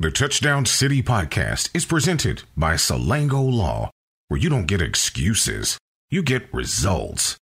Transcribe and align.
The 0.00 0.10
Touchdown 0.10 0.64
City 0.64 1.02
podcast 1.02 1.68
is 1.74 1.84
presented 1.84 2.44
by 2.56 2.72
Salango 2.72 3.52
Law, 3.52 3.90
where 4.28 4.40
you 4.40 4.48
don't 4.48 4.64
get 4.64 4.80
excuses, 4.80 5.76
you 6.08 6.22
get 6.22 6.48
results. 6.54 7.36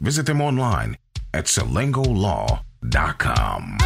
Visit 0.00 0.24
them 0.24 0.40
online 0.40 0.96
at 1.34 1.44
salangolaw.com. 1.44 3.78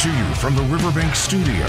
to 0.00 0.08
you 0.16 0.34
from 0.36 0.56
the 0.56 0.62
Riverbank 0.62 1.14
Studio 1.14 1.66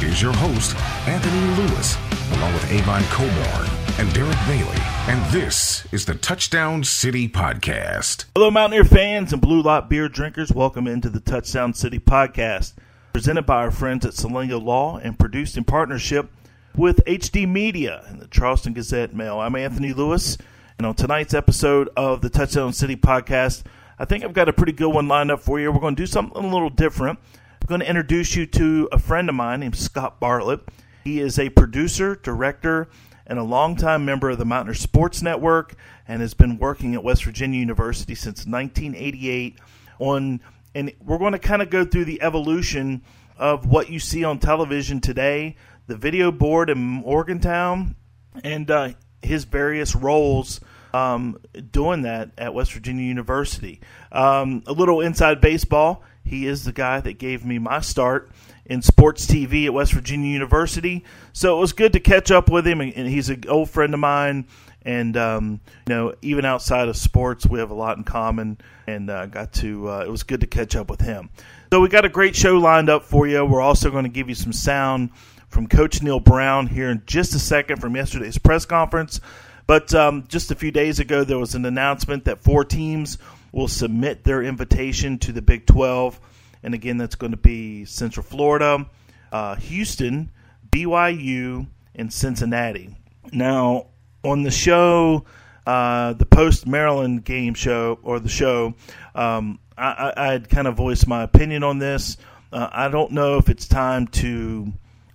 is 0.00 0.20
your 0.20 0.32
host, 0.32 0.74
Anthony 1.06 1.54
Lewis, 1.54 1.96
along 2.32 2.52
with 2.52 2.72
Avon 2.72 3.04
Coburn 3.04 3.70
and 4.00 4.12
Derek 4.12 4.36
Bailey. 4.48 4.82
And 5.06 5.24
this 5.32 5.86
is 5.92 6.04
the 6.04 6.16
Touchdown 6.16 6.82
City 6.82 7.28
Podcast. 7.28 8.24
Hello, 8.34 8.50
Mountaineer 8.50 8.82
fans 8.82 9.32
and 9.32 9.40
Blue 9.40 9.62
Lot 9.62 9.88
beer 9.88 10.08
drinkers. 10.08 10.50
Welcome 10.50 10.88
into 10.88 11.08
the 11.08 11.20
Touchdown 11.20 11.72
City 11.72 12.00
podcast, 12.00 12.72
presented 13.12 13.46
by 13.46 13.58
our 13.58 13.70
friends 13.70 14.04
at 14.04 14.14
Salango 14.14 14.60
Law 14.60 14.96
and 14.96 15.16
produced 15.16 15.56
in 15.56 15.62
partnership 15.62 16.32
with 16.74 17.04
HD 17.04 17.46
Media 17.46 18.02
and 18.08 18.20
the 18.20 18.26
Charleston 18.26 18.72
Gazette 18.72 19.14
Mail. 19.14 19.38
I'm 19.38 19.54
Anthony 19.54 19.92
Lewis, 19.92 20.36
and 20.78 20.86
on 20.88 20.96
tonight's 20.96 21.32
episode 21.32 21.90
of 21.96 22.22
the 22.22 22.28
Touchdown 22.28 22.72
City 22.72 22.96
podcast, 22.96 23.62
I 24.00 24.04
think 24.04 24.24
I've 24.24 24.34
got 24.34 24.48
a 24.48 24.52
pretty 24.52 24.72
good 24.72 24.92
one 24.92 25.06
lined 25.06 25.30
up 25.30 25.38
for 25.38 25.60
you. 25.60 25.70
We're 25.70 25.78
going 25.78 25.94
to 25.94 26.02
do 26.02 26.06
something 26.08 26.44
a 26.44 26.52
little 26.52 26.70
different. 26.70 27.20
I'm 27.60 27.66
going 27.66 27.80
to 27.80 27.88
introduce 27.88 28.34
you 28.34 28.46
to 28.46 28.88
a 28.92 28.98
friend 28.98 29.28
of 29.28 29.34
mine 29.34 29.60
named 29.60 29.76
Scott 29.76 30.20
Bartlett. 30.20 30.60
He 31.04 31.20
is 31.20 31.38
a 31.38 31.50
producer, 31.50 32.16
director, 32.16 32.88
and 33.26 33.38
a 33.38 33.42
longtime 33.42 34.04
member 34.04 34.30
of 34.30 34.38
the 34.38 34.44
Mountaineer 34.44 34.74
Sports 34.74 35.22
Network 35.22 35.74
and 36.06 36.22
has 36.22 36.34
been 36.34 36.58
working 36.58 36.94
at 36.94 37.04
West 37.04 37.24
Virginia 37.24 37.60
University 37.60 38.14
since 38.14 38.46
1988 38.46 39.58
on 39.98 40.40
and 40.74 40.92
we're 41.04 41.18
going 41.18 41.32
to 41.32 41.38
kind 41.38 41.60
of 41.60 41.70
go 41.70 41.84
through 41.84 42.04
the 42.04 42.22
evolution 42.22 43.02
of 43.36 43.66
what 43.66 43.90
you 43.90 43.98
see 43.98 44.24
on 44.24 44.38
television 44.38 45.00
today, 45.00 45.56
the 45.86 45.96
video 45.96 46.30
board 46.30 46.70
in 46.70 46.78
Morgantown, 46.78 47.96
and 48.44 48.70
uh, 48.70 48.90
his 49.22 49.44
various 49.44 49.94
roles 49.96 50.60
um, 50.92 51.38
doing 51.70 52.02
that 52.02 52.30
at 52.38 52.54
West 52.54 52.72
Virginia 52.72 53.04
University. 53.04 53.80
Um, 54.12 54.62
a 54.66 54.72
little 54.72 55.00
inside 55.00 55.40
baseball. 55.40 56.02
He 56.28 56.46
is 56.46 56.64
the 56.64 56.72
guy 56.72 57.00
that 57.00 57.18
gave 57.18 57.44
me 57.44 57.58
my 57.58 57.80
start 57.80 58.30
in 58.66 58.82
sports 58.82 59.26
TV 59.26 59.64
at 59.64 59.72
West 59.72 59.92
Virginia 59.92 60.30
University. 60.30 61.04
So 61.32 61.56
it 61.56 61.60
was 61.60 61.72
good 61.72 61.94
to 61.94 62.00
catch 62.00 62.30
up 62.30 62.50
with 62.50 62.66
him, 62.66 62.80
and 62.80 63.08
he's 63.08 63.30
an 63.30 63.44
old 63.48 63.70
friend 63.70 63.94
of 63.94 64.00
mine. 64.00 64.46
And 64.82 65.16
um, 65.16 65.60
you 65.86 65.94
know, 65.94 66.14
even 66.22 66.44
outside 66.44 66.88
of 66.88 66.96
sports, 66.96 67.46
we 67.46 67.58
have 67.58 67.70
a 67.70 67.74
lot 67.74 67.96
in 67.96 68.04
common. 68.04 68.58
And 68.86 69.10
uh, 69.10 69.26
got 69.26 69.52
to 69.54 69.88
uh, 69.88 70.04
it 70.06 70.10
was 70.10 70.22
good 70.22 70.40
to 70.40 70.46
catch 70.46 70.76
up 70.76 70.90
with 70.90 71.00
him. 71.00 71.30
So 71.72 71.80
we 71.80 71.88
got 71.88 72.04
a 72.04 72.10
great 72.10 72.36
show 72.36 72.56
lined 72.58 72.88
up 72.88 73.04
for 73.04 73.26
you. 73.26 73.44
We're 73.44 73.60
also 73.60 73.90
going 73.90 74.04
to 74.04 74.10
give 74.10 74.28
you 74.28 74.34
some 74.34 74.52
sound 74.52 75.10
from 75.48 75.66
Coach 75.66 76.02
Neal 76.02 76.20
Brown 76.20 76.66
here 76.66 76.90
in 76.90 77.02
just 77.06 77.34
a 77.34 77.38
second 77.38 77.80
from 77.80 77.96
yesterday's 77.96 78.38
press 78.38 78.64
conference. 78.64 79.20
But 79.66 79.94
um, 79.94 80.24
just 80.28 80.50
a 80.50 80.54
few 80.54 80.70
days 80.70 80.98
ago, 80.98 81.24
there 81.24 81.38
was 81.38 81.54
an 81.54 81.66
announcement 81.66 82.24
that 82.24 82.42
four 82.42 82.64
teams 82.64 83.18
will 83.52 83.68
submit 83.68 84.24
their 84.24 84.42
invitation 84.42 85.18
to 85.18 85.32
the 85.32 85.42
Big 85.42 85.66
12. 85.66 86.20
And 86.62 86.74
again, 86.74 86.96
that's 86.98 87.14
going 87.14 87.32
to 87.32 87.38
be 87.38 87.84
Central 87.84 88.24
Florida, 88.24 88.86
uh, 89.32 89.56
Houston, 89.56 90.30
BYU, 90.70 91.66
and 91.94 92.12
Cincinnati. 92.12 92.96
Now, 93.32 93.86
on 94.24 94.42
the 94.42 94.50
show, 94.50 95.24
uh, 95.66 96.14
the 96.14 96.26
post 96.26 96.66
Maryland 96.66 97.24
game 97.24 97.54
show, 97.54 97.98
or 98.02 98.20
the 98.20 98.28
show, 98.28 98.74
um, 99.14 99.58
I, 99.76 100.12
I, 100.16 100.32
I'd 100.34 100.48
kind 100.48 100.66
of 100.66 100.76
voiced 100.76 101.06
my 101.06 101.22
opinion 101.22 101.62
on 101.62 101.78
this. 101.78 102.16
Uh, 102.52 102.68
I 102.72 102.88
don't 102.88 103.12
know 103.12 103.38
if 103.38 103.48
it's 103.48 103.68
time 103.68 104.06
to 104.08 104.72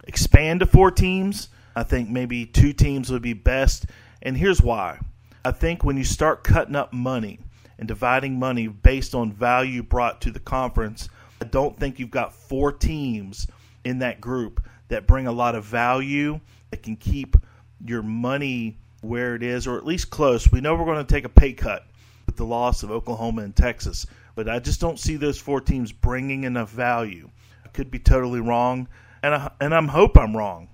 expand 0.08 0.62
to 0.62 0.66
four 0.66 0.92
teams. 0.92 1.50
I 1.76 1.84
think 1.84 2.10
maybe 2.10 2.46
two 2.46 2.74
teams 2.74 3.12
would 3.12 3.22
be 3.22 3.34
best. 3.34 3.86
And 4.22 4.38
here's 4.38 4.62
why. 4.62 5.00
I 5.44 5.52
think 5.52 5.84
when 5.84 5.98
you 5.98 6.04
start 6.04 6.44
cutting 6.44 6.76
up 6.76 6.94
money 6.94 7.40
and 7.78 7.88
dividing 7.88 8.40
money 8.40 8.68
based 8.68 9.16
on 9.16 9.32
value 9.32 9.84
brought 9.84 10.22
to 10.22 10.32
the 10.32 10.40
conference, 10.40 11.10
I 11.42 11.46
don't 11.46 11.78
think 11.78 12.00
you've 12.00 12.12
got 12.12 12.34
four 12.34 12.72
teams 12.72 13.48
in 13.84 14.00
that 14.00 14.22
group 14.22 14.66
that 14.88 15.08
bring 15.08 15.28
a 15.28 15.32
lot 15.32 15.56
of 15.56 15.66
value 15.66 16.40
that 16.72 16.84
can 16.84 16.96
keep 16.96 17.36
your 17.86 18.02
money 18.02 18.78
where 19.02 19.36
it 19.36 19.44
is 19.44 19.68
or 19.68 19.78
at 19.78 19.86
least 19.86 20.10
close. 20.10 20.52
We 20.52 20.62
know 20.62 20.76
we're 20.76 20.86
going 20.86 21.06
to 21.06 21.14
take 21.14 21.26
a 21.26 21.30
pay 21.30 21.54
cut 21.54 21.86
with 22.26 22.38
the 22.38 22.46
loss 22.46 22.84
of 22.84 22.92
Oklahoma 22.92 23.42
and 23.42 23.56
Texas, 23.56 24.06
but 24.36 24.48
I 24.48 24.60
just 24.60 24.80
don't 24.80 25.00
see 25.00 25.18
those 25.18 25.38
four 25.38 25.62
teams 25.62 25.92
bringing 25.92 26.46
enough 26.46 26.70
value. 26.70 27.30
I 27.66 27.68
could 27.70 27.92
be 27.92 28.00
totally 28.00 28.40
wrong, 28.40 28.88
and 29.22 29.36
I, 29.36 29.52
and 29.60 29.74
I'm 29.74 29.88
hope 29.88 30.18
I'm 30.18 30.36
wrong. 30.36 30.70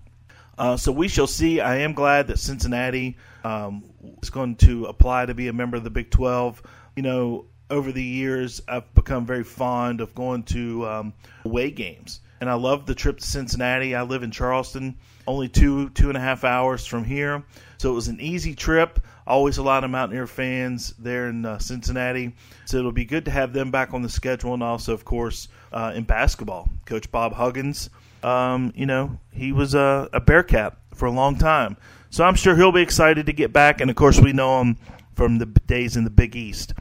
Uh, 0.58 0.76
so 0.76 0.92
we 0.92 1.08
shall 1.08 1.28
see. 1.28 1.62
I 1.62 1.78
am 1.78 1.94
glad 1.94 2.28
that 2.28 2.38
Cincinnati 2.38 3.18
um, 3.44 3.84
is 4.22 4.30
going 4.30 4.56
to 4.58 4.86
apply 4.86 5.26
to 5.26 5.34
be 5.34 5.48
a 5.48 5.54
member 5.54 5.78
of 5.78 5.84
the 5.84 5.90
Big 5.90 6.12
12. 6.12 6.62
You 7.00 7.04
know, 7.04 7.46
over 7.70 7.94
the 7.94 8.04
years, 8.04 8.62
I've 8.68 8.94
become 8.94 9.26
very 9.26 9.46
fond 9.46 10.02
of 10.02 10.14
going 10.14 10.44
to 10.44 10.86
um, 10.86 11.14
away 11.46 11.72
games, 11.72 12.20
and 12.42 12.50
I 12.50 12.56
love 12.56 12.86
the 12.86 12.94
trip 12.94 13.20
to 13.20 13.26
Cincinnati. 13.26 13.96
I 13.96 14.02
live 14.02 14.22
in 14.22 14.32
Charleston, 14.32 14.98
only 15.26 15.48
two 15.48 15.92
two 15.92 16.10
and 16.10 16.18
a 16.18 16.20
half 16.20 16.44
hours 16.44 16.86
from 16.86 17.06
here, 17.06 17.42
so 17.78 17.90
it 17.90 17.94
was 17.96 18.10
an 18.10 18.20
easy 18.20 18.54
trip. 18.54 19.00
Always 19.26 19.60
a 19.60 19.64
lot 19.64 19.86
of 19.86 19.92
Mountaineer 19.92 20.28
fans 20.28 20.94
there 21.00 21.30
in 21.30 21.46
uh, 21.46 21.58
Cincinnati, 21.60 22.36
so 22.66 22.80
it'll 22.80 22.92
be 22.92 23.06
good 23.06 23.24
to 23.24 23.32
have 23.32 23.54
them 23.54 23.72
back 23.72 23.94
on 23.94 24.02
the 24.02 24.10
schedule, 24.10 24.54
and 24.54 24.62
also, 24.62 24.94
of 24.94 25.06
course, 25.06 25.48
uh, 25.72 25.94
in 25.96 26.04
basketball, 26.04 26.68
Coach 26.86 27.10
Bob 27.14 27.32
Huggins. 27.32 27.90
Um, 28.24 28.74
you 28.76 28.86
know, 28.86 29.18
he 29.32 29.54
was 29.54 29.74
a, 29.74 30.10
a 30.12 30.20
Bearcat 30.20 30.76
for 30.96 31.06
a 31.06 31.12
long 31.12 31.38
time. 31.38 31.78
So 32.10 32.26
I'm 32.26 32.36
sure 32.36 32.58
he'll 32.58 32.74
be 32.74 32.82
excited 32.82 33.28
to 33.28 33.32
get 33.32 33.54
back. 33.54 33.80
And 33.80 33.90
of 33.90 33.96
course, 33.96 34.20
we 34.20 34.34
know 34.34 34.60
him 34.60 34.78
from 35.16 35.38
the 35.38 35.46
days 35.46 35.96
in 35.96 36.04
the 36.04 36.10
Big 36.10 36.36
East. 36.36 36.74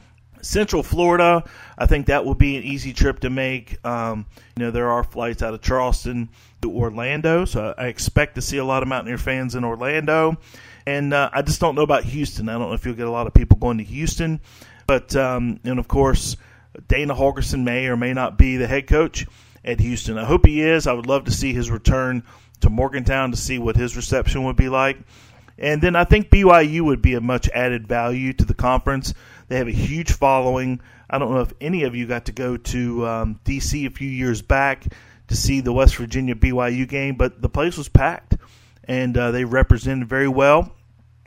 Central 0.43 0.83
Florida, 0.83 1.45
I 1.77 1.87
think 1.87 2.07
that 2.07 2.25
will 2.25 2.35
be 2.35 2.57
an 2.57 2.63
easy 2.63 2.93
trip 2.93 3.21
to 3.21 3.31
make. 3.31 3.85
Um, 3.85 4.27
you 4.57 4.65
know, 4.65 4.71
there 4.71 4.91
are 4.91 5.05
flights 5.05 5.43
out 5.43 5.55
of 5.55 5.61
Charleston 5.61 6.29
to 6.63 6.71
Orlando, 6.71 7.45
so 7.45 7.75
I 7.77 7.87
expect 7.87 8.35
to 8.37 8.43
see 8.43 8.59
a 8.59 8.65
lot 8.65 8.83
of 8.83 8.89
Mountaineer 8.89 9.19
fans 9.19 9.55
in 9.55 9.65
Orlando. 9.65 10.39
And 10.87 11.13
uh, 11.13 11.31
I 11.33 11.43
just 11.43 11.61
don't 11.61 11.75
know 11.75 11.83
about 11.83 12.05
Houston. 12.05 12.49
I 12.49 12.53
don't 12.53 12.69
know 12.69 12.73
if 12.73 12.87
you'll 12.87 12.95
get 12.95 13.07
a 13.07 13.11
lot 13.11 13.27
of 13.27 13.35
people 13.35 13.59
going 13.59 13.79
to 13.79 13.85
Houston. 13.85 14.41
But, 14.87 15.15
um, 15.15 15.61
and 15.65 15.79
of 15.79 15.87
course, 15.87 16.37
Dana 16.87 17.15
Holgorsen 17.15 17.63
may 17.63 17.87
or 17.87 17.97
may 17.97 18.15
not 18.15 18.39
be 18.39 18.57
the 18.57 18.67
head 18.67 18.87
coach 18.87 19.27
at 19.65 19.81
Houston. 19.81 20.17
I 20.17 20.25
hope 20.25 20.47
he 20.47 20.63
is. 20.63 20.87
I 20.87 20.95
would 20.95 21.07
love 21.07 21.25
to 21.25 21.31
see 21.31 21.53
his 21.53 21.71
return 21.71 22.23
to 22.61 22.71
Morgantown 22.71 23.31
to 23.33 23.37
see 23.37 23.59
what 23.59 23.77
his 23.77 23.97
reception 23.97 24.45
would 24.45 24.57
be 24.57 24.69
like. 24.69 24.99
And 25.59 25.83
then 25.83 25.97
I 25.97 26.05
think 26.05 26.31
BYU 26.31 26.83
would 26.83 27.03
be 27.03 27.15
a 27.15 27.21
much 27.21 27.49
added 27.51 27.89
value 27.89 28.33
to 28.33 28.45
the 28.45 28.55
conference. 28.55 29.13
They 29.49 29.57
have 29.57 29.69
a 29.69 29.73
huge 29.73 30.13
following. 30.13 30.81
I 31.11 31.19
don't 31.19 31.33
know 31.33 31.41
if 31.41 31.53
any 31.61 31.85
of 31.85 31.95
you 31.95 32.07
got 32.07 32.27
to 32.27 32.33
go 32.33 32.57
to 32.57 33.07
um, 33.07 33.41
D.C. 33.45 33.87
a 33.87 33.91
few 33.91 34.09
years 34.09 34.43
back 34.43 34.85
to 35.29 35.37
see 35.37 35.61
the 35.61 35.73
West 35.73 35.97
Virginia 35.97 36.35
BYU 36.35 36.87
game, 36.89 37.17
but 37.17 37.41
the 37.41 37.49
place 37.49 37.77
was 37.77 37.89
packed 37.89 38.37
and 38.85 39.17
uh, 39.17 39.31
they 39.31 39.45
represented 39.45 40.09
very 40.09 40.29
well. 40.29 40.75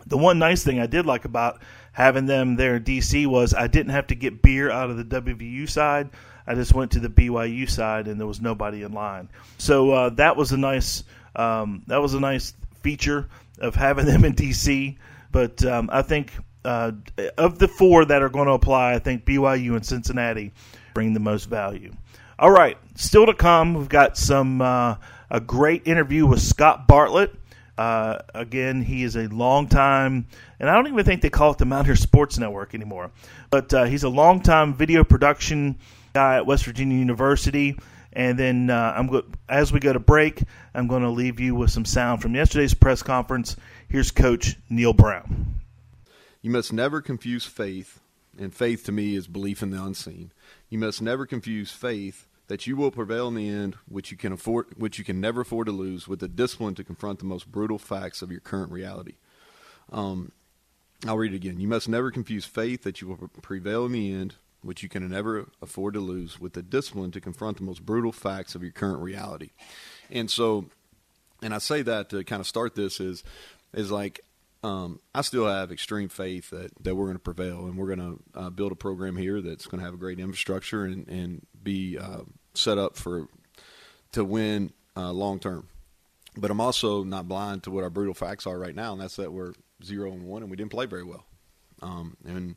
The 0.06 0.18
one 0.18 0.40
nice 0.40 0.64
thing 0.64 0.80
I 0.80 0.88
did 0.88 1.06
like 1.06 1.26
about 1.26 1.62
having 1.94 2.26
them 2.26 2.56
there 2.56 2.78
in 2.78 2.84
D.C. 2.84 3.26
was 3.26 3.54
I 3.54 3.68
didn't 3.68 3.92
have 3.92 4.08
to 4.08 4.16
get 4.16 4.42
beer 4.42 4.72
out 4.72 4.90
of 4.90 4.98
the 4.98 5.22
WVU 5.22 5.70
side. 5.70 6.09
I 6.47 6.56
just 6.56 6.73
went 6.73 6.91
to 6.91 7.00
the 7.00 7.09
BYU 7.09 7.70
side 7.70 8.08
and 8.08 8.20
there 8.20 8.28
was 8.28 8.41
nobody 8.41 8.84
in 8.84 8.94
line. 8.94 9.29
So 9.58 9.91
uh, 9.91 10.09
that 10.12 10.35
was 10.35 10.52
a 10.52 10.58
nice 10.58 11.03
um, 11.35 11.84
that 11.88 12.02
was 12.02 12.14
a 12.14 12.20
nice 12.20 12.53
feature 12.82 13.29
of 13.59 13.76
having 13.76 14.06
them 14.08 14.26
in 14.26 14.34
DC. 14.34 14.97
But 15.32 15.64
um, 15.64 15.90
I 15.91 16.02
think 16.02 16.34
uh, 16.63 16.91
of 17.37 17.59
the 17.59 17.67
four 17.67 18.05
that 18.05 18.22
are 18.22 18.29
going 18.29 18.47
to 18.47 18.53
apply, 18.53 18.93
I 18.93 18.99
think 18.99 19.25
BYU 19.25 19.75
and 19.75 19.85
Cincinnati 19.85 20.52
bring 20.93 21.13
the 21.13 21.19
most 21.19 21.46
value. 21.46 21.93
All 22.40 22.52
right, 22.52 22.78
still 22.96 23.25
to 23.28 23.34
come, 23.34 23.73
we've 23.73 23.90
got 23.90 24.17
some 24.17 24.61
uh, 24.61 24.96
a 25.29 25.40
great 25.40 25.87
interview 25.87 26.25
with 26.25 26.41
Scott 26.41 26.87
Bartlett. 26.87 27.34
Uh, 27.78 28.19
again, 28.35 28.81
he 28.81 29.03
is 29.03 29.16
a 29.16 29.28
long 29.28 29.67
time, 29.67 30.28
and 30.59 30.69
I 30.69 30.75
don't 30.75 30.87
even 30.87 31.05
think 31.05 31.22
they 31.22 31.29
call 31.29 31.52
it 31.52 31.58
the 31.58 31.66
Mountaineer 31.66 31.96
Sports 31.96 32.37
Network 32.37 32.75
anymore. 32.75 33.11
But 33.49 33.73
uh, 33.73 33.84
he's 33.85 34.03
a 34.03 34.09
long 34.09 34.41
time 34.41 34.73
video 34.73 35.03
production 35.03 35.78
guy 36.13 36.37
at 36.37 36.46
West 36.46 36.66
Virginia 36.66 36.97
University. 36.97 37.78
And 38.13 38.37
then 38.37 38.69
uh, 38.69 38.93
I'm 38.96 39.08
go- 39.08 39.25
as 39.47 39.72
we 39.72 39.79
go 39.79 39.93
to 39.93 39.99
break, 39.99 40.43
I'm 40.73 40.87
going 40.87 41.03
to 41.03 41.09
leave 41.09 41.40
you 41.40 41.55
with 41.55 41.72
some 41.72 41.85
sound 41.85 42.22
from 42.22 42.35
yesterday's 42.35 42.73
press 42.73 43.02
conference. 43.02 43.55
Here's 43.87 44.11
Coach 44.11 44.58
Neal 44.69 44.93
Brown. 44.93 45.60
You 46.41 46.52
must 46.52 46.73
never 46.73 47.02
confuse 47.02 47.46
faith 47.46 47.99
And 48.38 48.53
faith 48.53 48.85
to 48.85 48.91
me 48.91 49.16
is 49.16 49.28
belief 49.28 49.61
in 49.61 49.72
the 49.72 49.84
unseen. 49.84 50.32
You 50.70 50.78
must 50.78 51.02
never 51.02 51.26
confuse 51.26 51.72
faith 51.72 52.28
that 52.47 52.66
you 52.66 52.76
will 52.76 52.91
prevail 52.91 53.28
in 53.28 53.35
the 53.35 53.49
end, 53.49 53.76
which 53.88 54.11
you 54.11 54.17
can 54.17 54.32
afford, 54.34 54.67
which 54.78 54.97
you 54.97 55.05
can 55.05 55.20
never 55.20 55.41
afford 55.41 55.67
to 55.67 55.73
lose, 55.73 56.08
with 56.08 56.20
the 56.20 56.28
discipline 56.28 56.76
to 56.76 56.84
confront 56.84 57.20
the 57.20 57.26
most 57.26 57.52
brutal 57.52 57.78
facts 57.78 58.22
of 58.22 58.32
your 58.32 58.41
current 58.41 58.72
reality. 58.72 59.16
Um, 59.91 60.32
I'll 61.05 61.17
read 61.17 61.34
it 61.34 61.38
again. 61.38 61.59
You 61.59 61.67
must 61.67 61.90
never 61.90 62.11
confuse 62.11 62.46
faith 62.46 62.84
that 62.84 63.02
you 63.02 63.08
will 63.08 63.28
prevail 63.41 63.85
in 63.85 63.91
the 63.94 64.14
end, 64.14 64.35
which 64.61 64.84
you 64.84 64.90
can 64.90 65.08
never 65.09 65.49
afford 65.61 65.94
to 65.96 65.99
lose, 65.99 66.40
with 66.40 66.53
the 66.53 66.61
discipline 66.61 67.11
to 67.11 67.22
confront 67.22 67.58
the 67.58 67.64
most 67.64 67.85
brutal 67.85 68.11
facts 68.11 68.55
of 68.55 68.61
your 68.61 68.72
current 68.72 69.02
reality. 69.02 69.52
And 70.09 70.29
so, 70.29 70.66
and 71.41 71.53
I 71.53 71.58
say 71.58 71.82
that 71.82 72.09
to 72.09 72.23
kind 72.23 72.40
of 72.40 72.47
start 72.47 72.76
this 72.76 72.99
is, 72.99 73.23
is 73.73 73.91
like, 73.91 74.22
um, 74.63 74.99
I 75.13 75.22
still 75.22 75.47
have 75.47 75.72
extreme 75.72 76.09
faith 76.09 76.52
that, 76.52 76.72
that 76.84 76.96
we're 76.96 77.05
going 77.05 77.16
to 77.16 77.23
prevail 77.23 77.66
and 77.66 77.78
we're 77.78 77.96
going 77.96 77.99
to 78.34 78.40
uh, 78.40 78.49
build 78.49 78.72
a 78.72 78.75
program 78.75 79.16
here 79.16 79.41
that's 79.41 79.66
going 79.66 79.79
to 79.79 79.85
have 79.85 79.96
a 79.96 79.97
great 79.97 80.19
infrastructure 80.19 80.85
and, 80.85 81.08
and 81.08 81.46
be 81.63 81.97
uh, 81.97 82.22
set 82.53 82.78
up 82.78 82.96
for 82.96 83.28
to 84.11 84.23
win 84.23 84.72
uh, 84.96 85.11
long 85.11 85.40
term. 85.40 85.67
But 86.37 86.52
I'm 86.52 86.61
also 86.61 87.03
not 87.03 87.28
blind 87.28 87.63
to 87.63 87.72
what 87.72 87.84
our 87.84 87.90
brutal 87.90 88.13
facts 88.13 88.47
are 88.47 88.58
right 88.58 88.75
now, 88.75 88.93
and 88.93 89.02
that's 89.02 89.17
that 89.17 89.34
we're 89.34 89.53
zero 89.84 90.11
and 90.11 90.23
one, 90.23 90.43
and 90.43 90.52
we 90.52 90.58
didn't 90.58 90.72
play 90.72 90.85
very 90.85 91.03
well. 91.03 91.25
Um, 91.81 92.16
and 92.25 92.55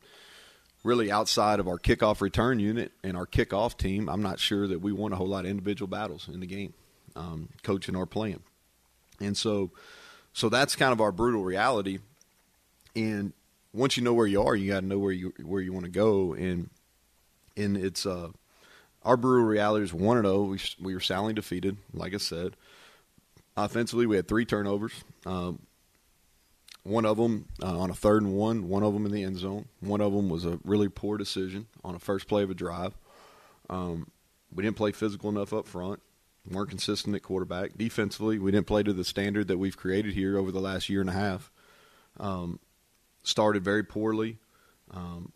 really, 0.85 1.11
outside 1.11 1.59
of 1.59 1.67
our 1.67 1.79
kickoff 1.79 2.21
return 2.21 2.61
unit 2.61 2.93
and 3.03 3.17
our 3.17 3.27
kickoff 3.27 3.77
team, 3.77 4.09
I'm 4.09 4.23
not 4.23 4.39
sure 4.39 4.69
that 4.69 4.81
we 4.81 4.93
won 4.93 5.13
a 5.13 5.17
whole 5.17 5.27
lot 5.27 5.45
of 5.45 5.51
individual 5.51 5.89
battles 5.89 6.29
in 6.29 6.39
the 6.39 6.47
game, 6.47 6.75
um, 7.17 7.49
coaching 7.65 7.97
or 7.97 8.07
playing. 8.07 8.43
And 9.21 9.37
so, 9.37 9.73
so 10.35 10.49
that's 10.49 10.77
kind 10.77 10.93
of 10.93 11.01
our 11.01 11.13
brutal 11.13 11.45
reality. 11.45 12.01
And 12.95 13.33
once 13.73 13.97
you 13.97 14.03
know 14.03 14.13
where 14.13 14.27
you 14.27 14.43
are, 14.43 14.55
you 14.55 14.71
got 14.71 14.81
to 14.81 14.87
know 14.87 14.99
where 14.99 15.13
you 15.13 15.33
where 15.43 15.63
you 15.63 15.73
want 15.73 15.87
to 15.87 15.91
go. 15.91 16.35
And 16.35 16.69
and 17.57 17.77
it's 17.77 18.05
uh, 18.05 18.29
our 19.05 19.17
brutal 19.17 19.47
reality 19.47 19.85
is 19.85 19.95
one 19.95 20.19
and 20.19 20.27
zero. 20.27 20.43
We 20.43 20.59
we 20.81 20.93
were 20.93 21.01
soundly 21.01 21.33
defeated, 21.33 21.77
like 21.95 22.13
I 22.13 22.19
said. 22.19 22.57
Offensively, 23.57 24.07
we 24.07 24.17
had 24.17 24.27
three 24.27 24.45
turnovers. 24.45 25.05
Um, 25.25 25.61
one 26.83 27.07
of 27.07 27.17
them 27.17 27.47
uh, 27.63 27.79
on 27.79 27.91
a 27.91 27.95
third 27.95 28.23
and 28.23 28.35
one, 28.35 28.69
one 28.69 28.83
of 28.83 28.93
them 28.93 29.07
in 29.07 29.13
the 29.13 29.23
end 29.23 29.39
zone. 29.39 29.67
One 29.81 30.01
of 30.01 30.13
them 30.13 30.29
was 30.29 30.45
a 30.45 30.59
really 30.65 30.89
poor 30.89 31.17
decision 31.17 31.67
on 31.85 31.95
a 31.95 32.01
first 32.01 32.27
play 32.27 32.43
of 32.43 32.51
a 32.51 32.55
drive. 32.55 32.93
Um, 33.71 34.11
we 34.53 34.65
didn't 34.65 34.77
play 34.77 34.91
physical 34.91 35.31
enough 35.31 35.53
up 35.53 35.69
front. 35.69 36.03
Weren't 36.51 36.71
consistent 36.71 37.15
at 37.17 37.23
quarterback. 37.23 37.77
Defensively, 37.77 38.39
we 38.39 38.51
didn't 38.51 38.67
play 38.67 38.83
to 38.83 38.93
the 38.93 39.05
standard 39.05 39.49
that 39.49 39.59
we've 39.59 39.77
created 39.77 40.15
here 40.15 40.39
over 40.39 40.53
the 40.53 40.61
last 40.61 40.89
year 40.89 41.01
and 41.01 41.11
a 41.11 41.15
half. 41.15 41.51
Um, 42.19 42.59
started 43.23 43.65
very 43.65 43.83
poorly. 43.83 44.39
Um, 44.91 45.33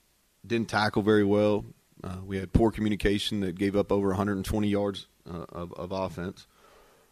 didn't 0.46 0.68
tackle 0.68 1.02
very 1.02 1.24
well. 1.24 1.64
Uh, 2.04 2.18
we 2.24 2.38
had 2.38 2.52
poor 2.52 2.70
communication 2.70 3.40
that 3.40 3.56
gave 3.58 3.74
up 3.74 3.90
over 3.90 4.08
120 4.08 4.68
yards 4.68 5.06
uh, 5.28 5.44
of, 5.50 5.72
of 5.72 5.92
offense. 5.92 6.46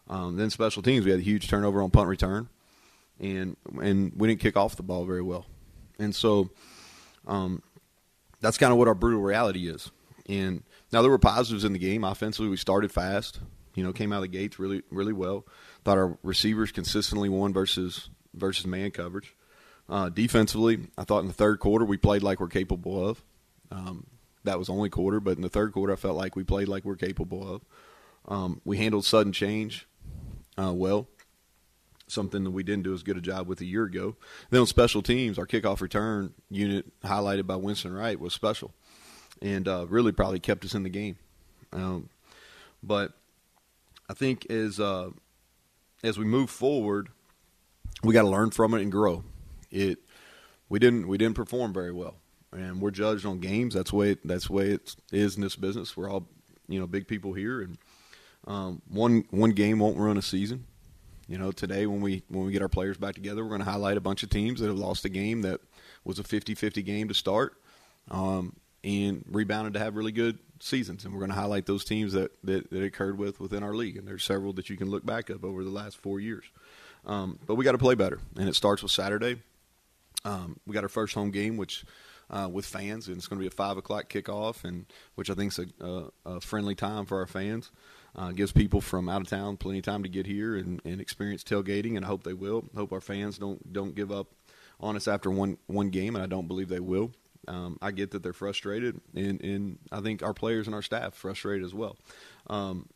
Um, 0.09 0.37
then 0.37 0.49
special 0.49 0.81
teams, 0.81 1.03
we 1.03 1.11
had 1.11 1.19
a 1.19 1.23
huge 1.23 1.49
turnover 1.49 1.81
on 1.81 1.91
punt 1.91 2.07
return, 2.07 2.47
and 3.19 3.57
and 3.81 4.13
we 4.15 4.29
didn't 4.29 4.39
kick 4.39 4.55
off 4.55 4.77
the 4.77 4.83
ball 4.83 5.03
very 5.03 5.21
well, 5.21 5.45
and 5.99 6.15
so 6.15 6.49
um, 7.27 7.61
that's 8.39 8.57
kind 8.57 8.71
of 8.71 8.77
what 8.77 8.87
our 8.87 8.95
brutal 8.95 9.21
reality 9.21 9.67
is. 9.67 9.91
And 10.29 10.63
now 10.93 11.01
there 11.01 11.11
were 11.11 11.17
positives 11.17 11.65
in 11.65 11.73
the 11.73 11.79
game. 11.79 12.05
Offensively, 12.05 12.49
we 12.49 12.55
started 12.55 12.91
fast. 12.91 13.39
You 13.77 13.83
know, 13.83 13.93
came 13.93 14.11
out 14.11 14.17
of 14.17 14.23
the 14.23 14.37
gates 14.37 14.59
really 14.59 14.81
really 14.89 15.13
well. 15.13 15.45
Thought 15.85 15.97
our 15.97 16.17
receivers 16.23 16.71
consistently 16.71 17.29
won 17.29 17.53
versus 17.53 18.09
versus 18.33 18.65
man 18.65 18.91
coverage. 18.91 19.35
Uh, 19.89 20.09
defensively, 20.09 20.87
I 20.97 21.03
thought 21.05 21.19
in 21.19 21.27
the 21.27 21.33
third 21.33 21.59
quarter 21.59 21.85
we 21.85 21.95
played 21.95 22.23
like 22.23 22.39
we're 22.39 22.47
capable 22.47 23.07
of. 23.07 23.23
Um, 23.71 24.07
that 24.43 24.59
was 24.59 24.69
only 24.69 24.89
quarter, 24.89 25.19
but 25.19 25.37
in 25.37 25.43
the 25.43 25.49
third 25.49 25.71
quarter, 25.73 25.93
I 25.93 25.95
felt 25.95 26.17
like 26.17 26.35
we 26.35 26.43
played 26.43 26.67
like 26.67 26.83
we're 26.83 26.95
capable 26.95 27.55
of. 27.55 27.61
Um, 28.27 28.61
we 28.65 28.77
handled 28.77 29.05
sudden 29.05 29.31
change 29.31 29.87
uh, 30.57 30.73
well, 30.73 31.07
something 32.07 32.43
that 32.43 32.51
we 32.51 32.63
didn't 32.63 32.83
do 32.83 32.93
as 32.93 33.03
good 33.03 33.17
a 33.17 33.21
job 33.21 33.47
with 33.47 33.61
a 33.61 33.65
year 33.65 33.83
ago. 33.83 34.15
Then 34.49 34.61
on 34.61 34.67
special 34.67 35.01
teams, 35.01 35.37
our 35.37 35.45
kickoff 35.45 35.81
return 35.81 36.33
unit, 36.49 36.85
highlighted 37.01 37.45
by 37.45 37.55
Winston 37.57 37.93
Wright, 37.93 38.19
was 38.19 38.33
special, 38.33 38.73
and 39.41 39.67
uh, 39.67 39.85
really 39.87 40.11
probably 40.11 40.39
kept 40.39 40.65
us 40.65 40.73
in 40.73 40.83
the 40.83 40.89
game. 40.89 41.17
Um, 41.71 42.09
but 42.81 43.13
I 44.09 44.13
think 44.13 44.49
as 44.49 44.79
uh, 44.79 45.09
as 46.03 46.17
we 46.17 46.25
move 46.25 46.49
forward, 46.49 47.09
we 48.03 48.13
got 48.13 48.23
to 48.23 48.29
learn 48.29 48.51
from 48.51 48.73
it 48.73 48.81
and 48.81 48.91
grow. 48.91 49.23
It 49.71 49.99
we 50.69 50.79
didn't 50.79 51.07
we 51.07 51.17
didn't 51.17 51.35
perform 51.35 51.73
very 51.73 51.91
well, 51.91 52.15
and 52.51 52.81
we're 52.81 52.91
judged 52.91 53.25
on 53.25 53.39
games. 53.39 53.73
That's 53.73 53.91
the 53.91 53.95
way 53.97 54.11
it, 54.11 54.27
that's 54.27 54.49
way 54.49 54.71
it 54.71 54.95
is 55.11 55.35
in 55.35 55.41
this 55.41 55.55
business. 55.55 55.97
We're 55.97 56.09
all 56.09 56.27
you 56.67 56.79
know 56.79 56.87
big 56.87 57.07
people 57.07 57.33
here, 57.33 57.61
and 57.61 57.77
um, 58.47 58.81
one 58.89 59.25
one 59.29 59.51
game 59.51 59.79
won't 59.79 59.97
ruin 59.97 60.17
a 60.17 60.21
season. 60.21 60.65
You 61.27 61.37
know, 61.37 61.51
today 61.51 61.85
when 61.85 61.99
we 61.99 62.23
when 62.29 62.45
we 62.45 62.53
get 62.53 62.61
our 62.61 62.69
players 62.69 62.97
back 62.97 63.15
together, 63.15 63.43
we're 63.43 63.49
going 63.49 63.65
to 63.65 63.69
highlight 63.69 63.97
a 63.97 64.01
bunch 64.01 64.23
of 64.23 64.29
teams 64.29 64.61
that 64.61 64.67
have 64.67 64.77
lost 64.77 65.03
a 65.03 65.09
game 65.09 65.41
that 65.41 65.59
was 66.05 66.19
a 66.19 66.23
50-50 66.23 66.85
game 66.85 67.09
to 67.09 67.13
start, 67.13 67.57
um, 68.09 68.55
and 68.83 69.23
rebounded 69.29 69.73
to 69.73 69.79
have 69.79 69.95
really 69.95 70.11
good 70.11 70.39
seasons. 70.59 71.05
And 71.05 71.13
we're 71.13 71.19
going 71.19 71.31
to 71.31 71.35
highlight 71.35 71.65
those 71.65 71.85
teams 71.85 72.13
that, 72.13 72.31
that 72.43 72.69
that 72.71 72.83
occurred 72.83 73.17
with 73.17 73.39
within 73.39 73.63
our 73.63 73.73
league. 73.73 73.97
And 73.97 74.07
there's 74.07 74.23
several 74.23 74.53
that 74.53 74.69
you 74.69 74.77
can 74.77 74.89
look 74.89 75.05
back 75.05 75.29
up 75.29 75.43
over 75.43 75.63
the 75.63 75.69
last 75.69 75.97
four 75.97 76.19
years. 76.19 76.45
Um, 77.05 77.39
but 77.45 77.55
we 77.55 77.63
got 77.63 77.71
to 77.71 77.77
play 77.77 77.95
better, 77.95 78.19
and 78.37 78.49
it 78.49 78.55
starts 78.55 78.83
with 78.83 78.91
Saturday. 78.91 79.37
Um, 80.25 80.59
we 80.65 80.73
got 80.73 80.83
our 80.83 80.89
first 80.89 81.13
home 81.13 81.31
game, 81.31 81.55
which 81.55 81.85
uh, 82.29 82.49
with 82.51 82.65
fans, 82.65 83.07
and 83.07 83.17
it's 83.17 83.27
going 83.27 83.39
to 83.39 83.43
be 83.43 83.47
a 83.47 83.51
five 83.51 83.77
o'clock 83.77 84.09
kickoff, 84.09 84.63
and 84.63 84.85
which 85.15 85.29
I 85.29 85.33
think 85.33 85.53
is 85.53 85.59
a, 85.59 85.85
a, 85.85 86.11
a 86.25 86.41
friendly 86.41 86.75
time 86.75 87.05
for 87.05 87.19
our 87.19 87.27
fans. 87.27 87.71
Uh, 88.15 88.31
gives 88.31 88.51
people 88.51 88.81
from 88.81 89.07
out 89.07 89.21
of 89.21 89.27
town 89.27 89.57
plenty 89.57 89.77
of 89.77 89.85
time 89.85 90.01
to 90.01 90.09
get 90.09 90.25
here 90.25 90.55
and, 90.55 90.81
and 90.83 90.99
experience 90.99 91.43
tailgating, 91.43 91.95
and 91.95 92.03
I 92.03 92.07
hope 92.07 92.23
they 92.23 92.33
will. 92.33 92.65
Hope 92.75 92.91
our 92.91 93.01
fans 93.01 93.37
don't 93.37 93.71
don't 93.71 93.95
give 93.95 94.11
up 94.11 94.27
on 94.79 94.95
us 94.95 95.07
after 95.07 95.29
one 95.29 95.57
one 95.67 95.89
game, 95.89 96.15
and 96.15 96.23
I 96.23 96.27
don't 96.27 96.47
believe 96.47 96.67
they 96.67 96.79
will. 96.79 97.11
Um, 97.47 97.77
I 97.81 97.91
get 97.91 98.11
that 98.11 98.23
they're 98.23 98.33
frustrated, 98.33 98.99
and, 99.15 99.41
and 99.41 99.79
I 99.91 100.01
think 100.01 100.23
our 100.23 100.33
players 100.33 100.67
and 100.67 100.75
our 100.75 100.81
staff 100.81 101.13
frustrated 101.13 101.65
as 101.65 101.73
well. 101.73 101.97
Um, 102.47 102.87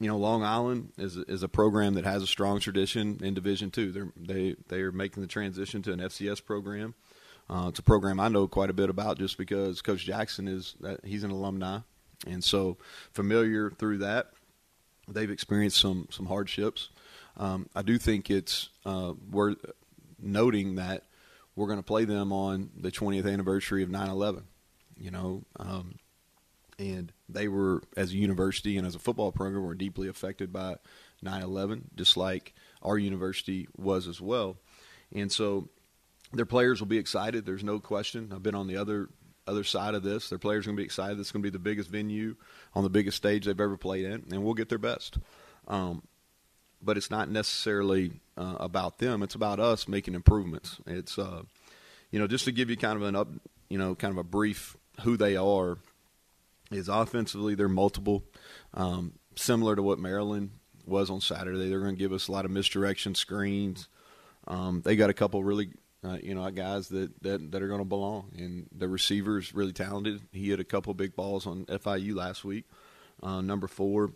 you 0.00 0.08
know, 0.08 0.16
Long 0.16 0.42
Island 0.42 0.92
is 0.96 1.16
is 1.16 1.42
a 1.42 1.48
program 1.48 1.94
that 1.94 2.04
has 2.04 2.22
a 2.22 2.26
strong 2.26 2.58
tradition 2.58 3.20
in 3.22 3.34
Division 3.34 3.70
Two. 3.70 3.92
They're 3.92 4.12
they 4.16 4.56
they 4.68 4.80
are 4.80 4.92
making 4.92 5.22
the 5.22 5.28
transition 5.28 5.82
to 5.82 5.92
an 5.92 6.00
FCS 6.00 6.44
program. 6.44 6.94
Uh, 7.50 7.66
it's 7.68 7.80
a 7.80 7.82
program 7.82 8.18
I 8.18 8.28
know 8.28 8.48
quite 8.48 8.70
a 8.70 8.72
bit 8.72 8.88
about 8.88 9.18
just 9.18 9.36
because 9.36 9.82
Coach 9.82 10.04
Jackson 10.04 10.48
is 10.48 10.74
he's 11.04 11.22
an 11.22 11.30
alumni, 11.30 11.80
and 12.26 12.42
so 12.42 12.78
familiar 13.12 13.70
through 13.70 13.98
that. 13.98 14.30
They've 15.06 15.30
experienced 15.30 15.78
some 15.78 16.08
some 16.10 16.26
hardships. 16.26 16.88
Um, 17.36 17.68
I 17.74 17.82
do 17.82 17.98
think 17.98 18.30
it's 18.30 18.70
uh, 18.86 19.12
worth 19.30 19.58
noting 20.18 20.76
that 20.76 21.04
we're 21.60 21.66
going 21.66 21.78
to 21.78 21.82
play 21.82 22.06
them 22.06 22.32
on 22.32 22.70
the 22.74 22.90
20th 22.90 23.30
anniversary 23.30 23.82
of 23.82 23.90
9/11. 23.90 24.44
You 24.96 25.10
know, 25.10 25.44
um, 25.58 25.96
and 26.78 27.12
they 27.28 27.48
were 27.48 27.82
as 27.98 28.12
a 28.12 28.16
university 28.16 28.78
and 28.78 28.86
as 28.86 28.94
a 28.94 28.98
football 28.98 29.30
program 29.30 29.62
were 29.62 29.74
deeply 29.74 30.08
affected 30.08 30.54
by 30.54 30.76
9/11, 31.22 31.82
just 31.96 32.16
like 32.16 32.54
our 32.82 32.96
university 32.96 33.68
was 33.76 34.08
as 34.08 34.22
well. 34.22 34.56
And 35.12 35.30
so 35.30 35.68
their 36.32 36.46
players 36.46 36.80
will 36.80 36.86
be 36.86 36.96
excited. 36.96 37.44
There's 37.44 37.64
no 37.64 37.78
question. 37.78 38.32
I've 38.32 38.42
been 38.42 38.54
on 38.54 38.66
the 38.66 38.78
other 38.78 39.10
other 39.46 39.64
side 39.64 39.94
of 39.94 40.02
this. 40.02 40.30
Their 40.30 40.38
players 40.38 40.64
are 40.64 40.68
going 40.70 40.76
to 40.76 40.80
be 40.80 40.86
excited. 40.86 41.20
It's 41.20 41.30
going 41.30 41.42
to 41.42 41.46
be 41.46 41.52
the 41.52 41.58
biggest 41.58 41.90
venue 41.90 42.36
on 42.74 42.84
the 42.84 42.90
biggest 42.90 43.18
stage 43.18 43.44
they've 43.44 43.60
ever 43.60 43.76
played 43.76 44.06
in, 44.06 44.24
and 44.30 44.42
we'll 44.42 44.54
get 44.54 44.70
their 44.70 44.78
best. 44.78 45.18
Um, 45.68 46.02
but 46.82 46.96
it's 46.96 47.10
not 47.10 47.30
necessarily 47.30 48.12
uh, 48.36 48.56
about 48.60 48.98
them. 48.98 49.22
It's 49.22 49.34
about 49.34 49.60
us 49.60 49.88
making 49.88 50.14
improvements. 50.14 50.78
It's 50.86 51.18
uh, 51.18 51.42
you 52.10 52.18
know 52.18 52.26
just 52.26 52.44
to 52.46 52.52
give 52.52 52.70
you 52.70 52.76
kind 52.76 52.96
of 52.96 53.02
an 53.02 53.16
up, 53.16 53.28
you 53.68 53.78
know, 53.78 53.94
kind 53.94 54.12
of 54.12 54.18
a 54.18 54.24
brief 54.24 54.76
who 55.02 55.16
they 55.16 55.36
are. 55.36 55.78
Is 56.70 56.88
offensively 56.88 57.56
they're 57.56 57.68
multiple, 57.68 58.22
um, 58.74 59.14
similar 59.34 59.74
to 59.74 59.82
what 59.82 59.98
Maryland 59.98 60.50
was 60.86 61.10
on 61.10 61.20
Saturday. 61.20 61.68
They're 61.68 61.80
going 61.80 61.96
to 61.96 61.98
give 61.98 62.12
us 62.12 62.28
a 62.28 62.32
lot 62.32 62.44
of 62.44 62.52
misdirection 62.52 63.16
screens. 63.16 63.88
Um, 64.46 64.80
they 64.84 64.94
got 64.94 65.10
a 65.10 65.14
couple 65.14 65.42
really 65.42 65.70
uh, 66.02 66.18
you 66.22 66.34
know, 66.34 66.48
guys 66.50 66.88
that, 66.88 67.22
that, 67.22 67.50
that 67.50 67.62
are 67.62 67.68
going 67.68 67.80
to 67.80 67.84
belong. 67.84 68.30
And 68.36 68.66
the 68.74 68.88
receiver 68.88 69.38
is 69.38 69.54
really 69.54 69.72
talented. 69.72 70.22
He 70.32 70.50
hit 70.50 70.60
a 70.60 70.64
couple 70.64 70.94
big 70.94 71.14
balls 71.14 71.46
on 71.46 71.66
FIU 71.66 72.14
last 72.14 72.44
week. 72.44 72.64
Uh, 73.22 73.40
number 73.40 73.66
four, 73.66 74.12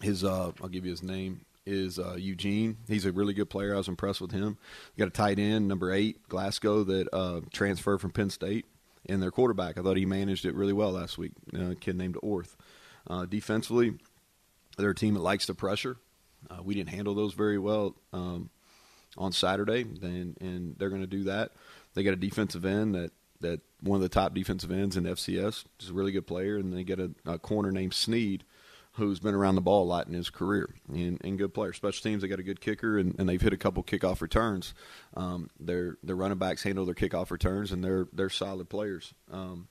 his 0.00 0.22
uh, 0.22 0.52
I'll 0.62 0.68
give 0.68 0.84
you 0.84 0.92
his 0.92 1.02
name 1.02 1.44
is 1.66 1.98
uh, 1.98 2.14
Eugene. 2.14 2.76
He's 2.88 3.06
a 3.06 3.12
really 3.12 3.34
good 3.34 3.50
player. 3.50 3.74
I 3.74 3.78
was 3.78 3.88
impressed 3.88 4.20
with 4.20 4.32
him. 4.32 4.58
got 4.98 5.08
a 5.08 5.10
tight 5.12 5.38
end, 5.38 5.68
number 5.68 5.92
eight, 5.92 6.28
Glasgow, 6.28 6.84
that 6.84 7.08
uh, 7.12 7.40
transferred 7.52 8.00
from 8.00 8.10
Penn 8.10 8.30
State. 8.30 8.66
And 9.08 9.22
their 9.22 9.30
quarterback, 9.32 9.78
I 9.78 9.82
thought 9.82 9.96
he 9.96 10.06
managed 10.06 10.44
it 10.44 10.54
really 10.54 10.72
well 10.72 10.92
last 10.92 11.18
week. 11.18 11.32
Uh, 11.52 11.70
a 11.70 11.74
kid 11.74 11.96
named 11.96 12.16
Orth. 12.22 12.56
Uh, 13.08 13.26
defensively, 13.26 13.94
they're 14.78 14.90
a 14.90 14.94
team 14.94 15.14
that 15.14 15.20
likes 15.20 15.46
the 15.46 15.54
pressure. 15.54 15.96
Uh, 16.48 16.62
we 16.62 16.74
didn't 16.74 16.90
handle 16.90 17.14
those 17.14 17.34
very 17.34 17.58
well. 17.58 17.96
Um, 18.12 18.50
on 19.16 19.32
Saturday, 19.32 19.82
and, 19.82 20.36
and 20.40 20.76
they're 20.78 20.88
going 20.88 21.02
to 21.02 21.06
do 21.06 21.24
that. 21.24 21.52
They 21.94 22.02
got 22.02 22.14
a 22.14 22.16
defensive 22.16 22.64
end 22.64 22.94
that 22.94 23.12
that 23.40 23.60
one 23.80 23.96
of 23.96 24.02
the 24.02 24.08
top 24.08 24.34
defensive 24.34 24.70
ends 24.70 24.96
in 24.96 25.02
FCS, 25.02 25.64
just 25.76 25.90
a 25.90 25.92
really 25.92 26.12
good 26.12 26.28
player, 26.28 26.56
and 26.56 26.72
they 26.72 26.84
get 26.84 27.00
a, 27.00 27.10
a 27.26 27.40
corner 27.40 27.72
named 27.72 27.92
Sneed, 27.92 28.44
who's 28.94 29.20
been 29.20 29.34
around 29.34 29.54
the 29.54 29.62
ball 29.62 29.84
a 29.84 29.86
lot 29.86 30.06
in 30.06 30.12
his 30.12 30.30
career 30.30 30.68
and, 30.88 31.18
and 31.24 31.38
good 31.38 31.54
player. 31.54 31.72
Special 31.72 32.02
teams, 32.02 32.22
they 32.22 32.28
got 32.28 32.38
a 32.38 32.44
good 32.44 32.60
kicker, 32.60 32.98
and, 32.98 33.14
and 33.18 33.28
they've 33.28 33.40
hit 33.40 33.52
a 33.52 33.58
couple 33.58 33.82
kickoff 33.82 34.20
returns. 34.20 34.74
Um, 35.16 35.50
their 35.58 35.96
their 36.02 36.16
running 36.16 36.38
backs 36.38 36.62
handle 36.62 36.84
their 36.84 36.94
kickoff 36.94 37.30
returns, 37.30 37.72
and 37.72 37.82
they're 37.82 38.06
they're 38.12 38.30
solid 38.30 38.68
players. 38.68 39.14
Um, 39.30 39.68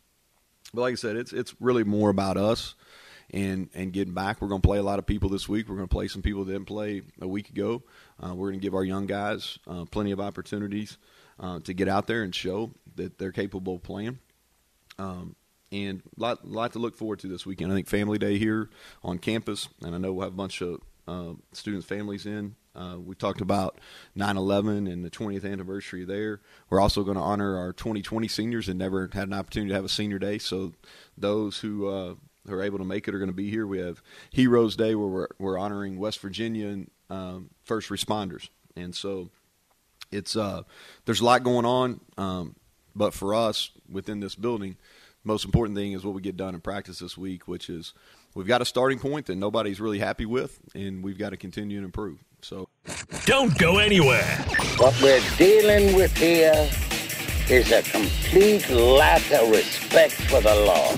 but 0.73 0.81
like 0.81 0.93
I 0.93 0.95
said, 0.95 1.15
it's 1.15 1.33
it's 1.33 1.53
really 1.59 1.83
more 1.83 2.09
about 2.09 2.37
us 2.37 2.75
and 3.31 3.69
and 3.73 3.93
getting 3.93 4.13
back. 4.13 4.41
We're 4.41 4.47
going 4.47 4.61
to 4.61 4.67
play 4.67 4.77
a 4.77 4.83
lot 4.83 4.99
of 4.99 5.05
people 5.05 5.29
this 5.29 5.47
week. 5.47 5.69
We're 5.69 5.75
going 5.75 5.87
to 5.87 5.93
play 5.93 6.07
some 6.07 6.21
people 6.21 6.43
that 6.45 6.53
didn't 6.53 6.67
play 6.67 7.01
a 7.19 7.27
week 7.27 7.49
ago. 7.49 7.83
Uh, 8.21 8.33
we're 8.35 8.49
going 8.49 8.59
to 8.59 8.63
give 8.63 8.75
our 8.75 8.83
young 8.83 9.05
guys 9.05 9.59
uh, 9.67 9.85
plenty 9.85 10.11
of 10.11 10.19
opportunities 10.19 10.97
uh, 11.39 11.59
to 11.61 11.73
get 11.73 11.87
out 11.87 12.07
there 12.07 12.23
and 12.23 12.33
show 12.33 12.71
that 12.95 13.17
they're 13.17 13.31
capable 13.31 13.75
of 13.75 13.83
playing. 13.83 14.19
Um, 14.99 15.35
and 15.71 16.01
a 16.17 16.21
lot, 16.21 16.47
lot 16.47 16.73
to 16.73 16.79
look 16.79 16.95
forward 16.95 17.19
to 17.19 17.27
this 17.27 17.45
weekend. 17.45 17.71
I 17.71 17.75
think 17.75 17.87
Family 17.87 18.17
Day 18.17 18.37
here 18.37 18.69
on 19.03 19.17
campus, 19.17 19.69
and 19.83 19.95
I 19.95 19.97
know 19.97 20.13
we'll 20.13 20.25
have 20.25 20.33
a 20.33 20.37
bunch 20.37 20.61
of 20.61 20.81
uh, 21.07 21.33
students' 21.53 21.85
families 21.85 22.25
in. 22.25 22.55
Uh, 22.75 22.97
we 22.97 23.15
talked 23.15 23.41
about 23.41 23.79
9/11 24.17 24.91
and 24.91 25.03
the 25.03 25.09
20th 25.09 25.49
anniversary 25.49 26.05
there. 26.05 26.41
We're 26.69 26.79
also 26.79 27.03
going 27.03 27.17
to 27.17 27.23
honor 27.23 27.57
our 27.57 27.73
2020 27.73 28.27
seniors 28.27 28.67
that 28.67 28.75
never 28.75 29.09
had 29.11 29.27
an 29.27 29.33
opportunity 29.33 29.69
to 29.69 29.75
have 29.75 29.85
a 29.85 29.89
senior 29.89 30.19
day. 30.19 30.37
So 30.37 30.73
those 31.17 31.59
who 31.59 31.87
uh, 31.87 32.15
who 32.47 32.53
are 32.53 32.63
able 32.63 32.79
to 32.79 32.85
make 32.85 33.07
it 33.07 33.15
are 33.15 33.19
going 33.19 33.29
to 33.29 33.35
be 33.35 33.49
here. 33.49 33.67
We 33.67 33.79
have 33.79 34.01
Heroes 34.31 34.75
Day 34.75 34.95
where 34.95 35.07
we're, 35.07 35.27
we're 35.37 35.57
honoring 35.57 35.99
West 35.99 36.19
Virginia 36.19 36.67
and 36.67 36.91
um, 37.09 37.49
first 37.63 37.89
responders, 37.89 38.49
and 38.75 38.95
so 38.95 39.29
it's 40.11 40.35
uh, 40.35 40.63
there's 41.05 41.21
a 41.21 41.25
lot 41.25 41.43
going 41.43 41.65
on. 41.65 41.99
Um, 42.17 42.55
but 42.95 43.13
for 43.13 43.33
us 43.33 43.71
within 43.89 44.19
this 44.19 44.35
building, 44.35 44.77
most 45.23 45.45
important 45.45 45.77
thing 45.77 45.91
is 45.91 46.03
what 46.03 46.13
we 46.13 46.21
get 46.21 46.35
done 46.35 46.55
in 46.55 46.61
practice 46.61 46.99
this 46.99 47.17
week, 47.17 47.47
which 47.47 47.69
is 47.69 47.93
we've 48.33 48.47
got 48.47 48.61
a 48.61 48.65
starting 48.65 48.99
point 48.99 49.27
that 49.27 49.35
nobody's 49.35 49.79
really 49.79 49.99
happy 49.99 50.25
with, 50.25 50.59
and 50.73 51.03
we've 51.03 51.17
got 51.17 51.29
to 51.29 51.37
continue 51.37 51.79
to 51.79 51.85
improve. 51.85 52.23
So 52.41 52.69
Don't 53.25 53.55
go 53.59 53.77
anywhere. 53.77 54.23
What 54.77 54.99
we're 55.01 55.21
dealing 55.37 55.95
with 55.95 56.15
here 56.17 56.69
is 57.49 57.71
a 57.71 57.83
complete 57.83 58.67
lack 58.69 59.21
of 59.31 59.49
respect 59.51 60.13
for 60.13 60.41
the 60.41 60.55
law. 60.55 60.95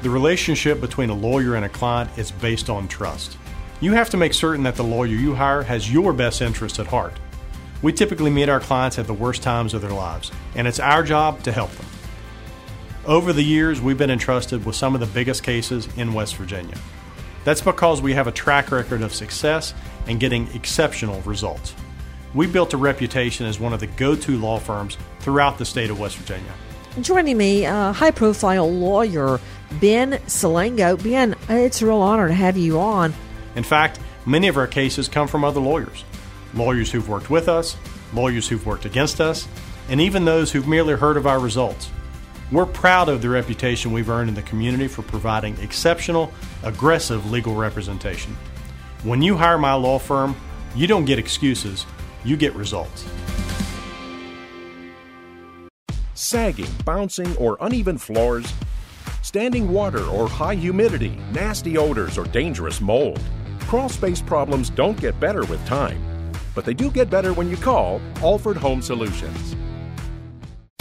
The 0.00 0.10
relationship 0.10 0.80
between 0.80 1.10
a 1.10 1.14
lawyer 1.14 1.56
and 1.56 1.64
a 1.64 1.68
client 1.68 2.08
is 2.16 2.30
based 2.30 2.70
on 2.70 2.88
trust. 2.88 3.36
You 3.80 3.92
have 3.92 4.08
to 4.10 4.16
make 4.16 4.32
certain 4.32 4.62
that 4.64 4.76
the 4.76 4.84
lawyer 4.84 5.08
you 5.08 5.34
hire 5.34 5.62
has 5.62 5.92
your 5.92 6.12
best 6.12 6.40
interest 6.40 6.78
at 6.78 6.86
heart. 6.86 7.14
We 7.82 7.92
typically 7.92 8.30
meet 8.30 8.48
our 8.48 8.60
clients 8.60 8.98
at 8.98 9.06
the 9.06 9.14
worst 9.14 9.42
times 9.42 9.74
of 9.74 9.82
their 9.82 9.92
lives, 9.92 10.32
and 10.54 10.66
it's 10.66 10.80
our 10.80 11.02
job 11.02 11.42
to 11.42 11.52
help 11.52 11.70
them. 11.72 11.86
Over 13.08 13.32
the 13.32 13.42
years, 13.42 13.80
we've 13.80 13.96
been 13.96 14.10
entrusted 14.10 14.66
with 14.66 14.76
some 14.76 14.92
of 14.92 15.00
the 15.00 15.06
biggest 15.06 15.42
cases 15.42 15.88
in 15.96 16.12
West 16.12 16.36
Virginia. 16.36 16.76
That's 17.42 17.62
because 17.62 18.02
we 18.02 18.12
have 18.12 18.26
a 18.26 18.32
track 18.32 18.70
record 18.70 19.00
of 19.00 19.14
success 19.14 19.72
and 20.06 20.20
getting 20.20 20.46
exceptional 20.48 21.22
results. 21.22 21.74
We 22.34 22.46
built 22.46 22.74
a 22.74 22.76
reputation 22.76 23.46
as 23.46 23.58
one 23.58 23.72
of 23.72 23.80
the 23.80 23.86
go 23.86 24.14
to 24.14 24.36
law 24.36 24.58
firms 24.58 24.98
throughout 25.20 25.56
the 25.56 25.64
state 25.64 25.88
of 25.88 25.98
West 25.98 26.18
Virginia. 26.18 26.52
Joining 27.00 27.38
me, 27.38 27.64
uh, 27.64 27.94
high 27.94 28.10
profile 28.10 28.70
lawyer 28.70 29.40
Ben 29.80 30.12
Salango. 30.26 31.02
Ben, 31.02 31.34
it's 31.48 31.80
a 31.80 31.86
real 31.86 32.02
honor 32.02 32.28
to 32.28 32.34
have 32.34 32.58
you 32.58 32.78
on. 32.78 33.14
In 33.56 33.64
fact, 33.64 33.98
many 34.26 34.48
of 34.48 34.58
our 34.58 34.66
cases 34.66 35.08
come 35.08 35.28
from 35.28 35.44
other 35.44 35.60
lawyers 35.60 36.04
lawyers 36.52 36.92
who've 36.92 37.08
worked 37.08 37.30
with 37.30 37.48
us, 37.48 37.74
lawyers 38.12 38.48
who've 38.48 38.66
worked 38.66 38.84
against 38.84 39.18
us, 39.18 39.48
and 39.88 39.98
even 39.98 40.26
those 40.26 40.52
who've 40.52 40.68
merely 40.68 40.92
heard 40.92 41.16
of 41.16 41.26
our 41.26 41.38
results. 41.38 41.88
We're 42.50 42.64
proud 42.64 43.10
of 43.10 43.20
the 43.20 43.28
reputation 43.28 43.92
we've 43.92 44.08
earned 44.08 44.30
in 44.30 44.34
the 44.34 44.42
community 44.42 44.88
for 44.88 45.02
providing 45.02 45.58
exceptional, 45.58 46.32
aggressive 46.62 47.30
legal 47.30 47.54
representation. 47.54 48.34
When 49.02 49.20
you 49.20 49.36
hire 49.36 49.58
my 49.58 49.74
law 49.74 49.98
firm, 49.98 50.34
you 50.74 50.86
don't 50.86 51.04
get 51.04 51.18
excuses, 51.18 51.84
you 52.24 52.38
get 52.38 52.54
results. 52.54 53.04
Sagging, 56.14 56.70
bouncing, 56.86 57.36
or 57.36 57.58
uneven 57.60 57.98
floors? 57.98 58.50
Standing 59.20 59.70
water 59.70 60.04
or 60.06 60.26
high 60.26 60.54
humidity, 60.54 61.20
nasty 61.32 61.76
odors, 61.76 62.16
or 62.16 62.24
dangerous 62.24 62.80
mold? 62.80 63.20
Crawl 63.60 63.90
space 63.90 64.22
problems 64.22 64.70
don't 64.70 64.98
get 64.98 65.20
better 65.20 65.44
with 65.44 65.64
time, 65.66 66.02
but 66.54 66.64
they 66.64 66.72
do 66.72 66.90
get 66.90 67.10
better 67.10 67.34
when 67.34 67.50
you 67.50 67.58
call 67.58 68.00
Alford 68.22 68.56
Home 68.56 68.80
Solutions. 68.80 69.54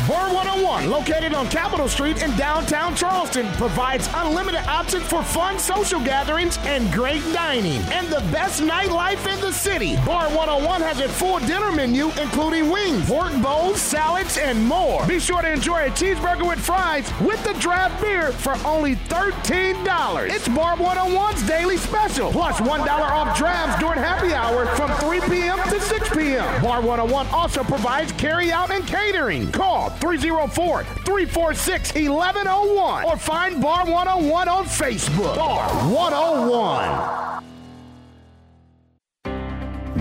Bar 0.07 0.33
101, 0.33 0.89
located 0.89 1.33
on 1.33 1.49
Capitol 1.49 1.89
Street 1.89 2.23
in 2.23 2.33
downtown 2.37 2.95
Charleston, 2.95 3.45
provides 3.55 4.07
unlimited 4.13 4.65
options 4.65 5.03
for 5.03 5.21
fun 5.21 5.59
social 5.59 5.99
gatherings 5.99 6.57
and 6.59 6.89
great 6.93 7.21
dining, 7.33 7.81
and 7.91 8.07
the 8.07 8.21
best 8.31 8.61
nightlife 8.61 9.27
in 9.27 9.37
the 9.41 9.51
city. 9.51 9.97
Bar 10.05 10.29
101 10.29 10.79
has 10.79 11.01
a 11.01 11.09
full 11.09 11.39
dinner 11.39 11.73
menu, 11.73 12.09
including 12.21 12.69
wings, 12.69 13.05
pork 13.05 13.33
bowls, 13.41 13.81
salads, 13.81 14.37
and 14.37 14.65
more. 14.65 15.05
Be 15.07 15.19
sure 15.19 15.41
to 15.41 15.51
enjoy 15.51 15.87
a 15.87 15.89
cheeseburger 15.89 16.47
with 16.47 16.59
fries 16.59 17.11
with 17.19 17.43
the 17.43 17.53
draft 17.59 18.01
beer 18.01 18.31
for 18.31 18.55
only 18.65 18.95
$13. 18.95 20.29
It's 20.29 20.47
Bar 20.47 20.77
101's 20.77 21.45
daily 21.45 21.75
special, 21.75 22.31
plus 22.31 22.61
1 22.61 22.79
off 22.87 23.37
drafts 23.37 23.77
during 23.81 23.99
happy 23.99 24.33
hour 24.33 24.67
from 24.67 24.89
3 24.99 25.19
p.m. 25.29 25.57
to 25.69 25.81
6 25.81 26.09
p.m. 26.15 26.61
Bar 26.61 26.79
101 26.79 27.27
also 27.27 27.61
provides 27.61 28.13
carry 28.13 28.53
out 28.53 28.71
and 28.71 28.87
catering. 28.87 29.51
Call 29.51 29.96
304 29.99 30.83
346 30.83 31.93
1101 31.93 33.05
or 33.05 33.17
find 33.17 33.61
Bar 33.61 33.85
101 33.85 34.47
on 34.47 34.65
Facebook. 34.65 35.35
Bar 35.35 35.69
101. 35.91 37.37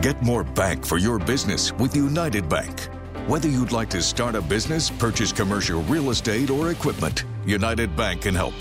Get 0.00 0.20
more 0.22 0.44
bank 0.44 0.86
for 0.86 0.98
your 0.98 1.18
business 1.18 1.72
with 1.72 1.96
United 1.96 2.48
Bank. 2.48 2.88
Whether 3.26 3.48
you'd 3.48 3.72
like 3.72 3.90
to 3.90 4.00
start 4.00 4.36
a 4.36 4.40
business, 4.40 4.88
purchase 4.88 5.32
commercial 5.32 5.82
real 5.82 6.10
estate, 6.10 6.48
or 6.48 6.70
equipment, 6.70 7.24
United 7.44 7.96
Bank 7.96 8.22
can 8.22 8.34
help. 8.34 8.54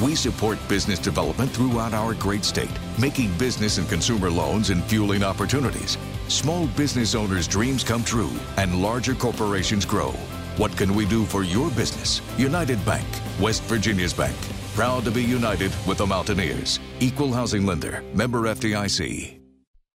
We 0.00 0.14
support 0.14 0.58
business 0.68 0.98
development 0.98 1.50
throughout 1.50 1.92
our 1.92 2.14
great 2.14 2.44
state, 2.44 2.70
making 2.98 3.36
business 3.36 3.76
and 3.76 3.88
consumer 3.88 4.30
loans 4.30 4.70
and 4.70 4.82
fueling 4.84 5.22
opportunities. 5.22 5.98
Small 6.28 6.66
business 6.68 7.14
owners' 7.14 7.46
dreams 7.46 7.84
come 7.84 8.02
true 8.02 8.30
and 8.56 8.80
larger 8.80 9.14
corporations 9.14 9.84
grow. 9.84 10.14
What 10.56 10.76
can 10.76 10.94
we 10.94 11.06
do 11.06 11.24
for 11.24 11.42
your 11.42 11.70
business? 11.70 12.20
United 12.36 12.84
Bank, 12.84 13.06
West 13.40 13.62
Virginia's 13.64 14.12
bank. 14.12 14.36
Proud 14.74 15.04
to 15.04 15.10
be 15.10 15.22
united 15.22 15.72
with 15.86 15.98
the 15.98 16.06
Mountaineers. 16.06 16.78
Equal 17.00 17.32
housing 17.32 17.64
lender, 17.64 18.02
member 18.14 18.42
FDIC. 18.42 19.41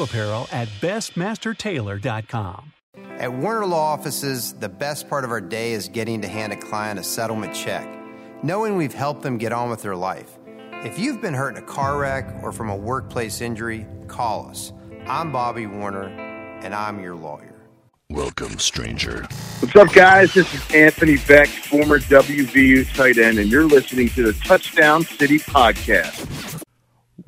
apparel 0.00 0.48
at 0.50 0.68
bestmastertailor.com. 0.80 2.72
At 3.18 3.32
Warner 3.32 3.66
Law 3.66 3.92
Offices, 3.92 4.54
the 4.54 4.68
best 4.68 5.08
part 5.08 5.24
of 5.24 5.30
our 5.30 5.40
day 5.40 5.72
is 5.72 5.88
getting 5.88 6.20
to 6.22 6.28
hand 6.28 6.52
a 6.52 6.56
client 6.56 6.98
a 6.98 7.02
settlement 7.02 7.54
check, 7.54 7.88
knowing 8.42 8.76
we've 8.76 8.92
helped 8.92 9.22
them 9.22 9.38
get 9.38 9.52
on 9.52 9.70
with 9.70 9.82
their 9.82 9.96
life. 9.96 10.38
If 10.84 10.98
you've 10.98 11.20
been 11.20 11.34
hurt 11.34 11.56
in 11.56 11.62
a 11.62 11.66
car 11.66 11.98
wreck 11.98 12.26
or 12.42 12.52
from 12.52 12.68
a 12.68 12.76
workplace 12.76 13.40
injury, 13.40 13.86
call 14.08 14.48
us. 14.48 14.72
I'm 15.06 15.30
Bobby 15.30 15.66
Warner, 15.66 16.08
and 16.62 16.74
I'm 16.74 17.00
your 17.00 17.14
lawyer. 17.14 17.52
Welcome, 18.10 18.58
stranger. 18.58 19.26
What's 19.60 19.74
up, 19.74 19.92
guys? 19.92 20.34
This 20.34 20.52
is 20.52 20.74
Anthony 20.74 21.16
Beck, 21.26 21.48
former 21.48 21.98
WVU 21.98 22.94
tight 22.94 23.16
end, 23.16 23.38
and 23.38 23.50
you're 23.50 23.64
listening 23.64 24.10
to 24.10 24.24
the 24.24 24.32
Touchdown 24.44 25.04
City 25.04 25.38
Podcast. 25.38 26.51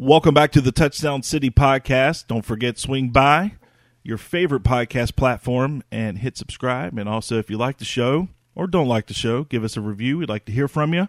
Welcome 0.05 0.35
back 0.35 0.53
to 0.53 0.61
the 0.61 0.71
Touchdown 0.71 1.23
City 1.23 1.49
podcast. 1.49 2.27
Don't 2.27 2.45
forget, 2.45 2.79
swing 2.79 3.09
by 3.09 3.55
your 4.03 4.19
favorite 4.19 4.63
podcast 4.63 5.17
platform 5.17 5.83
and 5.91 6.19
hit 6.19 6.37
subscribe. 6.37 6.99
And 6.99 7.09
also, 7.09 7.39
if 7.39 7.49
you 7.49 7.57
like 7.57 7.79
the 7.79 7.87
show 7.87 8.29
or 8.55 8.67
don't 8.67 8.87
like 8.87 9.07
the 9.07 9.15
show, 9.15 9.45
give 9.45 9.65
us 9.65 9.79
a 9.79 9.81
review. 9.81 10.19
We'd 10.19 10.29
like 10.29 10.45
to 10.45 10.53
hear 10.53 10.69
from 10.69 10.93
you. 10.93 11.09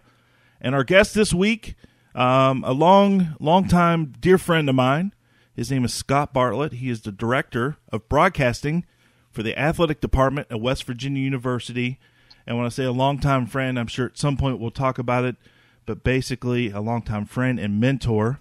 And 0.62 0.74
our 0.74 0.82
guest 0.82 1.12
this 1.12 1.34
week, 1.34 1.74
um, 2.14 2.64
a 2.64 2.72
long, 2.72 3.36
long 3.38 3.68
time 3.68 4.14
dear 4.18 4.38
friend 4.38 4.66
of 4.66 4.74
mine. 4.74 5.12
His 5.54 5.70
name 5.70 5.84
is 5.84 5.92
Scott 5.92 6.32
Bartlett. 6.32 6.72
He 6.72 6.88
is 6.88 7.02
the 7.02 7.12
director 7.12 7.76
of 7.92 8.08
broadcasting 8.08 8.86
for 9.30 9.42
the 9.42 9.58
athletic 9.60 10.00
department 10.00 10.46
at 10.50 10.62
West 10.62 10.84
Virginia 10.84 11.22
University. 11.22 11.98
And 12.46 12.56
when 12.56 12.64
I 12.64 12.70
say 12.70 12.84
a 12.84 12.92
longtime 12.92 13.44
friend, 13.44 13.78
I'm 13.78 13.88
sure 13.88 14.06
at 14.06 14.16
some 14.16 14.38
point 14.38 14.58
we'll 14.58 14.70
talk 14.70 14.98
about 14.98 15.26
it, 15.26 15.36
but 15.84 16.02
basically 16.02 16.70
a 16.70 16.80
longtime 16.80 17.26
friend 17.26 17.60
and 17.60 17.78
mentor. 17.78 18.40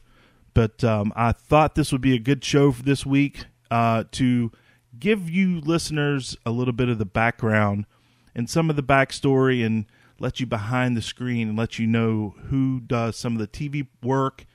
But 0.56 0.84
um, 0.84 1.14
I 1.16 1.34
thought 1.34 1.76
this 1.76 1.92
would 1.92 2.02
be 2.02 2.16
a 2.16 2.20
good 2.20 2.44
show 2.44 2.72
for 2.72 2.82
this 2.82 3.06
week 3.06 3.46
uh, 3.70 4.06
to 4.14 4.52
give 4.98 5.30
you 5.30 5.60
listeners 5.60 6.38
a 6.46 6.50
little 6.50 6.74
bit 6.74 6.88
of 6.88 6.98
the 6.98 7.06
background 7.06 7.86
and 8.34 8.50
some 8.50 8.70
of 8.70 8.78
the 8.78 8.82
backstory 8.82 9.66
and 9.66 9.86
let 10.18 10.40
you 10.40 10.46
behind 10.46 10.96
the 10.96 11.02
screen 11.02 11.50
and 11.50 11.58
let 11.58 11.78
you 11.78 11.86
know 11.86 12.36
who 12.48 12.80
does 12.80 13.18
some 13.18 13.34
of 13.34 13.40
the 13.40 13.48
TV 13.48 13.86
work 14.02 14.46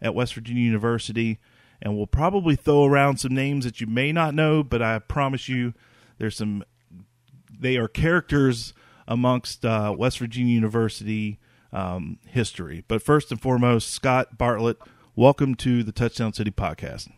at 0.00 0.14
West 0.14 0.34
Virginia 0.34 0.62
University. 0.62 1.40
And 1.82 1.96
we'll 1.96 2.06
probably 2.06 2.54
throw 2.54 2.84
around 2.84 3.18
some 3.18 3.34
names 3.34 3.64
that 3.64 3.80
you 3.80 3.88
may 3.88 4.12
not 4.12 4.34
know, 4.34 4.62
but 4.62 4.80
I 4.80 5.00
promise 5.00 5.48
you 5.48 5.74
there's 6.18 6.36
some, 6.36 6.62
they 7.50 7.76
are 7.76 7.88
characters 7.88 8.74
amongst 9.08 9.64
uh, 9.64 9.92
West 9.96 10.20
Virginia 10.20 10.54
University 10.54 11.40
um, 11.72 12.18
history. 12.26 12.84
But 12.86 13.02
first 13.02 13.32
and 13.32 13.40
foremost, 13.40 13.90
Scott 13.90 14.38
Bartlett, 14.38 14.78
welcome 15.18 15.56
to 15.56 15.82
the 15.82 15.90
Touchdown 15.90 16.32
City 16.32 16.52
podcast. 16.52 17.10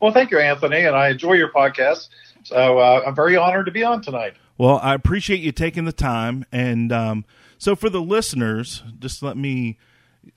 Well, 0.00 0.12
thank 0.12 0.30
you, 0.30 0.38
Anthony, 0.38 0.84
and 0.84 0.94
I 0.94 1.08
enjoy 1.08 1.32
your 1.32 1.50
podcast. 1.50 2.08
So 2.44 2.78
uh, 2.78 3.02
I'm 3.04 3.16
very 3.16 3.36
honored 3.36 3.66
to 3.66 3.72
be 3.72 3.82
on 3.82 4.00
tonight. 4.00 4.34
Well, 4.58 4.78
I 4.80 4.94
appreciate 4.94 5.40
you 5.40 5.50
taking 5.50 5.84
the 5.84 5.92
time. 5.92 6.44
And 6.52 6.92
um, 6.92 7.24
so, 7.58 7.74
for 7.74 7.90
the 7.90 8.00
listeners, 8.00 8.84
just 9.00 9.24
let 9.24 9.36
me, 9.36 9.76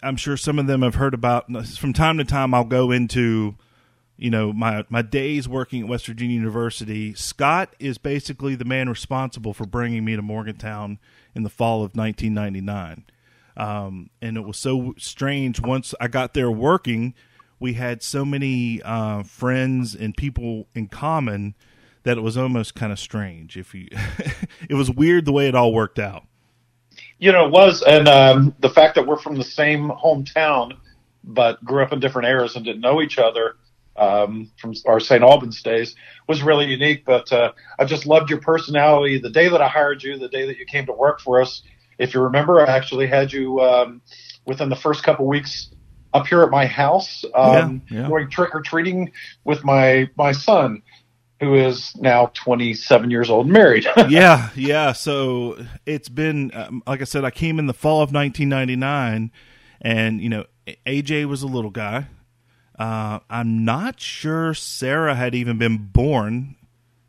I'm 0.02 0.16
sure 0.16 0.36
some 0.36 0.58
of 0.58 0.66
them 0.66 0.82
have 0.82 0.96
heard 0.96 1.14
about, 1.14 1.46
from 1.78 1.94
time 1.94 2.18
to 2.18 2.24
time, 2.24 2.56
I'll 2.56 2.64
go 2.64 2.90
into, 2.90 3.56
you 4.18 4.32
know, 4.32 4.52
my, 4.52 4.84
my 4.90 5.04
days 5.04 5.48
working 5.48 5.84
at 5.84 5.88
West 5.88 6.08
Virginia 6.08 6.36
University. 6.36 7.14
Scott 7.14 7.76
is 7.78 8.00
basically 8.00 8.56
the 8.56 8.66
man 8.66 8.90
responsible 8.90 9.54
for 9.54 9.68
bringing 9.68 10.04
me 10.06 10.16
to 10.16 10.24
Morgantown 10.24 10.98
in 11.36 11.44
the 11.44 11.52
fall 11.52 11.84
of 11.84 11.96
1999. 11.96 13.06
Um, 13.58 14.10
and 14.22 14.38
it 14.38 14.42
was 14.42 14.58
so 14.58 14.94
strange 14.98 15.62
once 15.62 15.94
I 16.00 16.08
got 16.08 16.34
there 16.34 16.52
working, 16.52 17.14
we 17.60 17.74
had 17.74 18.04
so 18.04 18.26
many 18.26 18.82
uh, 18.84 19.24
friends 19.24 19.96
and 19.96 20.16
people 20.16 20.68
in 20.74 20.88
common 20.88 21.56
that 22.04 22.18
it 22.18 22.22
was 22.22 22.38
almost 22.38 22.76
kind 22.76 22.92
of 22.92 23.00
strange. 23.00 23.58
If 23.58 23.74
you, 23.74 23.88
it 24.70 24.76
was 24.76 24.92
weird 24.92 25.26
the 25.26 25.32
way 25.32 25.48
it 25.48 25.56
all 25.56 25.74
worked 25.74 26.00
out. 26.00 26.24
You 27.18 27.32
know, 27.32 27.46
it 27.46 27.52
was, 27.52 27.82
and 27.82 28.08
um, 28.08 28.56
the 28.60 28.70
fact 28.70 28.96
that 28.96 29.08
we're 29.08 29.18
from 29.18 29.36
the 29.36 29.44
same 29.44 29.90
hometown, 29.90 30.78
but 31.24 31.64
grew 31.64 31.82
up 31.82 31.94
in 31.94 32.00
different 32.00 32.28
eras 32.28 32.56
and 32.56 32.64
didn't 32.64 32.82
know 32.82 33.02
each 33.02 33.18
other 33.18 33.56
um, 33.98 34.52
from 34.58 34.74
our 34.86 35.00
St. 35.00 35.24
Albans 35.24 35.62
days 35.64 35.96
was 36.28 36.44
really 36.44 36.66
unique. 36.66 37.06
But 37.06 37.32
uh, 37.32 37.54
I 37.80 37.86
just 37.86 38.06
loved 38.06 38.30
your 38.30 38.42
personality. 38.42 39.20
The 39.20 39.30
day 39.30 39.50
that 39.50 39.62
I 39.62 39.68
hired 39.68 40.04
you, 40.04 40.18
the 40.18 40.30
day 40.30 40.46
that 40.46 40.58
you 40.58 40.66
came 40.66 40.86
to 40.86 40.94
work 40.94 41.20
for 41.22 41.42
us, 41.42 41.64
if 41.98 42.14
you 42.14 42.22
remember, 42.22 42.66
I 42.66 42.76
actually 42.76 43.08
had 43.08 43.32
you 43.32 43.60
um, 43.62 44.02
within 44.46 44.70
the 44.70 44.76
first 44.76 45.04
couple 45.04 45.26
weeks 45.28 45.70
up 46.14 46.28
here 46.28 46.42
at 46.44 46.50
my 46.50 46.66
house, 46.66 47.26
um, 47.34 47.82
Yeah, 47.90 48.02
yeah. 48.02 48.08
going 48.08 48.30
trick 48.30 48.56
or 48.56 48.62
treating 48.62 49.12
with 49.44 49.64
my 49.64 50.10
my 50.18 50.32
son, 50.32 50.82
who 51.40 51.56
is 51.56 51.96
now 51.98 52.32
27 52.34 53.12
years 53.12 53.30
old 53.30 53.46
and 53.46 53.54
married. 53.54 53.86
yeah, 54.10 54.50
yeah. 54.56 54.94
So 54.94 55.64
it's 55.86 56.10
been, 56.10 56.52
um, 56.54 56.82
like 56.88 57.02
I 57.02 57.04
said, 57.04 57.26
I 57.26 57.32
came 57.32 57.60
in 57.60 57.68
the 57.68 57.74
fall 57.74 58.02
of 58.02 58.14
1999, 58.14 59.32
and 59.82 60.22
you 60.22 60.30
know, 60.30 60.46
AJ 60.88 61.26
was 61.26 61.44
a 61.44 61.48
little 61.48 61.72
guy. 61.72 62.08
Uh, 62.78 63.20
I'm 63.30 63.64
not 63.64 64.00
sure 64.00 64.54
Sarah 64.54 65.16
had 65.16 65.36
even 65.36 65.58
been 65.58 65.78
born. 65.78 66.56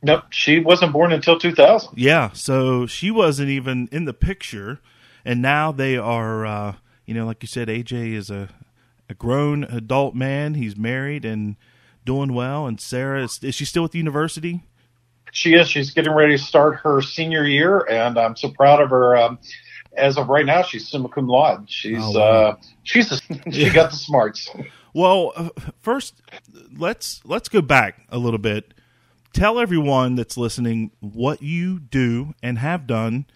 Nope, 0.07 0.25
she 0.31 0.61
wasn't 0.61 0.93
born 0.93 1.13
until 1.13 1.39
2000. 1.39 1.91
Yeah, 1.97 2.31
so 2.33 2.87
she 2.87 3.11
wasn't 3.11 3.49
even 3.51 3.89
in 3.93 4.05
the 4.05 4.15
picture, 4.15 4.81
and 5.25 5.43
now 5.43 5.73
they 5.73 5.97
are. 5.97 6.47
Uh, 6.47 6.75
you 7.05 7.15
know, 7.15 7.27
like 7.27 7.43
you 7.43 7.47
said, 7.49 7.69
AJ 7.69 8.13
is 8.15 8.31
a 8.31 8.49
a 9.09 9.15
grown 9.15 9.65
adult 9.65 10.15
man. 10.15 10.55
He's 10.55 10.77
married 10.77 11.25
and 11.25 11.57
doing 12.05 12.33
well. 12.35 12.67
And 12.67 12.81
Sarah 12.81 13.23
is, 13.25 13.39
is 13.43 13.55
she 13.55 13.65
still 13.65 13.85
at 13.85 13.93
the 13.93 13.99
university? 13.99 14.65
She 15.33 15.55
is. 15.55 15.69
She's 15.69 15.91
getting 15.91 16.13
ready 16.13 16.37
to 16.37 16.43
start 16.43 16.77
her 16.81 17.03
senior 17.03 17.45
year, 17.45 17.81
and 17.91 18.19
I'm 18.19 18.37
so 18.37 18.49
proud 18.51 18.81
of 18.81 18.91
her. 18.91 19.17
Um, 19.17 19.39
as 19.97 20.17
of 20.19 20.29
right 20.29 20.47
now, 20.47 20.63
she's 20.63 20.89
summa 20.89 21.09
cum 21.09 21.27
laude. 21.29 21.71
She's 21.71 21.99
Oh, 22.01 22.13
wow. 22.13 22.21
uh, 22.21 22.57
she's 22.85 23.13
a, 23.13 23.17
she 23.53 23.71
got 23.71 23.91
the 23.91 23.97
smarts. 23.97 24.49
Well, 24.95 25.33
uh, 25.37 25.49
first, 25.81 26.21
let's 26.77 27.21
let's 27.25 27.49
go 27.49 27.61
back 27.61 28.01
a 28.09 28.19
little 28.19 28.39
bit. 28.39 28.73
Tell 29.37 29.59
everyone 29.59 30.15
that's 30.15 30.39
listening 30.39 30.93
what 31.01 31.43
you 31.43 31.79
do 31.79 32.33
and 32.43 32.59
have 32.59 32.87
done 32.87 33.27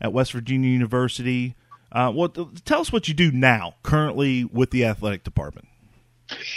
at 0.00 0.10
West 0.10 0.32
Virginia 0.32 0.70
University. 0.70 1.54
Uh, 1.92 2.10
well, 2.14 2.30
tell 2.64 2.80
us 2.80 2.90
what 2.90 3.08
you 3.08 3.12
do 3.12 3.30
now, 3.30 3.74
currently 3.82 4.42
with 4.42 4.70
the 4.70 4.86
athletic 4.86 5.22
department. 5.22 5.68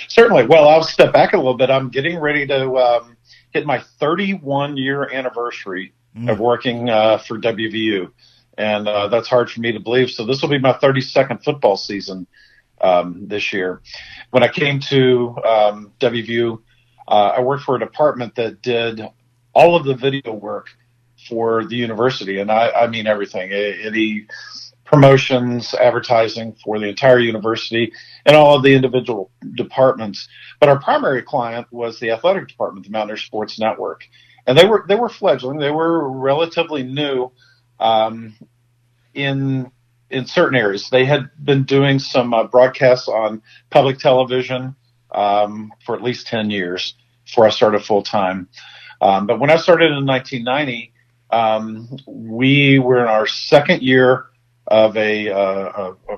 Certainly. 0.07 0.45
Well, 0.45 0.69
I'll 0.69 0.83
step 0.83 1.11
back 1.11 1.33
a 1.33 1.35
little 1.35 1.55
bit. 1.57 1.69
I'm 1.69 1.89
getting 1.89 2.17
ready 2.17 2.47
to 2.47 2.77
um, 2.77 3.17
hit 3.51 3.65
my 3.65 3.79
31 3.99 4.77
year 4.77 5.11
anniversary 5.11 5.93
of 6.29 6.39
working 6.39 6.89
uh, 6.89 7.17
for 7.17 7.37
WVU, 7.37 8.09
and 8.57 8.87
uh, 8.87 9.09
that's 9.09 9.27
hard 9.27 9.51
for 9.51 9.59
me 9.59 9.73
to 9.73 9.81
believe. 9.81 10.11
So 10.11 10.25
this 10.25 10.41
will 10.41 10.47
be 10.47 10.59
my 10.59 10.71
32nd 10.71 11.43
football 11.43 11.75
season 11.75 12.25
um, 12.79 13.27
this 13.27 13.51
year. 13.51 13.81
When 14.29 14.43
I 14.43 14.47
came 14.47 14.79
to 14.79 15.35
um, 15.43 15.91
WVU, 15.99 16.61
I 17.07 17.41
worked 17.41 17.63
for 17.63 17.75
a 17.75 17.79
department 17.79 18.35
that 18.35 18.61
did 18.61 19.01
all 19.53 19.75
of 19.75 19.85
the 19.85 19.95
video 19.95 20.33
work 20.33 20.67
for 21.27 21.65
the 21.65 21.75
university, 21.75 22.39
and 22.39 22.51
I, 22.51 22.69
I 22.71 22.87
mean 22.87 23.07
everything. 23.07 23.51
Any 23.51 24.27
promotions, 24.83 25.73
advertising 25.73 26.55
for 26.63 26.79
the 26.79 26.87
entire 26.87 27.19
university, 27.19 27.91
and 28.25 28.35
all 28.35 28.55
of 28.55 28.63
the 28.63 28.73
individual 28.73 29.31
departments. 29.55 30.27
But 30.59 30.69
our 30.69 30.79
primary 30.79 31.21
client 31.21 31.67
was 31.71 31.99
the 31.99 32.11
athletic 32.11 32.47
department, 32.47 32.85
the 32.85 32.91
Mountaineer 32.91 33.17
Sports 33.17 33.59
Network, 33.59 34.07
and 34.45 34.57
they 34.57 34.65
were 34.65 34.85
they 34.87 34.95
were 34.95 35.09
fledgling. 35.09 35.57
They 35.59 35.71
were 35.71 36.09
relatively 36.11 36.83
new 36.83 37.31
um, 37.79 38.35
in 39.13 39.71
in 40.09 40.25
certain 40.25 40.57
areas. 40.57 40.89
They 40.89 41.05
had 41.05 41.29
been 41.43 41.63
doing 41.63 41.99
some 41.99 42.33
uh, 42.33 42.45
broadcasts 42.45 43.07
on 43.07 43.41
public 43.69 43.97
television 43.97 44.75
um, 45.13 45.71
for 45.85 45.95
at 45.95 46.01
least 46.01 46.27
ten 46.27 46.49
years 46.49 46.95
before 47.25 47.45
I 47.45 47.49
started 47.49 47.83
full 47.83 48.03
time. 48.03 48.49
Um, 49.01 49.27
but 49.27 49.39
when 49.39 49.49
I 49.49 49.57
started 49.57 49.91
in 49.91 50.05
1990, 50.05 50.93
um, 51.29 51.89
we 52.07 52.79
were 52.79 53.01
in 53.01 53.07
our 53.07 53.27
second 53.27 53.81
year 53.81 54.27
of 54.67 54.95
a, 54.95 55.29
uh, 55.29 55.71
a, 56.09 56.13
a 56.13 56.17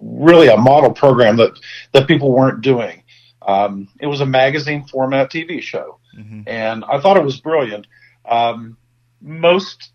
really 0.00 0.48
a 0.48 0.56
model 0.56 0.92
program 0.92 1.36
that 1.36 1.58
that 1.92 2.08
people 2.08 2.32
weren't 2.32 2.62
doing. 2.62 3.02
Um, 3.42 3.88
it 4.00 4.06
was 4.06 4.20
a 4.20 4.26
magazine 4.26 4.84
format 4.86 5.30
TV 5.30 5.60
show, 5.60 5.98
and 6.48 6.84
I 6.84 7.00
thought 7.00 7.16
it 7.16 7.24
was 7.24 7.40
brilliant. 7.40 7.86
Um, 8.24 8.76
most 9.20 9.92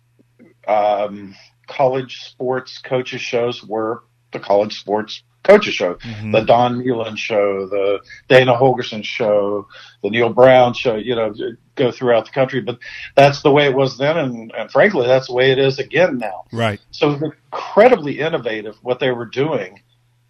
um, 0.66 1.34
college 1.66 2.22
sports 2.22 2.78
coaches 2.78 3.20
shows 3.20 3.64
were 3.64 4.04
the 4.32 4.38
college 4.38 4.78
sports 4.78 5.22
coaches 5.42 5.74
show, 5.74 5.98
the 6.32 6.40
Don 6.40 6.82
Nehlen 6.82 7.16
show, 7.16 7.66
the 7.66 8.00
Dana 8.28 8.54
Holgorsen 8.54 9.04
show, 9.04 9.66
the 10.02 10.10
Neal 10.10 10.30
Brown 10.30 10.74
show. 10.74 10.96
You 10.96 11.14
know, 11.14 11.34
go 11.76 11.90
throughout 11.90 12.26
the 12.26 12.30
country, 12.30 12.60
but 12.60 12.78
that's 13.16 13.42
the 13.42 13.50
way 13.50 13.64
it 13.64 13.74
was 13.74 13.96
then, 13.98 14.18
and, 14.18 14.52
and 14.56 14.70
frankly, 14.70 15.06
that's 15.06 15.28
the 15.28 15.34
way 15.34 15.50
it 15.50 15.58
is 15.58 15.78
again 15.78 16.18
now. 16.18 16.44
Right. 16.52 16.80
So 16.90 17.10
it 17.10 17.20
was 17.20 17.32
incredibly 17.52 18.20
innovative 18.20 18.76
what 18.82 19.00
they 19.00 19.10
were 19.10 19.26
doing. 19.26 19.80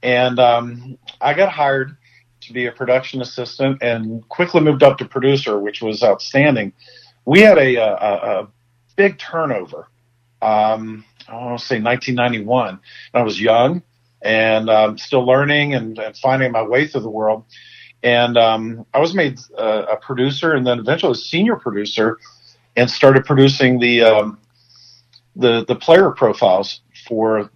And 0.02 0.38
um, 0.38 0.98
I 1.20 1.34
got 1.34 1.50
hired 1.50 1.96
to 2.42 2.52
be 2.52 2.66
a 2.66 2.72
production 2.72 3.20
assistant 3.20 3.82
and 3.82 4.26
quickly 4.28 4.60
moved 4.60 4.82
up 4.82 4.96
to 4.98 5.04
producer, 5.04 5.58
which 5.58 5.82
was 5.82 6.02
outstanding. 6.02 6.72
We 7.26 7.40
had 7.40 7.58
a, 7.58 7.76
a, 7.76 8.40
a 8.42 8.48
big 8.96 9.18
turnover. 9.18 9.88
Um, 10.40 11.04
I 11.28 11.34
want 11.34 11.60
to 11.60 11.66
say 11.66 11.80
1991. 11.80 12.80
I 13.12 13.22
was 13.22 13.40
young 13.40 13.82
and 14.22 14.68
um, 14.68 14.98
still 14.98 15.24
learning 15.24 15.74
and, 15.74 15.98
and 15.98 16.16
finding 16.16 16.52
my 16.52 16.62
way 16.62 16.86
through 16.86 17.02
the 17.02 17.10
world. 17.10 17.44
And 18.02 18.36
um, 18.38 18.86
I 18.94 18.98
was 18.98 19.14
made 19.14 19.38
uh, 19.58 19.86
a 19.90 19.96
producer 19.96 20.54
and 20.54 20.66
then 20.66 20.78
eventually 20.78 21.12
a 21.12 21.16
senior 21.16 21.56
producer 21.56 22.18
and 22.76 22.90
started 22.90 23.24
producing 23.24 23.78
the 23.78 24.02
um, 24.02 24.38
the 25.36 25.64
the 25.66 25.74
player 25.74 26.10
profiles 26.10 26.80
for 27.06 27.50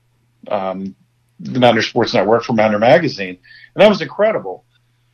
um, 0.48 0.94
the 1.40 1.58
Mountaineer 1.60 1.82
Sports 1.82 2.14
Network 2.14 2.44
for 2.44 2.52
Mountaineer 2.52 2.78
Magazine, 2.78 3.38
and 3.74 3.82
that 3.82 3.88
was 3.88 4.02
incredible. 4.02 4.64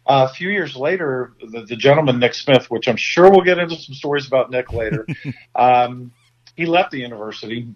Uh, 0.07 0.27
a 0.29 0.35
few 0.35 0.49
years 0.49 0.75
later, 0.75 1.35
the, 1.41 1.65
the 1.67 1.77
gentleman 1.77 2.19
Nick 2.19 2.35
Smith, 2.35 2.69
which 2.71 2.89
I'm 2.89 2.97
sure 2.97 3.31
we'll 3.31 3.43
get 3.43 3.59
into 3.59 3.77
some 3.77 3.95
stories 3.95 4.27
about 4.27 4.51
Nick 4.51 4.73
later, 4.73 5.07
um, 5.55 6.13
he 6.57 6.67
left 6.67 6.91
the 6.91 6.99
university 6.99 7.69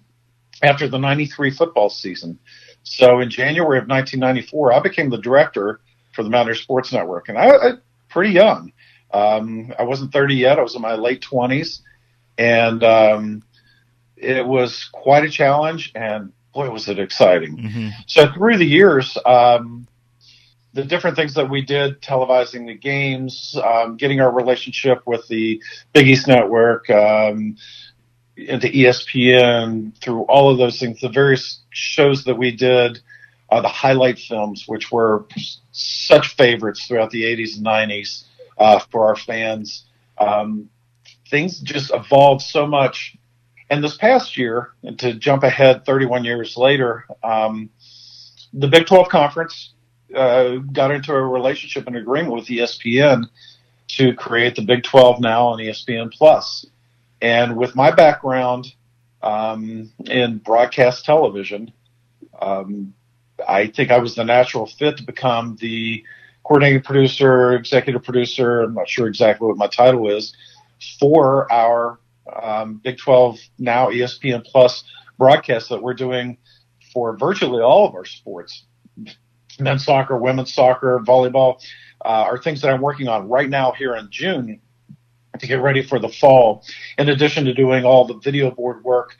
after 0.62 0.88
the 0.88 0.98
'93 0.98 1.50
football 1.50 1.90
season. 1.90 2.38
So 2.84 3.20
in 3.20 3.30
January 3.30 3.78
of 3.78 3.88
1994, 3.88 4.72
I 4.72 4.80
became 4.80 5.10
the 5.10 5.18
director 5.18 5.80
for 6.12 6.22
the 6.22 6.30
Mountaineer 6.30 6.54
Sports 6.54 6.92
Network, 6.92 7.28
and 7.28 7.36
I, 7.36 7.48
I 7.48 7.70
pretty 8.08 8.32
young. 8.32 8.72
Um, 9.12 9.72
I 9.78 9.82
wasn't 9.82 10.12
30 10.12 10.36
yet; 10.36 10.58
I 10.58 10.62
was 10.62 10.76
in 10.76 10.82
my 10.82 10.94
late 10.94 11.22
20s, 11.22 11.80
and 12.38 12.84
um, 12.84 13.42
it 14.16 14.46
was 14.46 14.88
quite 14.92 15.24
a 15.24 15.30
challenge, 15.30 15.92
and 15.94 16.32
boy, 16.52 16.70
was 16.70 16.88
it 16.88 16.98
exciting. 16.98 17.56
Mm-hmm. 17.56 17.88
So 18.06 18.32
through 18.32 18.58
the 18.58 18.66
years, 18.66 19.18
um, 19.26 19.88
the 20.72 20.84
different 20.84 21.16
things 21.16 21.34
that 21.34 21.48
we 21.48 21.62
did, 21.62 22.00
televising 22.00 22.66
the 22.66 22.74
games, 22.74 23.56
um, 23.64 23.96
getting 23.96 24.20
our 24.20 24.30
relationship 24.30 25.02
with 25.06 25.26
the 25.28 25.62
Big 25.92 26.08
East 26.08 26.26
Network, 26.26 26.90
um, 26.90 27.56
into 28.36 28.68
ESPN, 28.68 29.96
through 30.00 30.22
all 30.22 30.50
of 30.50 30.58
those 30.58 30.78
things, 30.78 31.00
the 31.00 31.08
various 31.08 31.60
shows 31.70 32.24
that 32.24 32.36
we 32.36 32.50
did, 32.50 33.00
uh, 33.50 33.60
the 33.60 33.68
highlight 33.68 34.18
films, 34.18 34.64
which 34.66 34.90
were 34.90 35.26
such 35.72 36.34
favorites 36.36 36.86
throughout 36.86 37.10
the 37.10 37.22
80s 37.22 37.56
and 37.56 37.66
90s 37.66 38.24
uh, 38.58 38.80
for 38.90 39.06
our 39.06 39.16
fans. 39.16 39.84
Um, 40.18 40.68
things 41.28 41.60
just 41.60 41.92
evolved 41.92 42.42
so 42.42 42.66
much. 42.66 43.16
And 43.70 43.82
this 43.82 43.96
past 43.96 44.36
year, 44.36 44.72
and 44.82 44.98
to 44.98 45.14
jump 45.14 45.42
ahead 45.42 45.84
31 45.84 46.24
years 46.24 46.56
later, 46.56 47.06
um, 47.22 47.70
the 48.52 48.68
Big 48.68 48.86
12 48.86 49.08
Conference 49.08 49.72
uh, 50.14 50.56
got 50.56 50.90
into 50.90 51.12
a 51.12 51.20
relationship 51.20 51.86
and 51.86 51.96
agreement 51.96 52.34
with 52.34 52.46
ESPN 52.46 53.24
to 53.88 54.14
create 54.14 54.56
the 54.56 54.62
Big 54.62 54.82
12 54.84 55.20
now 55.20 55.48
on 55.48 55.58
ESPN 55.58 56.12
Plus. 56.12 56.66
And 57.20 57.56
with 57.56 57.74
my 57.74 57.90
background 57.90 58.74
um, 59.22 59.90
in 60.06 60.38
broadcast 60.38 61.04
television, 61.04 61.72
um, 62.40 62.94
I 63.48 63.68
think 63.68 63.90
I 63.90 63.98
was 63.98 64.14
the 64.14 64.24
natural 64.24 64.66
fit 64.66 64.98
to 64.98 65.02
become 65.02 65.56
the 65.60 66.04
coordinating 66.44 66.82
producer, 66.82 67.54
executive 67.54 68.02
producer. 68.02 68.62
I'm 68.62 68.74
not 68.74 68.88
sure 68.88 69.06
exactly 69.06 69.48
what 69.48 69.56
my 69.56 69.66
title 69.66 70.10
is 70.10 70.34
for 71.00 71.50
our 71.50 71.98
um, 72.42 72.80
Big 72.84 72.98
12 72.98 73.38
now 73.58 73.88
ESPN 73.88 74.44
Plus 74.44 74.84
broadcast 75.18 75.68
that 75.70 75.82
we're 75.82 75.94
doing 75.94 76.36
for 76.92 77.16
virtually 77.16 77.62
all 77.62 77.86
of 77.86 77.94
our 77.94 78.04
sports 78.04 78.64
men's 79.58 79.84
soccer, 79.84 80.16
women's 80.16 80.52
soccer, 80.52 81.00
volleyball 81.00 81.62
uh, 82.04 82.08
are 82.08 82.38
things 82.38 82.60
that 82.60 82.72
I'm 82.72 82.80
working 82.80 83.08
on 83.08 83.28
right 83.28 83.48
now 83.48 83.72
here 83.72 83.96
in 83.96 84.08
June 84.10 84.60
to 85.38 85.46
get 85.46 85.60
ready 85.60 85.82
for 85.82 85.98
the 85.98 86.08
fall. 86.08 86.64
In 86.98 87.08
addition 87.08 87.44
to 87.46 87.54
doing 87.54 87.84
all 87.84 88.06
the 88.06 88.18
video 88.18 88.50
board 88.50 88.84
work 88.84 89.16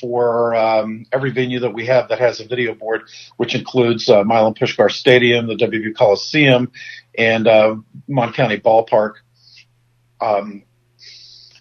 for 0.00 0.54
um, 0.54 1.06
every 1.12 1.30
venue 1.30 1.60
that 1.60 1.72
we 1.72 1.86
have 1.86 2.08
that 2.08 2.18
has 2.18 2.40
a 2.40 2.46
video 2.46 2.74
board, 2.74 3.02
which 3.36 3.54
includes 3.54 4.08
uh, 4.08 4.24
Milan 4.24 4.54
Puskar 4.54 4.90
Stadium, 4.90 5.46
the 5.46 5.54
WV 5.54 5.96
Coliseum, 5.96 6.70
and 7.16 7.46
uh, 7.46 7.76
Mon 8.08 8.32
County 8.32 8.58
Ballpark. 8.58 9.14
Um, 10.20 10.64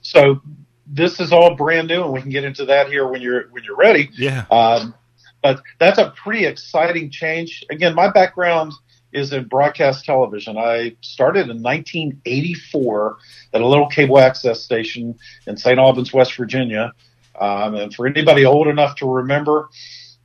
so 0.02 0.42
this 0.86 1.20
is 1.20 1.32
all 1.32 1.56
brand 1.56 1.88
new, 1.88 2.04
and 2.04 2.12
we 2.12 2.22
can 2.22 2.30
get 2.30 2.44
into 2.44 2.66
that 2.66 2.88
here 2.88 3.08
when 3.08 3.22
you're 3.22 3.48
when 3.50 3.64
you're 3.64 3.78
ready. 3.78 4.10
Yeah. 4.18 4.46
Um, 4.50 4.94
but 5.42 5.62
that's 5.80 5.98
a 5.98 6.14
pretty 6.22 6.46
exciting 6.46 7.12
change. 7.12 7.64
Again, 7.70 7.96
my 7.96 8.12
background 8.12 8.74
is 9.12 9.34
in 9.34 9.46
broadcast 9.46 10.06
television. 10.06 10.58
I 10.58 10.96
started 11.02 11.50
in 11.50 11.62
1984 11.64 13.18
at 13.54 13.62
a 13.62 13.68
little 13.68 13.88
cable 13.88 14.20
access 14.20 14.62
station 14.62 15.18
in 15.48 15.58
St. 15.58 15.80
Albans, 15.80 16.14
West 16.14 16.36
Virginia. 16.36 16.92
Um, 17.40 17.76
and 17.76 17.94
for 17.94 18.06
anybody 18.08 18.46
old 18.46 18.68
enough 18.68 18.96
to 18.98 19.08
remember, 19.08 19.70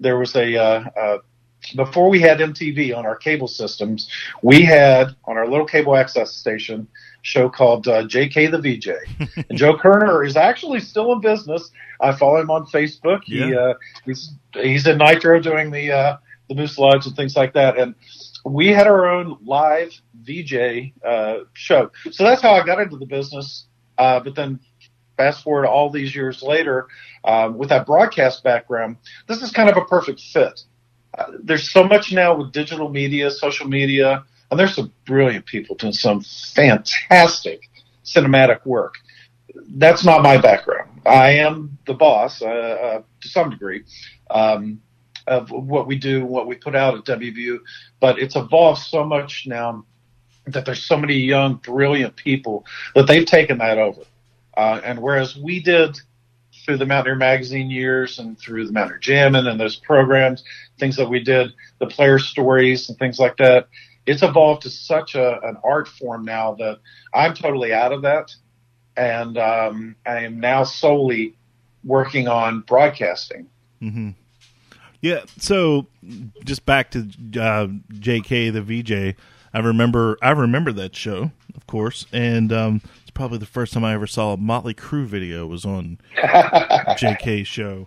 there 0.00 0.18
was 0.18 0.34
a 0.34 0.56
uh, 0.56 0.84
uh, 1.00 1.18
before 1.76 2.10
we 2.10 2.20
had 2.20 2.38
MTV 2.38 2.96
on 2.96 3.06
our 3.06 3.16
cable 3.16 3.48
systems, 3.48 4.10
we 4.42 4.62
had 4.62 5.14
on 5.24 5.36
our 5.36 5.48
little 5.48 5.64
cable 5.66 5.96
access 5.96 6.32
station 6.32 6.86
show 7.22 7.48
called 7.48 7.88
uh, 7.88 8.02
JK 8.04 8.50
the 8.50 8.58
VJ. 8.60 9.46
and 9.48 9.58
Joe 9.58 9.76
Kerner 9.78 10.24
is 10.24 10.36
actually 10.36 10.80
still 10.80 11.12
in 11.12 11.20
business. 11.20 11.70
I 12.00 12.12
follow 12.12 12.40
him 12.40 12.50
on 12.50 12.66
Facebook. 12.66 13.20
He 13.24 13.38
Yeah. 13.38 13.56
uh, 13.56 13.74
he's 14.04 14.32
he's 14.52 14.86
in 14.86 14.98
Nitro 14.98 15.40
doing 15.40 15.70
the 15.70 15.90
uh, 15.90 16.16
the 16.48 16.54
Moose 16.54 16.78
Lodge 16.78 17.06
and 17.06 17.16
things 17.16 17.36
like 17.36 17.54
that. 17.54 17.78
And 17.78 17.94
we 18.44 18.68
had 18.68 18.86
our 18.86 19.06
own 19.06 19.38
live 19.44 19.92
VJ 20.22 20.92
uh, 21.04 21.38
show. 21.54 21.90
So 22.10 22.24
that's 22.24 22.42
how 22.42 22.52
I 22.52 22.64
got 22.64 22.80
into 22.80 22.96
the 22.96 23.06
business. 23.06 23.66
Uh, 23.96 24.20
but 24.20 24.34
then 24.34 24.60
fast 25.16 25.42
forward 25.42 25.66
all 25.66 25.90
these 25.90 26.14
years 26.14 26.42
later, 26.42 26.88
um, 27.24 27.56
with 27.56 27.70
that 27.70 27.86
broadcast 27.86 28.42
background, 28.44 28.96
this 29.28 29.42
is 29.42 29.50
kind 29.50 29.68
of 29.68 29.76
a 29.76 29.84
perfect 29.84 30.20
fit. 30.20 30.60
Uh, 31.16 31.32
there's 31.42 31.70
so 31.70 31.84
much 31.84 32.12
now 32.12 32.36
with 32.36 32.52
digital 32.52 32.88
media, 32.88 33.30
social 33.30 33.68
media, 33.68 34.24
and 34.50 34.60
there's 34.60 34.74
some 34.74 34.92
brilliant 35.06 35.46
people 35.46 35.76
doing 35.76 35.92
some 35.92 36.20
fantastic 36.20 37.70
cinematic 38.04 38.66
work. 38.66 38.96
That's 39.76 40.04
not 40.04 40.22
my 40.22 40.36
background. 40.36 41.00
I 41.06 41.30
am 41.32 41.78
the 41.86 41.94
boss 41.94 42.42
uh, 42.42 42.46
uh, 42.46 43.02
to 43.20 43.28
some 43.28 43.50
degree 43.50 43.84
um, 44.30 44.80
of 45.26 45.50
what 45.50 45.86
we 45.86 45.96
do, 45.96 46.24
what 46.24 46.46
we 46.46 46.56
put 46.56 46.74
out 46.74 46.94
at 46.96 47.04
WVU, 47.04 47.58
but 48.00 48.18
it's 48.18 48.36
evolved 48.36 48.82
so 48.82 49.04
much 49.04 49.44
now 49.46 49.84
that 50.46 50.64
there's 50.66 50.84
so 50.84 50.96
many 50.96 51.14
young, 51.14 51.54
brilliant 51.56 52.16
people 52.16 52.66
that 52.94 53.06
they've 53.06 53.24
taken 53.24 53.58
that 53.58 53.78
over. 53.78 54.02
Uh, 54.56 54.80
and 54.84 55.00
whereas 55.00 55.36
we 55.36 55.60
did 55.60 55.98
through 56.64 56.76
the 56.76 56.86
Mountaineer 56.86 57.16
Magazine 57.16 57.70
years 57.70 58.18
and 58.18 58.38
through 58.38 58.66
the 58.66 58.72
Mountaineer 58.72 58.98
Jammin' 58.98 59.46
and 59.46 59.58
those 59.58 59.76
programs, 59.76 60.44
things 60.78 60.96
that 60.96 61.08
we 61.08 61.20
did, 61.20 61.52
the 61.78 61.86
player 61.86 62.18
stories 62.18 62.88
and 62.88 62.98
things 62.98 63.18
like 63.18 63.36
that, 63.38 63.68
it's 64.06 64.22
evolved 64.22 64.62
to 64.62 64.70
such 64.70 65.14
a, 65.14 65.40
an 65.42 65.56
art 65.64 65.88
form 65.88 66.24
now 66.24 66.54
that 66.54 66.78
I'm 67.12 67.34
totally 67.34 67.72
out 67.72 67.92
of 67.92 68.02
that. 68.02 68.34
And 68.96 69.36
um, 69.38 69.96
I 70.06 70.20
am 70.20 70.40
now 70.40 70.64
solely 70.64 71.36
working 71.82 72.28
on 72.28 72.60
broadcasting. 72.60 73.48
hmm 73.80 74.10
Yeah. 75.04 75.24
So 75.38 75.86
just 76.44 76.64
back 76.64 76.90
to 76.92 77.06
uh, 77.38 77.68
J.K. 77.98 78.48
the 78.48 78.62
VJ. 78.62 79.14
I 79.52 79.58
remember. 79.58 80.16
I 80.22 80.30
remember 80.30 80.72
that 80.72 80.96
show, 80.96 81.30
of 81.54 81.66
course, 81.66 82.06
and 82.10 82.50
um, 82.50 82.80
it's 83.02 83.10
probably 83.10 83.36
the 83.36 83.44
first 83.44 83.74
time 83.74 83.84
I 83.84 83.92
ever 83.92 84.06
saw 84.06 84.32
a 84.32 84.38
Motley 84.38 84.72
Crue 84.72 85.04
video 85.04 85.46
was 85.46 85.66
on 85.66 85.98
J.K. 86.96 87.44
show. 87.44 87.86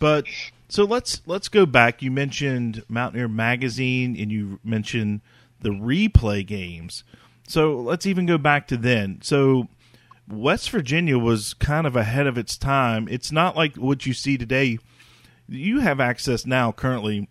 But 0.00 0.26
so 0.68 0.82
let's 0.82 1.22
let's 1.24 1.48
go 1.48 1.66
back. 1.66 2.02
You 2.02 2.10
mentioned 2.10 2.82
Mountaineer 2.88 3.28
Magazine, 3.28 4.16
and 4.18 4.32
you 4.32 4.58
mentioned 4.64 5.20
the 5.60 5.70
replay 5.70 6.44
games. 6.44 7.04
So 7.46 7.76
let's 7.76 8.06
even 8.06 8.26
go 8.26 8.38
back 8.38 8.66
to 8.68 8.76
then. 8.76 9.20
So 9.22 9.68
West 10.28 10.70
Virginia 10.70 11.16
was 11.16 11.54
kind 11.54 11.86
of 11.86 11.94
ahead 11.94 12.26
of 12.26 12.36
its 12.36 12.58
time. 12.58 13.06
It's 13.08 13.30
not 13.30 13.54
like 13.54 13.76
what 13.76 14.04
you 14.04 14.12
see 14.12 14.36
today. 14.36 14.80
You 15.48 15.80
have 15.80 16.00
access 16.00 16.44
now 16.46 16.72
currently 16.72 17.28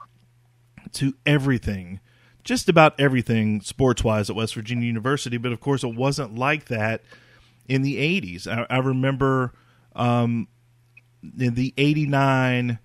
to 0.94 1.14
everything, 1.26 2.00
just 2.44 2.70
about 2.70 3.00
everything 3.00 3.62
sports 3.62 4.04
wise 4.04 4.30
at 4.30 4.36
West 4.36 4.56
Virginia 4.56 4.88
University. 4.88 5.38
But 5.38 5.52
of 5.52 5.60
course, 5.60 5.84
it 5.84 5.96
wasn't 5.96 6.36
like 6.36 6.66
that 6.66 7.02
in 7.68 7.82
the 7.82 7.98
80s. 7.98 8.48
I, 8.48 8.66
I 8.70 8.78
remember 8.80 9.54
um, 9.96 10.48
in 11.38 11.56
the 11.56 11.74
89 11.78 12.80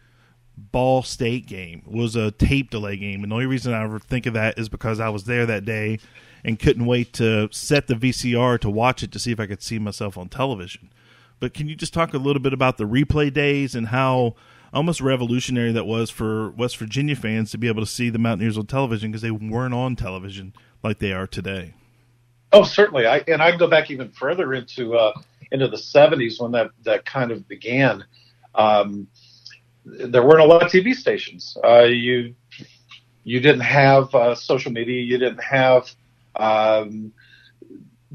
Ball 0.56 1.02
State 1.02 1.46
game 1.46 1.82
was 1.86 2.16
a 2.16 2.30
tape 2.30 2.70
delay 2.70 2.96
game. 2.96 3.22
And 3.22 3.30
the 3.30 3.34
only 3.34 3.46
reason 3.46 3.72
I 3.72 3.82
ever 3.82 3.98
think 3.98 4.26
of 4.26 4.34
that 4.34 4.58
is 4.58 4.68
because 4.68 5.00
I 5.00 5.08
was 5.08 5.24
there 5.24 5.46
that 5.46 5.64
day 5.64 5.98
and 6.44 6.58
couldn't 6.58 6.86
wait 6.86 7.12
to 7.14 7.48
set 7.50 7.86
the 7.86 7.94
VCR 7.94 8.58
to 8.60 8.70
watch 8.70 9.02
it 9.02 9.12
to 9.12 9.18
see 9.18 9.32
if 9.32 9.40
I 9.40 9.46
could 9.46 9.62
see 9.62 9.78
myself 9.78 10.16
on 10.18 10.28
television. 10.28 10.90
But 11.38 11.54
can 11.54 11.68
you 11.68 11.74
just 11.74 11.94
talk 11.94 12.12
a 12.12 12.18
little 12.18 12.42
bit 12.42 12.52
about 12.52 12.76
the 12.76 12.84
replay 12.84 13.32
days 13.32 13.74
and 13.74 13.88
how 13.88 14.34
almost 14.72 15.00
revolutionary 15.00 15.72
that 15.72 15.86
was 15.86 16.10
for 16.10 16.50
West 16.50 16.76
Virginia 16.76 17.16
fans 17.16 17.50
to 17.50 17.58
be 17.58 17.68
able 17.68 17.82
to 17.82 17.86
see 17.86 18.10
the 18.10 18.18
Mountaineers 18.18 18.58
on 18.58 18.66
television 18.66 19.10
because 19.10 19.22
they 19.22 19.30
weren't 19.30 19.74
on 19.74 19.96
television 19.96 20.54
like 20.82 20.98
they 20.98 21.12
are 21.12 21.26
today? 21.26 21.74
Oh, 22.52 22.64
certainly. 22.64 23.06
I 23.06 23.22
and 23.28 23.42
I 23.42 23.56
go 23.56 23.68
back 23.68 23.90
even 23.90 24.10
further 24.10 24.54
into 24.54 24.96
uh, 24.96 25.12
into 25.52 25.68
the 25.68 25.76
'70s 25.76 26.40
when 26.40 26.52
that 26.52 26.70
that 26.82 27.04
kind 27.04 27.30
of 27.30 27.46
began. 27.48 28.04
Um, 28.54 29.06
there 29.84 30.22
weren't 30.22 30.40
a 30.40 30.44
lot 30.44 30.62
of 30.62 30.70
TV 30.70 30.94
stations. 30.94 31.56
Uh, 31.64 31.84
you 31.84 32.34
you 33.24 33.40
didn't 33.40 33.60
have 33.60 34.14
uh, 34.14 34.34
social 34.34 34.72
media. 34.72 35.00
You 35.02 35.18
didn't 35.18 35.42
have 35.42 35.94
um, 36.36 37.12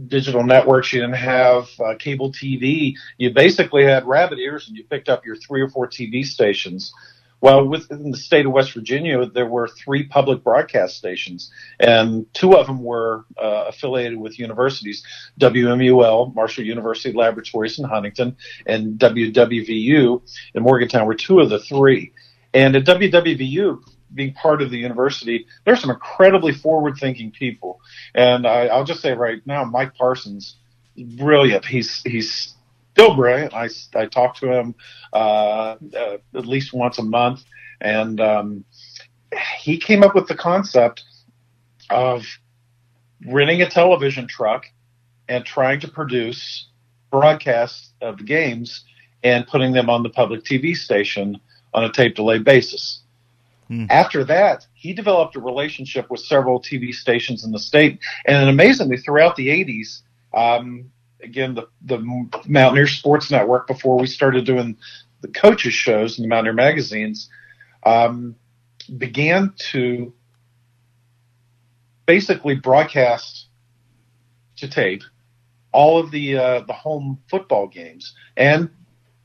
digital 0.08 0.43
networks. 0.43 0.91
You 0.93 1.01
didn't 1.01 1.15
have 1.15 1.69
uh, 1.79 1.95
cable 1.97 2.31
TV. 2.31 2.95
You 3.17 3.31
basically 3.31 3.84
had 3.84 4.05
rabbit 4.05 4.39
ears, 4.39 4.67
and 4.67 4.77
you 4.77 4.84
picked 4.84 5.10
up 5.10 5.25
your 5.25 5.36
three 5.36 5.62
or 5.62 5.69
four 5.69 5.88
TV 5.88 6.25
stations. 6.25 6.93
Well, 7.41 7.67
within 7.67 8.12
the 8.12 8.17
state 8.17 8.45
of 8.45 8.53
West 8.53 8.73
Virginia, 8.73 9.25
there 9.25 9.45
were 9.45 9.67
three 9.67 10.08
public 10.08 10.43
broadcast 10.43 10.97
stations, 10.97 11.51
and 11.79 12.25
two 12.34 12.55
of 12.55 12.65
them 12.65 12.81
were 12.81 13.25
uh, 13.38 13.65
affiliated 13.67 14.17
with 14.17 14.39
universities: 14.39 15.03
WMUL, 15.39 16.34
Marshall 16.34 16.63
University 16.63 17.13
Laboratories 17.15 17.77
in 17.77 17.86
Huntington, 17.86 18.38
and 18.65 18.97
WWVU 18.97 20.21
in 20.55 20.63
Morgantown 20.63 21.05
were 21.05 21.15
two 21.15 21.39
of 21.39 21.49
the 21.49 21.60
three. 21.60 22.13
And 22.53 22.75
at 22.77 22.86
WWVU, 22.86 23.84
being 24.15 24.34
part 24.34 24.62
of 24.62 24.71
the 24.71 24.78
university, 24.78 25.45
there's 25.65 25.82
some 25.82 25.89
incredibly 25.89 26.54
forward-thinking 26.54 27.32
people. 27.32 27.82
And 28.15 28.47
I, 28.47 28.67
I'll 28.67 28.84
just 28.84 29.01
say 29.01 29.13
right 29.13 29.41
now, 29.45 29.63
Mike 29.63 29.93
Parsons, 29.95 30.56
brilliant. 31.17 31.65
He's 31.65 32.01
he's 32.04 32.56
still 32.93 33.15
brilliant. 33.15 33.54
I, 33.54 33.69
I 33.93 34.06
talk 34.06 34.36
to 34.38 34.51
him 34.51 34.75
uh, 35.13 35.75
uh, 35.97 36.17
at 36.34 36.45
least 36.45 36.73
once 36.73 36.97
a 36.97 37.04
month, 37.04 37.43
and 37.82 38.19
um, 38.21 38.65
he 39.60 39.78
came 39.78 40.04
up 40.04 40.15
with 40.15 40.28
the 40.28 40.36
concept 40.36 41.04
of 41.89 42.25
renting 43.28 43.62
a 43.62 43.69
television 43.69 44.28
truck 44.28 44.65
and 45.28 45.45
trying 45.45 45.80
to 45.82 45.88
produce 45.88 46.69
broadcasts 47.12 47.91
of 48.01 48.17
the 48.17 48.23
games 48.23 48.84
and 49.23 49.47
putting 49.47 49.73
them 49.73 49.89
on 49.89 50.04
the 50.04 50.10
public 50.10 50.43
TV 50.43 50.75
station 50.75 51.39
on 51.73 51.84
a 51.84 51.91
tape 51.91 52.15
delay 52.15 52.38
basis. 52.38 53.01
After 53.89 54.23
that, 54.25 54.67
he 54.73 54.93
developed 54.93 55.36
a 55.36 55.39
relationship 55.39 56.10
with 56.10 56.19
several 56.19 56.62
TV 56.62 56.93
stations 56.93 57.43
in 57.43 57.51
the 57.51 57.60
state, 57.60 57.99
and 58.25 58.49
amazingly, 58.49 58.97
throughout 58.97 59.36
the 59.36 59.47
'80s, 59.47 60.01
um, 60.34 60.91
again, 61.23 61.56
the 61.56 61.67
the 61.82 61.97
Mountaineer 62.47 62.88
Sports 62.88 63.32
Network, 63.32 63.67
before 63.67 63.97
we 63.97 64.08
started 64.08 64.45
doing 64.45 64.78
the 65.21 65.28
coaches 65.30 65.73
shows 65.73 66.17
in 66.17 66.21
the 66.21 66.28
Mountaineer 66.28 66.54
magazines, 66.54 67.30
um, 67.84 68.36
began 68.97 69.54
to 69.71 70.13
basically 72.06 72.56
broadcast 72.56 73.47
to 74.58 74.67
tape 74.67 75.04
all 75.71 75.99
of 75.99 76.12
the 76.12 76.38
uh, 76.38 76.60
the 76.62 76.73
home 76.73 77.19
football 77.30 77.67
games. 77.67 78.13
And 78.38 78.69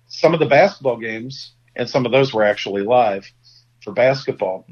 some 0.09 0.35
of 0.35 0.41
the 0.41 0.47
basketball 0.47 0.97
games, 0.97 1.53
and 1.77 1.89
some 1.89 2.05
of 2.07 2.13
those 2.13 2.35
were 2.35 2.45
actually 2.45 2.83
live 2.83 3.31
for 3.83 3.93
basketball. 3.93 4.65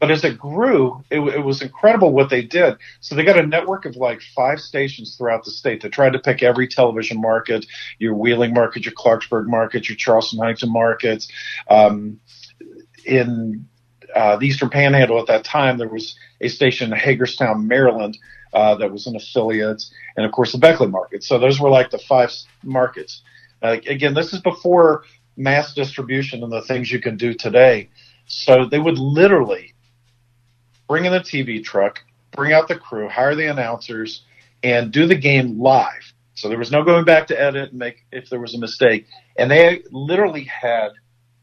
But 0.00 0.10
as 0.10 0.24
it 0.24 0.38
grew, 0.38 1.04
it, 1.10 1.20
it 1.20 1.44
was 1.44 1.62
incredible 1.62 2.12
what 2.12 2.30
they 2.30 2.42
did. 2.42 2.76
So 3.00 3.14
they 3.14 3.24
got 3.24 3.38
a 3.38 3.46
network 3.46 3.84
of 3.84 3.96
like 3.96 4.20
five 4.34 4.60
stations 4.60 5.16
throughout 5.16 5.44
the 5.44 5.50
state. 5.50 5.82
They 5.82 5.88
tried 5.88 6.12
to 6.14 6.18
pick 6.18 6.42
every 6.42 6.68
television 6.68 7.20
market, 7.20 7.66
your 7.98 8.14
Wheeling 8.14 8.54
market, 8.54 8.84
your 8.84 8.94
Clarksburg 8.94 9.46
market, 9.46 9.88
your 9.88 9.96
Charleston 9.96 10.38
Huntington 10.38 10.72
markets. 10.72 11.28
Um, 11.68 12.20
in 13.04 13.66
uh, 14.14 14.36
the 14.36 14.46
Eastern 14.46 14.70
Panhandle 14.70 15.18
at 15.20 15.26
that 15.26 15.44
time, 15.44 15.78
there 15.78 15.88
was 15.88 16.16
a 16.40 16.48
station 16.48 16.92
in 16.92 16.98
Hagerstown, 16.98 17.66
Maryland, 17.66 18.18
uh, 18.52 18.74
that 18.76 18.90
was 18.90 19.06
an 19.06 19.16
affiliate, 19.16 19.84
and 20.16 20.24
of 20.24 20.32
course 20.32 20.52
the 20.52 20.58
Beckley 20.58 20.86
market. 20.86 21.22
So 21.22 21.38
those 21.38 21.60
were 21.60 21.70
like 21.70 21.90
the 21.90 21.98
five 21.98 22.32
markets. 22.62 23.22
Uh, 23.62 23.76
again, 23.86 24.14
this 24.14 24.32
is 24.32 24.40
before 24.40 25.04
mass 25.36 25.74
distribution 25.74 26.42
and 26.42 26.52
the 26.52 26.62
things 26.62 26.90
you 26.90 27.00
can 27.00 27.16
do 27.16 27.34
today. 27.34 27.88
So 28.28 28.66
they 28.66 28.78
would 28.78 28.98
literally 28.98 29.74
bring 30.86 31.04
in 31.04 31.12
the 31.12 31.20
TV 31.20 31.62
truck, 31.62 32.04
bring 32.32 32.52
out 32.52 32.68
the 32.68 32.76
crew, 32.76 33.08
hire 33.08 33.34
the 33.34 33.50
announcers, 33.50 34.22
and 34.62 34.92
do 34.92 35.06
the 35.06 35.16
game 35.16 35.60
live. 35.60 36.12
So 36.34 36.48
there 36.48 36.58
was 36.58 36.70
no 36.70 36.84
going 36.84 37.04
back 37.04 37.26
to 37.28 37.40
edit 37.40 37.70
and 37.70 37.78
make 37.78 38.04
if 38.12 38.30
there 38.30 38.38
was 38.38 38.54
a 38.54 38.58
mistake. 38.58 39.06
And 39.36 39.50
they 39.50 39.82
literally 39.90 40.44
had 40.44 40.90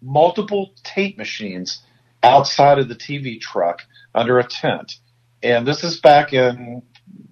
multiple 0.02 0.74
tape 0.84 1.18
machines 1.18 1.82
outside 2.24 2.80
of 2.80 2.88
the 2.88 2.96
TV 2.96 3.42
truck 3.42 3.82
under 4.14 4.40
a 4.40 4.44
tent. 4.48 5.00
And 5.44 5.68
this 5.68 5.84
is 5.84 6.00
back 6.00 6.34
in 6.34 6.82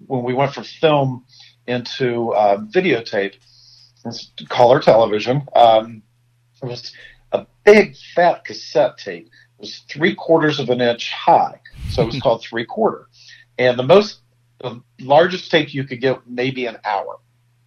when 0.06 0.24
we 0.24 0.34
went 0.34 0.52
from 0.52 0.64
film 0.64 1.24
into 1.66 2.32
uh, 2.34 2.58
videotape, 2.58 3.34
color 4.48 4.80
television. 4.80 5.46
Um, 5.54 6.02
it 6.62 6.66
was 6.66 6.92
a 7.32 7.46
big 7.64 7.96
fat 8.14 8.44
cassette 8.44 8.98
tape. 8.98 9.30
Was 9.58 9.82
three 9.88 10.14
quarters 10.14 10.58
of 10.58 10.68
an 10.70 10.80
inch 10.80 11.10
high, 11.12 11.60
so 11.90 12.02
it 12.02 12.06
was 12.06 12.20
called 12.20 12.42
three 12.48 12.64
quarter. 12.64 13.08
And 13.58 13.78
the 13.78 13.84
most, 13.84 14.20
the 14.60 14.82
largest 15.00 15.50
tape 15.50 15.72
you 15.72 15.84
could 15.84 16.00
get 16.00 16.26
maybe 16.26 16.66
an 16.66 16.78
hour. 16.84 17.18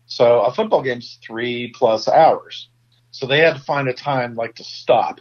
So 0.05 0.41
a 0.41 0.53
football 0.53 0.81
game's 0.81 1.19
three 1.25 1.73
plus 1.75 2.07
hours. 2.07 2.69
So 3.11 3.25
they 3.25 3.39
had 3.39 3.55
to 3.55 3.61
find 3.61 3.87
a 3.87 3.93
time 3.93 4.35
like 4.35 4.55
to 4.55 4.63
stop, 4.63 5.19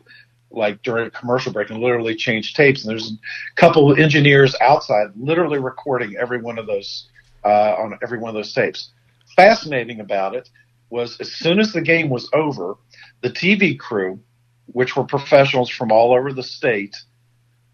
like 0.50 0.82
during 0.82 1.06
a 1.06 1.10
commercial 1.10 1.52
break, 1.52 1.70
and 1.70 1.80
literally 1.80 2.14
change 2.14 2.54
tapes. 2.54 2.84
And 2.84 2.90
there's 2.90 3.12
a 3.12 3.60
couple 3.60 3.90
of 3.90 3.98
engineers 3.98 4.54
outside 4.60 5.08
literally 5.16 5.58
recording 5.58 6.16
every 6.16 6.40
one 6.40 6.58
of 6.58 6.66
those 6.66 7.08
uh, 7.44 7.74
on 7.78 7.98
every 8.02 8.18
one 8.18 8.28
of 8.28 8.34
those 8.34 8.52
tapes. 8.52 8.90
Fascinating 9.34 10.00
about 10.00 10.34
it 10.34 10.50
was 10.90 11.18
as 11.20 11.32
soon 11.32 11.58
as 11.58 11.72
the 11.72 11.80
game 11.80 12.08
was 12.08 12.28
over, 12.32 12.76
the 13.22 13.30
TV 13.30 13.78
crew, 13.78 14.20
which 14.66 14.96
were 14.96 15.04
professionals 15.04 15.70
from 15.70 15.92
all 15.92 16.12
over 16.14 16.32
the 16.32 16.42
state, 16.42 16.96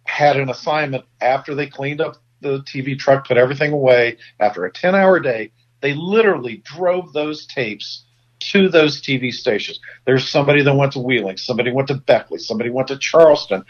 had 0.05 0.37
an 0.37 0.48
assignment 0.50 1.05
after 1.20 1.55
they 1.55 1.66
cleaned 1.66 2.00
up 2.00 2.16
the 2.40 2.61
TV 2.62 2.98
truck, 2.98 3.26
put 3.26 3.37
everything 3.37 3.72
away 3.72 4.16
after 4.40 4.64
a 4.64 4.72
10 4.72 4.94
hour 4.94 5.20
day. 5.20 5.52
They 5.81 5.94
literally 5.94 6.62
drove 6.64 7.12
those 7.12 7.46
tapes 7.46 8.05
to 8.50 8.68
those 8.68 9.00
TV 9.00 9.33
stations. 9.33 9.78
There's 10.05 10.28
somebody 10.28 10.62
that 10.62 10.74
went 10.74 10.92
to 10.92 10.98
Wheeling, 10.98 11.37
somebody 11.37 11.70
went 11.70 11.88
to 11.88 11.94
Beckley, 11.94 12.38
somebody 12.38 12.70
went 12.70 12.88
to 12.88 12.98
Charleston, 12.98 13.64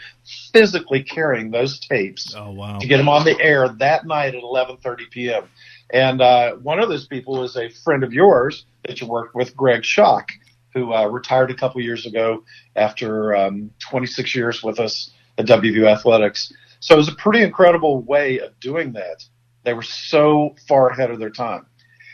physically 0.51 1.03
carrying 1.03 1.51
those 1.51 1.79
tapes 1.79 2.33
Oh 2.35 2.51
wow. 2.51 2.79
to 2.79 2.87
get 2.87 2.97
them 2.97 3.09
on 3.09 3.23
the 3.23 3.39
air 3.39 3.69
that 3.69 4.05
night 4.07 4.33
at 4.35 4.41
11:30 4.41 5.09
p.m. 5.11 5.43
And 5.91 6.21
uh, 6.21 6.53
one 6.55 6.79
of 6.79 6.89
those 6.89 7.05
people 7.05 7.43
is 7.43 7.55
a 7.55 7.69
friend 7.69 8.03
of 8.03 8.13
yours 8.13 8.65
that 8.87 8.99
you 8.99 9.07
worked 9.07 9.35
with, 9.35 9.55
Greg 9.55 9.83
Schock, 9.83 10.29
who 10.73 10.93
uh, 10.93 11.05
retired 11.05 11.51
a 11.51 11.55
couple 11.55 11.81
years 11.81 12.05
ago 12.05 12.43
after 12.75 13.35
um, 13.35 13.71
26 13.89 14.35
years 14.35 14.63
with 14.63 14.79
us 14.79 15.11
at 15.37 15.45
WVU 15.45 15.87
Athletics. 15.87 16.51
So 16.79 16.95
it 16.95 16.97
was 16.97 17.07
a 17.07 17.15
pretty 17.15 17.43
incredible 17.43 18.01
way 18.01 18.39
of 18.39 18.59
doing 18.59 18.93
that. 18.93 19.23
They 19.63 19.73
were 19.73 19.83
so 19.83 20.55
far 20.67 20.89
ahead 20.89 21.11
of 21.11 21.19
their 21.19 21.29
time. 21.29 21.65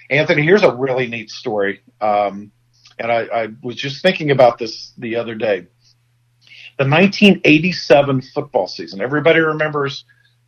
Anthony, 0.10 0.43
here's 0.43 0.63
a 0.63 0.76
really 0.76 1.08
neat 1.08 1.30
story. 1.30 1.82
Um, 2.02 2.52
and 3.00 3.12
I, 3.12 3.22
I 3.34 3.48
was 3.63 3.76
just 3.76 4.02
thinking 4.02 4.32
about 4.32 4.58
this 4.58 4.93
the 4.98 5.15
other 5.15 5.36
day. 5.36 5.67
The 6.78 6.86
1987 6.86 8.22
football 8.34 8.67
season. 8.67 9.02
Everybody 9.02 9.39
remembers 9.39 10.06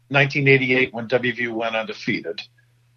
1988 0.09 0.93
when 0.93 1.07
WVU 1.07 1.53
went 1.53 1.75
undefeated 1.75 2.41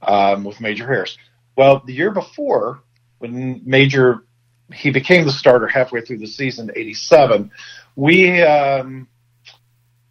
um, 0.02 0.44
with 0.44 0.60
Major 0.60 0.86
Harris. 0.86 1.16
Well, 1.56 1.82
the 1.84 1.92
year 1.92 2.10
before, 2.10 2.82
when 3.18 3.62
Major 3.64 4.24
he 4.72 4.90
became 4.90 5.24
the 5.24 5.32
starter 5.32 5.66
halfway 5.66 6.00
through 6.00 6.18
the 6.18 6.26
season, 6.26 6.70
87, 6.74 7.50
we 7.96 8.42
um, 8.42 9.08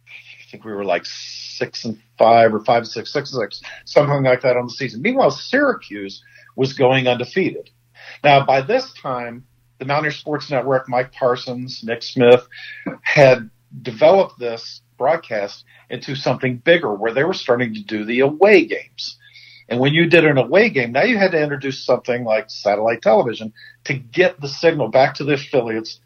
I 0.06 0.50
think 0.50 0.64
we 0.64 0.72
were 0.72 0.84
like 0.84 1.04
six 1.04 1.84
and 1.84 2.00
five 2.18 2.54
or 2.54 2.64
five 2.64 2.86
six, 2.86 3.12
six 3.12 3.32
six, 3.32 3.60
something 3.84 4.22
like 4.22 4.42
that 4.42 4.56
on 4.56 4.66
the 4.66 4.72
season. 4.72 5.02
Meanwhile, 5.02 5.32
Syracuse 5.32 6.22
was 6.56 6.72
going 6.72 7.08
undefeated. 7.08 7.70
Now, 8.22 8.44
by 8.44 8.60
this 8.60 8.92
time, 8.94 9.44
the 9.78 9.84
Mountaineer 9.84 10.12
Sports 10.12 10.50
Network, 10.50 10.88
Mike 10.88 11.12
Parsons, 11.12 11.82
Nick 11.82 12.02
Smith, 12.02 12.46
had 13.02 13.50
developed 13.82 14.38
this 14.38 14.82
broadcast 14.96 15.64
into 15.90 16.14
something 16.14 16.58
bigger 16.58 16.94
where 16.94 17.12
they 17.12 17.24
were 17.24 17.34
starting 17.34 17.74
to 17.74 17.82
do 17.82 18.04
the 18.04 18.20
away 18.20 18.64
games. 18.64 19.18
And 19.68 19.80
when 19.80 19.94
you 19.94 20.06
did 20.06 20.24
an 20.24 20.38
away 20.38 20.70
game, 20.70 20.92
now 20.92 21.02
you 21.02 21.18
had 21.18 21.32
to 21.32 21.42
introduce 21.42 21.84
something 21.84 22.24
like 22.24 22.50
satellite 22.50 23.02
television 23.02 23.52
to 23.84 23.94
get 23.94 24.40
the 24.40 24.48
signal 24.48 24.88
back 24.88 25.14
to 25.14 25.24
the 25.24 25.34
affiliates 25.34 26.00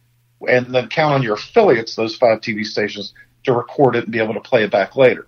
and 0.46 0.72
then 0.72 0.88
count 0.88 1.14
on 1.14 1.22
your 1.22 1.34
affiliates, 1.34 1.96
those 1.96 2.16
five 2.16 2.40
TV 2.40 2.64
stations, 2.64 3.12
to 3.44 3.52
record 3.52 3.96
it 3.96 4.04
and 4.04 4.12
be 4.12 4.20
able 4.20 4.34
to 4.34 4.40
play 4.40 4.62
it 4.62 4.70
back 4.70 4.96
later. 4.96 5.26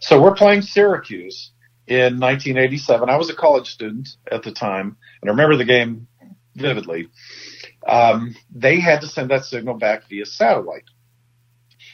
So 0.00 0.20
we're 0.20 0.34
playing 0.34 0.62
Syracuse 0.62 1.52
in 1.86 2.18
1987. 2.20 3.08
I 3.08 3.16
was 3.16 3.30
a 3.30 3.34
college 3.34 3.70
student 3.70 4.08
at 4.30 4.42
the 4.42 4.52
time, 4.52 4.96
and 5.20 5.30
I 5.30 5.32
remember 5.32 5.56
the 5.56 5.64
game 5.64 6.06
vividly. 6.54 7.08
Um, 7.86 8.34
they 8.54 8.80
had 8.80 9.00
to 9.02 9.06
send 9.06 9.30
that 9.30 9.44
signal 9.44 9.74
back 9.74 10.08
via 10.08 10.26
satellite. 10.26 10.84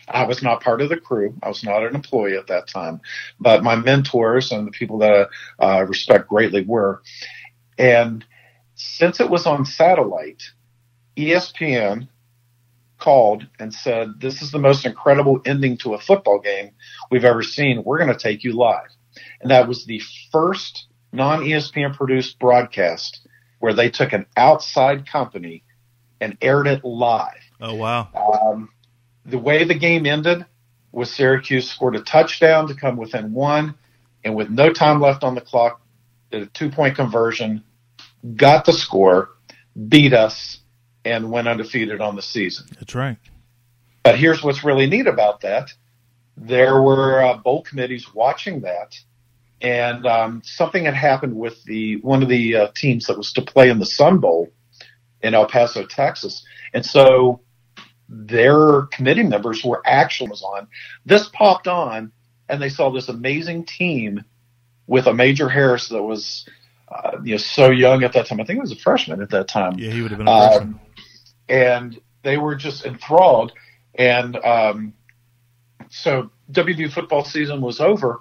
I 0.09 0.25
was 0.25 0.43
not 0.43 0.63
part 0.63 0.81
of 0.81 0.89
the 0.89 0.97
crew. 0.97 1.35
I 1.43 1.49
was 1.49 1.65
not 1.65 1.85
an 1.85 1.95
employee 1.95 2.37
at 2.37 2.47
that 2.47 2.69
time, 2.69 3.01
but 3.41 3.65
my 3.65 3.77
mentors 3.77 4.53
and 4.53 4.67
the 4.67 4.71
people 4.71 4.99
that 4.99 5.29
I 5.59 5.81
uh, 5.81 5.83
respect 5.83 6.29
greatly 6.29 6.63
were. 6.63 7.03
And 7.79 8.25
since 8.75 9.21
it 9.21 9.31
was 9.31 9.47
on 9.47 9.65
satellite, 9.65 10.43
ESPN 11.17 12.09
called 12.99 13.47
and 13.59 13.73
said, 13.75 14.21
This 14.21 14.43
is 14.43 14.51
the 14.51 14.59
most 14.59 14.87
incredible 14.87 15.41
ending 15.45 15.77
to 15.79 15.95
a 15.95 16.01
football 16.01 16.39
game 16.39 16.71
we've 17.11 17.25
ever 17.25 17.43
seen. 17.43 17.83
We're 17.85 17.99
going 17.99 18.13
to 18.13 18.19
take 18.19 18.45
you 18.45 18.53
live. 18.53 18.89
And 19.41 19.51
that 19.51 19.69
was 19.69 19.85
the 19.85 20.01
first 20.31 20.87
non 21.13 21.41
ESPN 21.41 21.97
produced 21.97 22.39
broadcast 22.39 23.27
where 23.59 23.75
they 23.75 23.91
took 23.91 24.13
an 24.13 24.27
outside 24.37 25.11
company 25.11 25.65
and 26.21 26.37
aired 26.41 26.67
it 26.67 26.85
live. 26.85 27.33
Oh 27.61 27.75
wow. 27.75 28.09
Um, 28.15 28.71
the 29.27 29.39
way 29.39 29.65
the 29.65 29.75
game 29.75 30.07
ended 30.07 30.47
was 30.93 31.13
Syracuse 31.13 31.69
scored 31.69 31.97
a 31.97 32.01
touchdown 32.01 32.69
to 32.69 32.75
come 32.75 32.97
within 32.97 33.33
one, 33.33 33.75
and 34.25 34.35
with 34.35 34.49
no 34.49 34.73
time 34.73 35.01
left 35.01 35.25
on 35.25 35.35
the 35.35 35.41
clock, 35.41 35.81
did 36.31 36.43
a 36.43 36.47
two 36.47 36.71
point 36.71 36.97
conversion, 36.97 37.63
got 38.37 38.65
the 38.65 38.73
score, 38.73 39.31
beat 39.89 40.13
us, 40.15 40.61
and 41.05 41.31
went 41.31 41.49
undefeated 41.49 42.01
on 42.01 42.17
the 42.17 42.23
season. 42.23 42.67
That's 42.79 42.95
right. 42.95 43.19
But 44.03 44.19
here's 44.19 44.43
what's 44.43 44.65
really 44.65 44.87
neat 44.87 45.07
about 45.07 45.41
that: 45.43 45.73
there 46.37 46.81
were 46.81 47.23
uh, 47.23 47.37
bowl 47.39 47.63
committees 47.63 48.15
watching 48.15 48.61
that, 48.63 48.99
and 49.61 50.07
um, 50.07 50.43
something 50.45 50.85
had 50.85 50.95
happened 50.95 51.37
with 51.37 51.63
the 51.65 51.97
one 51.97 52.23
of 52.23 52.29
the 52.29 52.57
uh, 52.57 52.69
teams 52.75 53.07
that 53.07 53.19
was 53.19 53.33
to 53.33 53.43
play 53.43 53.71
in 53.71 53.81
the 53.81 53.87
Sun 53.87 54.19
Bowl 54.19 54.49
in 55.21 55.35
El 55.35 55.47
Paso, 55.47 55.85
Texas. 55.85 56.45
And 56.73 56.85
so 56.85 57.41
their 58.09 58.83
committee 58.93 59.23
members 59.23 59.65
were 59.65 59.83
actually 59.85 60.31
was 60.31 60.43
on. 60.43 60.69
This 61.05 61.29
popped 61.29 61.67
on, 61.67 62.13
and 62.49 62.63
they 62.63 62.69
saw 62.69 62.91
this 62.91 63.09
amazing 63.09 63.65
team 63.65 64.25
with 64.87 65.07
a 65.07 65.15
Major 65.15 65.49
Harris 65.49 65.89
that 65.89 66.03
was, 66.03 66.49
uh, 66.89 67.19
you 67.25 67.33
know, 67.33 67.39
so 67.39 67.71
young 67.71 68.05
at 68.05 68.13
that 68.13 68.27
time. 68.27 68.41
I 68.41 68.45
think 68.45 68.57
he 68.57 68.61
was 68.61 68.73
a 68.73 68.77
freshman 68.77 69.21
at 69.21 69.31
that 69.31 69.49
time. 69.49 69.79
Yeah, 69.79 69.91
he 69.91 70.03
would 70.03 70.13
have 70.13 70.19
been 70.19 70.29
a 70.29 70.49
freshman. 70.49 70.75
Um, 70.75 70.81
and 71.49 72.01
they 72.23 72.37
were 72.37 72.55
just 72.55 72.85
enthralled. 72.85 73.53
And 73.97 74.37
um, 74.37 74.95
so 75.89 76.31
WVU 76.53 76.93
football 76.93 77.25
season 77.25 77.61
was 77.61 77.81
over. 77.81 78.21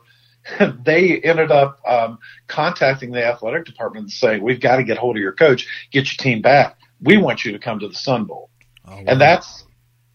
they 0.86 1.19
ended 1.21 1.52
up 1.52 1.80
um, 1.88 2.19
contacting 2.48 3.12
the 3.12 3.26
athletic 3.26 3.65
department 3.65 4.04
and 4.04 4.12
saying, 4.12 4.43
"We've 4.43 4.60
got 4.60 4.78
to 4.78 4.84
get 4.84 4.98
hold 4.98 5.17
of 5.17 5.21
your 5.21 5.32
coach, 5.32 5.67
get 5.91 6.06
your 6.06 6.17
team 6.24 6.41
back. 6.41 6.78
We 7.02 7.17
want 7.17 7.45
you 7.45 7.52
to 7.52 7.60
come 7.60 7.80
to 7.80 7.88
the 7.88 7.95
Sun 7.95 8.26
Bowl." 8.26 8.50
Oh, 8.88 9.04
And 9.08 9.19
that's 9.19 9.64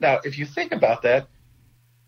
now, 0.00 0.20
if 0.24 0.38
you 0.38 0.46
think 0.46 0.72
about 0.72 1.02
that, 1.02 1.28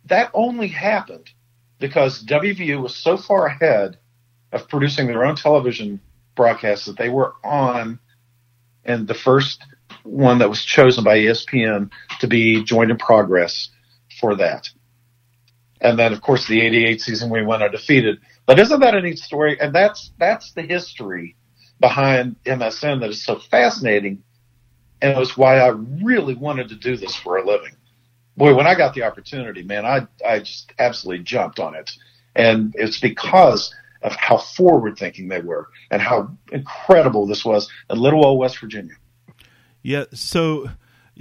that 0.07 0.31
only 0.35 0.68
happened 0.68 1.31
because 1.78 2.24
WVU 2.24 2.83
was 2.83 2.96
so 2.96 3.16
far 3.16 3.46
ahead 3.46 3.98
of 4.52 4.68
producing 4.68 5.07
their 5.07 5.24
own 5.24 5.37
television 5.37 6.00
broadcasts 6.35 6.87
that 6.87 6.96
they 6.96 7.09
were 7.09 7.35
on, 7.44 7.98
and 8.85 9.07
the 9.07 9.14
first 9.14 9.62
one 10.05 10.38
that 10.38 10.48
was 10.48 10.64
chosen 10.64 11.05
by 11.05 11.18
ESPN 11.18 11.90
to 12.20 12.26
be 12.26 12.64
joined 12.64 12.90
in 12.90 12.96
progress 12.96 13.68
for 14.20 14.37
that. 14.37 14.68
And 15.81 15.98
then, 15.98 16.12
of 16.12 16.20
course, 16.20 16.46
the 16.46 16.61
'88 16.61 17.00
season 17.00 17.31
we 17.31 17.42
went 17.42 17.62
undefeated. 17.62 18.20
But 18.46 18.59
isn't 18.59 18.81
that 18.81 18.94
a 18.94 19.02
neat 19.02 19.18
story? 19.18 19.61
And 19.61 19.74
that's 19.74 20.12
that's 20.18 20.52
the 20.52 20.62
history 20.62 21.37
behind 21.81 22.37
MSN 22.44 23.00
that 23.00 23.11
is 23.11 23.24
so 23.24 23.38
fascinating, 23.38 24.22
and 25.00 25.12
it 25.12 25.18
was 25.18 25.37
why 25.37 25.59
I 25.59 25.68
really 25.68 26.35
wanted 26.35 26.68
to 26.68 26.76
do 26.76 26.96
this 26.96 27.14
for 27.16 27.37
a 27.37 27.46
living. 27.46 27.76
Boy, 28.37 28.55
when 28.55 28.66
I 28.66 28.75
got 28.75 28.95
the 28.95 29.03
opportunity, 29.03 29.62
man, 29.62 29.85
I 29.85 30.07
I 30.27 30.40
just 30.40 30.73
absolutely 30.79 31.25
jumped 31.25 31.61
on 31.61 31.75
it, 31.75 31.90
and 32.35 32.75
it's 32.77 32.99
because 32.99 33.75
of 34.03 34.14
how 34.14 34.37
forward 34.37 34.99
thinking 34.99 35.29
they 35.29 35.40
were 35.40 35.68
and 35.90 36.03
how 36.03 36.31
incredible 36.51 37.27
this 37.27 37.45
was 37.45 37.71
in 37.88 37.99
little 37.99 38.25
old 38.25 38.38
West 38.38 38.59
Virginia. 38.59 38.95
Yeah. 39.83 40.05
So, 40.12 40.71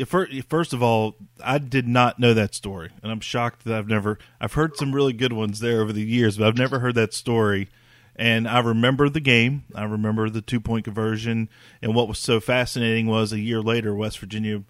first 0.06 0.74
of 0.74 0.82
all, 0.82 1.16
I 1.44 1.58
did 1.58 1.88
not 1.88 2.20
know 2.20 2.34
that 2.34 2.56
story, 2.56 2.90
and 3.04 3.12
I'm 3.12 3.20
shocked 3.20 3.66
that 3.66 3.78
I've 3.78 3.88
never. 3.88 4.18
I've 4.40 4.54
heard 4.54 4.78
some 4.78 4.94
really 4.94 5.14
good 5.14 5.34
ones 5.34 5.60
there 5.60 5.82
over 5.82 5.94
the 5.94 6.02
years, 6.02 6.38
but 6.38 6.48
I've 6.48 6.58
never 6.58 6.80
heard 6.80 6.96
that 6.96 7.14
story. 7.14 7.70
And 8.16 8.48
I 8.48 8.60
remember 8.60 9.10
the 9.10 9.20
game. 9.20 9.64
I 9.74 9.84
remember 9.84 10.30
the 10.30 10.42
two 10.42 10.60
point 10.60 10.86
conversion. 10.86 11.50
And 11.82 11.96
what 11.96 12.08
was 12.08 12.20
so 12.20 12.40
fascinating 12.40 13.08
was 13.08 13.32
a 13.32 13.40
year 13.40 13.62
later, 13.62 13.96
West 13.96 14.20
Virginia 14.20 14.64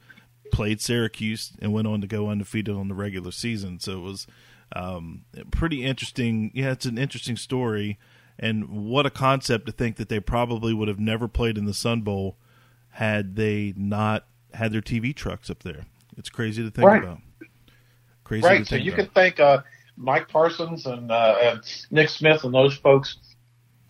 played 0.52 0.82
Syracuse 0.82 1.54
and 1.62 1.74
went 1.74 1.88
on 1.88 2.02
to 2.02 2.08
go 2.08 2.30
undefeated 2.30 2.76
on 2.76 2.88
the 2.88 2.94
regular 2.96 3.32
season. 3.32 3.80
So 3.80 3.94
it 3.94 4.02
was 4.02 4.28
um, 4.76 5.24
pretty 5.52 5.84
interesting. 5.84 6.52
Yeah, 6.54 6.72
it's 6.72 6.86
an 6.86 6.98
interesting 6.98 7.38
story. 7.38 7.98
And 8.40 8.70
what 8.70 9.06
a 9.06 9.10
concept 9.12 9.66
to 9.68 9.72
think 9.72 9.98
that 9.98 10.10
they 10.10 10.20
probably 10.20 10.74
would 10.74 10.88
have 10.88 11.00
never 11.00 11.28
played 11.28 11.58
in 11.58 11.66
the 11.66 11.74
Sun 11.74 12.02
Bowl 12.02 12.38
had 12.90 13.36
they 13.36 13.74
not 13.78 14.26
had 14.54 14.72
their 14.74 14.82
TV 14.82 15.16
trucks 15.16 15.50
up 15.50 15.64
there. 15.64 15.86
It's 16.18 16.30
crazy 16.30 16.64
to 16.64 16.72
think 16.72 16.88
Right. 16.88 17.04
about. 17.04 17.20
Crazy 18.24 18.46
right. 18.46 18.66
So 18.68 18.76
you 18.76 18.94
about. 18.94 19.04
could 19.06 19.14
thank 19.14 19.40
uh, 19.40 19.62
Mike 19.98 20.28
Parsons 20.30 20.86
and, 20.86 21.12
uh, 21.12 21.36
and 21.42 21.62
Nick 21.92 22.10
Smith 22.10 22.44
and 22.44 22.54
those 22.54 22.76
folks 22.76 23.18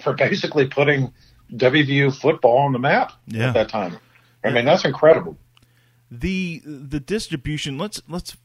for 0.04 0.14
basically 0.14 0.68
putting 0.68 1.12
WVU 1.54 2.12
football 2.20 2.58
on 2.60 2.72
the 2.74 2.80
map 2.80 3.14
Yeah. 3.28 3.50
at 3.50 3.54
that 3.54 3.70
time. 3.70 3.98
I 4.44 4.50
mean, 4.52 4.66
that's 4.66 4.86
incredible. 4.86 5.38
The 6.12 6.62
the 6.66 7.00
distribution 7.00 7.78
let's 7.78 8.02
let's 8.10 8.36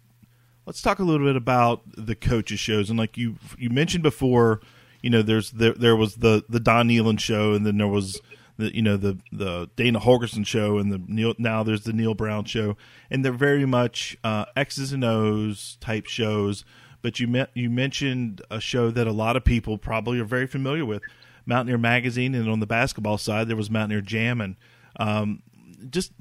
let's 0.66 0.83
talk 0.83 0.98
a 0.98 1.05
little 1.05 1.26
bit 1.26 1.37
about 1.37 1.83
the 1.96 2.14
coaches 2.14 2.61
shows. 2.61 2.90
And 2.90 2.98
like 2.98 3.16
you 3.16 3.37
you 3.59 3.70
mentioned 3.70 4.02
before 4.02 4.61
you 5.02 5.11
know 5.11 5.22
there's 5.22 5.50
there, 5.52 5.72
there 5.72 5.96
was 5.96 6.16
the 6.16 6.44
the 6.48 6.61
Don 6.61 6.88
Nehlen 6.88 7.18
show 7.18 7.55
and 7.55 7.66
then 7.66 7.79
there 7.79 7.88
was 7.88 8.20
the 8.57 8.74
you 8.74 8.83
know 8.83 8.96
the 8.96 9.18
the 9.33 9.70
Dana 9.76 10.00
Holgorsen 10.00 10.46
show 10.46 10.79
and 10.79 10.92
the 10.92 11.00
Neal 11.07 11.35
now 11.38 11.62
there's 11.62 11.85
the 11.85 11.92
Neal 11.92 12.14
Brown 12.14 12.44
show. 12.44 12.76
And 13.11 13.24
they're 13.24 13.33
very 13.33 13.66
much 13.66 14.16
uh, 14.24 14.46
X's 14.57 14.92
and 14.92 15.05
O's 15.05 15.76
type 15.81 16.07
shows. 16.07 16.64
But 17.02 17.20
you 17.20 17.29
met 17.29 17.50
you 17.55 17.70
mentioned 17.70 18.42
a 18.50 18.61
show 18.61 18.90
that 18.90 19.07
a 19.07 19.12
lot 19.12 19.37
of 19.37 19.44
people 19.44 19.79
probably 19.79 20.18
are 20.18 20.24
very 20.24 20.46
familiar 20.46 20.85
with 20.85 21.02
Mountaineer 21.44 21.79
Magazine. 21.79 22.35
And 22.35 22.48
on 22.48 22.61
the 22.61 22.66
basketball 22.66 23.18
side 23.18 23.48
there 23.48 23.57
was 23.57 23.70
Mountaineer 23.70 24.02
Jammin' 24.02 24.57
um, 24.98 25.42
just 25.90 26.12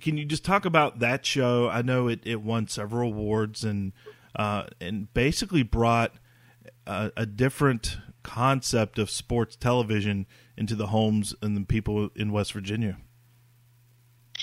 can 0.00 0.16
you 0.16 0.24
just 0.24 0.44
talk 0.44 0.64
about 0.64 0.98
that 1.00 1.24
show? 1.26 1.68
I 1.68 1.82
know 1.82 2.08
it, 2.08 2.20
it 2.24 2.40
won 2.42 2.68
several 2.68 3.10
awards 3.10 3.64
and 3.64 3.92
uh, 4.34 4.64
and 4.80 5.12
basically 5.14 5.62
brought 5.62 6.12
a, 6.86 7.10
a 7.16 7.26
different 7.26 7.98
concept 8.22 8.98
of 8.98 9.10
sports 9.10 9.56
television 9.56 10.26
into 10.56 10.74
the 10.74 10.88
homes 10.88 11.34
and 11.40 11.56
the 11.56 11.64
people 11.64 12.10
in 12.16 12.32
West 12.32 12.52
Virginia. 12.52 12.96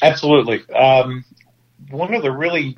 Absolutely. 0.02 0.64
Um, 0.74 1.24
one 1.90 2.14
of 2.14 2.24
the 2.24 2.32
really 2.32 2.78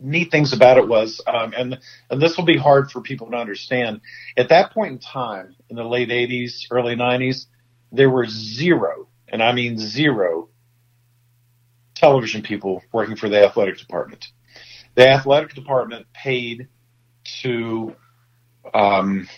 neat 0.00 0.30
things 0.30 0.52
about 0.52 0.78
it 0.78 0.88
was, 0.88 1.20
um, 1.26 1.52
and 1.56 1.78
and 2.10 2.20
this 2.20 2.36
will 2.36 2.44
be 2.44 2.56
hard 2.56 2.90
for 2.90 3.00
people 3.00 3.30
to 3.30 3.36
understand. 3.36 4.00
At 4.36 4.48
that 4.48 4.72
point 4.72 4.92
in 4.92 4.98
time, 4.98 5.54
in 5.68 5.76
the 5.76 5.84
late 5.84 6.08
'80s, 6.08 6.66
early 6.70 6.96
'90s, 6.96 7.46
there 7.92 8.10
were 8.10 8.26
zero, 8.26 9.08
and 9.28 9.42
I 9.42 9.52
mean 9.52 9.78
zero, 9.78 10.48
television 12.02 12.42
people 12.42 12.82
working 12.90 13.14
for 13.14 13.28
the 13.28 13.44
athletic 13.44 13.78
department. 13.78 14.32
The 14.96 15.08
athletic 15.08 15.54
department 15.54 16.06
paid 16.12 16.66
to 17.42 17.94
um, 18.74 19.28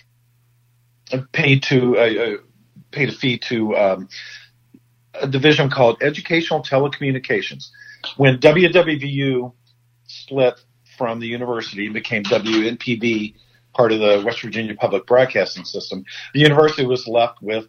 paid 1.32 1.62
to 1.64 1.98
uh, 1.98 2.00
uh, 2.00 2.36
paid 2.90 3.10
a 3.10 3.12
fee 3.12 3.38
to 3.50 3.76
um, 3.76 4.08
a 5.20 5.28
division 5.28 5.68
called 5.68 6.02
Educational 6.02 6.62
Telecommunications. 6.62 7.68
When 8.16 8.38
WWVU 8.38 9.52
split 10.06 10.58
from 10.96 11.20
the 11.20 11.26
university 11.26 11.84
and 11.84 11.94
became 11.94 12.22
WNPB, 12.24 13.34
part 13.74 13.92
of 13.92 14.00
the 14.00 14.22
West 14.24 14.40
Virginia 14.40 14.74
Public 14.74 15.06
Broadcasting 15.06 15.64
System, 15.64 16.02
the 16.32 16.40
university 16.40 16.86
was 16.86 17.06
left 17.06 17.42
with 17.42 17.66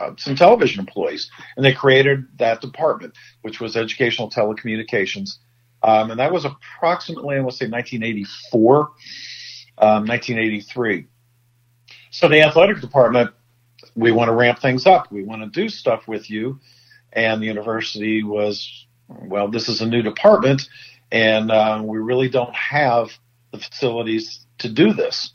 uh, 0.00 0.12
some 0.16 0.34
television 0.34 0.80
employees, 0.80 1.30
and 1.56 1.64
they 1.64 1.72
created 1.72 2.26
that 2.38 2.60
department, 2.60 3.14
which 3.42 3.60
was 3.60 3.76
Educational 3.76 4.30
Telecommunications. 4.30 5.38
Um, 5.82 6.10
and 6.10 6.20
that 6.20 6.32
was 6.32 6.44
approximately, 6.44 7.36
I 7.36 7.40
want 7.40 7.52
to 7.52 7.56
say, 7.56 7.68
1984, 7.68 8.78
um, 9.78 10.06
1983. 10.06 11.06
So 12.10 12.28
the 12.28 12.42
athletic 12.42 12.80
department, 12.80 13.30
we 13.94 14.12
want 14.12 14.28
to 14.28 14.34
ramp 14.34 14.58
things 14.60 14.86
up. 14.86 15.10
We 15.10 15.22
want 15.22 15.42
to 15.42 15.48
do 15.48 15.68
stuff 15.68 16.06
with 16.06 16.30
you. 16.30 16.60
And 17.12 17.42
the 17.42 17.46
university 17.46 18.22
was, 18.22 18.86
well, 19.08 19.48
this 19.48 19.68
is 19.68 19.80
a 19.80 19.86
new 19.86 20.02
department, 20.02 20.68
and 21.10 21.50
uh, 21.50 21.82
we 21.84 21.98
really 21.98 22.28
don't 22.28 22.54
have 22.54 23.10
the 23.52 23.58
facilities 23.58 24.46
to 24.58 24.68
do 24.68 24.92
this. 24.92 25.32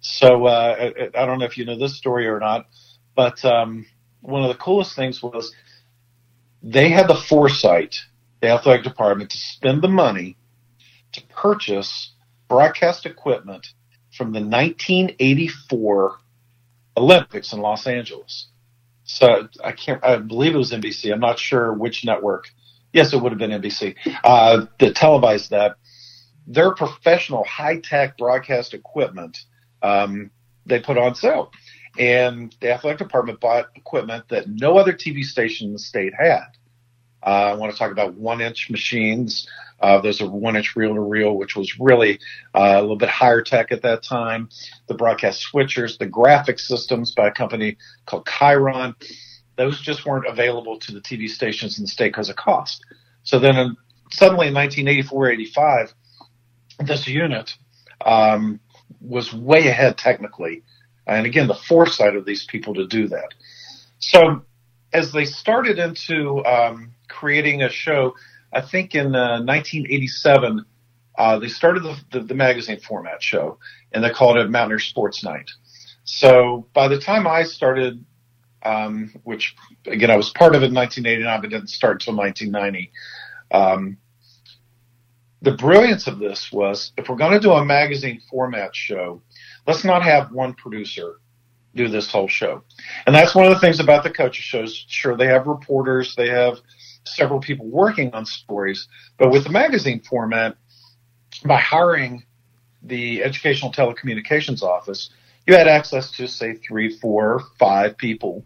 So 0.00 0.46
uh, 0.46 0.92
I, 1.14 1.22
I 1.22 1.26
don't 1.26 1.38
know 1.38 1.44
if 1.44 1.58
you 1.58 1.66
know 1.66 1.78
this 1.78 1.96
story 1.96 2.26
or 2.26 2.40
not, 2.40 2.66
but 3.14 3.44
um, 3.44 3.84
one 4.20 4.42
of 4.42 4.48
the 4.48 4.62
coolest 4.62 4.94
things 4.94 5.22
was 5.22 5.54
they 6.62 6.90
had 6.90 7.08
the 7.08 7.14
foresight, 7.14 7.96
the 8.40 8.48
athletic 8.48 8.84
department, 8.84 9.30
to 9.30 9.38
spend 9.38 9.82
the 9.82 9.88
money 9.88 10.36
to 11.12 11.22
purchase 11.28 12.12
broadcast 12.48 13.06
equipment 13.06 13.68
from 14.12 14.32
the 14.32 14.40
1984 14.40 16.18
Olympics 16.96 17.52
in 17.52 17.60
Los 17.60 17.86
Angeles. 17.86 18.48
So 19.04 19.48
I 19.64 19.72
can't, 19.72 20.04
I 20.04 20.16
believe 20.16 20.54
it 20.54 20.58
was 20.58 20.72
NBC. 20.72 21.12
I'm 21.12 21.20
not 21.20 21.38
sure 21.38 21.72
which 21.72 22.04
network. 22.04 22.48
Yes, 22.92 23.12
it 23.12 23.20
would 23.20 23.32
have 23.32 23.38
been 23.38 23.50
NBC 23.50 23.96
uh, 24.24 24.66
that 24.78 24.96
televised 24.96 25.50
that. 25.50 25.76
Their 26.46 26.74
professional 26.74 27.44
high 27.44 27.80
tech 27.80 28.18
broadcast 28.18 28.74
equipment 28.74 29.38
um, 29.82 30.30
they 30.66 30.80
put 30.80 30.98
on 30.98 31.14
sale, 31.14 31.50
and 31.98 32.54
the 32.60 32.72
athletic 32.72 32.98
department 32.98 33.40
bought 33.40 33.70
equipment 33.74 34.28
that 34.28 34.48
no 34.48 34.78
other 34.78 34.92
TV 34.92 35.24
station 35.24 35.68
in 35.68 35.72
the 35.72 35.78
state 35.78 36.12
had. 36.18 36.46
Uh, 37.22 37.50
I 37.50 37.54
want 37.54 37.72
to 37.72 37.78
talk 37.78 37.92
about 37.92 38.14
one 38.14 38.40
inch 38.40 38.70
machines. 38.70 39.48
Uh, 39.80 40.00
there's 40.00 40.20
a 40.20 40.26
one 40.26 40.56
inch 40.56 40.76
reel 40.76 40.94
to 40.94 41.00
reel, 41.00 41.36
which 41.36 41.56
was 41.56 41.78
really 41.78 42.18
uh, 42.54 42.76
a 42.76 42.80
little 42.80 42.96
bit 42.96 43.08
higher 43.08 43.42
tech 43.42 43.72
at 43.72 43.82
that 43.82 44.02
time. 44.02 44.48
The 44.86 44.94
broadcast 44.94 45.46
switchers, 45.52 45.98
the 45.98 46.06
graphic 46.06 46.58
systems 46.58 47.14
by 47.14 47.28
a 47.28 47.32
company 47.32 47.76
called 48.06 48.26
Chyron, 48.26 48.94
those 49.56 49.80
just 49.80 50.06
weren't 50.06 50.26
available 50.26 50.78
to 50.78 50.92
the 50.92 51.00
TV 51.00 51.28
stations 51.28 51.78
in 51.78 51.84
the 51.84 51.88
state 51.88 52.10
because 52.10 52.30
of 52.30 52.36
cost. 52.36 52.84
So 53.24 53.38
then 53.38 53.56
in, 53.56 53.76
suddenly 54.10 54.48
in 54.48 54.54
1984 54.54 55.30
85, 55.30 55.94
this 56.80 57.06
unit 57.06 57.54
um, 58.04 58.60
was 59.00 59.32
way 59.32 59.66
ahead 59.68 59.98
technically. 59.98 60.62
And 61.16 61.26
again, 61.26 61.48
the 61.48 61.54
foresight 61.54 62.14
of 62.14 62.24
these 62.24 62.44
people 62.44 62.74
to 62.74 62.86
do 62.86 63.08
that. 63.08 63.34
So 63.98 64.42
as 64.92 65.12
they 65.12 65.24
started 65.24 65.78
into 65.78 66.44
um, 66.46 66.92
creating 67.08 67.62
a 67.62 67.68
show, 67.68 68.14
I 68.52 68.60
think 68.60 68.94
in 68.94 69.14
uh, 69.14 69.42
1987, 69.42 70.64
uh, 71.18 71.38
they 71.38 71.48
started 71.48 71.82
the, 71.82 71.96
the, 72.12 72.20
the 72.20 72.34
magazine 72.34 72.80
format 72.80 73.22
show, 73.22 73.58
and 73.92 74.02
they 74.02 74.10
called 74.10 74.36
it 74.36 74.48
Mountaineer 74.50 74.78
Sports 74.78 75.24
Night. 75.24 75.50
So 76.04 76.66
by 76.72 76.88
the 76.88 76.98
time 76.98 77.26
I 77.26 77.42
started, 77.42 78.04
um, 78.62 79.12
which 79.24 79.56
again 79.86 80.10
I 80.10 80.16
was 80.16 80.30
part 80.30 80.54
of 80.54 80.62
it 80.62 80.66
in 80.66 80.74
1989, 80.74 81.40
but 81.40 81.50
didn't 81.50 81.68
start 81.68 82.02
until 82.02 82.16
1990. 82.16 82.92
Um, 83.52 83.96
the 85.42 85.52
brilliance 85.52 86.06
of 86.06 86.18
this 86.18 86.52
was 86.52 86.92
if 86.96 87.08
we're 87.08 87.16
going 87.16 87.32
to 87.32 87.40
do 87.40 87.52
a 87.52 87.64
magazine 87.64 88.20
format 88.30 88.76
show, 88.76 89.22
let's 89.66 89.84
not 89.84 90.02
have 90.02 90.32
one 90.32 90.54
producer 90.54 91.20
do 91.74 91.88
this 91.88 92.10
whole 92.10 92.28
show. 92.28 92.64
And 93.06 93.14
that's 93.14 93.34
one 93.34 93.46
of 93.46 93.52
the 93.52 93.60
things 93.60 93.80
about 93.80 94.02
the 94.02 94.10
coaches 94.10 94.44
shows. 94.44 94.84
Sure, 94.88 95.16
they 95.16 95.26
have 95.26 95.46
reporters, 95.46 96.14
they 96.16 96.28
have 96.28 96.58
several 97.04 97.40
people 97.40 97.66
working 97.66 98.12
on 98.12 98.26
stories, 98.26 98.88
but 99.18 99.30
with 99.30 99.44
the 99.44 99.50
magazine 99.50 100.00
format, 100.00 100.56
by 101.44 101.58
hiring 101.58 102.24
the 102.82 103.22
educational 103.22 103.72
telecommunications 103.72 104.62
office, 104.62 105.10
you 105.46 105.54
had 105.54 105.68
access 105.68 106.10
to 106.12 106.28
say 106.28 106.54
three, 106.54 106.98
four, 106.98 107.42
five 107.58 107.96
people 107.96 108.44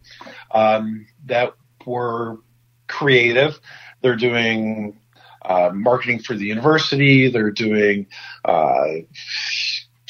um, 0.53 1.07
that 1.27 1.55
were 1.87 2.39
creative. 2.87 3.59
They're 4.03 4.17
doing 4.17 4.99
uh, 5.43 5.71
marketing 5.75 6.21
for 6.21 6.35
the 6.35 6.45
university. 6.45 7.29
They're 7.31 7.51
doing 7.51 8.07
uh, 8.45 8.85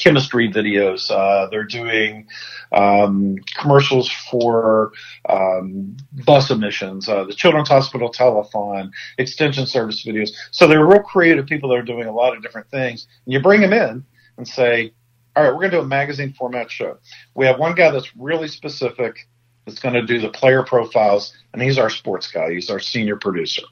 chemistry 0.05 0.47
videos. 0.51 1.09
Uh, 1.09 1.47
they're 1.49 1.63
doing 1.63 2.27
um, 2.71 3.37
commercials 3.57 4.09
for 4.29 4.91
um, 5.27 5.97
bus 6.25 6.51
emissions, 6.51 7.09
uh, 7.09 7.23
the 7.23 7.33
Children's 7.33 7.69
Hospital 7.69 8.11
Telethon, 8.11 8.91
extension 9.17 9.65
service 9.65 10.05
videos. 10.05 10.29
So 10.51 10.67
they're 10.67 10.85
real 10.85 11.01
creative 11.01 11.47
people 11.47 11.69
that 11.69 11.75
are 11.75 11.81
doing 11.81 12.07
a 12.07 12.11
lot 12.11 12.37
of 12.37 12.43
different 12.43 12.69
things. 12.69 13.07
And 13.25 13.33
you 13.33 13.39
bring 13.39 13.61
them 13.61 13.73
in 13.73 14.05
and 14.37 14.47
say, 14.47 14.93
all 15.35 15.43
right, 15.43 15.49
we're 15.49 15.61
going 15.61 15.71
to 15.71 15.77
do 15.77 15.83
a 15.83 15.87
magazine 15.87 16.33
format 16.33 16.69
show. 16.69 16.97
We 17.33 17.47
have 17.47 17.59
one 17.59 17.73
guy 17.73 17.89
that's 17.89 18.15
really 18.15 18.47
specific 18.47 19.27
that's 19.65 19.79
going 19.79 19.95
to 19.95 20.05
do 20.05 20.19
the 20.19 20.29
player 20.29 20.61
profiles, 20.61 21.33
and 21.51 21.61
he's 21.61 21.79
our 21.79 21.89
sports 21.89 22.31
guy. 22.31 22.53
He's 22.53 22.69
our 22.69 22.79
senior 22.79 23.15
producer. 23.15 23.63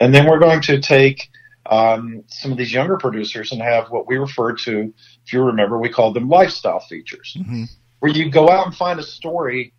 And 0.00 0.14
then 0.14 0.26
we're 0.26 0.38
going 0.38 0.62
to 0.62 0.80
take 0.80 1.28
um, 1.68 2.24
some 2.28 2.50
of 2.50 2.58
these 2.58 2.72
younger 2.72 2.96
producers 2.96 3.52
and 3.52 3.60
have 3.60 3.90
what 3.90 4.06
we 4.06 4.16
refer 4.16 4.54
to, 4.54 4.92
if 5.28 5.34
you 5.34 5.42
remember, 5.42 5.78
we 5.78 5.90
called 5.90 6.14
them 6.14 6.26
lifestyle 6.30 6.80
features, 6.80 7.36
Mm-hmm. 7.38 7.64
where 7.98 8.10
you 8.10 8.30
go 8.30 8.48
out 8.48 8.64
and 8.66 8.74
find 8.74 8.98
a 8.98 9.02
story, 9.02 9.74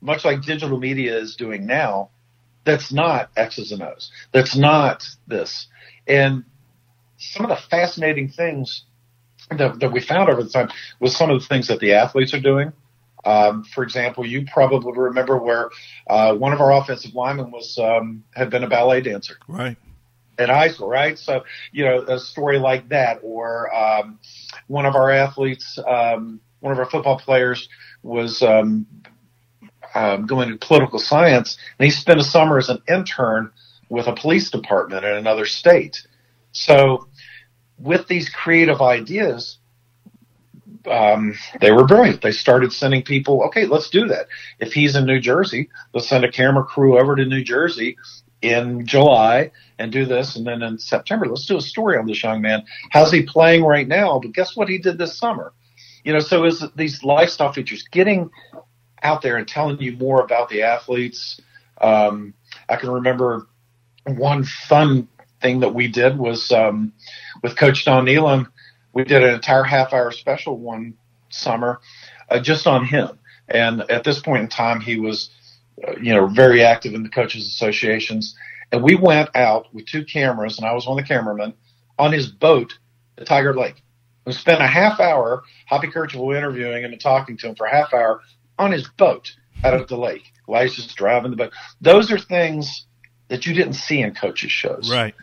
much 0.00 0.24
like 0.24 0.40
digital 0.40 0.78
media 0.78 1.18
is 1.18 1.36
doing 1.36 1.66
now, 1.66 2.08
that's 2.64 2.90
not 2.90 3.28
X's 3.36 3.72
and 3.72 3.82
O's, 3.82 4.10
that's 4.32 4.56
not 4.56 5.04
this. 5.26 5.66
And 6.06 6.44
some 7.18 7.44
of 7.44 7.50
the 7.50 7.62
fascinating 7.70 8.30
things 8.30 8.84
that, 9.50 9.78
that 9.80 9.92
we 9.92 10.00
found 10.00 10.30
over 10.30 10.42
the 10.42 10.48
time 10.48 10.70
was 10.98 11.14
some 11.14 11.30
of 11.30 11.38
the 11.42 11.46
things 11.46 11.68
that 11.68 11.78
the 11.80 11.92
athletes 11.92 12.32
are 12.32 12.40
doing. 12.40 12.72
Um, 13.26 13.64
for 13.74 13.82
example, 13.84 14.24
you 14.24 14.46
probably 14.50 14.92
remember 14.96 15.36
where 15.36 15.68
uh, 16.08 16.34
one 16.36 16.54
of 16.54 16.60
our 16.62 16.72
offensive 16.72 17.14
linemen 17.14 17.50
was 17.50 17.76
um, 17.78 18.24
had 18.34 18.48
been 18.48 18.64
a 18.64 18.68
ballet 18.68 19.02
dancer 19.02 19.36
Right. 19.46 19.76
At 20.38 20.48
high 20.48 20.68
school, 20.68 20.88
right? 20.88 21.18
So, 21.18 21.44
you 21.72 21.84
know, 21.84 22.02
a 22.02 22.18
story 22.18 22.58
like 22.58 22.88
that, 22.90 23.20
or 23.22 23.74
um, 23.74 24.18
one 24.66 24.86
of 24.86 24.94
our 24.94 25.10
athletes, 25.10 25.78
um, 25.86 26.40
one 26.60 26.72
of 26.72 26.78
our 26.78 26.88
football 26.90 27.18
players 27.18 27.68
was 28.02 28.42
um, 28.42 28.86
um, 29.94 30.26
going 30.26 30.50
to 30.50 30.56
political 30.58 30.98
science, 30.98 31.58
and 31.78 31.84
he 31.84 31.90
spent 31.90 32.20
a 32.20 32.24
summer 32.24 32.58
as 32.58 32.68
an 32.68 32.82
intern 32.88 33.50
with 33.88 34.06
a 34.06 34.14
police 34.14 34.50
department 34.50 35.04
in 35.04 35.14
another 35.14 35.46
state. 35.46 36.06
So, 36.52 37.08
with 37.78 38.08
these 38.08 38.28
creative 38.30 38.80
ideas, 38.80 39.58
um, 40.90 41.34
they 41.60 41.72
were 41.72 41.84
brilliant. 41.84 42.22
They 42.22 42.32
started 42.32 42.72
sending 42.72 43.02
people, 43.02 43.42
okay, 43.44 43.66
let's 43.66 43.90
do 43.90 44.06
that. 44.08 44.26
If 44.60 44.72
he's 44.72 44.96
in 44.96 45.04
New 45.04 45.20
Jersey, 45.20 45.68
let's 45.92 46.08
send 46.08 46.24
a 46.24 46.32
camera 46.32 46.64
crew 46.64 46.98
over 46.98 47.16
to 47.16 47.24
New 47.24 47.42
Jersey 47.44 47.96
in 48.46 48.86
July 48.86 49.50
and 49.78 49.92
do 49.92 50.04
this. 50.04 50.36
And 50.36 50.46
then 50.46 50.62
in 50.62 50.78
September, 50.78 51.26
let's 51.26 51.46
do 51.46 51.56
a 51.56 51.60
story 51.60 51.98
on 51.98 52.06
this 52.06 52.22
young 52.22 52.40
man. 52.40 52.64
How's 52.90 53.12
he 53.12 53.22
playing 53.22 53.64
right 53.64 53.86
now? 53.86 54.18
But 54.18 54.32
guess 54.32 54.56
what 54.56 54.68
he 54.68 54.78
did 54.78 54.98
this 54.98 55.18
summer? 55.18 55.52
You 56.04 56.12
know, 56.12 56.20
so 56.20 56.44
is 56.44 56.64
these 56.76 57.02
lifestyle 57.02 57.52
features 57.52 57.86
getting 57.90 58.30
out 59.02 59.22
there 59.22 59.36
and 59.36 59.46
telling 59.46 59.80
you 59.80 59.96
more 59.96 60.22
about 60.22 60.48
the 60.48 60.62
athletes. 60.62 61.40
Um, 61.80 62.34
I 62.68 62.76
can 62.76 62.90
remember 62.90 63.46
one 64.06 64.44
fun 64.44 65.08
thing 65.42 65.60
that 65.60 65.74
we 65.74 65.88
did 65.88 66.16
was 66.16 66.52
um, 66.52 66.92
with 67.42 67.56
Coach 67.56 67.84
Don 67.84 68.06
Nehlen. 68.06 68.46
We 68.92 69.04
did 69.04 69.22
an 69.22 69.34
entire 69.34 69.64
half 69.64 69.92
hour 69.92 70.10
special 70.12 70.58
one 70.58 70.94
summer 71.28 71.80
uh, 72.30 72.40
just 72.40 72.66
on 72.66 72.86
him. 72.86 73.18
And 73.48 73.82
at 73.90 74.04
this 74.04 74.20
point 74.20 74.42
in 74.42 74.48
time, 74.48 74.80
he 74.80 74.98
was, 74.98 75.30
Uh, 75.86 75.92
you 76.00 76.14
know, 76.14 76.26
very 76.26 76.64
active 76.64 76.94
in 76.94 77.02
the 77.02 77.08
coaches 77.08 77.46
associations. 77.46 78.34
And 78.72 78.82
we 78.82 78.94
went 78.94 79.28
out 79.34 79.72
with 79.74 79.86
two 79.86 80.04
cameras, 80.04 80.58
and 80.58 80.66
I 80.66 80.72
was 80.72 80.86
one 80.86 80.98
of 80.98 81.04
the 81.04 81.08
cameramen 81.08 81.54
on 81.98 82.12
his 82.12 82.26
boat 82.26 82.78
at 83.18 83.26
Tiger 83.26 83.54
Lake. 83.54 83.82
We 84.24 84.32
spent 84.32 84.60
a 84.60 84.66
half 84.66 84.98
hour, 85.00 85.44
Hoppy 85.68 85.88
Kercheval 85.88 86.36
interviewing 86.36 86.82
him 86.82 86.92
and 86.92 87.00
talking 87.00 87.36
to 87.38 87.48
him 87.48 87.54
for 87.54 87.66
a 87.66 87.70
half 87.70 87.94
hour 87.94 88.20
on 88.58 88.72
his 88.72 88.88
boat 88.88 89.34
out 89.64 89.74
at 89.74 89.88
the 89.88 89.96
lake. 89.96 90.32
While 90.46 90.62
he's 90.62 90.74
just 90.74 90.96
driving 90.96 91.30
the 91.30 91.36
boat. 91.36 91.52
Those 91.80 92.10
are 92.10 92.18
things 92.18 92.86
that 93.28 93.46
you 93.46 93.54
didn't 93.54 93.74
see 93.74 94.00
in 94.00 94.14
coaches 94.14 94.50
shows. 94.50 94.90
Right. 94.90 95.14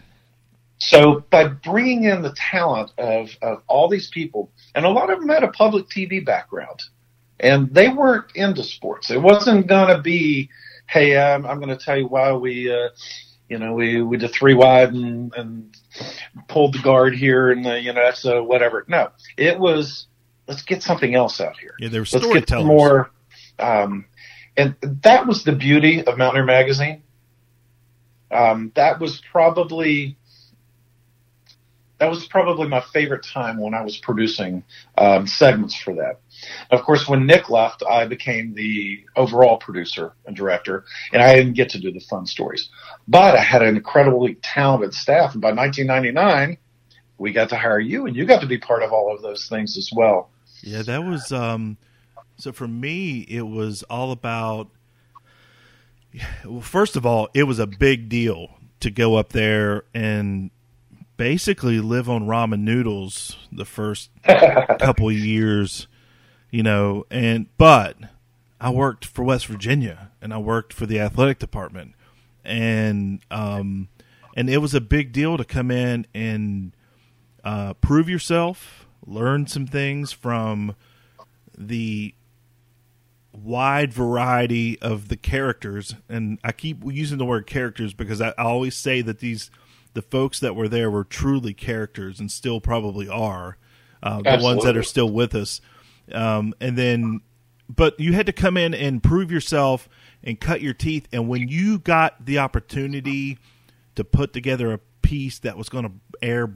So 0.77 1.23
by 1.29 1.47
bringing 1.47 2.03
in 2.03 2.21
the 2.21 2.33
talent 2.33 2.91
of, 2.97 3.29
of 3.41 3.63
all 3.67 3.87
these 3.87 4.09
people, 4.09 4.51
and 4.75 4.85
a 4.85 4.89
lot 4.89 5.09
of 5.09 5.19
them 5.19 5.29
had 5.29 5.43
a 5.43 5.47
public 5.47 5.87
TV 5.87 6.23
background, 6.23 6.81
and 7.39 7.73
they 7.73 7.89
weren't 7.89 8.31
into 8.35 8.63
sports. 8.63 9.11
It 9.11 9.21
wasn't 9.21 9.67
going 9.67 9.95
to 9.95 10.01
be, 10.01 10.49
hey, 10.87 11.15
um, 11.17 11.45
I'm 11.45 11.59
going 11.59 11.75
to 11.75 11.83
tell 11.83 11.97
you 11.97 12.07
why 12.07 12.33
we, 12.33 12.71
uh, 12.71 12.89
you 13.49 13.59
know, 13.59 13.73
we 13.73 14.01
we 14.01 14.17
did 14.17 14.31
three 14.31 14.53
wide 14.53 14.93
and, 14.93 15.33
and 15.35 15.77
pulled 16.47 16.73
the 16.73 16.79
guard 16.79 17.15
here, 17.15 17.51
and 17.51 17.65
uh, 17.65 17.73
you 17.73 17.93
know 17.93 18.03
that's 18.03 18.25
uh, 18.25 18.41
whatever. 18.41 18.85
No, 18.87 19.11
it 19.37 19.59
was 19.59 20.07
let's 20.47 20.63
get 20.63 20.81
something 20.81 21.13
else 21.13 21.39
out 21.39 21.57
here. 21.57 21.75
Yeah, 21.79 21.89
they 21.89 21.99
were 21.99 22.05
let's 22.11 22.33
get 22.33 22.49
some 22.49 22.67
more. 22.67 23.11
Um, 23.59 24.05
and 24.55 24.75
that 24.81 25.27
was 25.27 25.43
the 25.43 25.51
beauty 25.51 26.03
of 26.03 26.17
Mountaineer 26.17 26.45
Magazine. 26.45 27.03
Um, 28.31 28.71
that 28.75 28.99
was 28.99 29.21
probably 29.31 30.17
that 31.99 32.09
was 32.09 32.25
probably 32.25 32.67
my 32.67 32.81
favorite 32.81 33.23
time 33.23 33.57
when 33.57 33.73
I 33.73 33.81
was 33.81 33.97
producing 33.97 34.63
um, 34.97 35.27
segments 35.27 35.75
for 35.75 35.95
that. 35.95 36.19
Of 36.71 36.81
course, 36.83 37.07
when 37.07 37.25
Nick 37.25 37.49
left, 37.49 37.83
I 37.89 38.05
became 38.05 38.53
the 38.53 39.03
overall 39.15 39.57
producer 39.57 40.13
and 40.25 40.35
director, 40.35 40.85
and 41.11 41.21
I 41.21 41.35
didn't 41.35 41.53
get 41.53 41.69
to 41.71 41.79
do 41.79 41.91
the 41.91 41.99
fun 41.99 42.25
stories. 42.25 42.69
But 43.07 43.35
I 43.35 43.41
had 43.41 43.61
an 43.61 43.75
incredibly 43.75 44.35
talented 44.35 44.93
staff, 44.93 45.33
and 45.33 45.41
by 45.41 45.51
1999, 45.51 46.57
we 47.17 47.31
got 47.31 47.49
to 47.49 47.57
hire 47.57 47.79
you, 47.79 48.05
and 48.05 48.15
you 48.15 48.25
got 48.25 48.41
to 48.41 48.47
be 48.47 48.57
part 48.57 48.83
of 48.83 48.91
all 48.91 49.13
of 49.13 49.21
those 49.21 49.47
things 49.47 49.77
as 49.77 49.89
well. 49.95 50.29
Yeah, 50.61 50.81
that 50.83 51.03
was 51.03 51.31
um 51.31 51.77
so 52.37 52.51
for 52.51 52.67
me 52.67 53.19
it 53.29 53.41
was 53.41 53.83
all 53.83 54.11
about 54.11 54.69
well 56.45 56.61
first 56.61 56.95
of 56.95 57.05
all, 57.05 57.29
it 57.33 57.43
was 57.43 57.59
a 57.59 57.67
big 57.67 58.07
deal 58.09 58.57
to 58.79 58.89
go 58.91 59.15
up 59.15 59.29
there 59.29 59.83
and 59.93 60.51
basically 61.17 61.79
live 61.79 62.09
on 62.09 62.27
ramen 62.27 62.61
noodles 62.61 63.37
the 63.51 63.65
first 63.65 64.09
couple 64.79 65.11
years, 65.11 65.87
you 66.53 66.61
know, 66.61 67.03
and 67.09 67.47
but 67.57 67.97
I 68.61 68.69
worked 68.69 69.05
for 69.05 69.23
West 69.23 69.47
Virginia 69.47 70.11
and 70.21 70.31
I 70.31 70.37
worked 70.37 70.71
for 70.71 70.85
the 70.85 70.99
athletic 70.99 71.39
department 71.39 71.95
and 72.45 73.21
um 73.31 73.89
and 74.35 74.51
it 74.51 74.59
was 74.59 74.75
a 74.75 74.81
big 74.81 75.11
deal 75.11 75.35
to 75.35 75.45
come 75.45 75.71
in 75.71 76.05
and 76.13 76.75
uh, 77.43 77.73
prove 77.73 78.07
yourself, 78.07 78.85
learn 79.05 79.47
some 79.47 79.65
things 79.65 80.11
from 80.11 80.75
the 81.57 82.13
wide 83.31 83.91
variety 83.91 84.79
of 84.79 85.09
the 85.09 85.17
characters. 85.17 85.95
And 86.07 86.37
I 86.43 86.51
keep 86.51 86.83
using 86.85 87.17
the 87.17 87.25
word 87.25 87.47
characters 87.47 87.95
because 87.95 88.21
I, 88.21 88.29
I 88.29 88.43
always 88.43 88.75
say 88.75 89.01
that 89.01 89.19
these 89.19 89.49
the 89.93 90.03
folks 90.03 90.39
that 90.39 90.55
were 90.55 90.67
there 90.67 90.89
were 90.89 91.03
truly 91.03 91.53
characters 91.53 92.19
and 92.19 92.31
still 92.31 92.61
probably 92.61 93.09
are 93.09 93.57
uh, 94.03 94.21
the 94.21 94.43
ones 94.43 94.63
that 94.63 94.77
are 94.77 94.83
still 94.83 95.09
with 95.09 95.33
us. 95.33 95.61
Um, 96.11 96.53
and 96.59 96.77
then, 96.77 97.21
but 97.69 97.99
you 97.99 98.13
had 98.13 98.25
to 98.25 98.33
come 98.33 98.57
in 98.57 98.73
and 98.73 99.01
prove 99.01 99.31
yourself 99.31 99.87
and 100.23 100.39
cut 100.39 100.61
your 100.61 100.73
teeth. 100.73 101.07
And 101.11 101.27
when 101.27 101.47
you 101.47 101.79
got 101.79 102.25
the 102.25 102.39
opportunity 102.39 103.39
to 103.95 104.03
put 104.03 104.33
together 104.33 104.73
a 104.73 104.79
piece 105.01 105.39
that 105.39 105.57
was 105.57 105.69
going 105.69 105.85
to 105.85 105.91
air 106.21 106.53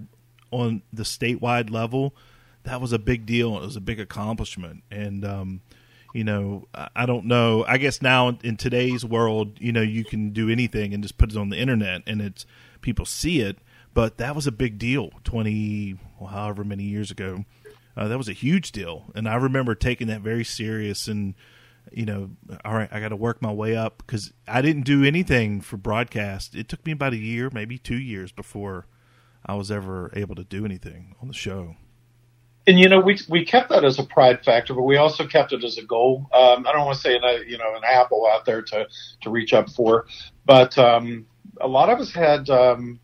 on 0.52 0.82
the 0.92 1.04
statewide 1.04 1.70
level, 1.70 2.16
that 2.64 2.82
was 2.82 2.92
a 2.92 3.00
big 3.00 3.26
deal. 3.26 3.58
It 3.58 3.62
was 3.62 3.76
a 3.76 3.82
big 3.82 4.00
accomplishment, 4.00 4.84
and 4.92 5.24
um, 5.24 5.62
you 6.14 6.24
know, 6.24 6.68
I 6.96 7.06
don't 7.06 7.26
know. 7.26 7.64
I 7.68 7.78
guess 7.78 8.02
now 8.02 8.38
in 8.44 8.58
today's 8.58 9.06
world, 9.06 9.60
you 9.60 9.72
know, 9.72 9.82
you 9.82 10.04
can 10.04 10.32
do 10.32 10.50
anything 10.50 10.94
and 10.94 11.04
just 11.04 11.18
put 11.18 11.32
it 11.32 11.38
on 11.38 11.50
the 11.50 11.58
internet 11.58 12.02
and 12.08 12.22
it's 12.22 12.46
people 12.82 13.06
see 13.06 13.42
it. 13.42 13.60
But 13.94 14.18
that 14.18 14.36
was 14.36 14.48
a 14.48 14.52
big 14.52 14.78
deal 14.78 15.12
20, 15.24 15.98
well, 16.20 16.30
however 16.30 16.64
many 16.64 16.84
years 16.84 17.12
ago. 17.12 17.46
Uh, 17.98 18.08
that 18.08 18.18
was 18.18 18.30
a 18.30 18.34
huge 18.34 18.72
deal. 18.72 19.06
And 19.16 19.28
I 19.28 19.36
remember 19.36 19.74
taking 19.74 20.08
that 20.08 20.22
very 20.22 20.44
serious 20.44 21.08
and, 21.08 21.34
you 21.92 22.06
know, 22.06 22.30
all 22.64 22.76
right, 22.76 22.90
I 22.92 23.00
got 23.00 23.10
to 23.10 23.16
work 23.16 23.42
my 23.42 23.52
way 23.52 23.76
up 23.76 24.04
because 24.06 24.32
I 24.48 24.62
didn't 24.62 24.84
do 24.84 25.04
anything 25.04 25.62
for 25.62 25.78
broadcast. 25.78 26.54
It 26.56 26.70
took 26.70 26.86
me 26.86 26.92
about 26.92 27.14
a 27.14 27.18
year, 27.18 27.50
maybe 27.52 27.80
two 27.80 27.98
years 27.98 28.32
before 28.32 28.86
I 29.44 29.56
was 29.56 29.72
ever 29.72 30.12
able 30.16 30.36
to 30.36 30.44
do 30.44 30.64
anything 30.64 31.16
on 31.22 31.28
the 31.28 31.34
show. 31.34 31.76
and 32.68 32.78
you 32.78 32.90
know 32.90 33.00
we 33.00 33.18
we 33.30 33.46
kept 33.46 33.70
that 33.70 33.84
as 33.84 33.98
a 33.98 34.04
pride 34.04 34.44
factor, 34.44 34.74
but 34.76 34.84
we 34.84 34.98
also 34.98 35.26
kept 35.26 35.54
it 35.54 35.64
as 35.64 35.78
a 35.78 35.84
goal. 35.84 36.28
Um, 36.34 36.68
I 36.68 36.74
don't 36.74 36.86
want 36.86 36.98
to 36.98 37.02
say 37.02 37.16
an, 37.16 37.24
uh, 37.24 37.40
you 37.48 37.58
know 37.58 37.76
an 37.76 37.84
apple 37.84 38.28
out 38.30 38.46
there 38.46 38.62
to 38.62 38.88
to 39.22 39.30
reach 39.30 39.54
up 39.54 39.70
for, 39.70 40.06
but 40.46 40.78
um, 40.78 41.26
a 41.62 41.68
lot 41.68 41.90
of 41.90 42.00
us 42.00 42.12
had 42.14 42.50
um, 42.50 43.00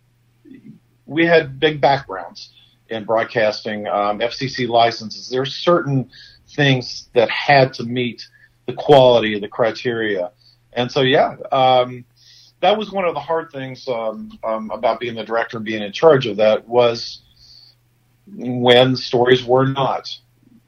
we 1.06 1.26
had 1.26 1.60
big 1.60 1.80
backgrounds 1.80 2.52
in 2.94 3.04
broadcasting, 3.04 3.88
um, 3.88 4.20
FCC 4.20 4.68
licenses. 4.68 5.30
There's 5.30 5.56
certain 5.56 6.10
things 6.50 7.10
that 7.14 7.30
had 7.30 7.74
to 7.76 7.84
meet 7.84 8.28
the 8.66 8.74
quality, 8.74 9.36
of 9.36 9.42
the 9.42 9.48
criteria, 9.48 10.32
and 10.74 10.92
so 10.92 11.02
yeah. 11.02 11.36
Um, 11.52 12.06
that 12.62 12.78
was 12.78 12.92
one 12.92 13.04
of 13.04 13.14
the 13.14 13.20
hard 13.20 13.52
things 13.52 13.86
um, 13.90 14.40
um, 14.42 14.72
about 14.72 15.02
being 15.02 15.16
the 15.16 15.24
director 15.26 15.58
and 15.58 15.66
being 15.66 15.84
in 15.84 15.92
charge 15.92 16.26
of 16.28 16.38
that 16.38 16.66
was 16.66 17.22
when 18.26 18.96
stories 18.96 19.44
were 19.44 19.68
not 19.68 20.10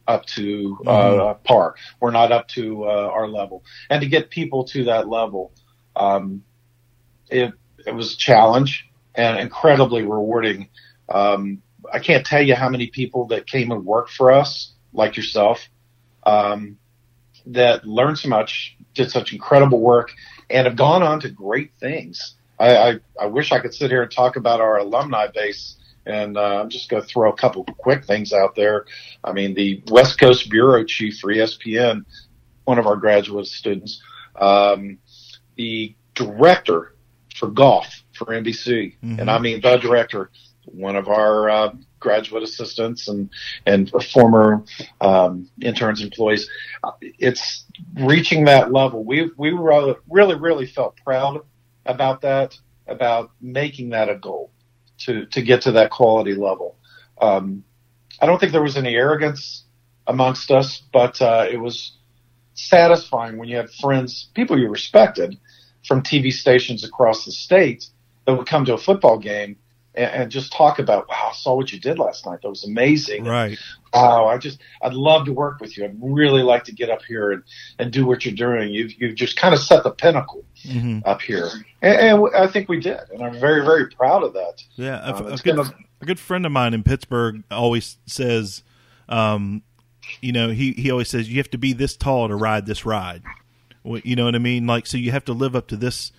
up 0.07 0.25
to 0.25 0.77
uh, 0.85 1.33
par, 1.35 1.75
were 2.01 2.11
not 2.11 2.31
up 2.31 2.47
to 2.49 2.83
uh, 2.83 3.09
our 3.11 3.27
level, 3.27 3.63
and 3.89 4.01
to 4.01 4.07
get 4.07 4.29
people 4.29 4.63
to 4.65 4.83
that 4.83 5.07
level, 5.07 5.51
um, 5.95 6.43
it 7.29 7.53
it 7.85 7.93
was 7.93 8.13
a 8.13 8.17
challenge 8.17 8.89
and 9.15 9.39
incredibly 9.39 10.03
rewarding. 10.03 10.67
Um, 11.09 11.61
I 11.91 11.99
can't 11.99 12.25
tell 12.25 12.41
you 12.41 12.55
how 12.55 12.69
many 12.69 12.87
people 12.87 13.27
that 13.27 13.47
came 13.47 13.71
and 13.71 13.85
worked 13.85 14.11
for 14.11 14.31
us, 14.31 14.73
like 14.93 15.17
yourself, 15.17 15.59
um, 16.23 16.77
that 17.47 17.85
learned 17.85 18.19
so 18.19 18.29
much, 18.29 18.75
did 18.93 19.11
such 19.11 19.33
incredible 19.33 19.79
work, 19.79 20.11
and 20.49 20.67
have 20.67 20.75
gone 20.75 21.03
on 21.03 21.19
to 21.21 21.29
great 21.29 21.71
things. 21.79 22.35
I, 22.59 22.77
I, 22.77 22.99
I 23.21 23.25
wish 23.25 23.51
I 23.51 23.59
could 23.59 23.73
sit 23.73 23.91
here 23.91 24.03
and 24.03 24.11
talk 24.11 24.35
about 24.35 24.61
our 24.61 24.77
alumni 24.77 25.27
base 25.27 25.75
and 26.05 26.37
uh, 26.37 26.61
I'm 26.61 26.69
just 26.69 26.89
going 26.89 27.01
to 27.01 27.07
throw 27.07 27.31
a 27.31 27.35
couple 27.35 27.63
quick 27.63 28.05
things 28.05 28.31
out 28.31 28.55
there. 28.55 28.85
I 29.23 29.33
mean, 29.33 29.53
the 29.55 29.81
West 29.87 30.19
Coast 30.19 30.49
bureau 30.49 30.83
chief 30.83 31.19
for 31.19 31.33
ESPN, 31.33 32.05
one 32.65 32.79
of 32.79 32.85
our 32.85 32.95
graduate 32.95 33.47
students, 33.47 34.01
um, 34.39 34.99
the 35.55 35.95
director 36.13 36.95
for 37.35 37.47
golf 37.47 37.87
for 38.13 38.25
NBC, 38.25 38.95
and 39.19 39.29
I 39.29 39.39
mean 39.39 39.61
the 39.61 39.77
director, 39.77 40.29
one 40.65 40.95
of 40.95 41.07
our 41.07 41.49
uh, 41.49 41.73
graduate 41.99 42.43
assistants 42.43 43.07
and 43.07 43.29
and 43.65 43.91
former 44.13 44.63
um, 45.01 45.49
interns 45.61 46.01
employees. 46.01 46.49
It's 47.01 47.65
reaching 47.95 48.45
that 48.45 48.71
level. 48.71 49.03
We 49.03 49.31
we 49.37 49.51
really 49.51 49.95
really 50.09 50.35
really 50.35 50.67
felt 50.67 50.97
proud 51.03 51.41
about 51.85 52.21
that, 52.21 52.57
about 52.87 53.31
making 53.41 53.89
that 53.89 54.09
a 54.09 54.15
goal 54.15 54.51
to 54.99 55.25
to 55.27 55.41
get 55.41 55.61
to 55.63 55.71
that 55.73 55.91
quality 55.91 56.35
level. 56.35 56.77
Um, 57.21 57.63
I 58.19 58.25
don't 58.25 58.39
think 58.39 58.51
there 58.51 58.61
was 58.61 58.77
any 58.77 58.95
arrogance 58.95 59.63
amongst 60.07 60.51
us, 60.51 60.83
but 60.93 61.21
uh, 61.21 61.47
it 61.51 61.57
was 61.57 61.97
satisfying 62.53 63.37
when 63.37 63.49
you 63.49 63.57
had 63.57 63.69
friends, 63.69 64.29
people 64.33 64.57
you 64.57 64.69
respected, 64.69 65.37
from 65.87 66.01
TV 66.01 66.31
stations 66.31 66.83
across 66.83 67.25
the 67.25 67.31
state 67.31 67.85
that 68.25 68.35
would 68.35 68.47
come 68.47 68.65
to 68.65 68.73
a 68.73 68.77
football 68.77 69.17
game 69.19 69.57
and, 69.97 70.11
and 70.11 70.31
just 70.31 70.51
talk 70.53 70.79
about, 70.79 71.07
"Wow, 71.07 71.29
I 71.31 71.35
saw 71.35 71.55
what 71.55 71.71
you 71.71 71.79
did 71.79 71.99
last 71.99 72.25
night. 72.25 72.41
That 72.41 72.49
was 72.49 72.63
amazing." 72.63 73.25
Right. 73.25 73.57
Wow, 73.93 74.27
I 74.27 74.37
just 74.37 74.59
I'd 74.81 74.93
love 74.93 75.25
to 75.25 75.33
work 75.33 75.61
with 75.61 75.77
you. 75.77 75.85
I'd 75.85 75.97
really 76.01 76.43
like 76.43 76.63
to 76.65 76.73
get 76.73 76.89
up 76.89 77.01
here 77.03 77.31
and, 77.31 77.43
and 77.79 77.91
do 77.91 78.05
what 78.05 78.25
you're 78.25 78.35
doing. 78.35 78.73
You've 78.73 78.93
you've 78.99 79.15
just 79.15 79.37
kind 79.37 79.53
of 79.53 79.59
set 79.59 79.83
the 79.83 79.91
pinnacle 79.91 80.43
Mm-hmm. 80.65 80.99
up 81.05 81.21
here, 81.21 81.47
and, 81.83 81.95
and 81.95 82.35
I 82.35 82.47
think 82.47 82.69
we 82.69 82.79
did, 82.79 82.99
and 83.13 83.21
I'm 83.21 83.39
very 83.39 83.63
very 83.63 83.87
proud 83.87 84.23
of 84.23 84.33
that. 84.33 84.63
Yeah, 84.77 84.99
a, 85.07 85.13
Um, 85.13 85.27
a 85.27 85.37
good 85.37 85.59
a 85.59 86.05
good 86.05 86.19
friend 86.19 86.43
of 86.43 86.51
mine 86.51 86.73
in 86.73 86.81
Pittsburgh 86.81 87.43
always 87.51 87.97
says, 88.07 88.63
um, 89.07 89.61
you 90.21 90.31
know, 90.31 90.49
he 90.49 90.71
he 90.71 90.89
always 90.89 91.07
says 91.07 91.29
you 91.29 91.37
have 91.37 91.51
to 91.51 91.59
be 91.59 91.73
this 91.73 91.95
tall 91.95 92.27
to 92.27 92.35
ride 92.35 92.65
this 92.65 92.83
ride. 92.83 93.21
You 93.83 94.15
know 94.15 94.25
what 94.25 94.33
I 94.33 94.39
mean? 94.39 94.65
Like, 94.65 94.87
so 94.87 94.97
you 94.97 95.11
have 95.11 95.25
to 95.25 95.33
live 95.33 95.55
up 95.55 95.67
to 95.67 95.77
this. 95.77 96.11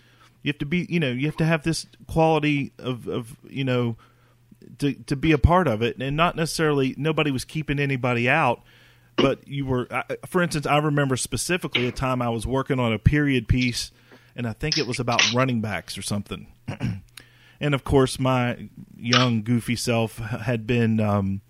You 0.46 0.50
have 0.52 0.58
to 0.58 0.64
be, 0.66 0.86
you 0.88 1.00
know, 1.00 1.10
you 1.10 1.26
have 1.26 1.36
to 1.38 1.44
have 1.44 1.64
this 1.64 1.86
quality 2.06 2.70
of 2.78 3.08
of 3.08 3.36
you 3.50 3.64
know 3.64 3.96
to 4.78 4.94
to 4.94 5.16
be 5.16 5.32
a 5.32 5.38
part 5.38 5.66
of 5.66 5.82
it, 5.82 5.96
and 6.00 6.16
not 6.16 6.36
necessarily 6.36 6.94
nobody 6.96 7.32
was 7.32 7.44
keeping 7.44 7.80
anybody 7.80 8.28
out. 8.28 8.62
But 9.16 9.48
you 9.48 9.66
were, 9.66 9.88
I- 9.90 10.04
for 10.24 10.40
instance, 10.42 10.64
I 10.64 10.78
remember 10.78 11.16
specifically 11.16 11.88
a 11.88 11.90
time 11.90 12.22
I 12.22 12.28
was 12.28 12.46
working 12.46 12.78
on 12.78 12.92
a 12.92 12.98
period 13.00 13.48
piece, 13.48 13.90
and 14.36 14.46
I 14.46 14.52
think 14.52 14.78
it 14.78 14.86
was 14.86 15.00
about 15.00 15.32
running 15.34 15.60
backs 15.60 15.98
or 15.98 16.02
something. 16.02 16.46
and 17.60 17.74
of 17.74 17.82
course 17.82 18.20
my 18.20 18.68
young 18.96 19.42
goofy 19.42 19.74
self 19.74 20.18
had 20.18 20.64
been 20.64 21.00
um, 21.00 21.40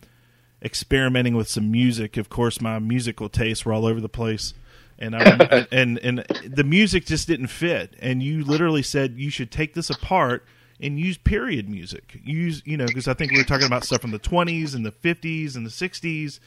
experimenting 0.62 1.36
with 1.36 1.48
some 1.48 1.70
music 1.70 2.16
of 2.16 2.28
course 2.30 2.60
my 2.62 2.78
musical 2.78 3.28
tastes 3.28 3.66
were 3.66 3.72
all 3.72 3.84
over 3.84 4.00
the 4.00 4.08
place 4.08 4.54
and 4.98 5.16
I, 5.16 5.66
and 5.72 5.98
and 5.98 6.18
the 6.46 6.64
music 6.64 7.06
just 7.06 7.26
didn't 7.26 7.48
fit. 7.48 7.94
And 8.00 8.22
you 8.22 8.44
literally 8.44 8.82
said 8.82 9.14
you 9.16 9.30
should 9.30 9.50
take 9.50 9.74
this 9.74 9.90
apart 9.90 10.44
and 10.80 10.98
use 10.98 11.18
period 11.18 11.68
music. 11.68 12.18
Use 12.24 12.62
you 12.64 12.76
know 12.76 12.86
because 12.86 13.08
i 13.08 13.14
think 13.14 13.32
we 13.32 13.38
were 13.38 13.44
talking 13.44 13.66
about 13.66 13.84
stuff 13.84 14.00
from 14.00 14.10
the 14.10 14.18
20s 14.18 14.74
and 14.74 14.84
the 14.84 14.92
50s 14.92 15.56
and 15.56 15.64
the 15.64 15.70
60s 15.70 16.38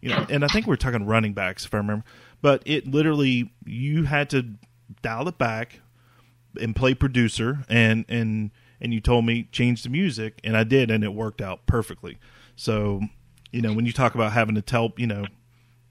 you 0.00 0.08
know 0.08 0.24
and 0.30 0.42
i 0.44 0.48
think 0.48 0.66
we 0.66 0.70
were 0.70 0.76
talking 0.76 1.04
running 1.04 1.32
backs 1.34 1.64
if 1.64 1.74
i 1.74 1.78
remember. 1.78 2.04
But 2.40 2.62
it 2.66 2.86
literally 2.86 3.52
you 3.64 4.04
had 4.04 4.30
to 4.30 4.54
dial 5.02 5.28
it 5.28 5.38
back 5.38 5.80
and 6.60 6.74
play 6.74 6.94
producer 6.94 7.64
and 7.68 8.04
and 8.08 8.50
and 8.80 8.92
you 8.92 9.00
told 9.00 9.24
me 9.24 9.48
change 9.50 9.82
the 9.82 9.88
music 9.88 10.40
and 10.44 10.56
I 10.56 10.64
did 10.64 10.90
and 10.90 11.02
it 11.02 11.14
worked 11.14 11.40
out 11.40 11.66
perfectly. 11.66 12.18
So, 12.56 13.00
you 13.50 13.62
know, 13.62 13.72
when 13.72 13.86
you 13.86 13.92
talk 13.92 14.14
about 14.14 14.32
having 14.32 14.54
to 14.56 14.62
tell, 14.62 14.92
you 14.96 15.06
know, 15.06 15.24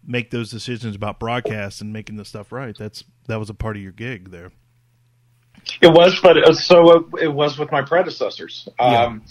make 0.06 0.32
those 0.32 0.52
decisions 0.52 0.96
about 0.96 1.20
broadcast 1.20 1.82
and 1.82 1.94
making 1.94 2.18
the 2.18 2.26
stuff 2.26 2.52
right, 2.52 2.78
that's 2.78 3.04
that 3.28 3.40
was 3.40 3.50
a 3.50 3.54
part 3.54 3.76
of 3.76 3.82
your 3.82 3.92
gig 3.92 4.32
there. 4.32 4.52
It 5.82 5.88
was, 5.88 6.20
but 6.22 6.38
it 6.38 6.46
was, 6.46 6.64
so 6.64 6.92
it, 6.92 7.24
it 7.24 7.34
was 7.34 7.58
with 7.58 7.72
my 7.72 7.82
predecessors. 7.82 8.68
Yeah. 8.80 9.04
Um, 9.04 9.24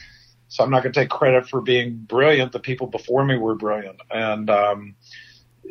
so 0.48 0.62
I'm 0.62 0.70
not 0.70 0.82
going 0.82 0.92
to 0.92 1.00
take 1.00 1.08
credit 1.08 1.48
for 1.48 1.60
being 1.60 1.96
brilliant. 1.96 2.52
The 2.52 2.60
people 2.60 2.86
before 2.86 3.24
me 3.24 3.38
were 3.38 3.54
brilliant 3.54 4.00
and 4.10 4.50
um, 4.50 4.94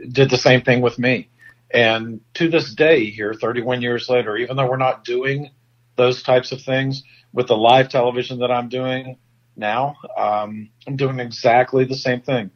did 0.09 0.29
the 0.29 0.37
same 0.37 0.61
thing 0.61 0.81
with 0.81 0.97
me. 0.97 1.29
And 1.73 2.21
to 2.35 2.49
this 2.49 2.73
day, 2.73 3.09
here, 3.11 3.33
31 3.33 3.81
years 3.81 4.09
later, 4.09 4.35
even 4.37 4.57
though 4.57 4.67
we're 4.67 4.77
not 4.77 5.03
doing 5.03 5.51
those 5.95 6.23
types 6.23 6.51
of 6.51 6.61
things 6.61 7.03
with 7.31 7.47
the 7.47 7.55
live 7.55 7.89
television 7.89 8.39
that 8.39 8.51
I'm 8.51 8.69
doing 8.69 9.17
now, 9.55 9.95
um, 10.17 10.69
I'm 10.87 10.95
doing 10.95 11.19
exactly 11.19 11.85
the 11.85 11.95
same 11.95 12.21
thing. 12.21 12.51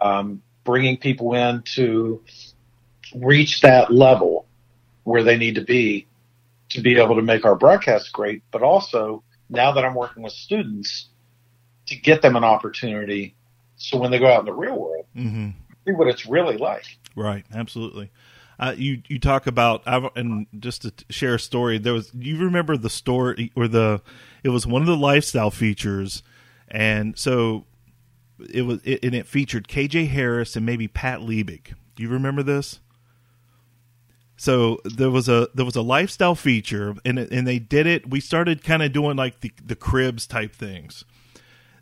Um, 0.00 0.42
bringing 0.68 0.98
people 0.98 1.32
in 1.32 1.62
to 1.62 2.22
reach 3.16 3.62
that 3.62 3.90
level 3.90 4.44
where 5.04 5.22
they 5.22 5.38
need 5.38 5.54
to 5.54 5.62
be 5.62 6.06
to 6.68 6.82
be 6.82 6.98
able 6.98 7.16
to 7.16 7.22
make 7.22 7.46
our 7.46 7.54
broadcast 7.56 8.12
great, 8.12 8.42
but 8.50 8.62
also 8.62 9.22
now 9.48 9.72
that 9.72 9.82
I'm 9.82 9.94
working 9.94 10.22
with 10.22 10.34
students 10.34 11.08
to 11.86 11.96
get 11.96 12.20
them 12.20 12.36
an 12.36 12.44
opportunity 12.44 13.34
so 13.78 13.96
when 13.96 14.10
they 14.10 14.18
go 14.18 14.26
out 14.26 14.40
in 14.40 14.44
the 14.44 14.52
real 14.52 14.78
world, 14.78 15.06
Mm-hmm. 15.16 15.50
see 15.86 15.94
what 15.94 16.06
it's 16.08 16.26
really 16.26 16.58
like. 16.58 16.84
Right, 17.16 17.46
absolutely. 17.54 18.10
Uh, 18.58 18.74
you 18.76 19.00
you 19.08 19.18
talk 19.18 19.46
about 19.46 19.82
I've, 19.86 20.10
and 20.16 20.46
just 20.58 20.82
to 20.82 20.92
share 21.08 21.36
a 21.36 21.40
story. 21.40 21.78
There 21.78 21.94
was 21.94 22.12
you 22.12 22.36
remember 22.38 22.76
the 22.76 22.90
story 22.90 23.52
or 23.56 23.68
the 23.68 24.02
it 24.44 24.50
was 24.50 24.66
one 24.66 24.82
of 24.82 24.86
the 24.86 24.96
lifestyle 24.98 25.50
features, 25.50 26.22
and 26.68 27.18
so 27.18 27.64
it 28.52 28.62
was 28.62 28.80
it, 28.84 29.04
and 29.04 29.14
it 29.14 29.26
featured 29.26 29.68
KJ 29.68 30.08
Harris 30.08 30.56
and 30.56 30.64
maybe 30.64 30.88
Pat 30.88 31.20
Liebig. 31.20 31.74
Do 31.96 32.02
you 32.02 32.08
remember 32.08 32.42
this? 32.42 32.80
So 34.36 34.78
there 34.84 35.10
was 35.10 35.28
a 35.28 35.48
there 35.54 35.64
was 35.64 35.74
a 35.76 35.82
lifestyle 35.82 36.34
feature, 36.36 36.94
and 37.04 37.18
and 37.18 37.46
they 37.46 37.58
did 37.58 37.86
it. 37.86 38.08
We 38.08 38.20
started 38.20 38.62
kind 38.62 38.82
of 38.82 38.92
doing 38.92 39.16
like 39.16 39.40
the 39.40 39.52
the 39.64 39.74
cribs 39.74 40.26
type 40.26 40.54
things. 40.54 41.04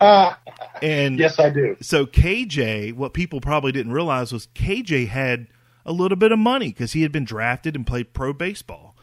Uh, 0.00 0.34
and 0.82 1.18
yes, 1.18 1.38
I 1.38 1.50
do. 1.50 1.76
So 1.80 2.06
KJ, 2.06 2.94
what 2.94 3.12
people 3.14 3.40
probably 3.40 3.72
didn't 3.72 3.92
realize 3.92 4.32
was 4.32 4.46
KJ 4.48 5.08
had 5.08 5.48
a 5.86 5.92
little 5.92 6.16
bit 6.16 6.32
of 6.32 6.38
money 6.38 6.68
because 6.68 6.92
he 6.92 7.02
had 7.02 7.12
been 7.12 7.24
drafted 7.24 7.76
and 7.76 7.86
played 7.86 8.12
pro 8.12 8.32
baseball. 8.32 8.94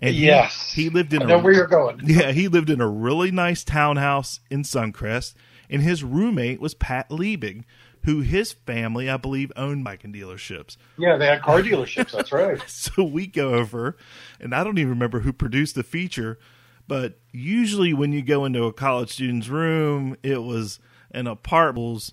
And 0.00 0.14
he- 0.14 0.26
Yes. 0.26 0.72
he, 0.72 0.88
lived 0.90 1.12
in 1.14 1.22
I 1.22 1.26
know 1.26 1.36
a, 1.36 1.42
where 1.42 1.52
you're 1.54 1.66
going. 1.66 2.00
Yeah, 2.04 2.32
he 2.32 2.48
lived 2.48 2.68
in 2.68 2.80
a 2.80 2.88
really 2.88 3.30
nice 3.30 3.62
townhouse 3.64 4.40
in 4.50 4.62
Suncrest, 4.62 5.34
and 5.72 5.82
his 5.82 6.04
roommate 6.04 6.60
was 6.60 6.74
Pat 6.74 7.08
Liebig, 7.10 7.64
who 8.04 8.20
his 8.20 8.52
family, 8.52 9.08
I 9.10 9.16
believe, 9.16 9.50
owned 9.56 9.82
biking 9.84 10.12
dealerships. 10.12 10.76
Yeah, 10.98 11.16
they 11.16 11.26
had 11.26 11.42
car 11.42 11.62
dealerships. 11.62 12.12
That's 12.12 12.30
right. 12.30 12.60
so 12.68 13.02
we 13.02 13.26
go 13.26 13.54
over, 13.54 13.96
and 14.40 14.54
I 14.54 14.62
don't 14.62 14.78
even 14.78 14.90
remember 14.90 15.20
who 15.20 15.32
produced 15.32 15.74
the 15.74 15.82
feature, 15.82 16.38
but 16.86 17.18
usually 17.32 17.92
when 17.94 18.12
you 18.12 18.22
go 18.22 18.44
into 18.44 18.64
a 18.64 18.72
college 18.72 19.10
student's 19.12 19.48
room, 19.48 20.16
it 20.22 20.42
was 20.42 20.78
an 21.12 21.26
apartment, 21.26 22.12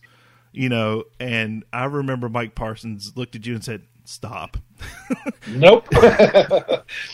you 0.52 0.70
know, 0.70 1.04
and 1.20 1.64
I 1.74 1.86
remember 1.86 2.30
Mike 2.30 2.56
Parsons 2.56 3.14
looked 3.16 3.36
at 3.36 3.46
you 3.46 3.54
and 3.56 3.64
said, 3.64 3.84
"Stop." 4.06 4.58
Nope. 5.48 5.88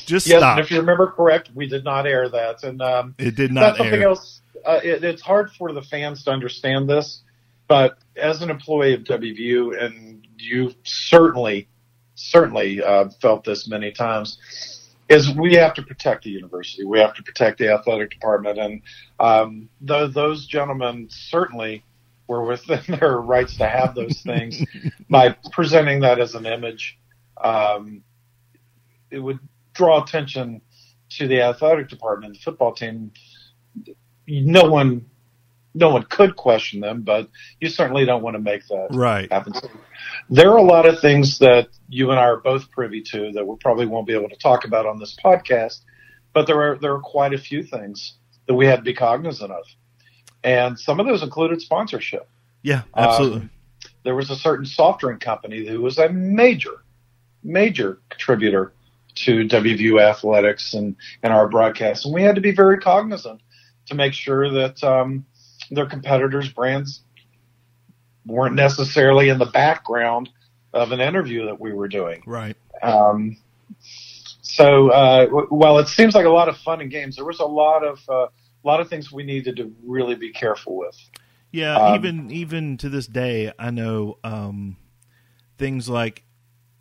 Just 0.06 0.28
yes, 0.28 0.40
stop. 0.40 0.60
if 0.60 0.70
you 0.70 0.80
remember 0.80 1.08
correct, 1.12 1.50
we 1.56 1.68
did 1.68 1.84
not 1.84 2.06
air 2.06 2.28
that, 2.30 2.64
and 2.64 2.82
um, 2.82 3.16
It 3.18 3.36
did 3.36 3.52
that's 3.52 3.54
not 3.54 3.78
something 3.78 4.02
air. 4.02 4.10
else. 4.10 4.42
Uh, 4.66 4.80
it, 4.84 5.04
it's 5.04 5.22
hard 5.22 5.52
for 5.52 5.72
the 5.72 5.82
fans 5.82 6.24
to 6.24 6.32
understand 6.32 6.90
this, 6.90 7.22
but 7.68 7.98
as 8.16 8.42
an 8.42 8.50
employee 8.50 8.94
of 8.94 9.02
WVU, 9.02 9.82
and 9.82 10.28
you 10.38 10.74
certainly, 10.84 11.68
certainly 12.16 12.82
uh, 12.82 13.10
felt 13.22 13.44
this 13.44 13.68
many 13.68 13.92
times, 13.92 14.38
is 15.10 15.32
we 15.36 15.54
have 15.54 15.74
to 15.76 15.84
protect 15.84 16.24
the 16.24 16.32
university. 16.32 16.84
We 16.84 17.00
have 17.00 17.14
to 17.16 17.24
protect 17.24 17.60
the 17.60 17.72
athletic 17.72 18.10
department, 18.12 18.58
and 18.58 18.82
um, 19.20 19.70
th- 19.86 20.14
those 20.14 20.48
gentlemen 20.48 21.08
certainly 21.10 21.84
were 22.28 22.44
within 22.44 22.82
their 23.00 23.18
rights 23.18 23.58
to 23.58 23.68
have 23.68 23.96
those 23.96 24.22
things 24.22 24.64
by 25.10 25.36
presenting 25.52 26.00
that 26.02 26.20
as 26.20 26.36
an 26.36 26.46
image. 26.46 26.98
Um, 27.42 28.04
it 29.12 29.20
would 29.20 29.40
draw 29.74 30.04
attention 30.04 30.62
to 31.10 31.28
the 31.28 31.42
athletic 31.42 31.90
department, 31.90 32.34
the 32.34 32.40
football 32.40 32.74
team. 32.74 33.12
No 34.28 34.64
one, 34.64 35.06
no 35.74 35.90
one 35.90 36.04
could 36.04 36.36
question 36.36 36.80
them, 36.80 37.02
but 37.02 37.30
you 37.60 37.70
certainly 37.70 38.06
don't 38.06 38.24
want 38.24 38.36
to 38.36 38.42
make 38.42 38.68
that 38.68 38.88
Right. 38.92 39.32
happen. 39.32 39.54
There 40.30 40.52
are 40.52 40.58
a 40.58 40.64
lot 40.64 40.88
of 40.88 41.00
things 41.00 41.38
that 41.40 41.70
you 41.90 42.12
and 42.12 42.20
I 42.20 42.24
are 42.24 42.38
both 42.38 42.72
privy 42.72 43.02
to 43.04 43.32
that 43.34 43.46
we 43.46 43.56
probably 43.58 43.86
won't 43.86 44.08
be 44.08 44.14
able 44.14 44.30
to 44.30 44.38
talk 44.38 44.66
about 44.66 44.86
on 44.86 45.00
this 45.00 45.16
podcast, 45.24 45.82
but 46.34 46.48
there 46.48 46.62
are 46.62 46.78
there 46.78 46.94
are 46.94 47.02
quite 47.02 47.34
a 47.34 47.38
few 47.38 47.64
things 47.64 48.16
that 48.48 48.56
we 48.56 48.66
had 48.66 48.78
to 48.78 48.82
be 48.84 48.94
cognizant 48.94 49.52
of, 49.52 49.66
and 50.44 50.80
some 50.80 51.00
of 51.00 51.06
those 51.06 51.24
included 51.24 51.62
sponsorship. 51.62 52.28
Yeah, 52.64 52.84
absolutely. 52.96 53.42
Um, 53.42 53.50
there 54.04 54.16
was 54.16 54.30
a 54.30 54.36
certain 54.36 54.66
soft 54.66 55.02
drink 55.02 55.20
company 55.20 55.66
who 55.66 55.82
was 55.82 55.98
a 55.98 56.10
major, 56.10 56.84
major 57.44 58.00
contributor 58.10 58.74
to 59.16 59.48
WVU 59.48 60.02
athletics 60.02 60.74
and, 60.74 60.96
and 61.24 61.34
our 61.34 61.48
broadcast. 61.48 62.06
And 62.06 62.14
we 62.14 62.22
had 62.22 62.36
to 62.36 62.42
be 62.42 62.52
very 62.52 62.80
cognizant 62.80 63.42
to 63.88 63.96
make 63.96 64.14
sure 64.14 64.50
that 64.50 64.84
um, 64.84 65.26
their 65.72 65.86
competitors' 65.86 66.50
brands 66.50 67.02
weren't 68.26 68.56
necessarily 68.56 69.30
in 69.30 69.38
the 69.38 69.46
background 69.46 70.30
of 70.74 70.92
an 70.92 71.00
interview 71.00 71.46
that 71.46 71.60
we 71.60 71.74
were 71.74 71.88
doing. 71.88 72.22
right. 72.26 72.58
Um, 72.82 73.38
so 74.42 74.90
uh, 74.90 75.26
w- 75.26 75.48
while 75.50 75.80
it 75.80 75.88
seems 75.88 76.16
like 76.16 76.26
a 76.26 76.30
lot 76.30 76.50
of 76.50 76.58
fun 76.58 76.82
and 76.82 76.92
games, 76.92 77.16
there 77.16 77.26
was 77.26 77.40
a 77.40 77.46
lot 77.46 77.84
of 77.84 78.00
uh, 78.10 78.26
a 78.26 78.30
lot 78.64 78.80
of 78.80 78.90
things 78.90 79.12
we 79.12 79.24
needed 79.24 79.58
to 79.58 79.74
really 79.84 80.16
be 80.16 80.32
careful 80.32 80.78
with. 80.78 80.98
Yeah, 81.52 81.78
Um, 81.78 81.96
even 81.96 82.32
even 82.32 82.78
to 82.78 82.90
this 82.90 83.08
day, 83.08 83.54
I 83.58 83.72
know 83.72 84.18
um, 84.24 84.78
things 85.58 85.88
like 85.88 86.24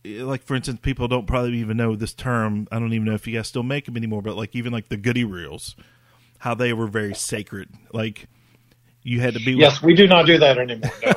like 0.04 0.42
for 0.42 0.54
instance, 0.54 0.80
people 0.82 1.08
don't 1.08 1.26
probably 1.26 1.58
even 1.58 1.76
know 1.76 1.94
this 1.96 2.12
term. 2.12 2.68
I 2.70 2.78
don't 2.78 2.92
even 2.92 3.04
know 3.04 3.14
if 3.14 3.26
you 3.26 3.36
guys 3.36 3.48
still 3.48 3.62
make 3.62 3.86
them 3.86 3.96
anymore, 3.96 4.22
but 4.22 4.36
like 4.36 4.54
even 4.54 4.72
like 4.72 4.88
the 4.88 4.96
goody 4.96 5.24
reels, 5.24 5.76
how 6.44 6.54
they 6.54 6.74
were 6.74 6.86
very 6.86 7.14
sacred. 7.14 7.70
Like 7.94 8.28
you 9.02 9.18
had 9.18 9.32
to 9.32 9.40
be 9.40 9.52
Yes, 9.52 9.82
we 9.82 9.94
do 9.94 10.06
not 10.06 10.26
do 10.26 10.36
that 10.36 10.58
anymore. 10.58 10.90
No. 11.02 11.14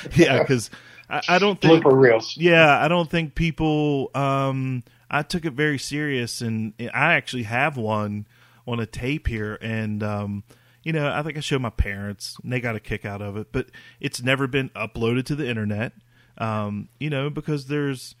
yeah, 0.14 0.38
because 0.38 0.70
I, 1.10 1.20
I 1.28 1.38
don't 1.38 1.60
think 1.60 1.84
Blooper 1.84 1.94
reels. 1.94 2.34
Yeah, 2.38 2.82
I 2.82 2.88
don't 2.88 3.10
think 3.10 3.34
people. 3.34 4.10
Um, 4.14 4.82
I 5.10 5.24
took 5.24 5.44
it 5.44 5.52
very 5.52 5.78
serious, 5.78 6.40
and 6.40 6.72
I 6.80 7.12
actually 7.12 7.42
have 7.42 7.76
one 7.76 8.26
on 8.66 8.80
a 8.80 8.86
tape 8.86 9.26
here, 9.26 9.58
and 9.60 10.02
um, 10.02 10.42
you 10.82 10.94
know, 10.94 11.12
I 11.12 11.22
think 11.22 11.36
I 11.36 11.40
showed 11.40 11.60
my 11.60 11.68
parents, 11.68 12.38
and 12.42 12.50
they 12.50 12.58
got 12.58 12.74
a 12.74 12.80
kick 12.80 13.04
out 13.04 13.20
of 13.20 13.36
it. 13.36 13.48
But 13.52 13.66
it's 14.00 14.22
never 14.22 14.46
been 14.46 14.70
uploaded 14.70 15.26
to 15.26 15.34
the 15.34 15.46
internet, 15.46 15.92
um, 16.38 16.88
you 16.98 17.10
know, 17.10 17.28
because 17.28 17.66
there's 17.66 18.14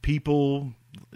people, 0.00 0.72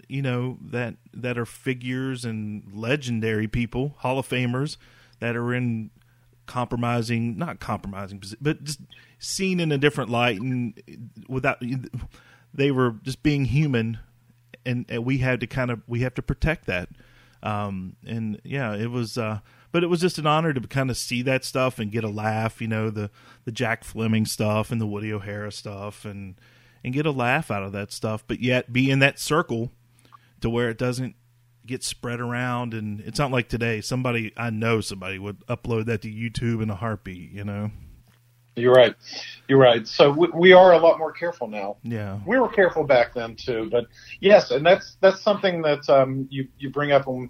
you 0.07 0.21
know, 0.21 0.57
that 0.61 0.95
that 1.13 1.37
are 1.37 1.45
figures 1.45 2.25
and 2.25 2.63
legendary 2.73 3.47
people, 3.47 3.95
Hall 3.99 4.19
of 4.19 4.27
Famers, 4.27 4.77
that 5.19 5.35
are 5.35 5.53
in 5.53 5.91
compromising, 6.45 7.37
not 7.37 7.59
compromising, 7.59 8.21
but 8.41 8.63
just 8.63 8.79
seen 9.19 9.59
in 9.59 9.71
a 9.71 9.77
different 9.77 10.09
light 10.09 10.39
and 10.39 10.81
without 11.27 11.61
they 12.53 12.71
were 12.71 12.95
just 13.03 13.21
being 13.23 13.45
human, 13.45 13.99
and, 14.65 14.85
and 14.89 15.05
we 15.05 15.19
had 15.19 15.39
to 15.41 15.47
kind 15.47 15.71
of 15.71 15.81
we 15.87 16.01
have 16.01 16.13
to 16.15 16.21
protect 16.21 16.65
that. 16.65 16.89
Um, 17.43 17.95
and 18.05 18.41
yeah, 18.43 18.73
it 18.73 18.89
was, 18.89 19.17
uh, 19.17 19.39
but 19.71 19.83
it 19.83 19.87
was 19.87 20.01
just 20.01 20.17
an 20.17 20.25
honor 20.25 20.53
to 20.53 20.61
kind 20.61 20.89
of 20.89 20.97
see 20.97 21.21
that 21.23 21.45
stuff 21.45 21.77
and 21.77 21.91
get 21.91 22.03
a 22.03 22.09
laugh, 22.09 22.61
you 22.61 22.67
know, 22.67 22.89
the 22.89 23.11
the 23.43 23.51
Jack 23.51 23.83
Fleming 23.83 24.25
stuff 24.25 24.71
and 24.71 24.79
the 24.81 24.87
Woody 24.87 25.13
O'Hara 25.13 25.51
stuff, 25.51 26.05
and 26.05 26.35
and 26.83 26.93
get 26.93 27.05
a 27.05 27.11
laugh 27.11 27.51
out 27.51 27.63
of 27.63 27.71
that 27.73 27.91
stuff, 27.91 28.23
but 28.27 28.39
yet 28.39 28.71
be 28.71 28.89
in 28.89 28.99
that 28.99 29.19
circle 29.19 29.71
to 30.45 30.49
where 30.51 30.69
it 30.69 30.77
doesn't 30.77 31.15
get 31.65 31.83
spread 31.83 32.19
around 32.19 32.75
and 32.75 32.99
it's 32.99 33.17
not 33.17 33.31
like 33.31 33.49
today 33.49 33.81
somebody 33.81 34.31
i 34.37 34.51
know 34.51 34.79
somebody 34.79 35.17
would 35.17 35.39
upload 35.47 35.85
that 35.85 36.03
to 36.03 36.07
youtube 36.07 36.61
in 36.61 36.69
a 36.69 36.75
heartbeat 36.75 37.31
you 37.31 37.43
know 37.43 37.71
You're 38.55 38.71
right. 38.73 38.95
You're 39.49 39.59
right. 39.59 39.85
So 39.87 40.11
we, 40.11 40.27
we 40.33 40.53
are 40.53 40.73
a 40.73 40.77
lot 40.77 40.99
more 40.99 41.11
careful 41.11 41.47
now. 41.47 41.77
yeah 41.81 42.19
We 42.27 42.37
were 42.39 42.47
careful 42.47 42.83
back 42.83 43.15
then 43.15 43.35
too, 43.35 43.69
but 43.71 43.87
yes, 44.21 44.51
and 44.51 44.63
that's 44.63 44.95
that's 45.01 45.19
something 45.21 45.63
that 45.63 45.89
um, 45.89 46.27
you 46.29 46.47
you 46.57 46.69
bring 46.69 46.91
up. 46.93 47.07
When 47.07 47.29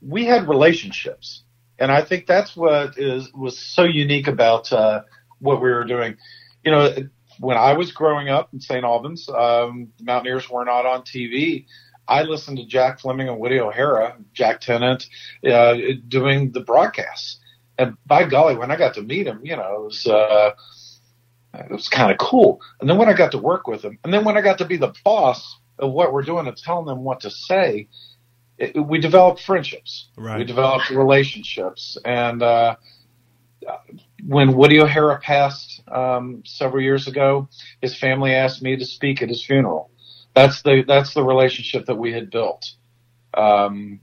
we 0.00 0.26
had 0.26 0.48
relationships, 0.48 1.42
and 1.80 1.90
I 1.90 2.02
think 2.02 2.26
that's 2.26 2.54
what 2.54 2.96
is 2.96 3.32
was 3.32 3.58
so 3.58 3.84
unique 3.84 4.28
about 4.28 4.72
uh, 4.72 5.02
what 5.40 5.60
we 5.60 5.70
were 5.70 5.84
doing. 5.84 6.16
You 6.64 6.70
know, 6.70 6.94
when 7.40 7.56
I 7.56 7.72
was 7.72 7.90
growing 7.90 8.28
up 8.28 8.50
in 8.52 8.60
St. 8.60 8.84
Albans, 8.84 9.28
um, 9.30 9.88
the 9.98 10.04
Mountaineers 10.04 10.48
were 10.48 10.64
not 10.64 10.86
on 10.86 11.02
TV. 11.02 11.66
I 12.10 12.24
listened 12.24 12.58
to 12.58 12.66
Jack 12.66 13.00
Fleming 13.00 13.28
and 13.28 13.38
Woody 13.38 13.60
O'Hara, 13.60 14.16
Jack 14.32 14.60
Tennant, 14.60 15.06
uh, 15.48 15.74
doing 16.08 16.50
the 16.50 16.60
broadcasts. 16.60 17.38
And 17.78 17.96
by 18.04 18.24
golly, 18.24 18.56
when 18.56 18.70
I 18.70 18.76
got 18.76 18.94
to 18.94 19.02
meet 19.02 19.26
him, 19.26 19.40
you 19.44 19.56
know, 19.56 19.74
it 19.76 19.82
was 19.82 20.06
uh, 20.06 20.50
it 21.54 21.70
was 21.70 21.88
kind 21.88 22.10
of 22.10 22.18
cool. 22.18 22.60
And 22.80 22.90
then 22.90 22.98
when 22.98 23.08
I 23.08 23.14
got 23.14 23.30
to 23.32 23.38
work 23.38 23.66
with 23.66 23.82
him, 23.82 23.98
and 24.04 24.12
then 24.12 24.24
when 24.24 24.36
I 24.36 24.40
got 24.40 24.58
to 24.58 24.64
be 24.64 24.76
the 24.76 24.92
boss 25.04 25.58
of 25.78 25.92
what 25.92 26.12
we're 26.12 26.22
doing 26.22 26.46
and 26.46 26.56
telling 26.56 26.84
them 26.84 27.04
what 27.04 27.20
to 27.20 27.30
say, 27.30 27.88
it, 28.58 28.76
we 28.76 29.00
developed 29.00 29.42
friendships. 29.42 30.10
Right. 30.16 30.38
We 30.38 30.44
developed 30.44 30.90
relationships. 30.90 31.96
And 32.04 32.42
uh, 32.42 32.76
when 34.26 34.54
Woody 34.54 34.80
O'Hara 34.80 35.18
passed 35.18 35.82
um, 35.88 36.42
several 36.44 36.82
years 36.82 37.08
ago, 37.08 37.48
his 37.80 37.96
family 37.96 38.34
asked 38.34 38.62
me 38.62 38.76
to 38.76 38.84
speak 38.84 39.22
at 39.22 39.28
his 39.28 39.44
funeral. 39.44 39.89
That's 40.34 40.62
the 40.62 40.84
that's 40.86 41.14
the 41.14 41.24
relationship 41.24 41.86
that 41.86 41.96
we 41.96 42.12
had 42.12 42.30
built. 42.30 42.70
Um, 43.34 44.00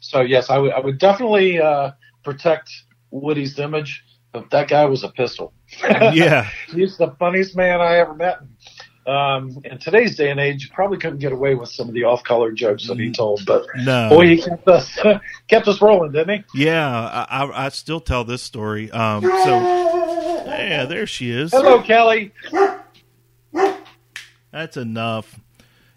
so 0.00 0.20
yes, 0.20 0.50
I 0.50 0.58
would 0.58 0.72
I 0.72 0.80
would 0.80 0.98
definitely 0.98 1.60
uh, 1.60 1.92
protect 2.24 2.70
Woody's 3.10 3.58
image. 3.58 4.04
But 4.32 4.48
that 4.50 4.68
guy 4.68 4.86
was 4.86 5.04
a 5.04 5.10
pistol. 5.10 5.52
Yeah. 6.12 6.48
he's 6.74 6.96
the 6.96 7.10
funniest 7.18 7.54
man 7.54 7.80
I 7.82 7.96
ever 7.98 8.14
met. 8.14 8.38
Um, 9.06 9.58
in 9.64 9.78
today's 9.78 10.16
day 10.16 10.30
and 10.30 10.38
age, 10.40 10.64
you 10.64 10.70
probably 10.74 10.96
couldn't 10.96 11.18
get 11.18 11.32
away 11.32 11.54
with 11.54 11.68
some 11.68 11.88
of 11.88 11.94
the 11.94 12.04
off-color 12.04 12.52
jokes 12.52 12.86
that 12.86 12.98
he 12.98 13.10
told, 13.12 13.44
but 13.46 13.66
No. 13.76 14.08
boy, 14.10 14.28
he 14.28 14.40
kept 14.40 14.66
us 14.68 14.96
kept 15.48 15.66
us 15.68 15.82
rolling, 15.82 16.12
didn't 16.12 16.44
he? 16.54 16.62
yeah 16.64 16.88
I, 17.28 17.42
I, 17.44 17.66
I 17.66 17.68
still 17.70 18.00
tell 18.00 18.24
this 18.24 18.42
story 18.42 18.90
um 18.92 19.22
so 19.22 19.60
yeah 20.46 20.84
there 20.86 21.06
she 21.06 21.30
is 21.30 21.50
Hello, 21.50 21.82
Kelly. 21.82 22.32
that's 24.50 24.76
enough 24.76 25.38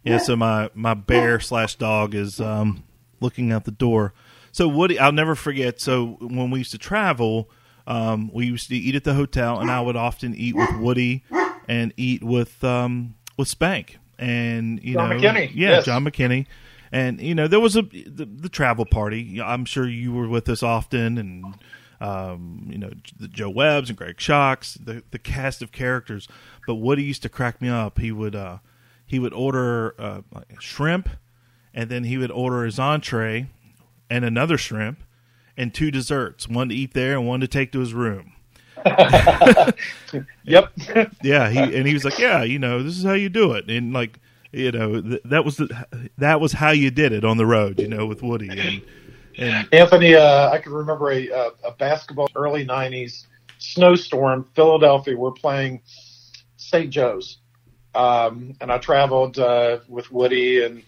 yeah 0.05 0.17
so 0.17 0.35
my 0.35 0.69
my 0.73 0.93
bear 0.93 1.39
slash 1.39 1.75
dog 1.75 2.15
is 2.15 2.39
um 2.39 2.83
looking 3.19 3.51
out 3.51 3.65
the 3.65 3.71
door 3.71 4.13
so 4.51 4.67
woody 4.67 4.97
i'll 4.99 5.11
never 5.11 5.35
forget 5.35 5.81
so 5.81 6.17
when 6.21 6.49
we 6.51 6.59
used 6.59 6.71
to 6.71 6.77
travel 6.77 7.49
um 7.87 8.29
we 8.33 8.45
used 8.45 8.69
to 8.69 8.75
eat 8.75 8.95
at 8.95 9.03
the 9.03 9.13
hotel 9.13 9.59
and 9.59 9.69
i 9.69 9.81
would 9.81 9.95
often 9.95 10.33
eat 10.35 10.55
with 10.55 10.73
woody 10.77 11.23
and 11.67 11.93
eat 11.97 12.23
with 12.23 12.63
um 12.63 13.15
with 13.37 13.47
spank 13.47 13.97
and 14.17 14.81
you 14.81 14.93
John 14.93 15.09
know 15.09 15.15
McKinney, 15.17 15.51
yeah 15.53 15.71
yes. 15.71 15.85
john 15.85 16.05
mckinney 16.05 16.45
and 16.91 17.19
you 17.19 17.35
know 17.35 17.47
there 17.47 17.59
was 17.59 17.75
a 17.75 17.81
the, 17.81 18.25
the 18.25 18.49
travel 18.49 18.85
party 18.85 19.41
i'm 19.41 19.65
sure 19.65 19.87
you 19.87 20.13
were 20.13 20.29
with 20.29 20.47
us 20.47 20.63
often 20.63 21.17
and 21.17 21.55
um, 22.01 22.67
you 22.69 22.77
know, 22.77 22.91
the 23.17 23.27
Joe 23.27 23.49
Webbs 23.49 23.89
and 23.89 23.97
Greg 23.97 24.19
Shocks, 24.19 24.75
the 24.75 25.03
the 25.11 25.17
cast 25.19 25.61
of 25.61 25.71
characters. 25.71 26.27
But 26.67 26.75
Woody 26.75 27.03
used 27.03 27.23
to 27.23 27.29
crack 27.29 27.61
me 27.61 27.69
up. 27.69 27.99
He 27.99 28.11
would 28.11 28.35
uh, 28.35 28.57
he 29.05 29.19
would 29.19 29.33
order 29.33 29.95
uh, 29.99 30.21
shrimp, 30.59 31.09
and 31.73 31.89
then 31.89 32.05
he 32.05 32.17
would 32.17 32.31
order 32.31 32.65
his 32.65 32.79
entree 32.79 33.47
and 34.09 34.25
another 34.25 34.57
shrimp 34.57 34.99
and 35.57 35.73
two 35.73 35.91
desserts, 35.91 36.47
one 36.47 36.69
to 36.69 36.75
eat 36.75 36.93
there 36.93 37.17
and 37.17 37.27
one 37.27 37.39
to 37.39 37.47
take 37.47 37.71
to 37.71 37.79
his 37.79 37.93
room. 37.93 38.33
yep. 40.43 40.71
yeah, 41.23 41.49
he 41.49 41.59
and 41.59 41.87
he 41.87 41.93
was 41.93 42.05
like, 42.05 42.19
yeah, 42.19 42.43
you 42.43 42.59
know, 42.59 42.83
this 42.83 42.97
is 42.97 43.03
how 43.03 43.13
you 43.13 43.29
do 43.29 43.53
it, 43.53 43.69
and 43.69 43.93
like, 43.93 44.19
you 44.51 44.71
know, 44.71 45.01
th- 45.01 45.21
that 45.25 45.43
was 45.43 45.57
the 45.57 45.87
that 46.17 46.39
was 46.39 46.53
how 46.53 46.69
you 46.69 46.91
did 46.91 47.11
it 47.11 47.25
on 47.25 47.37
the 47.37 47.45
road, 47.45 47.79
you 47.79 47.87
know, 47.87 48.05
with 48.05 48.21
Woody 48.21 48.49
and 48.49 48.81
and 49.37 49.67
Anthony, 49.73 50.15
uh, 50.15 50.49
I 50.49 50.59
can 50.59 50.71
remember 50.71 51.11
a, 51.11 51.27
a, 51.29 51.51
a 51.65 51.71
basketball 51.71 52.29
early 52.35 52.65
'90s 52.65 53.25
snowstorm. 53.57 54.47
Philadelphia, 54.55 55.17
we're 55.17 55.31
playing 55.31 55.81
St. 56.57 56.89
Joe's, 56.89 57.39
um, 57.95 58.55
and 58.61 58.71
I 58.71 58.77
traveled 58.77 59.39
uh, 59.39 59.79
with 59.87 60.11
Woody, 60.11 60.63
and 60.63 60.83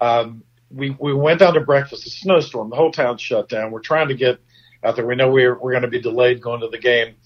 um, 0.00 0.42
we 0.70 0.90
we 0.90 1.12
went 1.12 1.40
down 1.40 1.54
to 1.54 1.60
breakfast. 1.60 2.06
A 2.06 2.10
snowstorm, 2.10 2.70
the 2.70 2.76
whole 2.76 2.92
town 2.92 3.18
shut 3.18 3.48
down. 3.48 3.70
We're 3.70 3.80
trying 3.80 4.08
to 4.08 4.14
get 4.14 4.38
out 4.84 4.96
there. 4.96 5.06
We 5.06 5.16
know 5.16 5.30
we're 5.30 5.58
we're 5.58 5.72
going 5.72 5.82
to 5.82 5.88
be 5.88 6.00
delayed 6.00 6.40
going 6.40 6.60
to 6.60 6.68
the 6.68 6.78
game, 6.78 7.16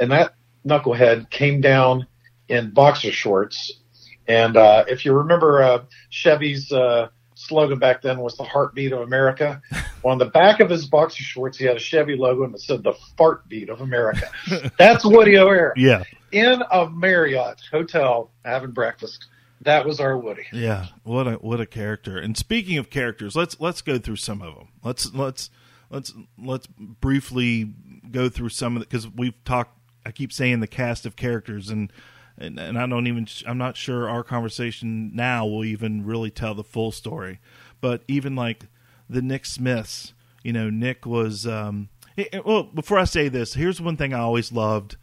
and 0.00 0.10
that 0.12 0.34
knucklehead 0.66 1.30
came 1.30 1.60
down 1.60 2.06
in 2.48 2.70
boxer 2.70 3.12
shorts. 3.12 3.80
And 4.28 4.56
uh, 4.56 4.84
if 4.88 5.04
you 5.04 5.12
remember, 5.12 5.62
uh, 5.62 5.84
Chevy's 6.10 6.72
uh, 6.72 7.08
slogan 7.36 7.78
back 7.78 8.02
then 8.02 8.18
was 8.18 8.36
the 8.36 8.42
heartbeat 8.44 8.92
of 8.92 9.00
America. 9.02 9.60
Well, 10.02 10.12
on 10.12 10.18
the 10.18 10.24
back 10.26 10.60
of 10.60 10.68
his 10.70 10.86
boxer 10.86 11.22
shorts, 11.22 11.58
he 11.58 11.64
had 11.66 11.76
a 11.76 11.80
Chevy 11.80 12.16
logo 12.16 12.44
and 12.44 12.54
it 12.54 12.60
said 12.60 12.82
the 12.82 12.94
fart 13.16 13.48
beat 13.48 13.68
of 13.68 13.80
America. 13.80 14.28
That's 14.78 15.04
Woody 15.04 15.36
O'Hara. 15.38 15.72
yeah, 15.76 16.02
In 16.32 16.62
a 16.72 16.88
Marriott 16.90 17.60
hotel 17.70 18.30
having 18.44 18.70
breakfast. 18.72 19.26
That 19.62 19.86
was 19.86 20.00
our 20.00 20.16
Woody. 20.18 20.46
yeah, 20.52 20.86
what 21.02 21.26
a 21.26 21.32
what 21.34 21.60
a 21.60 21.66
character. 21.66 22.18
And 22.18 22.36
speaking 22.36 22.78
of 22.78 22.90
characters, 22.90 23.34
let's 23.34 23.58
let's 23.60 23.80
go 23.82 23.98
through 23.98 24.16
some 24.16 24.42
of 24.42 24.54
them. 24.54 24.68
Let's 24.84 25.12
let's 25.14 25.50
let's 25.90 26.12
let's 26.38 26.66
briefly 26.66 27.72
go 28.10 28.28
through 28.28 28.50
some 28.50 28.76
of 28.76 28.82
it 28.82 28.88
because 28.90 29.08
we've 29.08 29.42
talked. 29.44 29.76
I 30.04 30.12
keep 30.12 30.32
saying 30.32 30.60
the 30.60 30.66
cast 30.66 31.04
of 31.06 31.16
characters 31.16 31.68
and. 31.70 31.92
And, 32.38 32.58
and 32.58 32.78
I 32.78 32.86
don't 32.86 33.06
even. 33.06 33.26
I'm 33.46 33.58
not 33.58 33.76
sure 33.76 34.08
our 34.08 34.22
conversation 34.22 35.14
now 35.14 35.46
will 35.46 35.64
even 35.64 36.04
really 36.04 36.30
tell 36.30 36.54
the 36.54 36.64
full 36.64 36.92
story. 36.92 37.40
But 37.80 38.02
even 38.08 38.36
like 38.36 38.66
the 39.08 39.22
Nick 39.22 39.46
Smiths, 39.46 40.12
you 40.42 40.52
know, 40.52 40.70
Nick 40.70 41.06
was. 41.06 41.46
Um, 41.46 41.88
eh, 42.18 42.24
eh, 42.32 42.40
well, 42.44 42.64
before 42.64 42.98
I 42.98 43.04
say 43.04 43.28
this, 43.28 43.54
here's 43.54 43.80
one 43.80 43.96
thing 43.96 44.12
I 44.12 44.20
always 44.20 44.52
loved 44.52 44.96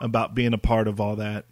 about 0.00 0.34
being 0.34 0.52
a 0.52 0.58
part 0.58 0.88
of 0.88 1.00
all 1.00 1.16
that. 1.16 1.44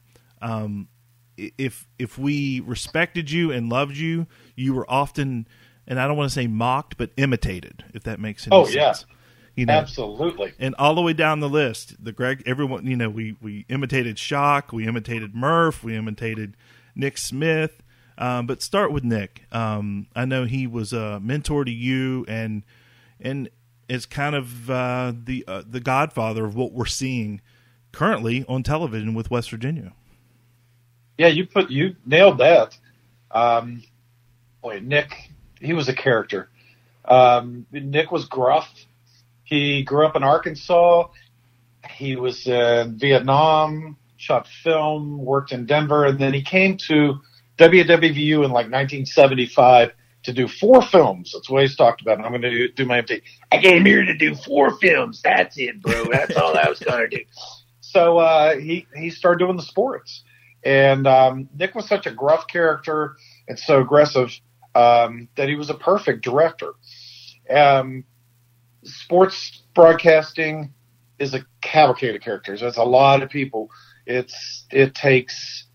Um, 0.42 0.88
if 1.36 1.86
if 1.98 2.18
we 2.18 2.60
respected 2.60 3.30
you 3.30 3.52
and 3.52 3.68
loved 3.68 3.96
you, 3.96 4.26
you 4.56 4.74
were 4.74 4.90
often, 4.90 5.46
and 5.86 6.00
I 6.00 6.08
don't 6.08 6.16
want 6.16 6.30
to 6.30 6.34
say 6.34 6.46
mocked, 6.48 6.96
but 6.96 7.10
imitated. 7.16 7.84
If 7.94 8.02
that 8.04 8.18
makes 8.18 8.46
any 8.46 8.56
sense. 8.56 8.68
Oh, 8.68 8.72
sense. 8.72 9.04
yeah. 9.08 9.14
You 9.58 9.66
know, 9.66 9.72
Absolutely. 9.72 10.52
and 10.60 10.76
all 10.78 10.94
the 10.94 11.02
way 11.02 11.12
down 11.12 11.40
the 11.40 11.48
list, 11.48 11.96
the 11.98 12.12
Greg, 12.12 12.44
everyone, 12.46 12.86
you 12.86 12.94
know, 12.94 13.10
we 13.10 13.34
we 13.40 13.66
imitated 13.68 14.16
Shock, 14.16 14.72
we 14.72 14.86
imitated 14.86 15.34
Murph, 15.34 15.82
we 15.82 15.96
imitated 15.96 16.56
Nick 16.94 17.18
Smith. 17.18 17.82
Um, 18.16 18.46
but 18.46 18.62
start 18.62 18.92
with 18.92 19.02
Nick. 19.02 19.46
Um, 19.50 20.06
I 20.14 20.26
know 20.26 20.44
he 20.44 20.68
was 20.68 20.92
a 20.92 21.18
mentor 21.18 21.64
to 21.64 21.72
you, 21.72 22.24
and 22.28 22.62
and 23.18 23.48
is 23.88 24.06
kind 24.06 24.36
of 24.36 24.70
uh, 24.70 25.12
the 25.24 25.44
uh, 25.48 25.64
the 25.68 25.80
godfather 25.80 26.44
of 26.44 26.54
what 26.54 26.70
we're 26.70 26.86
seeing 26.86 27.40
currently 27.90 28.44
on 28.48 28.62
television 28.62 29.12
with 29.12 29.28
West 29.28 29.50
Virginia. 29.50 29.92
Yeah, 31.16 31.26
you 31.26 31.44
put 31.44 31.68
you 31.68 31.96
nailed 32.06 32.38
that. 32.38 32.78
Um, 33.32 33.82
boy, 34.62 34.78
Nick, 34.84 35.32
he 35.60 35.72
was 35.72 35.88
a 35.88 35.94
character. 35.94 36.48
Um, 37.04 37.66
Nick 37.72 38.12
was 38.12 38.24
gruff. 38.26 38.77
He 39.48 39.82
grew 39.82 40.06
up 40.06 40.14
in 40.14 40.22
Arkansas. 40.22 41.08
He 41.90 42.16
was 42.16 42.46
in 42.46 42.98
Vietnam, 42.98 43.96
shot 44.18 44.46
film, 44.62 45.24
worked 45.24 45.52
in 45.52 45.64
Denver, 45.64 46.04
and 46.04 46.18
then 46.18 46.34
he 46.34 46.42
came 46.42 46.76
to 46.88 47.18
WWVU 47.56 48.44
in 48.44 48.50
like 48.50 48.70
1975 48.70 49.92
to 50.24 50.32
do 50.34 50.46
four 50.46 50.82
films. 50.82 51.32
That's 51.32 51.48
what 51.48 51.62
he's 51.62 51.76
talked 51.76 52.02
about. 52.02 52.20
I'm 52.20 52.30
going 52.30 52.42
to 52.42 52.68
do, 52.68 52.84
my 52.84 52.98
MT. 52.98 53.22
I 53.50 53.58
came 53.62 53.86
here 53.86 54.04
to 54.04 54.14
do 54.14 54.34
four 54.34 54.76
films. 54.78 55.22
That's 55.22 55.56
it, 55.58 55.80
bro. 55.80 56.04
That's 56.10 56.36
all 56.36 56.56
I 56.58 56.68
was 56.68 56.78
going 56.80 57.08
to 57.08 57.18
do. 57.18 57.24
So 57.80 58.18
uh, 58.18 58.56
he 58.56 58.86
he 58.94 59.08
started 59.08 59.38
doing 59.38 59.56
the 59.56 59.62
sports, 59.62 60.24
and 60.62 61.06
um, 61.06 61.48
Nick 61.56 61.74
was 61.74 61.88
such 61.88 62.06
a 62.06 62.10
gruff 62.10 62.46
character 62.48 63.16
and 63.48 63.58
so 63.58 63.80
aggressive 63.80 64.30
um, 64.74 65.28
that 65.36 65.48
he 65.48 65.54
was 65.54 65.70
a 65.70 65.74
perfect 65.74 66.22
director. 66.22 66.74
Um, 67.48 68.04
sports 68.88 69.62
broadcasting 69.74 70.72
is 71.18 71.34
a 71.34 71.44
cavalcade 71.60 72.14
of 72.14 72.22
characters. 72.22 72.60
There's 72.60 72.76
a 72.76 72.84
lot 72.84 73.22
of 73.22 73.30
people. 73.30 73.70
It's 74.06 74.66
it 74.70 74.94
takes 74.94 75.66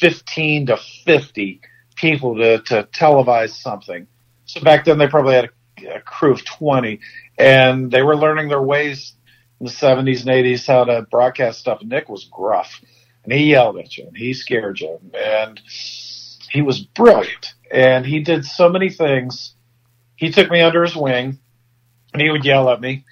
fifteen 0.00 0.66
to 0.66 0.78
fifty 1.04 1.60
people 1.94 2.36
to 2.36 2.60
to 2.62 2.88
televise 2.92 3.50
something. 3.50 4.06
So 4.44 4.60
back 4.60 4.84
then 4.84 4.98
they 4.98 5.08
probably 5.08 5.34
had 5.34 5.50
a, 5.82 5.96
a 5.96 6.00
crew 6.00 6.32
of 6.32 6.44
twenty, 6.44 7.00
and 7.38 7.90
they 7.90 8.02
were 8.02 8.16
learning 8.16 8.48
their 8.48 8.62
ways 8.62 9.14
in 9.60 9.66
the 9.66 9.72
seventies 9.72 10.22
and 10.22 10.30
eighties 10.30 10.66
how 10.66 10.84
to 10.84 11.06
broadcast 11.10 11.60
stuff. 11.60 11.82
Nick 11.82 12.08
was 12.08 12.28
gruff, 12.30 12.80
and 13.24 13.32
he 13.32 13.50
yelled 13.50 13.78
at 13.78 13.96
you, 13.96 14.06
and 14.06 14.16
he 14.16 14.34
scared 14.34 14.80
you, 14.80 15.00
and 15.14 15.60
he 16.50 16.62
was 16.62 16.80
brilliant, 16.80 17.54
and 17.70 18.06
he 18.06 18.20
did 18.20 18.44
so 18.44 18.68
many 18.68 18.90
things. 18.90 19.54
He 20.16 20.30
took 20.30 20.50
me 20.50 20.60
under 20.62 20.82
his 20.82 20.96
wing, 20.96 21.38
and 22.16 22.22
he 22.22 22.30
would 22.30 22.46
yell 22.46 22.70
at 22.70 22.80
me, 22.80 23.04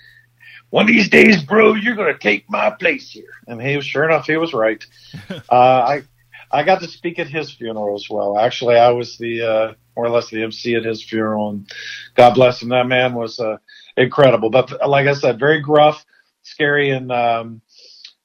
"One 0.70 0.86
of 0.86 0.88
these 0.88 1.10
days, 1.10 1.42
bro, 1.42 1.74
you're 1.74 1.94
going 1.94 2.12
to 2.12 2.18
take 2.18 2.48
my 2.48 2.70
place 2.70 3.10
here." 3.10 3.34
And 3.46 3.60
he 3.60 3.76
was 3.76 3.84
sure 3.84 4.04
enough, 4.04 4.26
he 4.26 4.38
was 4.38 4.54
right. 4.54 4.82
uh, 5.30 5.40
I 5.50 6.02
I 6.50 6.62
got 6.62 6.80
to 6.80 6.88
speak 6.88 7.18
at 7.18 7.28
his 7.28 7.52
funeral 7.52 7.94
as 7.94 8.08
well. 8.08 8.38
Actually, 8.38 8.76
I 8.76 8.90
was 8.90 9.18
the 9.18 9.42
uh, 9.42 9.74
more 9.94 10.06
or 10.06 10.10
less 10.10 10.30
the 10.30 10.42
MC 10.42 10.74
at 10.74 10.84
his 10.84 11.04
funeral, 11.04 11.50
and 11.50 11.70
God 12.14 12.32
bless 12.34 12.62
him. 12.62 12.70
That 12.70 12.86
man 12.86 13.12
was 13.12 13.38
uh, 13.38 13.58
incredible. 13.98 14.48
But 14.48 14.88
like 14.88 15.06
I 15.06 15.12
said, 15.12 15.38
very 15.38 15.60
gruff, 15.60 16.02
scary, 16.42 16.90
and 16.90 17.12
um, 17.12 17.60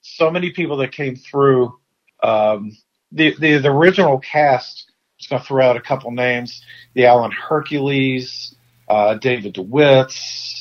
so 0.02 0.32
many 0.32 0.52
people 0.52 0.78
that 0.78 0.94
came 0.94 1.18
through. 1.18 1.78
Um, 2.24 2.78
the, 3.12 3.36
the 3.38 3.58
the 3.58 3.70
original 3.70 4.20
cast. 4.20 4.86
I'm 4.88 5.18
just 5.18 5.30
going 5.30 5.42
to 5.42 5.48
throw 5.48 5.70
out 5.70 5.76
a 5.76 5.82
couple 5.82 6.12
names: 6.12 6.64
the 6.94 7.06
Alan 7.06 7.32
Hercules, 7.32 8.56
uh, 8.90 9.16
David 9.16 9.56
DeWitts, 9.56 10.59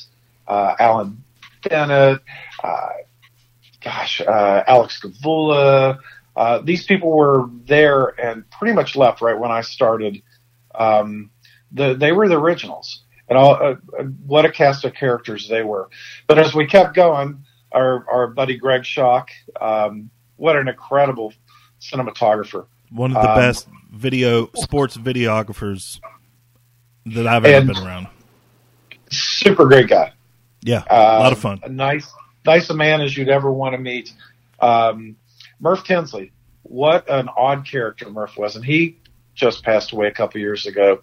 uh, 0.49 0.75
Alan 0.79 1.23
Bennett, 1.63 2.21
uh, 2.65 2.89
gosh, 3.83 4.21
uh, 4.21 4.65
Alex 4.67 5.01
Gavula. 5.01 5.99
Uh, 6.35 6.59
these 6.65 6.85
people 6.87 7.11
were 7.11 7.47
there 7.67 8.07
and 8.21 8.49
pretty 8.51 8.75
much 8.75 8.97
left 8.97 9.21
right 9.21 9.39
when 9.39 9.51
I 9.51 9.61
started. 9.61 10.23
Um, 10.75 11.31
the, 11.73 11.95
they 11.95 12.13
were 12.13 12.29
the 12.29 12.39
originals, 12.39 13.03
and 13.29 13.37
all, 13.37 13.55
uh, 13.55 13.75
what 14.27 14.45
a 14.45 14.51
cast 14.51 14.85
of 14.85 14.95
characters 14.95 15.49
they 15.49 15.63
were. 15.63 15.91
But 16.27 16.39
as 16.39 16.55
we 16.55 16.67
kept 16.67 16.95
going, 16.95 17.45
our 17.73 18.09
our 18.09 18.27
buddy 18.29 18.57
Greg 18.57 18.85
Shock, 18.85 19.31
um, 19.61 20.11
what 20.37 20.57
an 20.57 20.69
incredible 20.69 21.35
cinematographer. 21.81 22.67
One 22.91 23.15
of 23.15 23.23
the 23.23 23.31
Um, 23.31 23.37
best 23.37 23.69
video 23.93 24.49
sports 24.55 24.97
videographers 24.97 26.01
that 27.07 27.27
I've 27.27 27.45
ever 27.45 27.67
been 27.67 27.85
around. 27.85 28.07
super 29.11 29.67
great 29.67 29.89
guy. 29.89 30.13
Yeah, 30.63 30.83
a 30.91 31.19
lot 31.21 31.33
of 31.33 31.45
Um, 31.45 31.59
fun. 31.59 31.61
A 31.65 31.69
nice, 31.69 32.13
nice 32.45 32.69
a 32.71 32.75
man 32.75 33.01
as 33.01 33.17
you'd 33.17 33.29
ever 33.29 33.51
want 33.53 33.75
to 33.75 33.79
meet. 33.79 34.13
Um, 34.61 35.17
Murph 35.61 35.85
Tinsley, 35.85 36.33
what 36.63 37.09
an 37.09 37.29
odd 37.37 37.65
character 37.67 38.11
Murph 38.11 38.37
was, 38.37 38.57
and 38.57 38.65
he 38.65 38.99
just 39.35 39.63
passed 39.65 39.93
away 39.93 40.09
a 40.09 40.13
couple 40.13 40.41
years 40.41 40.67
ago. 40.67 41.01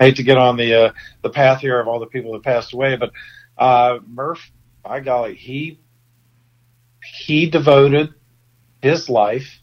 I 0.00 0.06
hate 0.06 0.16
to 0.16 0.22
get 0.22 0.36
on 0.36 0.56
the 0.56 0.74
uh, 0.86 0.92
the 1.22 1.30
path 1.30 1.60
here 1.60 1.78
of 1.80 1.88
all 1.88 2.00
the 2.00 2.06
people 2.06 2.32
that 2.32 2.42
passed 2.42 2.72
away, 2.72 2.96
but 2.96 3.12
uh, 3.56 3.98
Murph, 4.06 4.50
by 4.82 5.00
golly, 5.00 5.34
he 5.34 5.78
he 7.24 7.48
devoted 7.48 8.12
his 8.82 9.08
life 9.08 9.60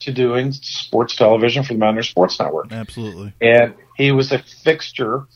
to 0.00 0.12
doing 0.12 0.52
sports 0.52 1.16
television 1.16 1.64
for 1.64 1.72
the 1.72 1.78
Mountaineer 1.78 2.02
Sports 2.02 2.38
Network 2.38 2.70
Absolutely. 2.72 3.32
and 3.40 3.74
he 3.96 4.12
was 4.12 4.32
a 4.32 4.38
fixture 4.38 5.26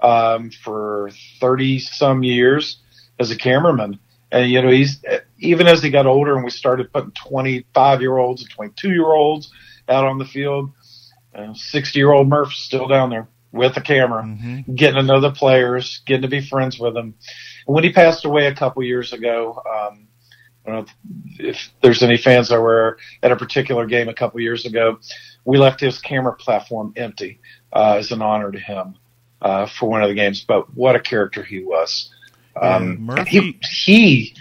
um, 0.00 0.50
for 0.50 1.10
thirty 1.40 1.78
some 1.78 2.22
years 2.22 2.78
as 3.18 3.30
a 3.30 3.36
cameraman. 3.36 3.98
And 4.30 4.50
you 4.50 4.60
know, 4.60 4.70
he's 4.70 5.02
even 5.38 5.66
as 5.66 5.82
he 5.82 5.90
got 5.90 6.06
older, 6.06 6.34
and 6.34 6.44
we 6.44 6.50
started 6.50 6.92
putting 6.92 7.12
twenty 7.12 7.64
five 7.74 8.00
year 8.00 8.16
olds 8.16 8.42
and 8.42 8.50
twenty 8.50 8.72
two 8.76 8.90
year 8.90 9.06
olds 9.06 9.50
out 9.88 10.04
on 10.04 10.18
the 10.18 10.24
field. 10.24 10.70
Sixty 11.54 12.00
year 12.00 12.12
old 12.12 12.28
Murph 12.28 12.52
still 12.52 12.88
down 12.88 13.10
there 13.10 13.28
with 13.52 13.74
the 13.74 13.80
camera, 13.80 14.22
getting 14.74 14.96
to 14.96 15.02
know 15.02 15.20
the 15.20 15.30
players, 15.30 16.02
getting 16.04 16.22
to 16.22 16.28
be 16.28 16.40
friends 16.40 16.78
with 16.78 16.94
them. 16.94 17.14
And 17.66 17.74
when 17.74 17.84
he 17.84 17.92
passed 17.92 18.24
away 18.24 18.46
a 18.46 18.54
couple 18.54 18.82
years 18.82 19.12
ago, 19.12 19.62
um, 19.64 20.08
I 20.66 20.70
don't 20.70 20.74
know 20.74 20.86
if, 21.38 21.56
if 21.56 21.70
there's 21.80 22.02
any 22.02 22.18
fans 22.18 22.48
that 22.48 22.60
were 22.60 22.98
at 23.22 23.32
a 23.32 23.36
particular 23.36 23.86
game 23.86 24.08
a 24.08 24.14
couple 24.14 24.40
years 24.40 24.66
ago. 24.66 24.98
We 25.44 25.58
left 25.58 25.80
his 25.80 25.98
camera 26.00 26.34
platform 26.34 26.92
empty 26.96 27.40
uh, 27.72 27.94
as 27.98 28.10
an 28.10 28.20
honor 28.20 28.50
to 28.50 28.58
him 28.58 28.96
uh, 29.42 29.66
for 29.66 29.88
one 29.88 30.02
of 30.02 30.08
the 30.08 30.14
games. 30.14 30.44
But 30.46 30.74
what 30.74 30.96
a 30.96 31.00
character 31.00 31.42
he 31.42 31.62
was! 31.62 32.10
Um, 32.60 33.08
he 33.26 33.58
he 33.62 34.34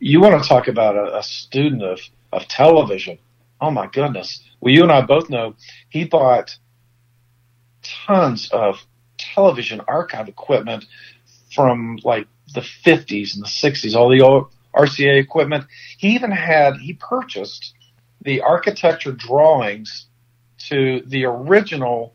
you 0.00 0.20
want 0.20 0.42
to 0.42 0.48
talk 0.48 0.66
about 0.66 0.96
a, 0.96 1.18
a 1.18 1.22
student 1.22 1.82
of, 1.82 2.00
of 2.32 2.48
television. 2.48 3.18
Oh 3.60 3.70
my 3.70 3.86
goodness. 3.86 4.42
Well, 4.60 4.74
you 4.74 4.82
and 4.82 4.90
I 4.90 5.02
both 5.02 5.28
know 5.28 5.54
he 5.90 6.04
bought 6.04 6.56
tons 7.82 8.50
of 8.50 8.84
television 9.18 9.82
archive 9.86 10.28
equipment 10.28 10.86
from 11.54 11.98
like 12.02 12.26
the 12.54 12.60
50s 12.60 13.34
and 13.34 13.44
the 13.44 13.48
60s, 13.48 13.94
all 13.94 14.08
the 14.08 14.22
old 14.22 14.52
RCA 14.74 15.20
equipment. 15.20 15.66
He 15.98 16.14
even 16.14 16.30
had, 16.30 16.76
he 16.76 16.94
purchased 16.94 17.74
the 18.22 18.40
architecture 18.40 19.12
drawings 19.12 20.06
to 20.68 21.02
the 21.06 21.24
original 21.24 22.14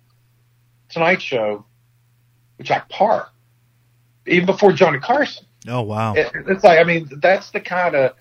Tonight 0.89 1.21
Show, 1.21 1.65
Jack 2.61 2.89
Paar, 2.89 3.29
even 4.25 4.45
before 4.45 4.71
Johnny 4.71 4.99
Carson. 4.99 5.45
Oh 5.67 5.81
wow! 5.81 6.13
It, 6.13 6.31
it's 6.47 6.63
like 6.63 6.79
I 6.79 6.83
mean, 6.83 7.09
that's 7.21 7.51
the 7.51 7.59
kind 7.59 7.95
of 7.95 8.13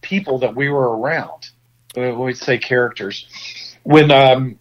people 0.00 0.38
that 0.40 0.54
we 0.54 0.68
were 0.68 0.96
around. 0.96 1.48
When 1.94 2.18
we 2.18 2.34
say 2.34 2.58
characters, 2.58 3.26
when 3.82 4.10
um, 4.10 4.58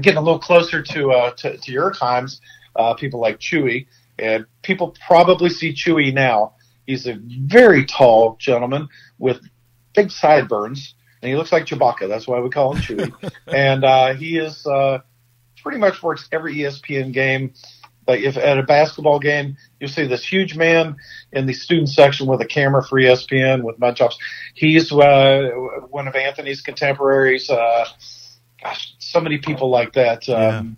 getting 0.00 0.18
a 0.18 0.20
little 0.20 0.38
closer 0.38 0.82
to 0.82 1.10
uh, 1.10 1.30
to, 1.38 1.56
to 1.56 1.72
your 1.72 1.92
times, 1.92 2.40
uh, 2.76 2.94
people 2.94 3.20
like 3.20 3.38
Chewy, 3.38 3.86
and 4.18 4.46
people 4.62 4.94
probably 5.06 5.50
see 5.50 5.72
Chewy 5.72 6.12
now. 6.12 6.54
He's 6.86 7.06
a 7.06 7.18
very 7.18 7.86
tall 7.86 8.36
gentleman 8.38 8.88
with 9.18 9.40
big 9.94 10.10
sideburns, 10.10 10.94
and 11.22 11.30
he 11.30 11.36
looks 11.36 11.52
like 11.52 11.64
Chewbacca. 11.64 12.08
That's 12.08 12.26
why 12.26 12.40
we 12.40 12.50
call 12.50 12.74
him 12.74 12.82
Chewy. 12.82 13.32
and 13.46 13.84
uh, 13.84 14.14
he 14.14 14.36
is 14.36 14.66
uh, 14.66 14.98
pretty 15.62 15.78
much 15.78 16.02
works 16.02 16.28
every 16.30 16.56
ESPN 16.56 17.12
game. 17.12 17.54
Like 18.06 18.20
if 18.20 18.36
at 18.36 18.58
a 18.58 18.62
basketball 18.62 19.18
game, 19.18 19.56
you'll 19.80 19.88
see 19.90 20.06
this 20.06 20.24
huge 20.24 20.56
man 20.56 20.96
in 21.32 21.46
the 21.46 21.52
student 21.54 21.88
section 21.88 22.26
with 22.26 22.40
a 22.40 22.44
camera 22.46 22.82
for 22.82 23.00
ESPN 23.00 23.62
with 23.62 23.78
mud 23.78 23.96
chops. 23.96 24.18
He's 24.54 24.92
uh, 24.92 25.50
one 25.88 26.06
of 26.06 26.14
Anthony's 26.14 26.60
contemporaries. 26.60 27.48
Uh, 27.48 27.86
gosh, 28.62 28.94
so 28.98 29.20
many 29.20 29.38
people 29.38 29.70
like 29.70 29.92
that. 29.94 30.28
Um, 30.28 30.76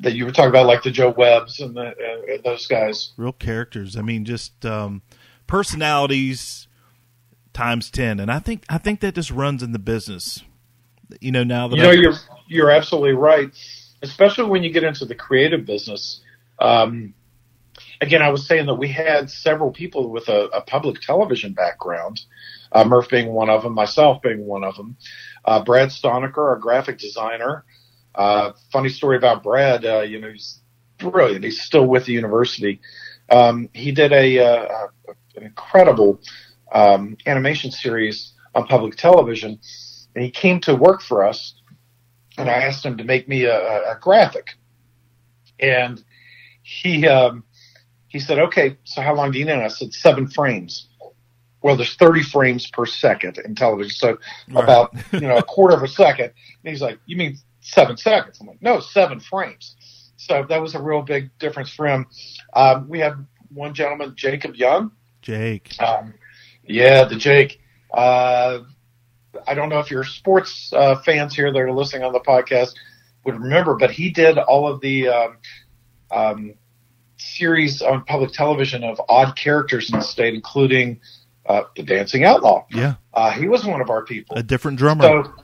That 0.00 0.14
you 0.14 0.24
were 0.24 0.32
talking 0.32 0.48
about, 0.48 0.64
like 0.66 0.82
the 0.82 0.90
Joe 0.90 1.10
Webbs 1.10 1.60
and 1.60 1.76
the, 1.76 1.88
uh, 1.88 2.38
those 2.42 2.66
guys. 2.66 3.10
real 3.18 3.32
characters. 3.32 3.98
I 3.98 4.00
mean, 4.00 4.24
just 4.24 4.64
um, 4.64 5.02
personalities 5.46 6.66
times 7.52 7.90
ten, 7.90 8.18
and 8.18 8.30
I 8.32 8.38
think 8.38 8.64
I 8.70 8.78
think 8.78 9.00
that 9.00 9.14
just 9.14 9.30
runs 9.30 9.62
in 9.62 9.72
the 9.72 9.78
business. 9.78 10.42
You 11.20 11.32
know, 11.32 11.44
now 11.44 11.68
that 11.68 11.76
You 11.76 11.82
know, 11.82 11.90
I- 11.90 11.94
you're 11.94 12.14
you're 12.48 12.70
absolutely 12.70 13.12
right, 13.12 13.50
especially 14.02 14.44
when 14.44 14.62
you 14.62 14.70
get 14.72 14.84
into 14.84 15.04
the 15.04 15.14
creative 15.14 15.66
business. 15.66 16.20
Um, 16.60 17.14
again, 18.00 18.22
I 18.22 18.30
was 18.30 18.46
saying 18.46 18.66
that 18.66 18.74
we 18.74 18.88
had 18.88 19.30
several 19.30 19.70
people 19.70 20.10
with 20.10 20.28
a, 20.28 20.46
a 20.48 20.60
public 20.62 21.00
television 21.00 21.52
background, 21.52 22.20
uh, 22.72 22.84
Murph 22.84 23.08
being 23.08 23.32
one 23.32 23.50
of 23.50 23.62
them, 23.62 23.74
myself 23.74 24.22
being 24.22 24.46
one 24.46 24.64
of 24.64 24.76
them. 24.76 24.96
Uh, 25.44 25.62
Brad 25.64 25.88
Stonecker, 25.88 26.38
our 26.38 26.56
graphic 26.56 26.98
designer. 26.98 27.64
Uh, 28.14 28.52
funny 28.72 28.88
story 28.88 29.16
about 29.16 29.42
Brad. 29.42 29.84
Uh, 29.84 30.00
you 30.00 30.20
know, 30.20 30.30
he's 30.30 30.60
brilliant. 30.98 31.44
He's 31.44 31.62
still 31.62 31.86
with 31.86 32.04
the 32.06 32.12
university. 32.12 32.80
Um, 33.30 33.68
he 33.72 33.92
did 33.92 34.12
a, 34.12 34.38
uh, 34.38 34.86
an 35.36 35.44
incredible 35.44 36.20
um, 36.72 37.16
animation 37.26 37.70
series 37.70 38.32
on 38.54 38.66
public 38.66 38.96
television, 38.96 39.58
and 40.14 40.24
he 40.24 40.30
came 40.30 40.60
to 40.60 40.74
work 40.74 41.02
for 41.02 41.24
us. 41.24 41.54
And 42.36 42.48
I 42.48 42.54
asked 42.54 42.84
him 42.84 42.96
to 42.98 43.04
make 43.04 43.28
me 43.28 43.44
a, 43.44 43.56
a, 43.56 43.92
a 43.92 43.98
graphic, 44.00 44.56
and 45.58 46.02
he 46.70 47.06
um, 47.08 47.42
he 48.08 48.20
said, 48.20 48.38
"Okay, 48.38 48.76
so 48.84 49.02
how 49.02 49.14
long 49.14 49.32
do 49.32 49.38
you 49.38 49.44
need?" 49.44 49.52
And 49.52 49.62
I 49.62 49.68
said, 49.68 49.92
seven 49.92 50.28
frames." 50.28 50.86
Well, 51.62 51.76
there's 51.76 51.94
30 51.96 52.22
frames 52.22 52.70
per 52.70 52.86
second 52.86 53.36
in 53.38 53.54
television, 53.54 53.90
so 53.90 54.18
Right. 54.48 54.64
about 54.64 54.94
you 55.12 55.20
know 55.20 55.36
a 55.36 55.42
quarter 55.42 55.76
of 55.76 55.82
a 55.82 55.88
second. 55.88 56.26
And 56.26 56.70
he's 56.70 56.80
like, 56.80 56.98
"You 57.06 57.16
mean 57.16 57.36
seven 57.60 57.96
seconds?" 57.96 58.38
I'm 58.40 58.46
like, 58.46 58.62
"No, 58.62 58.78
seven 58.80 59.18
frames." 59.20 59.74
So 60.16 60.44
that 60.48 60.62
was 60.62 60.74
a 60.74 60.80
real 60.82 61.02
big 61.02 61.36
difference 61.38 61.70
for 61.70 61.86
him. 61.88 62.06
Um, 62.54 62.88
we 62.88 63.00
have 63.00 63.18
one 63.52 63.74
gentleman, 63.74 64.12
Jacob 64.16 64.54
Young. 64.54 64.92
Jake. 65.22 65.74
Um, 65.80 66.14
yeah, 66.64 67.04
the 67.04 67.16
Jake. 67.16 67.60
Uh, 67.92 68.60
I 69.46 69.54
don't 69.54 69.68
know 69.70 69.80
if 69.80 69.90
your 69.90 70.04
sports 70.04 70.72
uh, 70.72 71.00
fans 71.02 71.34
here 71.34 71.52
that 71.52 71.58
are 71.58 71.72
listening 71.72 72.04
on 72.04 72.12
the 72.12 72.20
podcast 72.20 72.74
would 73.24 73.38
remember, 73.40 73.74
but 73.76 73.90
he 73.90 74.10
did 74.10 74.38
all 74.38 74.66
of 74.68 74.80
the 74.80 75.08
um, 75.08 75.36
um, 76.10 76.54
series 77.16 77.82
on 77.82 78.04
public 78.04 78.32
television 78.32 78.82
of 78.84 79.00
odd 79.08 79.36
characters 79.36 79.90
in 79.92 79.98
the 79.98 80.04
state, 80.04 80.34
including 80.34 81.00
uh, 81.46 81.62
the 81.76 81.82
Dancing 81.82 82.24
Outlaw. 82.24 82.64
Yeah, 82.70 82.94
Uh, 83.12 83.30
he 83.30 83.48
was 83.48 83.64
one 83.64 83.80
of 83.80 83.90
our 83.90 84.04
people. 84.04 84.36
a 84.36 84.42
different 84.42 84.78
drummer. 84.78 85.02
So, 85.02 85.34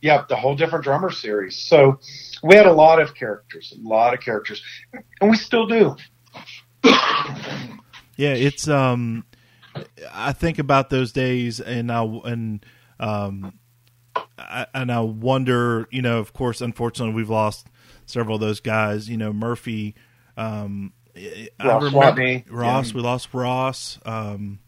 yeah, 0.00 0.24
the 0.28 0.36
whole 0.36 0.54
different 0.54 0.84
drummer 0.84 1.10
series. 1.10 1.56
So 1.56 1.98
we 2.42 2.54
had 2.54 2.66
a 2.66 2.72
lot 2.72 3.00
of 3.00 3.14
characters, 3.14 3.74
a 3.76 3.88
lot 3.88 4.14
of 4.14 4.20
characters, 4.20 4.62
and 5.20 5.30
we 5.30 5.36
still 5.36 5.66
do. 5.66 5.96
Yeah, 8.16 8.34
it's 8.34 8.66
um 8.68 9.24
I 10.12 10.32
think 10.32 10.58
about 10.58 10.90
those 10.90 11.12
days 11.12 11.60
and 11.60 11.90
I 11.92 12.02
and 12.02 12.64
um 12.98 13.58
I, 14.36 14.66
and 14.74 14.90
I 14.90 15.00
wonder, 15.00 15.86
you 15.90 16.02
know, 16.02 16.18
of 16.18 16.32
course 16.32 16.60
unfortunately 16.60 17.14
we've 17.14 17.30
lost 17.30 17.66
several 18.08 18.36
of 18.36 18.40
those 18.40 18.60
guys, 18.60 19.08
you 19.08 19.16
know, 19.16 19.32
Murphy 19.32 19.94
um 20.36 20.92
Ross 21.14 21.82
remember 21.82 21.96
Ross, 22.48 22.90
yeah. 22.90 22.96
we 22.96 23.02
lost 23.02 23.32
Ross 23.32 23.98
um 24.04 24.60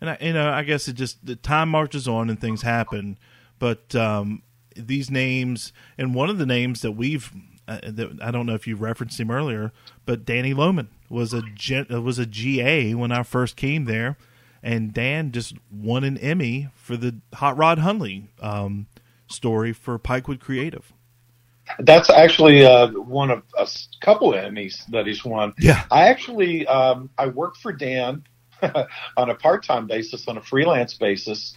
and 0.00 0.10
I 0.10 0.18
you 0.20 0.32
know, 0.32 0.50
I 0.50 0.62
guess 0.62 0.88
it 0.88 0.94
just 0.94 1.24
the 1.24 1.36
time 1.36 1.68
marches 1.68 2.08
on 2.08 2.30
and 2.30 2.40
things 2.40 2.62
happen, 2.62 3.18
but 3.58 3.94
um 3.94 4.42
these 4.76 5.10
names 5.10 5.72
and 5.96 6.14
one 6.14 6.30
of 6.30 6.38
the 6.38 6.46
names 6.46 6.82
that 6.82 6.92
we've 6.92 7.32
uh, 7.68 7.80
that, 7.82 8.18
I 8.22 8.30
don't 8.30 8.46
know 8.46 8.54
if 8.54 8.66
you 8.66 8.76
referenced 8.76 9.20
him 9.20 9.30
earlier, 9.30 9.72
but 10.06 10.24
Danny 10.24 10.54
Lohman 10.54 10.88
was 11.10 11.34
a 11.34 11.42
uh, 11.90 12.00
was 12.00 12.18
a 12.18 12.26
GA 12.26 12.94
when 12.94 13.12
I 13.12 13.22
first 13.22 13.56
came 13.56 13.84
there, 13.84 14.16
and 14.62 14.92
Dan 14.92 15.32
just 15.32 15.54
won 15.70 16.02
an 16.02 16.16
Emmy 16.18 16.68
for 16.74 16.96
the 16.96 17.16
Hot 17.34 17.56
Rod 17.56 17.78
Hundley 17.78 18.30
um, 18.40 18.86
story 19.26 19.72
for 19.72 19.98
Pikewood 19.98 20.40
Creative. 20.40 20.92
That's 21.78 22.10
actually 22.10 22.64
uh, 22.64 22.88
one 22.90 23.30
of 23.30 23.42
a 23.56 23.68
couple 24.00 24.34
of 24.34 24.40
Emmys 24.40 24.84
that 24.86 25.06
he's 25.06 25.24
won. 25.24 25.54
Yeah. 25.58 25.84
I 25.90 26.08
actually 26.08 26.66
um, 26.66 27.10
I 27.18 27.28
work 27.28 27.56
for 27.56 27.72
Dan 27.72 28.24
on 29.16 29.30
a 29.30 29.34
part 29.34 29.64
time 29.64 29.86
basis, 29.86 30.26
on 30.28 30.36
a 30.36 30.42
freelance 30.42 30.94
basis, 30.94 31.54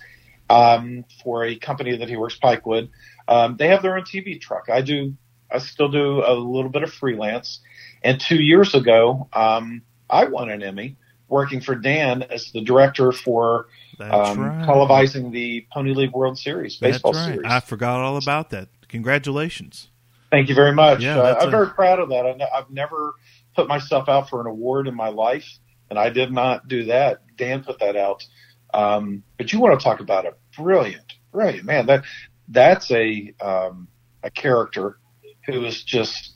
um, 0.50 1.06
for 1.24 1.46
a 1.46 1.56
company 1.56 1.98
that 1.98 2.10
he 2.10 2.18
works 2.18 2.38
Pikewood. 2.42 2.90
Um, 3.28 3.56
they 3.58 3.68
have 3.68 3.82
their 3.82 3.98
own 3.98 4.04
TV 4.04 4.40
truck. 4.40 4.70
I 4.70 4.82
do. 4.82 5.16
I 5.50 5.60
still 5.60 5.90
do 5.90 6.24
a 6.26 6.34
little 6.34 6.70
bit 6.70 6.84
of 6.84 6.94
freelance. 6.94 7.60
And 8.04 8.20
two 8.20 8.42
years 8.42 8.74
ago, 8.74 9.28
um, 9.34 9.82
I 10.10 10.26
won 10.26 10.50
an 10.50 10.64
Emmy 10.64 10.96
working 11.28 11.62
for 11.62 11.76
Dan 11.76 12.24
as 12.24 12.52
the 12.52 12.62
director 12.62 13.12
for 13.12 13.68
um, 14.00 14.40
right. 14.40 14.68
televising 14.68 15.32
the 15.32 15.66
Pony 15.72 15.94
League 15.94 16.12
World 16.12 16.38
Series 16.38 16.78
That's 16.80 16.98
baseball 16.98 17.14
right. 17.14 17.34
series. 17.34 17.42
I 17.46 17.60
forgot 17.62 18.02
all 18.02 18.18
about 18.18 18.50
that. 18.52 18.70
Congratulations. 18.88 19.88
Thank 20.32 20.48
you 20.48 20.56
very 20.56 20.72
much. 20.72 21.02
Yeah, 21.04 21.20
uh, 21.20 21.36
I'm 21.42 21.48
a- 21.50 21.52
very 21.52 21.68
proud 21.68 22.00
of 22.00 22.10
that. 22.10 22.26
I 22.26 22.58
I've 22.58 22.70
never 22.70 23.16
put 23.56 23.68
myself 23.68 24.08
out 24.08 24.30
for 24.30 24.40
an 24.40 24.48
award 24.48 24.88
in 24.88 24.96
my 24.96 25.10
life, 25.10 25.48
and 25.90 26.00
I 26.00 26.10
did 26.10 26.32
not 26.32 26.70
do 26.70 26.86
that. 26.86 27.20
Dan 27.36 27.64
put 27.64 27.80
that 27.80 27.98
out. 27.98 28.26
Um, 28.74 29.24
but 29.38 29.52
you 29.52 29.60
want 29.60 29.78
to 29.78 29.84
talk 29.84 30.00
about 30.00 30.26
a 30.26 30.34
brilliant, 30.58 31.14
brilliant 31.34 31.66
man. 31.66 31.86
That 31.86 32.06
that's 32.48 32.90
a 32.92 33.34
um, 33.42 33.90
a 34.24 34.32
character 34.32 35.00
who 35.46 35.64
has 35.64 35.84
just 35.84 36.36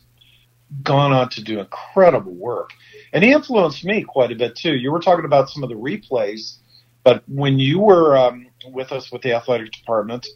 gone 0.83 1.13
on 1.13 1.29
to 1.29 1.41
do 1.41 1.59
incredible 1.59 2.33
work, 2.33 2.71
and 3.13 3.23
he 3.23 3.31
influenced 3.31 3.85
me 3.85 4.03
quite 4.03 4.31
a 4.33 4.35
bit 4.35 4.57
too. 4.57 4.75
You 4.75 4.91
were 4.91 4.99
talking 4.99 5.23
about 5.23 5.49
some 5.49 5.63
of 5.63 5.69
the 5.69 5.75
replays, 5.75 6.57
but 7.05 7.23
when 7.29 7.59
you 7.59 7.79
were 7.79 8.17
um, 8.17 8.47
with 8.67 8.91
us 8.91 9.09
with 9.09 9.21
the 9.21 9.31
athletic 9.31 9.71
department, 9.71 10.27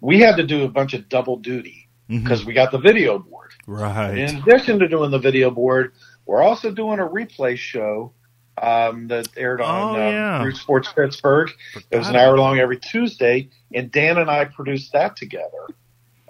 we 0.00 0.20
had 0.20 0.36
to 0.36 0.46
do 0.46 0.62
a 0.62 0.68
bunch 0.68 0.94
of 0.94 1.08
double 1.08 1.36
duty 1.36 1.85
because 2.08 2.44
we 2.44 2.52
got 2.52 2.70
the 2.70 2.78
video 2.78 3.18
board. 3.18 3.52
Right. 3.66 4.18
In 4.18 4.36
addition 4.36 4.78
to 4.78 4.88
doing 4.88 5.10
the 5.10 5.18
video 5.18 5.50
board, 5.50 5.92
we're 6.24 6.42
also 6.42 6.70
doing 6.70 6.98
a 6.98 7.06
replay 7.06 7.56
show 7.56 8.12
um, 8.60 9.08
that 9.08 9.28
aired 9.36 9.60
on 9.60 9.96
Oh, 9.96 10.02
um, 10.06 10.12
yeah. 10.12 10.44
Root 10.44 10.56
Sports 10.56 10.92
Pittsburgh. 10.92 11.50
It 11.90 11.98
was 11.98 12.08
an 12.08 12.16
hour 12.16 12.38
long 12.38 12.58
every 12.58 12.78
Tuesday, 12.78 13.50
and 13.74 13.90
Dan 13.90 14.18
and 14.18 14.30
I 14.30 14.44
produced 14.46 14.92
that 14.92 15.16
together. 15.16 15.66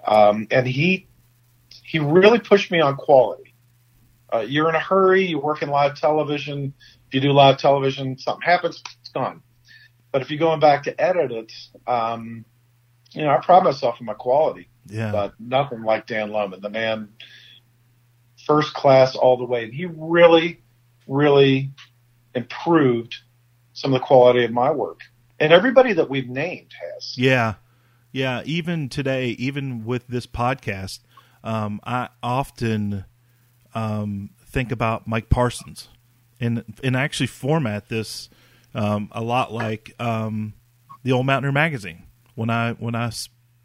Um, 0.05 0.47
and 0.51 0.67
he 0.67 1.07
he 1.83 1.99
really 1.99 2.39
pushed 2.39 2.71
me 2.71 2.81
on 2.81 2.95
quality. 2.95 3.53
Uh, 4.33 4.39
you're 4.39 4.67
in 4.67 4.75
a 4.75 4.79
hurry. 4.79 5.25
You 5.25 5.39
work 5.39 5.61
in 5.61 5.69
live 5.69 5.97
television. 5.99 6.73
If 7.07 7.13
you 7.13 7.21
do 7.21 7.31
live 7.31 7.57
television, 7.57 8.17
something 8.17 8.41
happens, 8.41 8.83
it's 8.99 9.09
gone. 9.09 9.41
But 10.11 10.21
if 10.21 10.29
you're 10.29 10.39
going 10.39 10.59
back 10.59 10.83
to 10.83 11.01
edit 11.01 11.31
it, 11.31 11.51
um, 11.85 12.43
you 13.13 13.21
know, 13.23 13.29
I 13.29 13.37
pride 13.37 13.63
myself 13.63 13.97
on 13.99 14.05
my 14.05 14.13
quality 14.13 14.67
Yeah. 14.89 15.11
but 15.11 15.33
nothing 15.39 15.83
like 15.83 16.07
Dan 16.07 16.29
Lohman. 16.29 16.61
The 16.61 16.69
man, 16.69 17.09
first 18.45 18.73
class 18.73 19.15
all 19.15 19.37
the 19.37 19.45
way. 19.45 19.65
And 19.65 19.73
he 19.73 19.85
really, 19.85 20.61
really 21.07 21.71
improved 22.33 23.15
some 23.73 23.93
of 23.93 23.99
the 24.01 24.05
quality 24.05 24.43
of 24.43 24.51
my 24.51 24.71
work. 24.71 25.01
and 25.39 25.53
everybody 25.53 25.93
that 25.93 26.09
we've 26.09 26.27
named 26.29 26.73
has. 26.81 27.15
Yeah, 27.17 27.55
yeah. 28.11 28.41
Even 28.45 28.89
today, 28.89 29.29
even 29.31 29.85
with 29.85 30.07
this 30.07 30.25
podcast, 30.25 30.99
um, 31.43 31.79
I 31.83 32.09
often 32.23 33.05
um, 33.75 34.31
think 34.39 34.71
about 34.71 35.07
Mike 35.07 35.29
Parsons, 35.29 35.89
and 36.39 36.63
and 36.83 36.95
actually 36.95 37.27
format 37.27 37.89
this 37.89 38.29
um, 38.73 39.09
a 39.11 39.21
lot 39.21 39.53
like 39.53 39.93
um, 39.99 40.53
the 41.03 41.11
old 41.11 41.25
Mountaineer 41.27 41.51
magazine. 41.51 42.03
When 42.33 42.49
I 42.49 42.73
when 42.73 42.95
I 42.95 43.11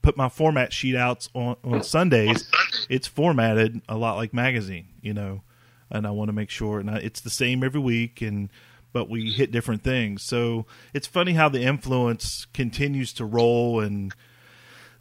put 0.03 0.16
my 0.16 0.28
format 0.28 0.72
sheet 0.72 0.96
outs 0.96 1.28
on, 1.32 1.57
on 1.64 1.82
Sundays, 1.82 2.50
it's 2.88 3.07
formatted 3.07 3.80
a 3.88 3.96
lot 3.96 4.16
like 4.16 4.34
magazine, 4.34 4.88
you 5.00 5.14
know, 5.14 5.42
and 5.90 6.07
I 6.07 6.11
want 6.11 6.28
to 6.28 6.32
make 6.32 6.50
sure, 6.50 6.80
and 6.80 6.90
I, 6.90 6.96
it's 6.98 7.20
the 7.20 7.30
same 7.30 7.64
every 7.64 7.80
week, 7.80 8.20
and 8.20 8.50
but 8.92 9.09
we 9.09 9.30
hit 9.30 9.50
different 9.50 9.82
things. 9.82 10.22
So 10.22 10.66
it's 10.92 11.07
funny 11.07 11.32
how 11.32 11.48
the 11.48 11.62
influence 11.62 12.46
continues 12.53 13.14
to 13.14 13.24
roll 13.24 13.80
and 13.80 14.12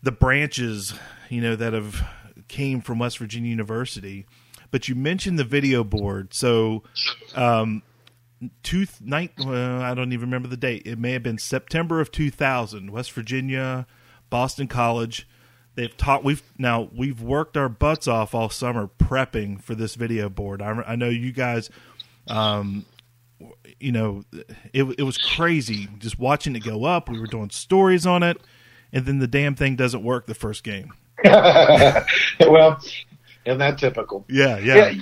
the 0.01 0.13
branches, 0.13 0.93
you 1.29 1.41
know, 1.41 1.57
that 1.57 1.73
have 1.73 2.01
came 2.47 2.79
from 2.79 2.99
West 2.99 3.17
Virginia 3.17 3.49
University. 3.49 4.25
But 4.71 4.87
you 4.87 4.95
mentioned 4.95 5.37
the 5.37 5.43
video 5.43 5.83
board, 5.83 6.33
so 6.33 6.83
um, 7.35 7.83
two 8.63 8.87
night. 9.01 9.33
Well, 9.37 9.81
I 9.81 9.93
don't 9.93 10.13
even 10.13 10.29
remember 10.29 10.47
the 10.47 10.55
date. 10.55 10.83
It 10.85 10.97
may 10.97 11.11
have 11.11 11.23
been 11.23 11.37
September 11.37 11.99
of 11.99 12.11
two 12.11 12.31
thousand. 12.31 12.91
West 12.91 13.11
Virginia, 13.11 13.85
Boston 14.31 14.67
College. 14.67 15.27
They've 15.75 15.95
taught. 15.95 16.23
We've 16.23 16.41
now 16.57 16.89
we've 16.95 17.21
worked 17.21 17.55
our 17.55 17.69
butts 17.69 18.07
off 18.07 18.33
all 18.33 18.49
summer 18.49 18.89
prepping 18.97 19.61
for 19.61 19.75
this 19.75 19.93
video 19.93 20.27
board. 20.27 20.63
I, 20.63 20.71
I 20.87 20.95
know 20.95 21.09
you 21.09 21.31
guys. 21.31 21.69
Um, 22.27 22.85
you 23.79 23.91
know, 23.91 24.23
it 24.73 24.83
it 24.97 25.03
was 25.03 25.19
crazy 25.19 25.87
just 25.99 26.17
watching 26.17 26.55
it 26.55 26.63
go 26.63 26.83
up. 26.83 27.09
We 27.09 27.19
were 27.19 27.27
doing 27.27 27.51
stories 27.51 28.07
on 28.07 28.23
it, 28.23 28.41
and 28.91 29.05
then 29.05 29.19
the 29.19 29.27
damn 29.27 29.55
thing 29.55 29.75
doesn't 29.75 30.03
work 30.03 30.25
the 30.25 30.33
first 30.33 30.63
game. 30.63 30.93
well, 31.23 32.81
isn't 33.45 33.59
that 33.59 33.77
typical? 33.77 34.25
Yeah, 34.27 34.57
yeah. 34.57 34.93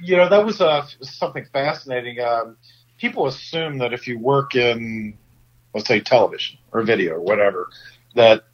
you 0.00 0.16
know, 0.16 0.28
that 0.28 0.44
was 0.44 0.60
uh, 0.60 0.86
something 1.02 1.44
fascinating. 1.52 2.20
Um, 2.20 2.56
people 2.98 3.26
assume 3.26 3.78
that 3.78 3.92
if 3.92 4.06
you 4.06 4.18
work 4.18 4.54
in, 4.54 5.16
let's 5.74 5.88
say, 5.88 6.00
television 6.00 6.58
or 6.72 6.82
video 6.82 7.14
or 7.14 7.20
whatever, 7.20 7.68
that, 8.14 8.44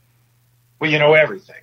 well, 0.84 0.92
you 0.92 0.98
know 0.98 1.14
everything. 1.14 1.62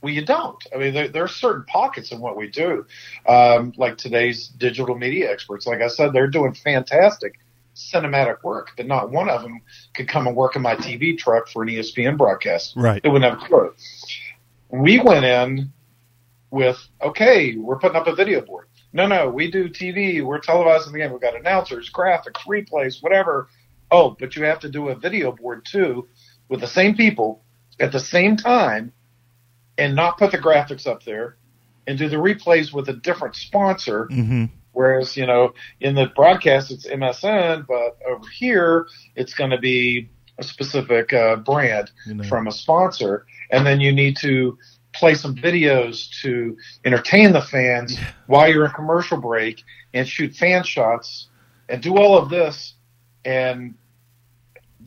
Well, 0.00 0.12
you 0.12 0.24
don't. 0.24 0.64
I 0.72 0.78
mean, 0.78 0.94
there, 0.94 1.08
there 1.08 1.24
are 1.24 1.28
certain 1.28 1.64
pockets 1.64 2.12
in 2.12 2.20
what 2.20 2.36
we 2.36 2.48
do. 2.48 2.86
Um, 3.26 3.72
like 3.76 3.98
today's 3.98 4.46
digital 4.46 4.96
media 4.96 5.28
experts, 5.32 5.66
like 5.66 5.80
I 5.80 5.88
said, 5.88 6.12
they're 6.12 6.28
doing 6.28 6.54
fantastic 6.54 7.40
cinematic 7.74 8.44
work, 8.44 8.70
but 8.76 8.86
not 8.86 9.10
one 9.10 9.28
of 9.28 9.42
them 9.42 9.60
could 9.92 10.06
come 10.06 10.28
and 10.28 10.36
work 10.36 10.54
in 10.54 10.62
my 10.62 10.76
TV 10.76 11.18
truck 11.18 11.48
for 11.48 11.64
an 11.64 11.68
ESPN 11.68 12.16
broadcast. 12.16 12.74
Right. 12.76 13.00
It 13.02 13.08
wouldn't 13.08 13.28
have 13.28 13.42
a 13.42 13.44
clue. 13.44 13.74
We 14.70 15.00
went 15.00 15.24
in 15.24 15.72
with, 16.52 16.78
okay, 17.02 17.56
we're 17.56 17.80
putting 17.80 17.96
up 17.96 18.06
a 18.06 18.14
video 18.14 18.40
board. 18.40 18.68
No, 18.92 19.08
no, 19.08 19.28
we 19.30 19.50
do 19.50 19.68
TV. 19.68 20.24
We're 20.24 20.38
televising 20.38 20.92
the 20.92 20.98
game. 20.98 21.10
We've 21.10 21.20
got 21.20 21.34
announcers, 21.34 21.90
graphics, 21.90 22.46
replays, 22.46 23.02
whatever. 23.02 23.48
Oh, 23.90 24.16
but 24.16 24.36
you 24.36 24.44
have 24.44 24.60
to 24.60 24.68
do 24.68 24.90
a 24.90 24.94
video 24.94 25.32
board 25.32 25.66
too 25.68 26.06
with 26.48 26.60
the 26.60 26.68
same 26.68 26.94
people 26.94 27.42
at 27.80 27.92
the 27.92 28.00
same 28.00 28.36
time 28.36 28.92
and 29.78 29.94
not 29.94 30.18
put 30.18 30.30
the 30.30 30.38
graphics 30.38 30.86
up 30.86 31.02
there 31.04 31.36
and 31.86 31.98
do 31.98 32.08
the 32.08 32.16
replays 32.16 32.72
with 32.72 32.88
a 32.88 32.94
different 32.94 33.34
sponsor. 33.36 34.06
Mm-hmm. 34.06 34.44
Whereas, 34.72 35.16
you 35.16 35.26
know, 35.26 35.54
in 35.80 35.94
the 35.94 36.06
broadcast, 36.16 36.70
it's 36.70 36.86
MSN, 36.86 37.66
but 37.66 37.98
over 38.06 38.28
here, 38.28 38.86
it's 39.14 39.34
going 39.34 39.50
to 39.50 39.58
be 39.58 40.08
a 40.38 40.42
specific 40.42 41.12
uh, 41.12 41.36
brand 41.36 41.90
You 42.06 42.14
know. 42.14 42.24
from 42.24 42.48
a 42.48 42.52
sponsor. 42.52 43.26
And 43.50 43.64
then 43.64 43.80
you 43.80 43.92
need 43.92 44.16
to 44.18 44.58
play 44.92 45.14
some 45.14 45.34
videos 45.34 46.08
to 46.22 46.56
entertain 46.84 47.32
the 47.32 47.40
fans 47.42 47.98
while 48.26 48.48
you're 48.50 48.64
in 48.64 48.70
commercial 48.72 49.16
break 49.16 49.62
and 49.92 50.08
shoot 50.08 50.34
fan 50.34 50.64
shots 50.64 51.28
and 51.68 51.82
do 51.82 51.96
all 51.96 52.16
of 52.16 52.30
this. 52.30 52.74
And 53.24 53.74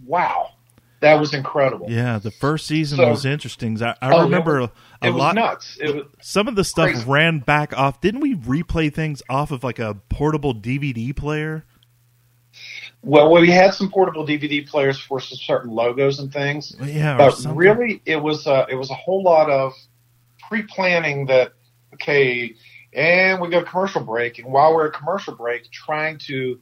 wow, 0.06 0.52
that 1.00 1.20
was 1.20 1.34
incredible. 1.34 1.88
Yeah, 1.89 2.18
the 2.20 2.32
first 2.32 2.66
season 2.68 2.98
So- 2.98 3.10
was 3.10 3.26
interesting. 3.26 3.82
I, 3.84 3.95
I 4.02 4.12
Oh, 4.14 4.22
it 4.22 4.24
remember 4.24 4.62
was- 4.62 4.70
a, 5.02 5.08
it 5.08 5.10
was 5.12 5.20
lot. 5.20 5.36
nuts. 5.36 5.78
It 5.80 5.95
was 5.95 6.06
some 6.22 6.48
of 6.48 6.56
the 6.56 6.64
stuff 6.64 6.89
crazy. 6.91 7.06
ran 7.10 7.39
back 7.39 7.78
off. 7.78 8.02
Didn't 8.02 8.22
we 8.22 8.36
replay 8.36 8.93
things 8.93 9.22
off 9.30 9.52
of 9.52 9.64
like 9.64 9.80
a 9.80 9.95
portable 10.10 10.54
DVD 10.56 11.16
player? 11.16 11.66
Well, 13.04 13.32
we 13.32 13.52
had 13.52 13.74
some 13.74 13.91
portable 13.91 14.26
DVD 14.26 14.68
players 14.68 15.00
for 15.00 15.20
some 15.20 15.38
certain 15.38 15.72
logos 15.72 16.20
and 16.20 16.34
things. 16.34 16.76
Yeah, 16.82 17.16
but 17.18 17.38
really, 17.56 18.02
it 18.06 18.18
was 18.18 18.48
uh, 18.48 18.66
it 18.70 18.76
was 18.76 18.89
a 18.89 18.95
whole 18.95 19.22
lot 19.22 19.50
of 19.50 19.74
pre-planning. 20.50 21.28
That 21.28 21.54
okay, 21.93 22.56
and 22.93 23.39
we 23.39 23.50
go 23.50 23.62
commercial 23.64 24.02
break, 24.02 24.39
and 24.39 24.52
while 24.52 24.74
we're 24.74 24.88
at 24.88 24.93
commercial 24.93 25.36
break, 25.36 25.70
trying 25.72 26.18
to 26.28 26.60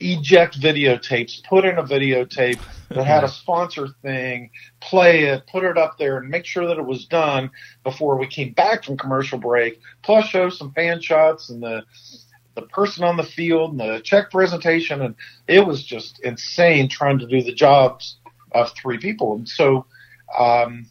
eject 0.00 0.60
videotapes, 0.60 1.42
put 1.44 1.64
in 1.64 1.78
a 1.78 1.82
videotape 1.82 2.62
that 2.94 3.06
had 3.06 3.24
a 3.24 3.28
sponsor 3.28 3.88
thing, 4.02 4.50
play 4.80 5.24
it, 5.24 5.46
put 5.46 5.64
it 5.64 5.78
up 5.78 5.96
there, 5.98 6.18
and 6.18 6.28
make 6.28 6.44
sure 6.44 6.66
that 6.66 6.78
it 6.78 6.86
was 6.86 7.06
done 7.06 7.50
before 7.84 8.16
we 8.18 8.26
came 8.26 8.52
back 8.52 8.84
from 8.84 8.96
commercial 8.96 9.38
break. 9.38 9.80
Plus, 10.02 10.26
show 10.26 10.48
some 10.50 10.72
fan 10.72 11.00
shots 11.00 11.50
and 11.50 11.62
the 11.62 11.82
the 12.56 12.62
person 12.62 13.04
on 13.04 13.16
the 13.16 13.22
field 13.22 13.70
and 13.70 13.80
the 13.80 14.00
check 14.00 14.30
presentation, 14.30 15.02
and 15.02 15.14
it 15.46 15.64
was 15.64 15.84
just 15.84 16.20
insane 16.20 16.88
trying 16.88 17.18
to 17.18 17.26
do 17.26 17.42
the 17.42 17.54
jobs 17.54 18.18
of 18.52 18.72
three 18.74 18.98
people. 18.98 19.36
And 19.36 19.48
so, 19.48 19.86
um, 20.36 20.88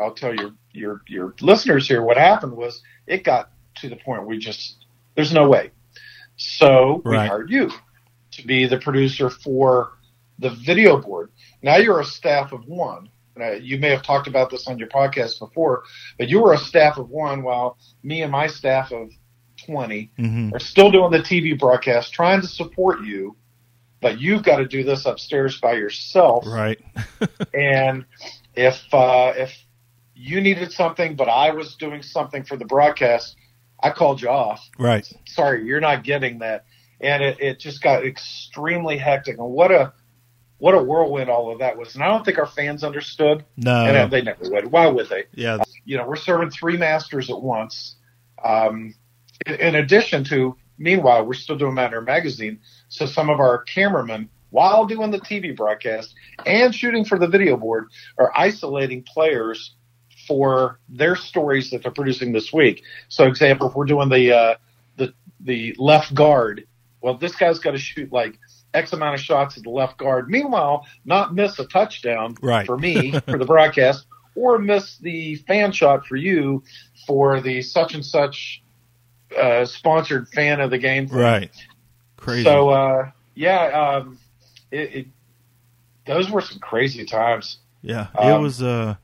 I'll 0.00 0.14
tell 0.14 0.34
your 0.34 0.52
your 0.72 1.02
your 1.06 1.34
listeners 1.40 1.86
here 1.88 2.02
what 2.02 2.16
happened 2.16 2.52
was 2.56 2.82
it 3.06 3.24
got 3.24 3.50
to 3.76 3.88
the 3.88 3.96
point 3.96 4.26
we 4.26 4.38
just 4.38 4.86
there's 5.14 5.32
no 5.32 5.48
way. 5.48 5.70
So 6.36 7.04
we 7.06 7.18
Right. 7.18 7.26
hired 7.26 7.50
you 7.50 7.70
to 8.36 8.46
be 8.46 8.66
the 8.66 8.78
producer 8.78 9.30
for 9.30 9.92
the 10.38 10.50
video 10.50 11.00
board. 11.00 11.30
Now 11.62 11.76
you're 11.76 12.00
a 12.00 12.04
staff 12.04 12.52
of 12.52 12.66
one. 12.66 13.08
You 13.60 13.78
may 13.78 13.90
have 13.90 14.02
talked 14.02 14.28
about 14.28 14.50
this 14.50 14.66
on 14.66 14.78
your 14.78 14.88
podcast 14.88 15.38
before, 15.38 15.82
but 16.18 16.28
you 16.28 16.40
were 16.42 16.54
a 16.54 16.58
staff 16.58 16.96
of 16.96 17.10
one 17.10 17.42
while 17.42 17.76
me 18.02 18.22
and 18.22 18.32
my 18.32 18.46
staff 18.46 18.92
of 18.92 19.10
20 19.66 20.10
Mhm. 20.18 20.54
are 20.54 20.58
still 20.58 20.90
doing 20.90 21.10
the 21.10 21.18
TV 21.18 21.52
broadcast, 21.58 22.12
trying 22.12 22.40
to 22.40 22.46
support 22.46 23.02
you, 23.02 23.36
but 24.00 24.20
you've 24.20 24.42
got 24.42 24.56
to 24.56 24.66
do 24.66 24.84
this 24.84 25.04
upstairs 25.06 25.60
by 25.60 25.74
yourself. 25.74 26.46
Right. 26.46 26.78
and 27.54 28.04
if 28.54 28.82
uh, 28.92 29.32
if 29.36 29.54
you 30.14 30.40
needed 30.40 30.72
something, 30.72 31.14
but 31.14 31.28
I 31.28 31.50
was 31.50 31.74
doing 31.76 32.02
something 32.02 32.42
for 32.44 32.56
the 32.56 32.64
broadcast, 32.64 33.36
I 33.82 33.90
called 33.90 34.22
you 34.22 34.30
off. 34.30 34.66
Right. 34.78 35.06
Sorry, 35.26 35.66
you're 35.66 35.80
not 35.80 36.04
getting 36.04 36.38
that, 36.38 36.64
and 37.00 37.22
it, 37.22 37.40
it 37.40 37.60
just 37.60 37.82
got 37.82 38.04
extremely 38.04 38.96
hectic. 38.96 39.38
And 39.38 39.48
what 39.48 39.70
a 39.70 39.92
what 40.58 40.74
a 40.74 40.82
whirlwind 40.82 41.28
all 41.28 41.52
of 41.52 41.58
that 41.58 41.76
was. 41.76 41.94
And 41.94 42.02
I 42.02 42.08
don't 42.08 42.24
think 42.24 42.38
our 42.38 42.46
fans 42.46 42.82
understood. 42.82 43.44
No. 43.56 43.84
and 43.84 44.10
they 44.10 44.22
never 44.22 44.48
would. 44.50 44.70
Why 44.72 44.86
would 44.86 45.08
they? 45.08 45.24
Yeah. 45.34 45.58
you 45.84 45.96
know, 45.96 46.06
we're 46.06 46.16
serving 46.16 46.50
three 46.50 46.76
masters 46.76 47.28
at 47.30 47.40
once. 47.40 47.96
Um, 48.42 48.94
in, 49.44 49.54
in 49.56 49.74
addition 49.74 50.24
to, 50.24 50.56
meanwhile, 50.78 51.26
we're 51.26 51.34
still 51.34 51.58
doing 51.58 51.74
Matter 51.74 52.00
Magazine. 52.00 52.60
So 52.88 53.04
some 53.04 53.28
of 53.28 53.38
our 53.38 53.64
cameramen, 53.64 54.30
while 54.50 54.86
doing 54.86 55.10
the 55.10 55.20
TV 55.20 55.54
broadcast 55.54 56.14
and 56.46 56.74
shooting 56.74 57.04
for 57.04 57.18
the 57.18 57.28
video 57.28 57.58
board, 57.58 57.88
are 58.16 58.32
isolating 58.34 59.02
players 59.02 59.74
for 60.26 60.80
their 60.88 61.16
stories 61.16 61.70
that 61.70 61.82
they're 61.82 61.92
producing 61.92 62.32
this 62.32 62.52
week. 62.52 62.82
So, 63.08 63.26
example, 63.26 63.68
if 63.68 63.76
we're 63.76 63.84
doing 63.84 64.08
the 64.08 64.32
uh, 64.32 64.54
the 64.96 65.12
the 65.40 65.74
left 65.78 66.14
guard, 66.14 66.66
well, 67.06 67.16
this 67.16 67.36
guy's 67.36 67.60
got 67.60 67.70
to 67.70 67.78
shoot 67.78 68.12
like 68.12 68.36
X 68.74 68.92
amount 68.92 69.14
of 69.14 69.20
shots 69.20 69.56
at 69.56 69.62
the 69.62 69.70
left 69.70 69.96
guard. 69.96 70.28
Meanwhile, 70.28 70.84
not 71.04 71.34
miss 71.36 71.56
a 71.60 71.66
touchdown 71.66 72.34
Right. 72.42 72.66
for 72.66 72.76
me 72.76 73.12
for 73.26 73.38
the 73.38 73.44
broadcast, 73.44 74.06
or 74.34 74.58
miss 74.58 74.98
the 74.98 75.36
fan 75.46 75.70
shot 75.70 76.04
for 76.04 76.16
you 76.16 76.64
for 77.06 77.40
the 77.40 77.62
such 77.62 77.94
and 77.94 78.04
such 78.04 78.60
uh, 79.40 79.64
sponsored 79.64 80.26
fan 80.30 80.60
of 80.60 80.70
the 80.70 80.78
game. 80.78 81.06
thing. 81.06 81.16
Right. 81.18 81.50
Crazy. 82.16 82.42
So 82.42 82.70
uh, 82.70 83.10
yeah, 83.36 83.66
um, 83.66 84.18
it, 84.72 84.94
it, 84.94 85.06
those 86.06 86.28
were 86.28 86.40
some 86.40 86.58
crazy 86.58 87.04
times. 87.04 87.58
Yeah, 87.82 88.08
it 88.14 88.32
Um, 88.32 88.42
was 88.42 88.60
uh 88.60 88.96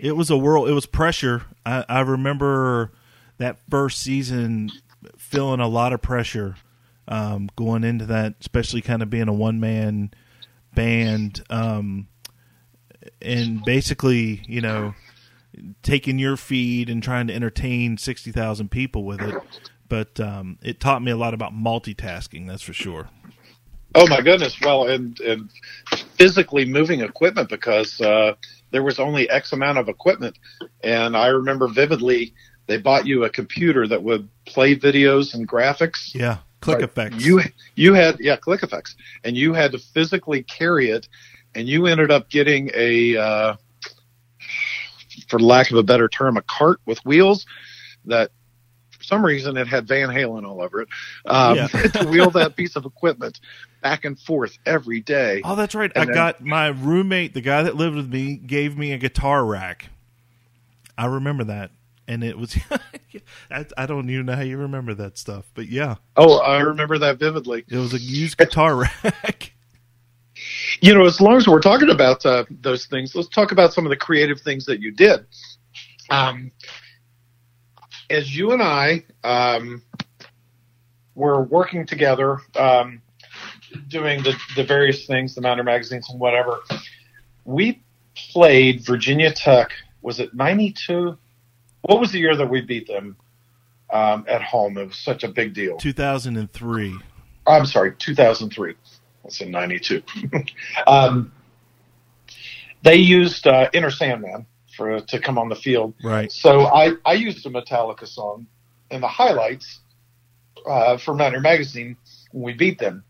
it 0.00 0.16
was 0.16 0.30
a 0.30 0.36
world. 0.36 0.68
It 0.68 0.72
was 0.72 0.84
pressure. 0.86 1.42
I, 1.64 1.84
I 1.88 2.00
remember 2.00 2.90
that 3.38 3.58
first 3.70 4.00
season 4.00 4.70
feeling 5.16 5.60
a 5.60 5.68
lot 5.68 5.92
of 5.92 6.02
pressure 6.02 6.56
um, 7.08 7.48
going 7.56 7.84
into 7.84 8.06
that, 8.06 8.34
especially 8.40 8.82
kind 8.82 9.02
of 9.02 9.10
being 9.10 9.28
a 9.28 9.32
one 9.32 9.60
man 9.60 10.12
band, 10.74 11.42
um, 11.50 12.08
and 13.22 13.64
basically, 13.64 14.42
you 14.46 14.60
know, 14.60 14.94
taking 15.82 16.18
your 16.18 16.36
feed 16.36 16.90
and 16.90 17.02
trying 17.02 17.26
to 17.28 17.34
entertain 17.34 17.98
sixty 17.98 18.32
thousand 18.32 18.70
people 18.70 19.04
with 19.04 19.20
it. 19.20 19.34
But 19.88 20.18
um, 20.18 20.58
it 20.62 20.80
taught 20.80 21.02
me 21.02 21.10
a 21.12 21.16
lot 21.16 21.34
about 21.34 21.52
multitasking. 21.52 22.46
That's 22.46 22.62
for 22.62 22.72
sure. 22.72 23.08
Oh 23.94 24.06
my 24.08 24.20
goodness! 24.20 24.60
Well, 24.60 24.88
and 24.88 25.18
and 25.20 25.50
physically 26.16 26.64
moving 26.64 27.00
equipment 27.00 27.48
because 27.48 28.00
uh, 28.00 28.34
there 28.70 28.82
was 28.82 28.98
only 28.98 29.28
X 29.30 29.52
amount 29.52 29.78
of 29.78 29.88
equipment. 29.88 30.38
And 30.82 31.16
I 31.16 31.28
remember 31.28 31.68
vividly 31.68 32.34
they 32.66 32.78
bought 32.78 33.06
you 33.06 33.24
a 33.24 33.30
computer 33.30 33.86
that 33.88 34.02
would 34.02 34.28
play 34.44 34.76
videos 34.76 35.34
and 35.34 35.48
graphics. 35.48 36.14
Yeah, 36.14 36.38
click 36.60 36.76
Right. 36.76 36.84
effects. 36.84 37.24
You 37.24 37.40
you 37.74 37.94
had 37.94 38.18
yeah 38.20 38.36
click 38.36 38.62
effects, 38.62 38.96
and 39.24 39.36
you 39.36 39.52
had 39.54 39.72
to 39.72 39.78
physically 39.78 40.42
carry 40.42 40.90
it, 40.90 41.08
and 41.54 41.68
you 41.68 41.86
ended 41.86 42.10
up 42.10 42.28
getting 42.30 42.70
a, 42.74 43.16
uh, 43.16 43.56
for 45.28 45.38
lack 45.38 45.70
of 45.70 45.76
a 45.76 45.82
better 45.82 46.08
term, 46.08 46.36
a 46.36 46.42
cart 46.42 46.80
with 46.86 46.98
wheels 47.04 47.46
that. 48.06 48.30
For 48.98 49.04
some 49.04 49.24
reason, 49.24 49.56
it 49.58 49.68
had 49.68 49.86
Van 49.86 50.08
Halen 50.08 50.44
all 50.48 50.60
over 50.62 50.80
it. 50.80 50.88
Um, 51.26 51.56
Yeah. 51.56 51.66
to 51.68 52.06
wheel 52.08 52.30
that 52.30 52.56
piece 52.56 52.74
of 52.76 52.86
equipment 52.86 53.38
back 53.82 54.04
and 54.06 54.18
forth 54.18 54.58
every 54.64 55.00
day. 55.00 55.42
Oh, 55.44 55.54
that's 55.54 55.74
right. 55.76 55.92
And 55.94 56.02
I 56.02 56.06
then- 56.06 56.14
got 56.14 56.40
my 56.44 56.68
roommate, 56.68 57.34
the 57.34 57.42
guy 57.42 57.62
that 57.64 57.76
lived 57.76 57.94
with 57.94 58.08
me, 58.10 58.36
gave 58.36 58.76
me 58.76 58.92
a 58.92 58.98
guitar 58.98 59.44
rack. 59.44 59.90
I 60.98 61.06
remember 61.06 61.44
that, 61.44 61.70
and 62.08 62.24
it 62.24 62.38
was. 62.38 62.56
I, 63.50 63.66
I 63.76 63.86
don't 63.86 64.08
even 64.10 64.26
know 64.26 64.34
how 64.36 64.42
you 64.42 64.58
remember 64.58 64.94
that 64.94 65.18
stuff, 65.18 65.46
but 65.54 65.68
yeah, 65.68 65.96
Oh, 66.16 66.38
I 66.38 66.60
remember 66.60 66.98
that 66.98 67.18
vividly. 67.18 67.64
it 67.68 67.76
was 67.76 67.94
a 67.94 67.98
used 67.98 68.36
guitar 68.38 68.74
rack. 69.04 69.52
You 70.80 70.94
know, 70.94 71.04
as 71.06 71.20
long 71.20 71.36
as 71.36 71.48
we're 71.48 71.60
talking 71.60 71.90
about 71.90 72.24
uh, 72.26 72.44
those 72.50 72.86
things, 72.86 73.14
let's 73.14 73.28
talk 73.28 73.52
about 73.52 73.72
some 73.72 73.86
of 73.86 73.90
the 73.90 73.96
creative 73.96 74.40
things 74.40 74.66
that 74.66 74.80
you 74.80 74.92
did. 74.92 75.26
Um, 76.10 76.50
as 78.10 78.36
you 78.36 78.52
and 78.52 78.62
I 78.62 79.04
um, 79.24 79.82
were 81.14 81.42
working 81.42 81.86
together, 81.86 82.38
um, 82.56 83.00
doing 83.88 84.22
the, 84.22 84.36
the 84.54 84.62
various 84.64 85.06
things, 85.06 85.34
the 85.34 85.40
Mounder 85.40 85.64
magazines 85.64 86.08
and 86.10 86.20
whatever, 86.20 86.60
we 87.44 87.82
played 88.14 88.84
Virginia 88.84 89.32
Tech. 89.32 89.70
Was 90.02 90.20
it 90.20 90.34
'92? 90.34 91.16
What 91.86 92.00
was 92.00 92.12
the 92.12 92.18
year 92.18 92.36
that 92.36 92.48
we 92.48 92.60
beat 92.60 92.86
them 92.86 93.16
um, 93.90 94.24
at 94.28 94.42
home? 94.42 94.76
It 94.76 94.88
was 94.88 94.98
such 94.98 95.24
a 95.24 95.28
big 95.28 95.54
deal. 95.54 95.76
Two 95.76 95.92
thousand 95.92 96.36
and 96.36 96.52
three. 96.52 96.96
I'm 97.46 97.66
sorry, 97.66 97.94
2003. 97.96 98.74
That's 99.22 99.40
in 99.40 99.50
92. 99.50 100.02
um, 100.86 101.32
they 102.82 102.96
used 102.96 103.46
uh, 103.46 103.68
Enter 103.72 103.90
Sandman 103.90 104.46
for 104.76 105.00
to 105.00 105.20
come 105.20 105.38
on 105.38 105.48
the 105.48 105.56
field. 105.56 105.94
Right. 106.02 106.30
So 106.30 106.66
I, 106.66 106.92
I 107.04 107.14
used 107.14 107.46
a 107.46 107.50
Metallica 107.50 108.06
song 108.06 108.46
in 108.90 109.00
the 109.00 109.08
highlights 109.08 109.80
uh, 110.66 110.98
for 110.98 111.14
Mountaineer 111.14 111.40
Magazine 111.40 111.96
when 112.32 112.44
we 112.44 112.52
beat 112.52 112.78
them. 112.78 113.04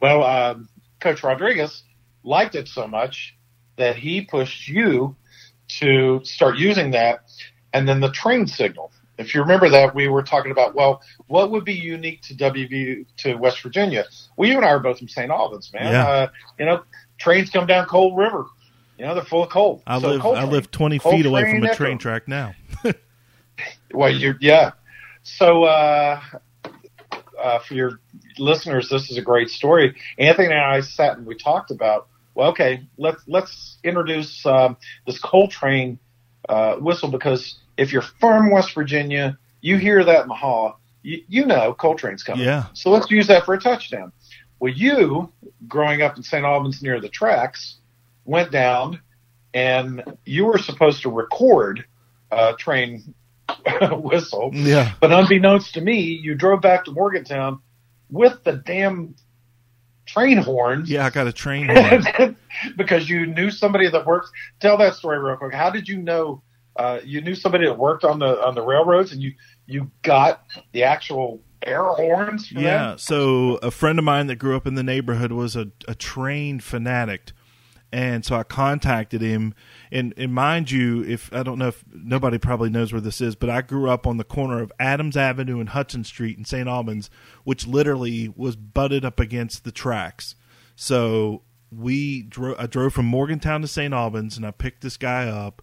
Well, 0.00 0.22
um, 0.22 0.68
Coach 1.00 1.22
Rodriguez 1.22 1.82
liked 2.24 2.54
it 2.54 2.68
so 2.68 2.86
much 2.86 3.36
that 3.76 3.96
he 3.96 4.22
pushed 4.22 4.68
you 4.68 5.16
to 5.68 6.20
start 6.24 6.56
using 6.56 6.90
that, 6.92 7.30
and 7.72 7.88
then 7.88 8.00
the 8.00 8.10
train 8.10 8.46
signal. 8.46 8.90
If 9.18 9.34
you 9.34 9.40
remember 9.40 9.68
that, 9.70 9.94
we 9.96 10.06
were 10.08 10.22
talking 10.22 10.52
about 10.52 10.74
well, 10.74 11.02
what 11.26 11.50
would 11.50 11.64
be 11.64 11.74
unique 11.74 12.22
to 12.22 12.34
WV 12.34 13.04
to 13.18 13.34
West 13.34 13.60
Virginia? 13.62 14.04
Well, 14.36 14.48
you 14.48 14.56
and 14.56 14.64
I 14.64 14.68
are 14.68 14.78
both 14.78 14.98
from 14.98 15.08
St. 15.08 15.30
Albans, 15.30 15.72
man. 15.74 15.92
Yeah. 15.92 16.06
Uh, 16.08 16.28
you 16.58 16.66
know, 16.66 16.82
trains 17.18 17.50
come 17.50 17.66
down 17.66 17.86
Coal 17.86 18.14
River. 18.14 18.46
You 18.96 19.06
know, 19.06 19.14
they're 19.14 19.24
full 19.24 19.42
of 19.42 19.50
coal. 19.50 19.82
I 19.86 19.98
So 20.00 20.08
live. 20.10 20.20
coal 20.20 20.36
I 20.36 20.40
train. 20.40 20.52
live 20.52 20.70
twenty 20.70 20.98
Coal 21.00 21.12
feet 21.12 21.26
away 21.26 21.42
from 21.50 21.62
a 21.64 21.66
Echo. 21.66 21.74
train 21.76 21.98
track 21.98 22.28
now. 22.28 22.54
Well, 23.92 24.12
you 24.12 24.34
yeah. 24.40 24.72
So 25.22 25.64
uh, 25.64 26.20
uh, 27.40 27.58
for 27.60 27.74
your 27.74 28.00
listeners, 28.38 28.88
this 28.88 29.10
is 29.10 29.18
a 29.18 29.22
great 29.22 29.48
story. 29.50 29.96
Anthony 30.18 30.46
and 30.48 30.54
I 30.60 30.80
sat 30.80 31.16
and 31.18 31.26
we 31.26 31.34
talked 31.36 31.70
about. 31.70 32.08
Well, 32.34 32.50
okay, 32.50 32.86
let's 32.98 33.22
let's 33.26 33.78
introduce 33.82 34.46
um, 34.46 34.76
this 35.06 35.18
coal 35.18 35.48
train 35.48 35.98
uh, 36.48 36.76
whistle 36.76 37.10
because 37.10 37.58
if 37.76 37.92
you're 37.92 38.02
from 38.02 38.50
West 38.50 38.74
Virginia, 38.74 39.38
you 39.60 39.76
hear 39.76 40.04
that 40.04 40.22
in 40.22 40.28
the 40.28 40.34
hall, 40.34 40.80
you, 41.02 41.22
you 41.28 41.46
know 41.46 41.74
coal 41.74 41.94
train's 41.94 42.22
coming. 42.22 42.44
Yeah. 42.44 42.66
So 42.74 42.90
let's 42.90 43.10
use 43.10 43.26
that 43.28 43.44
for 43.44 43.54
a 43.54 43.60
touchdown. 43.60 44.12
Well, 44.60 44.72
you, 44.72 45.32
growing 45.68 46.02
up 46.02 46.16
in 46.16 46.22
St. 46.22 46.44
Albans 46.44 46.82
near 46.82 47.00
the 47.00 47.08
tracks, 47.08 47.76
went 48.24 48.50
down 48.50 49.00
and 49.54 50.02
you 50.24 50.44
were 50.44 50.58
supposed 50.58 51.02
to 51.02 51.10
record 51.10 51.84
uh, 52.30 52.52
train 52.58 53.14
whistle. 53.90 54.50
Yeah. 54.52 54.92
But 55.00 55.12
unbeknownst 55.12 55.74
to 55.74 55.80
me, 55.80 56.00
you 56.00 56.34
drove 56.34 56.60
back 56.60 56.84
to 56.84 56.92
Morgantown 56.92 57.60
with 58.10 58.42
the 58.44 58.52
damn 58.52 59.14
train 60.08 60.38
horns 60.38 60.90
Yeah, 60.90 61.06
I 61.06 61.10
got 61.10 61.26
a 61.26 61.32
train. 61.32 61.68
horn. 61.72 62.36
because 62.76 63.08
you 63.08 63.26
knew 63.26 63.50
somebody 63.50 63.88
that 63.88 64.04
worked. 64.04 64.30
Tell 64.58 64.76
that 64.78 64.94
story 64.94 65.18
real 65.18 65.36
quick. 65.36 65.54
How 65.54 65.70
did 65.70 65.88
you 65.88 65.98
know? 65.98 66.42
Uh, 66.76 67.00
you 67.04 67.20
knew 67.20 67.34
somebody 67.34 67.66
that 67.66 67.76
worked 67.76 68.04
on 68.04 68.18
the 68.18 68.40
on 68.44 68.54
the 68.54 68.62
railroads, 68.62 69.12
and 69.12 69.22
you 69.22 69.32
you 69.66 69.90
got 70.02 70.44
the 70.72 70.84
actual 70.84 71.40
air 71.66 71.82
horns. 71.82 72.50
Yeah. 72.50 72.90
them? 72.90 72.98
So 72.98 73.56
a 73.62 73.70
friend 73.70 73.98
of 73.98 74.04
mine 74.04 74.28
that 74.28 74.36
grew 74.36 74.56
up 74.56 74.66
in 74.66 74.74
the 74.74 74.82
neighborhood 74.82 75.32
was 75.32 75.56
a, 75.56 75.68
a 75.86 75.94
train 75.94 76.60
fanatic. 76.60 77.32
And 77.90 78.24
so 78.24 78.36
I 78.36 78.42
contacted 78.42 79.22
him 79.22 79.54
and, 79.90 80.12
and 80.18 80.34
mind 80.34 80.70
you, 80.70 81.02
if 81.04 81.32
I 81.32 81.42
don't 81.42 81.58
know 81.58 81.68
if 81.68 81.82
nobody 81.90 82.36
probably 82.36 82.68
knows 82.68 82.92
where 82.92 83.00
this 83.00 83.20
is, 83.20 83.34
but 83.34 83.48
I 83.48 83.62
grew 83.62 83.88
up 83.88 84.06
on 84.06 84.18
the 84.18 84.24
corner 84.24 84.60
of 84.60 84.70
Adams 84.78 85.16
Avenue 85.16 85.58
and 85.58 85.70
Hudson 85.70 86.04
Street 86.04 86.36
in 86.36 86.44
St. 86.44 86.68
Albans, 86.68 87.08
which 87.44 87.66
literally 87.66 88.28
was 88.36 88.56
butted 88.56 89.06
up 89.06 89.18
against 89.18 89.64
the 89.64 89.72
tracks. 89.72 90.34
So 90.76 91.42
we 91.70 92.22
drove 92.22 92.56
I 92.58 92.66
drove 92.66 92.92
from 92.92 93.06
Morgantown 93.06 93.62
to 93.62 93.68
St. 93.68 93.94
Albans 93.94 94.36
and 94.36 94.46
I 94.46 94.50
picked 94.50 94.82
this 94.82 94.96
guy 94.96 95.26
up 95.26 95.62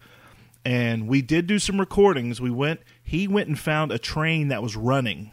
and 0.64 1.08
we 1.08 1.22
did 1.22 1.46
do 1.46 1.60
some 1.60 1.80
recordings. 1.80 2.42
We 2.42 2.52
went 2.52 2.82
he 3.04 3.28
went 3.28 3.48
and 3.48 3.58
found 3.58 3.92
a 3.92 4.00
train 4.00 4.48
that 4.48 4.64
was 4.64 4.76
running 4.76 5.32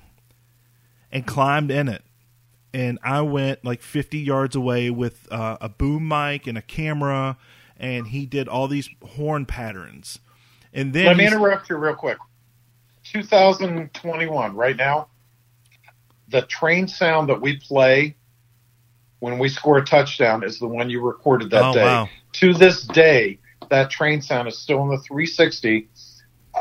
and 1.10 1.26
climbed 1.26 1.70
in 1.70 1.88
it. 1.88 2.02
And 2.74 2.98
I 3.02 3.20
went 3.20 3.64
like 3.64 3.82
50 3.82 4.18
yards 4.18 4.56
away 4.56 4.90
with 4.90 5.28
uh, 5.30 5.58
a 5.60 5.68
boom 5.68 6.08
mic 6.08 6.46
and 6.46 6.56
a 6.56 6.62
camera, 6.62 7.36
and 7.76 8.06
he 8.06 8.24
did 8.26 8.48
all 8.48 8.66
these 8.68 8.88
horn 9.02 9.44
patterns. 9.46 10.18
And 10.72 10.92
then 10.94 11.06
Let 11.06 11.16
me 11.18 11.26
interrupt 11.26 11.68
you 11.68 11.76
real 11.76 11.94
quick. 11.94 12.18
2021, 13.04 14.54
right 14.54 14.76
now, 14.76 15.08
the 16.28 16.42
train 16.42 16.88
sound 16.88 17.28
that 17.28 17.40
we 17.40 17.56
play 17.58 18.16
when 19.18 19.38
we 19.38 19.48
score 19.48 19.78
a 19.78 19.84
touchdown 19.84 20.42
is 20.42 20.58
the 20.58 20.66
one 20.66 20.88
you 20.88 21.00
recorded 21.00 21.50
that 21.50 21.62
Oh, 21.62 21.72
day. 21.74 21.84
wow. 21.84 22.08
To 22.34 22.54
this 22.54 22.82
day, 22.84 23.38
that 23.68 23.90
train 23.90 24.22
sound 24.22 24.48
is 24.48 24.56
still 24.58 24.82
in 24.82 24.88
the 24.88 24.98
360 24.98 25.88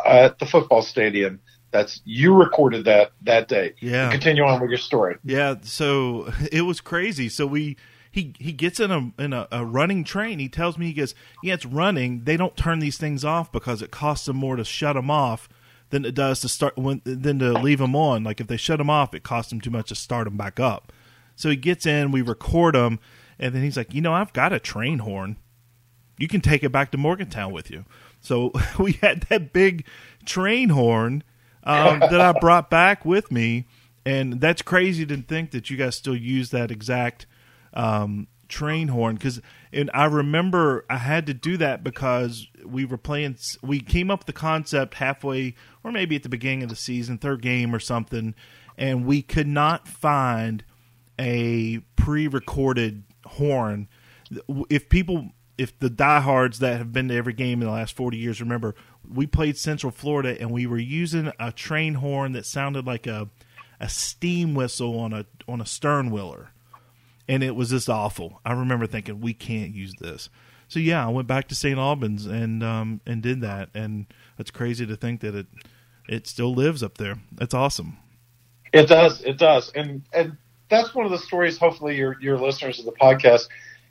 at 0.06 0.38
the 0.40 0.46
football 0.46 0.82
stadium. 0.82 1.40
That's 1.72 2.02
you 2.06 2.34
recorded 2.34 2.86
that 2.86 3.12
that 3.24 3.48
day. 3.48 3.74
Yeah. 3.80 4.12
Continue 4.12 4.44
on 4.44 4.60
with 4.62 4.70
your 4.70 4.78
story. 4.78 5.18
Yeah, 5.24 5.56
so 5.64 6.32
it 6.52 6.62
was 6.62 6.82
crazy. 6.82 7.30
So 7.30 7.48
we 7.48 7.78
he 8.12 8.34
he 8.40 8.52
gets 8.52 8.80
in 8.80 8.92
a 8.92 9.12
in 9.22 9.34
a, 9.34 9.48
a 9.52 9.66
running 9.66 10.04
train. 10.04 10.40
He 10.40 10.50
tells 10.50 10.78
me 10.78 10.88
he 10.88 10.94
goes, 10.94 11.16
yeah, 11.42 11.54
it's 11.54 11.66
running. 11.66 12.26
They 12.26 12.38
don't 12.38 12.58
turn 12.58 12.80
these 12.80 12.98
things 12.98 13.24
off 13.24 13.52
because 13.52 13.82
it 13.82 13.92
costs 13.92 14.26
them 14.26 14.38
more 14.38 14.58
to 14.58 14.66
shut 14.66 14.96
them 14.96 15.10
off 15.10 15.48
than 15.92 16.06
it 16.06 16.14
does 16.14 16.42
to 16.42 16.50
start 16.50 16.78
when 16.78 17.02
than 17.06 17.40
to 17.40 17.54
leave 17.54 17.80
them 17.80 17.96
on. 17.96 18.24
Like 18.24 18.42
if 18.42 18.48
they 18.48 18.58
shut 18.58 18.80
them 18.80 18.90
off, 18.90 19.14
it 19.14 19.24
costs 19.24 19.50
them 19.50 19.62
too 19.62 19.70
much 19.70 19.90
to 19.90 19.96
start 19.96 20.26
them 20.26 20.38
back 20.38 20.60
up. 20.60 20.92
So 21.38 21.50
he 21.50 21.56
gets 21.56 21.86
in, 21.86 22.12
we 22.12 22.22
record 22.22 22.76
them, 22.76 23.00
and 23.40 23.56
then 23.56 23.64
he's 23.64 23.78
like, 23.78 23.94
you 23.94 24.02
know, 24.02 24.14
I've 24.14 24.34
got 24.34 24.54
a 24.54 24.60
train 24.60 25.00
horn. 25.00 25.38
You 26.18 26.28
can 26.28 26.42
take 26.42 26.64
it 26.64 26.72
back 26.72 26.92
to 26.92 26.98
Morgantown 26.98 27.52
with 27.52 27.72
you. 27.72 27.86
So 28.20 28.52
we 28.80 28.94
had 28.94 29.22
that 29.30 29.54
big 29.54 29.86
train 30.26 30.70
horn 30.70 31.24
um, 31.64 32.00
that 32.00 32.22
I 32.22 32.34
brought 32.40 32.70
back 32.70 33.06
with 33.06 33.32
me, 33.32 33.66
and 34.06 34.40
that's 34.42 34.62
crazy 34.62 35.06
to 35.06 35.18
think 35.18 35.52
that 35.52 35.70
you 35.70 35.78
guys 35.78 35.96
still 35.96 36.16
use 36.16 36.50
that 36.52 36.72
exact 36.72 37.26
um, 37.74 38.28
train 38.48 38.90
horn. 38.90 39.16
Because 39.16 39.42
and 39.74 39.90
I 39.94 40.06
remember 40.06 40.86
I 40.90 40.98
had 40.98 41.26
to 41.28 41.34
do 41.34 41.58
that 41.58 41.84
because 41.84 42.48
we 42.64 42.86
were 42.86 42.98
playing 42.98 43.38
we 43.62 43.80
came 43.80 44.12
up 44.12 44.20
with 44.20 44.28
the 44.28 44.34
concept 44.34 44.96
halfway 44.96 45.56
or 45.84 45.92
maybe 45.92 46.16
at 46.16 46.24
the 46.24 46.30
beginning 46.30 46.64
of 46.64 46.70
the 46.70 46.76
season 46.76 47.18
third 47.18 47.42
game 47.42 47.74
or 47.74 47.80
something 47.80 48.36
and 48.78 49.06
we 49.06 49.22
could 49.22 49.48
not 49.48 49.88
find 49.88 50.64
a 51.20 51.80
pre-recorded 51.96 53.04
horn. 53.26 53.88
If 54.70 54.90
people 54.90 55.32
if 55.58 55.78
the 55.80 55.90
diehards 55.90 56.60
that 56.60 56.78
have 56.78 56.92
been 56.92 57.10
to 57.10 57.16
every 57.16 57.34
game 57.34 57.62
in 57.62 57.68
the 57.68 57.74
last 57.74 57.96
40 57.96 58.18
years 58.18 58.42
remember 58.42 58.76
we 59.14 59.28
played 59.28 59.58
central 59.58 59.92
florida 59.92 60.36
and 60.40 60.52
we 60.52 60.66
were 60.66 60.78
using 60.78 61.32
a 61.40 61.52
train 61.52 61.96
horn 61.96 62.32
that 62.32 62.46
sounded 62.46 62.86
like 62.86 63.08
a 63.08 63.30
a 63.80 63.90
steam 63.90 64.54
whistle 64.54 65.00
on 65.00 65.12
a 65.14 65.26
on 65.48 65.60
a 65.60 65.66
stern 65.66 66.12
wheeler 66.12 66.52
and 67.32 67.44
it 67.44 67.56
was 67.56 67.70
just 67.70 67.90
awful. 67.90 68.42
I 68.46 68.52
remember 68.52 68.88
thinking 68.88 69.22
we 69.22 69.34
can't 69.34 69.74
use 69.74 69.94
this. 70.02 70.30
So 70.68 70.80
yeah, 70.80 71.06
I 71.06 71.10
went 71.10 71.30
back 71.30 71.48
to 71.48 71.56
St. 71.56 71.80
Albans 71.80 72.26
and 72.26 72.62
um, 72.62 73.00
and 73.06 73.24
did 73.24 73.40
that, 73.40 73.70
and 73.74 74.06
it's 74.38 74.52
crazy 74.52 74.86
to 74.86 74.98
think 74.98 75.22
that 75.22 75.34
it 75.34 75.48
it 76.10 76.28
still 76.28 76.54
lives 76.54 76.84
up 76.84 76.98
there. 76.98 77.20
It's 77.40 77.54
awesome. 77.54 77.98
It 78.74 78.88
does. 78.88 79.22
It 79.22 79.38
does. 79.38 79.72
And 79.76 80.04
and 80.12 80.36
that's 80.70 80.94
one 80.94 81.06
of 81.06 81.12
the 81.12 81.18
stories. 81.18 81.58
Hopefully, 81.58 81.96
your 81.96 82.18
your 82.22 82.38
listeners 82.38 82.80
of 82.80 82.86
the 82.86 82.92
podcast 82.94 83.48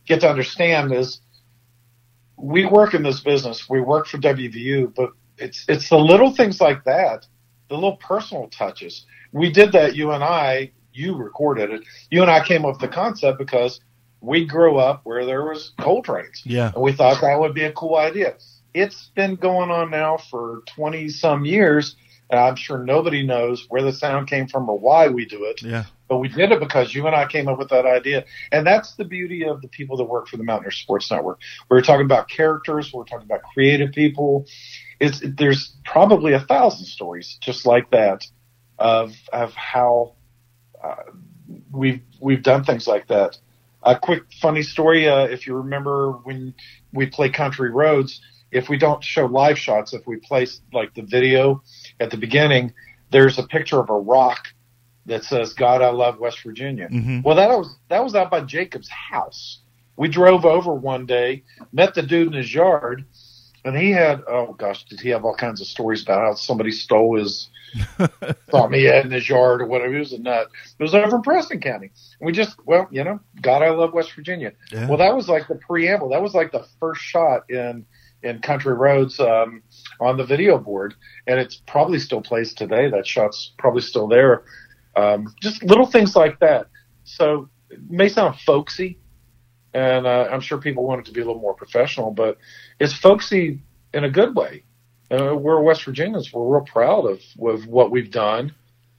get 0.07 0.21
to 0.21 0.29
understand 0.29 0.93
is 0.93 1.23
we 2.41 2.65
work 2.65 2.95
in 2.95 3.03
this 3.03 3.21
business. 3.21 3.69
We 3.69 3.81
work 3.81 4.07
for 4.07 4.19
WVU, 4.19 4.95
but 4.95 5.11
it's 5.37 5.65
it's 5.69 5.89
the 5.89 5.99
little 5.99 6.35
things 6.35 6.61
like 6.61 6.85
that, 6.85 7.27
the 7.69 7.75
little 7.75 7.97
personal 7.97 8.49
touches. 8.49 9.07
We 9.33 9.51
did 9.51 9.73
that. 9.73 9.95
You 9.95 10.13
and 10.13 10.25
I. 10.25 10.73
You 10.93 11.15
recorded 11.15 11.71
it. 11.71 11.83
You 12.11 12.23
and 12.23 12.31
I 12.31 12.45
came 12.45 12.65
up 12.65 12.73
with 12.73 12.81
the 12.81 12.89
concept 12.89 13.39
because 13.39 13.81
we 14.21 14.45
grew 14.45 14.77
up 14.77 15.03
where 15.05 15.25
there 15.25 15.45
was 15.45 15.73
coal 15.79 16.03
trains. 16.03 16.43
Yeah. 16.45 16.73
And 16.75 16.83
we 16.83 16.93
thought 16.93 17.21
that 17.21 17.39
would 17.39 17.55
be 17.55 17.65
a 17.65 17.73
cool 17.73 17.97
idea. 17.97 18.35
It's 18.75 19.11
been 19.15 19.37
going 19.37 19.71
on 19.71 19.91
now 19.91 20.17
for 20.17 20.63
20 20.75 21.09
some 21.09 21.45
years. 21.45 21.97
And 22.31 22.39
I'm 22.39 22.55
sure 22.55 22.79
nobody 22.79 23.27
knows 23.27 23.67
where 23.69 23.83
the 23.83 23.93
sound 23.93 24.29
came 24.29 24.47
from 24.47 24.69
or 24.69 24.79
why 24.79 25.09
we 25.09 25.25
do 25.25 25.45
it. 25.45 25.63
Yeah. 25.63 25.85
But 26.09 26.19
we 26.19 26.29
did 26.29 26.53
it 26.53 26.61
because 26.61 26.95
you 26.95 27.07
and 27.07 27.15
I 27.15 27.27
came 27.27 27.49
up 27.49 27.59
with 27.59 27.71
that 27.71 27.87
idea. 27.87 28.25
And 28.53 28.65
that's 28.67 28.95
the 28.95 29.05
beauty 29.05 29.45
of 29.45 29.61
the 29.63 29.69
people 29.69 29.97
that 29.97 30.05
work 30.05 30.29
for 30.29 30.37
the 30.37 30.45
Mountaineer 30.45 30.71
Sports 30.71 31.11
Network. 31.11 31.41
We're 31.69 31.83
talking 31.83 32.07
about 32.07 32.29
characters. 32.29 32.93
We're 32.93 33.05
talking 33.05 33.27
about 33.27 33.43
creative 33.43 33.93
people. 33.93 34.47
It's, 35.01 35.21
there's 35.25 35.75
probably 35.85 36.33
a 36.33 36.41
thousand 36.41 36.87
stories 36.87 37.37
just 37.41 37.67
like 37.67 37.91
that 37.91 38.27
of, 38.79 39.13
of 39.33 39.53
how 39.55 40.15
uh, 40.83 41.11
we've, 41.73 42.01
we've 42.21 42.43
done 42.43 42.65
things 42.65 42.87
like 42.87 43.09
that. 43.09 43.37
A 43.83 43.99
quick 43.99 44.25
funny 44.41 44.63
story. 44.63 45.09
Uh, 45.09 45.25
if 45.25 45.47
you 45.47 45.55
remember 45.57 46.13
when 46.13 46.55
we 46.93 47.07
play 47.07 47.31
country 47.31 47.71
roads, 47.71 48.21
if 48.53 48.69
we 48.69 48.79
don't 48.79 49.03
show 49.03 49.27
live 49.27 49.59
shots, 49.59 49.93
if 49.95 50.07
we 50.07 50.17
place 50.17 50.61
like 50.73 50.95
the 50.95 51.03
video 51.03 51.63
at 52.01 52.11
the 52.11 52.17
beginning, 52.17 52.73
there's 53.11 53.39
a 53.39 53.45
picture 53.45 53.79
of 53.79 53.91
a 53.91 53.95
rock 53.99 54.49
that 55.07 55.25
says 55.25 55.53
"God, 55.53 55.83
I 55.83 55.91
love 55.91 56.19
West 56.19 56.43
Virginia." 56.43 56.89
Mhm. 56.89 57.23
Well, 57.23 57.37
that 57.37 57.49
was 57.51 57.77
that 57.89 58.03
was 58.03 58.15
out 58.15 58.31
by 58.31 58.41
Jacob's 58.41 58.89
house. 58.89 59.59
We 59.97 60.09
drove 60.09 60.45
over 60.45 60.73
one 60.73 61.07
day, 61.07 61.45
met 61.73 61.95
the 61.95 62.03
dude 62.03 62.29
in 62.29 62.33
his 62.33 62.53
yard, 62.53 63.05
and 63.65 63.77
he 63.77 63.91
had 63.91 64.23
oh 64.27 64.55
gosh, 64.55 64.85
did 64.85 65.01
he 65.01 65.11
have 65.11 65.25
all 65.25 65.35
kinds 65.35 65.61
of 65.61 65.67
stories 65.67 66.03
about 66.03 66.21
how 66.21 66.35
somebody 66.35 66.71
stole 66.71 67.19
his 67.19 67.51
thought 68.51 68.75
he 68.75 68.85
had 68.85 69.05
in 69.05 69.13
his 69.13 69.29
yard 69.29 69.63
or 69.63 69.67
whatever. 69.67 69.93
He 69.93 69.99
was 69.99 70.13
a 70.13 70.19
nut. 70.19 70.49
It 70.79 70.83
was 70.83 70.95
over 70.95 71.17
in 71.17 71.23
Preston 71.23 71.61
County. 71.61 71.91
And 72.19 72.27
we 72.27 72.33
just, 72.33 72.57
well, 72.67 72.89
you 72.91 73.05
know, 73.05 73.21
God, 73.41 73.63
I 73.63 73.71
love 73.71 73.93
West 73.93 74.13
Virginia. 74.13 74.53
Yeah. 74.73 74.89
Well, 74.89 74.99
that 74.99 75.15
was 75.15 75.29
like 75.29 75.47
the 75.49 75.55
preamble. 75.55 76.09
That 76.09 76.23
was 76.23 76.35
like 76.35 76.53
the 76.53 76.67
first 76.81 77.01
shot 77.03 77.49
in 77.49 77.87
in 78.23 78.41
Country 78.41 78.75
Roads 78.75 79.19
um, 79.21 79.63
on 80.01 80.17
the 80.17 80.25
video 80.25 80.59
board, 80.59 80.95
and 81.27 81.39
it's 81.39 81.63
probably 81.67 81.99
still 81.99 82.21
plays 82.21 82.55
today. 82.55 82.91
That 82.91 83.07
shot's 83.07 83.53
probably 83.59 83.83
still 83.83 84.09
there. 84.09 84.45
Um, 84.97 85.35
just 85.41 85.63
little 85.63 85.87
things 85.87 86.17
like 86.17 86.39
that. 86.41 86.67
So 87.05 87.49
it 87.71 87.79
may 87.89 88.09
sound 88.09 88.39
folksy, 88.41 88.99
and 89.73 90.07
uh, 90.07 90.29
I'm 90.31 90.41
sure 90.41 90.59
people 90.59 90.85
want 90.85 91.01
it 91.01 91.07
to 91.07 91.13
be 91.13 91.21
a 91.21 91.25
little 91.25 91.41
more 91.41 91.55
professional, 91.55 92.11
but 92.11 92.39
it's 92.79 92.93
folksy 92.93 93.61
in 93.95 94.05
a 94.05 94.11
good 94.11 94.35
way. 94.35 94.65
Uh, 95.11 95.35
we're 95.35 95.61
West 95.61 95.85
Virginians. 95.85 96.33
We're 96.33 96.57
real 96.57 96.65
proud 96.65 97.07
of, 97.07 97.21
of 97.43 97.67
what 97.67 97.91
we've 97.91 98.11
done, 98.11 98.55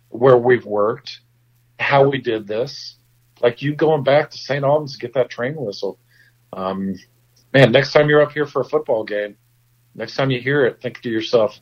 where 0.09 0.37
we've 0.37 0.65
worked, 0.65 1.21
how 1.79 2.09
we 2.09 2.17
did 2.17 2.47
this. 2.47 2.97
Like 3.41 3.61
you 3.61 3.73
going 3.75 4.03
back 4.03 4.29
to 4.31 4.37
St. 4.37 4.63
Albans 4.63 4.93
to 4.93 4.99
get 4.99 5.13
that 5.13 5.29
train 5.29 5.55
whistle. 5.55 5.99
Um, 6.53 6.95
man, 7.53 7.71
next 7.71 7.93
time 7.93 8.09
you're 8.09 8.21
up 8.21 8.31
here 8.31 8.45
for 8.45 8.61
a 8.61 8.65
football 8.65 9.03
game, 9.03 9.35
next 9.95 10.15
time 10.15 10.31
you 10.31 10.39
hear 10.39 10.65
it, 10.65 10.81
think 10.81 11.01
to 11.01 11.09
yourself, 11.09 11.59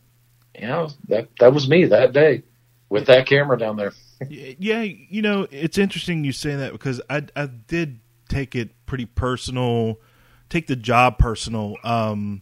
yeah, 0.55 0.87
that 1.07 1.29
that 1.39 1.53
was 1.53 1.69
me 1.69 1.85
that 1.85 2.13
day 2.13 2.43
with 2.89 3.05
that 3.07 3.27
camera 3.27 3.57
down 3.57 3.77
there. 3.77 3.93
yeah, 4.29 4.81
you 4.81 5.21
know, 5.21 5.47
it's 5.51 5.77
interesting 5.77 6.23
you 6.23 6.31
say 6.31 6.55
that 6.55 6.71
because 6.71 7.01
I 7.09 7.25
I 7.35 7.45
did 7.45 7.99
take 8.27 8.55
it 8.55 8.71
pretty 8.85 9.05
personal, 9.05 9.99
take 10.49 10.67
the 10.67 10.75
job 10.75 11.17
personal, 11.17 11.75
um, 11.83 12.41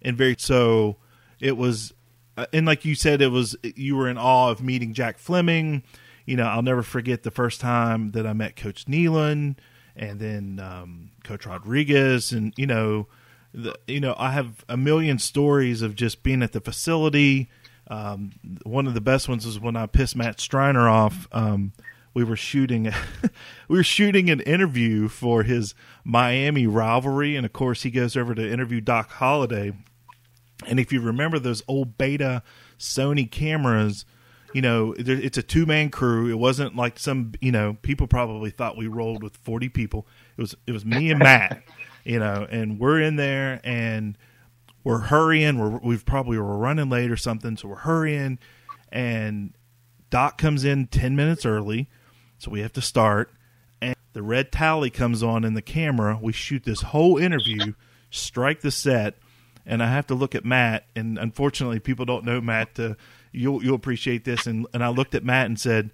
and 0.00 0.16
very 0.16 0.36
so. 0.38 0.96
It 1.40 1.56
was, 1.56 1.92
uh, 2.36 2.46
and 2.52 2.66
like 2.66 2.84
you 2.84 2.94
said, 2.94 3.20
it 3.20 3.28
was 3.28 3.56
you 3.62 3.96
were 3.96 4.08
in 4.08 4.16
awe 4.16 4.50
of 4.50 4.62
meeting 4.62 4.94
Jack 4.94 5.18
Fleming. 5.18 5.82
You 6.24 6.36
know, 6.36 6.44
I'll 6.44 6.62
never 6.62 6.84
forget 6.84 7.24
the 7.24 7.32
first 7.32 7.60
time 7.60 8.12
that 8.12 8.28
I 8.28 8.32
met 8.32 8.54
Coach 8.54 8.84
Nehlen, 8.84 9.56
and 9.96 10.20
then 10.20 10.60
um, 10.60 11.10
Coach 11.24 11.46
Rodriguez, 11.46 12.32
and 12.32 12.52
you 12.56 12.66
know, 12.66 13.08
the, 13.52 13.74
you 13.86 14.00
know, 14.00 14.14
I 14.18 14.32
have 14.32 14.64
a 14.68 14.76
million 14.76 15.18
stories 15.18 15.82
of 15.82 15.94
just 15.94 16.22
being 16.22 16.42
at 16.42 16.52
the 16.52 16.60
facility. 16.60 17.50
Um, 17.88 18.32
one 18.62 18.86
of 18.86 18.94
the 18.94 19.00
best 19.00 19.28
ones 19.28 19.44
was 19.44 19.60
when 19.60 19.76
I 19.76 19.86
pissed 19.86 20.16
Matt 20.16 20.40
Striner 20.40 20.88
off. 20.88 21.28
Um, 21.32 21.72
we 22.14 22.24
were 22.24 22.36
shooting, 22.36 22.84
we 23.68 23.78
were 23.78 23.84
shooting 23.84 24.30
an 24.30 24.40
interview 24.40 25.08
for 25.08 25.42
his 25.42 25.74
Miami 26.04 26.66
rivalry, 26.66 27.36
and 27.36 27.44
of 27.44 27.52
course, 27.52 27.82
he 27.82 27.90
goes 27.90 28.16
over 28.16 28.34
to 28.34 28.50
interview 28.50 28.80
Doc 28.80 29.10
Holliday. 29.10 29.72
And 30.66 30.78
if 30.78 30.92
you 30.92 31.00
remember 31.00 31.38
those 31.38 31.62
old 31.66 31.98
beta 31.98 32.42
Sony 32.78 33.30
cameras, 33.30 34.04
you 34.54 34.62
know, 34.62 34.94
there- 34.94 35.20
it's 35.20 35.38
a 35.38 35.42
two 35.42 35.66
man 35.66 35.90
crew. 35.90 36.30
It 36.30 36.38
wasn't 36.38 36.76
like 36.76 36.98
some, 36.98 37.32
you 37.40 37.52
know, 37.52 37.76
people 37.82 38.06
probably 38.06 38.50
thought 38.50 38.76
we 38.76 38.86
rolled 38.86 39.22
with 39.22 39.36
40 39.38 39.68
people. 39.68 40.06
It 40.36 40.40
was, 40.40 40.54
it 40.66 40.72
was 40.72 40.84
me 40.84 41.10
and 41.10 41.18
Matt, 41.18 41.62
you 42.04 42.18
know, 42.18 42.46
and 42.50 42.78
we're 42.78 43.00
in 43.00 43.16
there 43.16 43.60
and 43.64 44.16
we're 44.84 44.98
hurrying. 44.98 45.58
We're, 45.58 45.78
we've 45.78 46.04
probably 46.04 46.38
were 46.38 46.56
running 46.58 46.88
late 46.90 47.10
or 47.10 47.16
something. 47.16 47.56
So 47.56 47.68
we're 47.68 47.76
hurrying 47.76 48.38
and 48.90 49.52
Doc 50.10 50.36
comes 50.38 50.64
in 50.64 50.86
10 50.88 51.16
minutes 51.16 51.46
early. 51.46 51.88
So 52.38 52.50
we 52.50 52.60
have 52.60 52.72
to 52.74 52.82
start. 52.82 53.30
And 53.80 53.96
the 54.12 54.22
red 54.22 54.52
tally 54.52 54.90
comes 54.90 55.22
on 55.22 55.44
in 55.44 55.54
the 55.54 55.62
camera. 55.62 56.18
We 56.20 56.32
shoot 56.32 56.64
this 56.64 56.82
whole 56.82 57.16
interview, 57.18 57.74
strike 58.10 58.60
the 58.60 58.70
set, 58.70 59.14
and 59.64 59.82
I 59.82 59.86
have 59.90 60.06
to 60.08 60.14
look 60.14 60.34
at 60.34 60.44
Matt. 60.44 60.84
And 60.94 61.18
unfortunately, 61.18 61.78
people 61.80 62.04
don't 62.04 62.24
know 62.24 62.40
Matt. 62.40 62.78
Uh, 62.78 62.94
you'll 63.32 63.62
you'll 63.64 63.74
appreciate 63.74 64.24
this. 64.24 64.46
And 64.46 64.66
and 64.72 64.84
I 64.84 64.88
looked 64.88 65.14
at 65.14 65.24
Matt 65.24 65.46
and 65.46 65.58
said, 65.58 65.90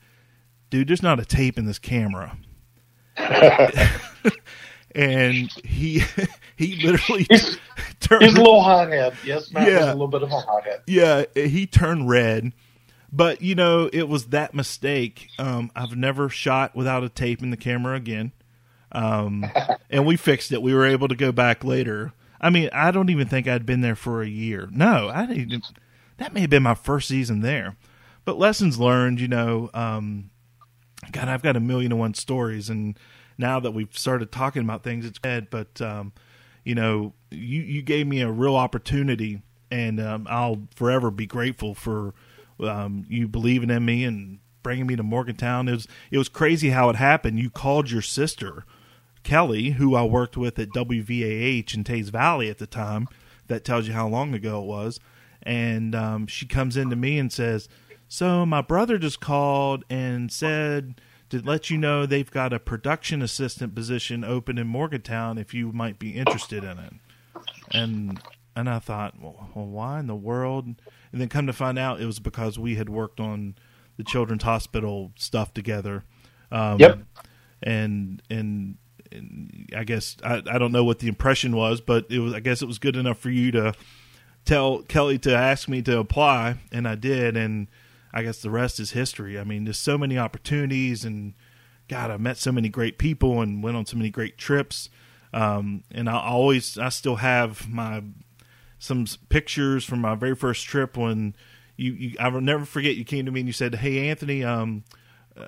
"Dude, 0.71 0.89
there's 0.89 1.03
not 1.03 1.21
a 1.21 1.25
tape 1.25 1.59
in 1.59 1.65
this 1.67 1.79
camera." 1.79 2.37
and 4.95 5.51
he 5.65 6.03
he 6.57 6.77
literally 6.85 7.25
turned. 8.01 8.23
He's 8.25 8.35
a 8.35 8.39
little 8.39 8.63
hothead. 8.63 9.15
Yes, 9.25 9.53
Matt 9.53 9.65
was 9.67 9.73
Yeah. 9.75 9.85
a 9.87 9.93
little 9.93 10.09
bit 10.09 10.23
of 10.23 10.31
a 10.33 10.39
hothead. 10.41 10.81
Yeah, 10.87 11.25
he 11.35 11.67
turned 11.67 12.09
red. 12.09 12.53
But 13.11 13.41
you 13.41 13.55
know, 13.55 13.89
it 13.93 14.09
was 14.09 14.27
that 14.27 14.55
mistake. 14.55 15.29
Um, 15.39 15.71
I've 15.75 15.97
never 15.97 16.29
shot 16.29 16.77
without 16.77 17.05
a 17.05 17.09
tape 17.09 17.43
in 17.43 17.51
the 17.51 17.57
camera 17.57 17.97
again. 17.97 18.33
Um, 18.93 19.47
and 19.91 20.05
we 20.07 20.17
fixed 20.17 20.53
it. 20.53 20.61
We 20.63 20.75
were 20.75 20.87
able 20.87 21.09
to 21.09 21.17
go 21.17 21.33
back 21.33 21.65
later. 21.65 22.13
I 22.41 22.51
mean, 22.51 22.69
I 22.73 22.91
don't 22.91 23.11
even 23.11 23.27
think 23.27 23.49
I'd 23.49 23.67
been 23.67 23.81
there 23.81 23.97
for 23.97 24.23
a 24.23 24.29
year. 24.29 24.69
No, 24.71 25.09
I 25.13 25.27
didn't. 25.27 25.65
That 26.19 26.35
may 26.35 26.43
have 26.43 26.51
been 26.51 26.63
my 26.63 26.75
first 26.75 27.09
season 27.09 27.41
there. 27.41 27.77
But 28.25 28.39
lessons 28.39 28.79
learned, 28.79 29.21
you 29.21 29.29
know. 29.29 29.71
Um, 29.73 30.31
God, 31.13 31.29
I've 31.29 31.43
got 31.43 31.57
a 31.57 31.61
million 31.61 31.93
and 31.93 31.99
one 31.99 32.15
stories, 32.15 32.69
and 32.69 32.99
now 33.39 33.61
that 33.61 33.71
we've 33.71 33.97
started 33.97 34.31
talking 34.31 34.63
about 34.63 34.83
things, 34.83 35.07
it's 35.07 35.19
dead. 35.19 35.49
But 35.49 35.81
um, 35.81 36.13
you 36.65 36.75
know, 36.75 37.15
you 37.31 37.63
you 37.63 37.83
gave 37.83 38.07
me 38.07 38.21
a 38.21 38.31
real 38.31 38.57
opportunity, 38.57 39.43
and 39.71 40.01
um, 40.01 40.27
I'll 40.29 40.69
forever 40.75 41.11
be 41.11 41.27
grateful 41.27 41.75
for 41.75 42.15
um, 42.61 43.07
you 43.09 43.29
believing 43.29 43.71
in 43.71 43.85
me 43.85 44.05
and 44.05 44.41
bringing 44.63 44.87
me 44.87 44.97
to 44.97 45.03
Morgantown. 45.03 45.69
It 45.69 45.73
was 45.73 45.89
it 46.11 46.19
was 46.19 46.29
crazy 46.29 46.71
how 46.71 46.91
it 46.91 46.97
happened. 46.97 47.39
You 47.39 47.49
called 47.49 47.91
your 47.91 48.03
sister 48.03 48.65
Kelly, 49.23 49.71
who 49.71 49.95
I 49.95 50.03
worked 50.03 50.37
with 50.37 50.59
at 50.59 50.71
WVAH 50.71 51.75
in 51.75 51.85
Teays 51.85 52.11
Valley 52.11 52.51
at 52.51 52.59
the 52.59 52.67
time. 52.67 53.09
That 53.47 53.65
tells 53.65 53.87
you 53.87 53.95
how 53.95 54.09
long 54.09 54.35
ago 54.35 54.61
it 54.61 54.67
was. 54.67 55.01
And 55.43 55.95
um, 55.95 56.27
she 56.27 56.47
comes 56.47 56.77
into 56.77 56.97
me 56.97 57.19
and 57.19 57.33
says, 57.33 57.69
"So 58.09 58.45
my 58.45 58.61
brother 58.61 58.99
just 58.99 59.21
called 59.21 59.85
and 59.91 60.31
said." 60.33 61.01
To 61.31 61.43
let 61.43 61.69
you 61.69 61.77
know, 61.77 62.07
they've 62.07 62.31
got 62.31 62.55
a 62.55 62.59
production 62.59 63.21
assistant 63.21 63.75
position 63.75 64.25
open 64.25 64.57
in 64.57 64.67
Morgantown 64.67 65.37
if 65.37 65.53
you 65.53 65.73
might 65.73 65.99
be 65.99 66.13
interested 66.13 66.65
in 66.65 66.79
it 66.79 66.95
and 67.71 68.21
and 68.57 68.69
I 68.69 68.81
thought, 68.81 69.15
well, 69.21 69.51
well, 69.55 69.67
why 69.67 70.01
in 70.01 70.09
the 70.09 70.17
world? 70.17 70.67
And 70.67 71.21
then 71.21 71.29
come 71.29 71.47
to 71.47 71.53
find 71.53 71.79
out, 71.79 72.01
it 72.01 72.07
was 72.07 72.19
because 72.19 72.59
we 72.59 72.75
had 72.75 72.89
worked 72.89 73.21
on 73.21 73.55
the 73.97 74.03
children's 74.05 74.43
hospital 74.43 75.13
stuff 75.17 75.55
together. 75.55 76.05
Um, 76.51 76.81
Yep. 76.81 76.99
And 77.63 78.23
and 78.31 78.77
and 79.11 79.69
I 79.77 79.85
guess 79.85 80.17
I, 80.23 80.43
I 80.49 80.59
don't 80.59 80.71
know 80.73 80.85
what 80.85 81.01
the 81.01 81.09
impression 81.09 81.57
was, 81.57 81.81
but 81.81 82.07
it 82.11 82.21
was 82.21 82.33
I 82.35 82.41
guess 82.41 82.63
it 82.63 82.67
was 82.67 82.79
good 82.79 82.97
enough 82.97 83.19
for 83.19 83.31
you 83.31 83.51
to 83.53 83.75
tell 84.49 84.83
Kelly 84.83 85.19
to 85.19 85.37
ask 85.37 85.69
me 85.69 85.83
to 85.83 85.99
apply, 85.99 86.57
and 86.73 86.89
I 86.89 86.95
did, 86.95 87.37
and 87.37 87.69
I 88.15 88.23
guess 88.23 88.41
the 88.41 88.51
rest 88.51 88.81
is 88.81 88.93
history. 88.93 89.39
I 89.39 89.45
mean, 89.45 89.65
there's 89.65 89.79
so 89.79 89.99
many 89.99 90.17
opportunities, 90.17 91.05
and 91.05 91.35
God, 91.87 92.11
I 92.11 92.17
met 92.17 92.39
so 92.39 92.51
many 92.51 92.71
great 92.71 92.97
people 92.97 93.43
and 93.43 93.63
went 93.63 93.77
on 93.77 93.85
so 93.85 93.99
many 93.99 94.09
great 94.09 94.39
trips. 94.39 94.89
Um, 95.35 95.85
and 95.91 96.09
I 96.09 96.19
always, 96.19 96.79
I 96.79 96.89
still 96.89 97.17
have 97.17 97.69
my 97.69 98.03
some 98.79 99.07
pictures 99.29 99.85
from 99.85 100.01
my 100.01 100.15
very 100.15 100.37
first 100.37 100.65
trip 100.65 100.97
when 100.97 101.35
you, 101.77 101.93
you 101.93 102.17
I 102.19 102.29
will 102.29 102.41
never 102.41 102.65
forget. 102.65 102.97
You 102.97 103.05
came 103.05 103.27
to 103.27 103.31
me 103.31 103.41
and 103.41 103.49
you 103.49 103.53
said, 103.53 103.75
"Hey, 103.75 104.09
Anthony, 104.09 104.45
um, 104.45 104.85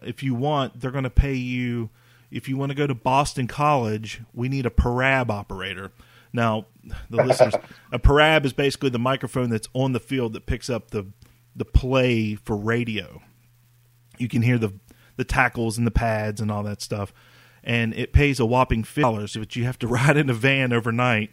if 0.02 0.22
you 0.22 0.34
want, 0.34 0.80
they're 0.80 0.90
going 0.90 1.04
to 1.04 1.10
pay 1.10 1.34
you." 1.34 1.90
if 2.30 2.48
you 2.48 2.56
want 2.56 2.70
to 2.70 2.76
go 2.76 2.86
to 2.86 2.94
Boston 2.94 3.46
College, 3.46 4.22
we 4.32 4.48
need 4.48 4.64
a 4.64 4.70
parab 4.70 5.30
operator. 5.30 5.90
Now, 6.32 6.66
the 7.10 7.24
listeners, 7.24 7.54
a 7.92 7.98
parab 7.98 8.44
is 8.44 8.52
basically 8.52 8.90
the 8.90 8.98
microphone 8.98 9.50
that's 9.50 9.68
on 9.74 9.92
the 9.92 10.00
field 10.00 10.32
that 10.32 10.46
picks 10.46 10.70
up 10.70 10.90
the 10.90 11.06
the 11.54 11.64
play 11.64 12.34
for 12.34 12.56
radio. 12.56 13.20
You 14.18 14.28
can 14.28 14.42
hear 14.42 14.58
the 14.58 14.72
the 15.16 15.24
tackles 15.24 15.78
and 15.78 15.86
the 15.86 15.90
pads 15.90 16.40
and 16.40 16.50
all 16.50 16.62
that 16.64 16.80
stuff, 16.80 17.12
and 17.62 17.94
it 17.94 18.12
pays 18.12 18.40
a 18.40 18.46
whopping 18.46 18.84
fifty 18.84 19.02
dollars, 19.02 19.36
but 19.36 19.56
you 19.56 19.64
have 19.64 19.78
to 19.80 19.86
ride 19.88 20.16
in 20.16 20.30
a 20.30 20.34
van 20.34 20.72
overnight 20.72 21.30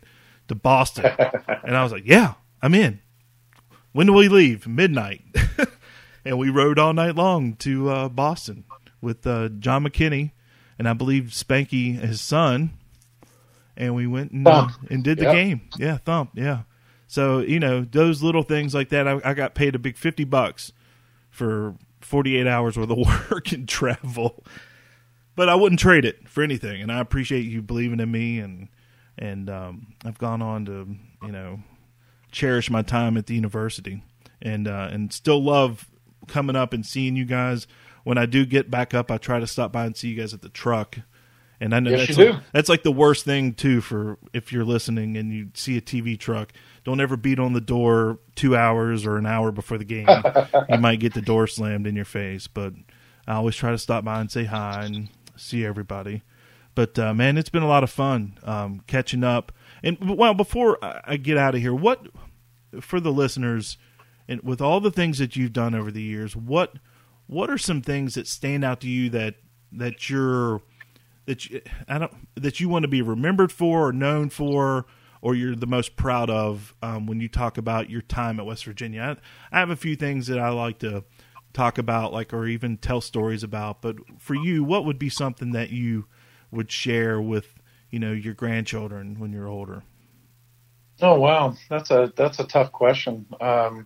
to 0.48 0.56
Boston. 0.56 1.06
and 1.64 1.76
I 1.76 1.84
was 1.84 1.92
like, 1.92 2.06
"Yeah, 2.06 2.36
I'm 2.62 2.74
in." 2.74 3.02
When 3.94 4.08
do 4.08 4.14
we 4.14 4.28
leave? 4.28 4.68
Midnight. 4.68 5.22
and 6.26 6.38
we 6.38 6.50
rode 6.50 6.78
all 6.78 6.94
night 6.94 7.16
long 7.16 7.56
to 7.56 7.90
uh, 7.90 8.10
Boston 8.10 8.66
with 9.02 9.26
uh, 9.26 9.50
John 9.50 9.84
McKinney 9.84 10.32
and 10.78 10.88
I 10.88 10.94
believe 10.94 11.26
Spanky, 11.26 12.00
his 12.00 12.22
son, 12.22 12.77
and 13.78 13.96
we 13.96 14.08
went 14.08 14.32
and, 14.32 14.46
uh, 14.48 14.68
and 14.90 15.04
did 15.04 15.18
the 15.20 15.24
Yep. 15.24 15.34
game. 15.34 15.62
Yeah, 15.78 15.98
thump. 15.98 16.32
Yeah. 16.34 16.64
So 17.08 17.40
you 17.40 17.60
know 17.60 17.86
those 17.90 18.22
little 18.22 18.44
things 18.44 18.74
like 18.76 18.90
that. 18.90 19.08
I, 19.08 19.22
I 19.24 19.34
got 19.34 19.56
paid 19.56 19.76
a 19.76 19.80
big 19.80 19.96
fifty 19.98 20.26
bucks 20.26 20.74
for 21.30 21.76
forty 22.02 22.36
eight 22.38 22.48
hours 22.48 22.78
worth 22.78 22.90
of 22.90 22.98
work 23.32 23.52
and 23.54 23.68
travel, 23.70 24.44
but 25.36 25.48
I 25.48 25.56
wouldn't 25.56 25.80
trade 25.80 26.04
it 26.06 26.28
for 26.28 26.44
anything. 26.44 26.82
And 26.82 26.92
I 26.92 27.00
appreciate 27.00 27.42
you 27.46 27.62
believing 27.62 28.00
in 28.02 28.12
me, 28.12 28.40
and 28.40 28.68
and 29.18 29.50
um, 29.50 29.94
I've 30.04 30.18
gone 30.18 30.42
on 30.42 30.66
to 30.66 30.96
you 31.24 31.32
know 31.32 31.60
cherish 32.32 32.70
my 32.70 32.82
time 32.82 33.16
at 33.16 33.28
the 33.28 33.36
university, 33.36 34.04
and 34.42 34.68
uh, 34.68 34.90
and 34.92 35.14
still 35.14 35.42
love 35.42 35.88
coming 36.28 36.56
up 36.58 36.74
and 36.74 36.86
seeing 36.86 37.16
you 37.16 37.26
guys. 37.26 37.68
When 38.04 38.18
I 38.18 38.26
do 38.26 38.46
get 38.46 38.70
back 38.72 38.94
up, 38.94 39.12
I 39.12 39.18
try 39.18 39.40
to 39.40 39.48
stop 39.48 39.72
by 39.72 39.86
and 39.86 39.96
see 39.96 40.10
you 40.10 40.16
guys 40.16 40.34
at 40.34 40.42
the 40.42 40.50
truck. 40.50 40.98
And 41.60 41.74
I 41.74 41.80
know 41.80 41.90
Yes, 41.92 42.08
that's 42.08 42.18
like, 42.20 42.44
that's 42.52 42.70
like 42.70 42.84
the 42.84 42.92
worst 42.92 43.26
thing 43.26 43.54
too 43.54 43.82
for 43.82 44.20
if 44.32 44.52
you're 44.54 44.64
listening 44.66 45.18
and 45.18 45.32
you 45.34 45.50
see 45.56 45.76
a 45.78 45.82
TV 45.82 46.18
truck. 46.20 46.54
Don't 46.84 47.00
ever 47.02 47.18
beat 47.18 47.40
on 47.40 47.54
the 47.54 47.62
door 47.62 48.20
two 48.36 48.56
hours 48.56 49.06
or 49.06 49.18
an 49.18 49.26
hour 49.26 49.52
before 49.52 49.78
the 49.78 49.86
game. 49.86 50.08
you 50.70 50.78
might 50.78 51.00
get 51.00 51.14
the 51.14 51.22
door 51.22 51.48
slammed 51.48 51.88
in 51.88 51.96
your 51.96 52.06
face. 52.06 52.48
But 52.48 52.74
I 53.28 53.36
always 53.36 53.56
try 53.56 53.72
to 53.72 53.78
stop 53.78 54.04
by 54.06 54.22
and 54.22 54.32
say 54.32 54.46
hi 54.46 54.86
and 54.86 55.10
see 55.36 55.66
everybody. 55.66 56.22
But 56.76 57.00
uh, 57.00 57.14
man, 57.16 57.38
it's 57.40 57.50
been 57.50 57.64
a 57.64 57.68
lot 57.68 57.84
of 57.84 57.90
fun 57.90 58.38
um, 58.44 58.82
catching 58.86 59.24
up. 59.24 59.52
And 59.82 59.98
well, 60.16 60.36
before 60.36 60.78
I 60.84 61.02
I 61.06 61.18
get 61.18 61.38
out 61.38 61.56
of 61.56 61.62
here, 61.62 61.74
what 61.74 62.08
for 62.82 63.00
the 63.00 63.12
listeners, 63.12 63.78
and 64.28 64.42
with 64.44 64.62
all 64.62 64.80
the 64.80 64.92
things 64.92 65.18
that 65.18 65.36
you've 65.36 65.54
done 65.54 65.74
over 65.74 65.90
the 65.90 66.04
years, 66.04 66.36
what 66.36 66.74
what 67.26 67.50
are 67.50 67.58
some 67.58 67.82
things 67.82 68.14
that 68.14 68.28
stand 68.28 68.64
out 68.64 68.80
to 68.82 68.88
you 68.88 69.10
that 69.10 69.36
that 69.72 70.08
you're 70.10 70.62
that 71.28 71.46
you, 71.46 71.62
I 71.88 72.00
don't 72.00 72.14
that 72.36 72.60
you 72.60 72.68
want 72.68 72.84
to 72.84 72.88
be 72.88 73.02
remembered 73.02 73.52
for 73.52 73.90
or 73.90 73.94
known 73.94 74.30
for, 74.30 74.88
or 75.22 75.36
you're 75.36 75.56
the 75.56 75.68
most 75.68 75.96
proud 75.96 76.30
of 76.30 76.74
um, 76.82 77.06
when 77.06 77.20
you 77.20 77.28
talk 77.28 77.58
about 77.58 77.90
your 77.90 78.02
time 78.02 78.40
at 78.40 78.46
West 78.46 78.66
Virginia? 78.66 79.18
I, 79.52 79.56
I 79.56 79.60
have 79.60 79.70
a 79.70 79.76
few 79.76 79.96
things 79.96 80.28
that 80.28 80.40
I 80.40 80.50
like 80.50 80.80
to 80.80 81.04
talk 81.54 81.78
about, 81.78 82.14
like 82.14 82.34
or 82.34 82.48
even 82.48 82.78
tell 82.78 83.02
stories 83.02 83.44
about. 83.44 83.82
But 83.82 83.98
for 84.18 84.34
you, 84.34 84.64
what 84.64 84.86
would 84.86 84.98
be 84.98 85.10
something 85.10 85.52
that 85.52 85.70
you 85.70 86.06
would 86.50 86.72
share 86.72 87.22
with 87.22 87.54
you 87.92 88.00
know 88.00 88.14
your 88.14 88.34
grandchildren 88.34 89.20
when 89.20 89.32
you're 89.32 89.48
older? 89.48 89.84
Oh 91.02 91.20
wow, 91.20 91.56
that's 91.70 91.92
a 91.92 92.12
that's 92.16 92.40
a 92.40 92.46
tough 92.46 92.72
question. 92.72 93.26
Um, 93.40 93.86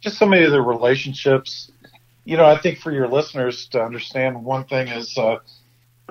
just 0.00 0.18
so 0.18 0.26
many 0.26 0.44
of 0.44 0.50
the 0.50 0.60
relationships. 0.60 1.70
You 2.24 2.36
know, 2.36 2.44
I 2.44 2.58
think 2.58 2.78
for 2.78 2.92
your 2.92 3.08
listeners 3.08 3.66
to 3.68 3.82
understand, 3.82 4.44
one 4.44 4.64
thing 4.64 4.88
is, 4.88 5.16
uh, 5.18 5.38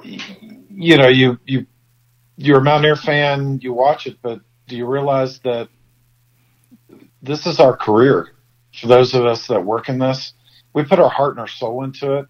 you 0.03 0.97
know, 0.97 1.07
you 1.07 1.39
you 1.45 1.65
you're 2.37 2.59
a 2.59 2.63
Mountaineer 2.63 2.95
fan, 2.95 3.59
you 3.61 3.73
watch 3.73 4.07
it, 4.07 4.17
but 4.21 4.41
do 4.67 4.75
you 4.75 4.85
realize 4.85 5.39
that 5.39 5.69
this 7.21 7.45
is 7.45 7.59
our 7.59 7.75
career? 7.75 8.29
For 8.79 8.87
those 8.87 9.13
of 9.13 9.25
us 9.25 9.47
that 9.47 9.63
work 9.63 9.89
in 9.89 9.99
this, 9.99 10.33
we 10.73 10.83
put 10.83 10.99
our 10.99 11.09
heart 11.09 11.31
and 11.31 11.39
our 11.39 11.47
soul 11.47 11.83
into 11.83 12.19
it. 12.19 12.25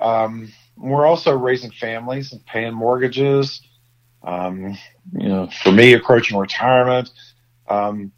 Um, 0.00 0.52
we're 0.76 1.06
also 1.06 1.36
raising 1.36 1.70
families 1.70 2.32
and 2.32 2.44
paying 2.44 2.74
mortgages. 2.74 3.62
Um, 4.22 4.76
you 5.12 5.28
know, 5.28 5.48
for 5.62 5.72
me, 5.72 5.92
approaching 5.92 6.36
retirement, 6.36 7.10
um, 7.68 8.12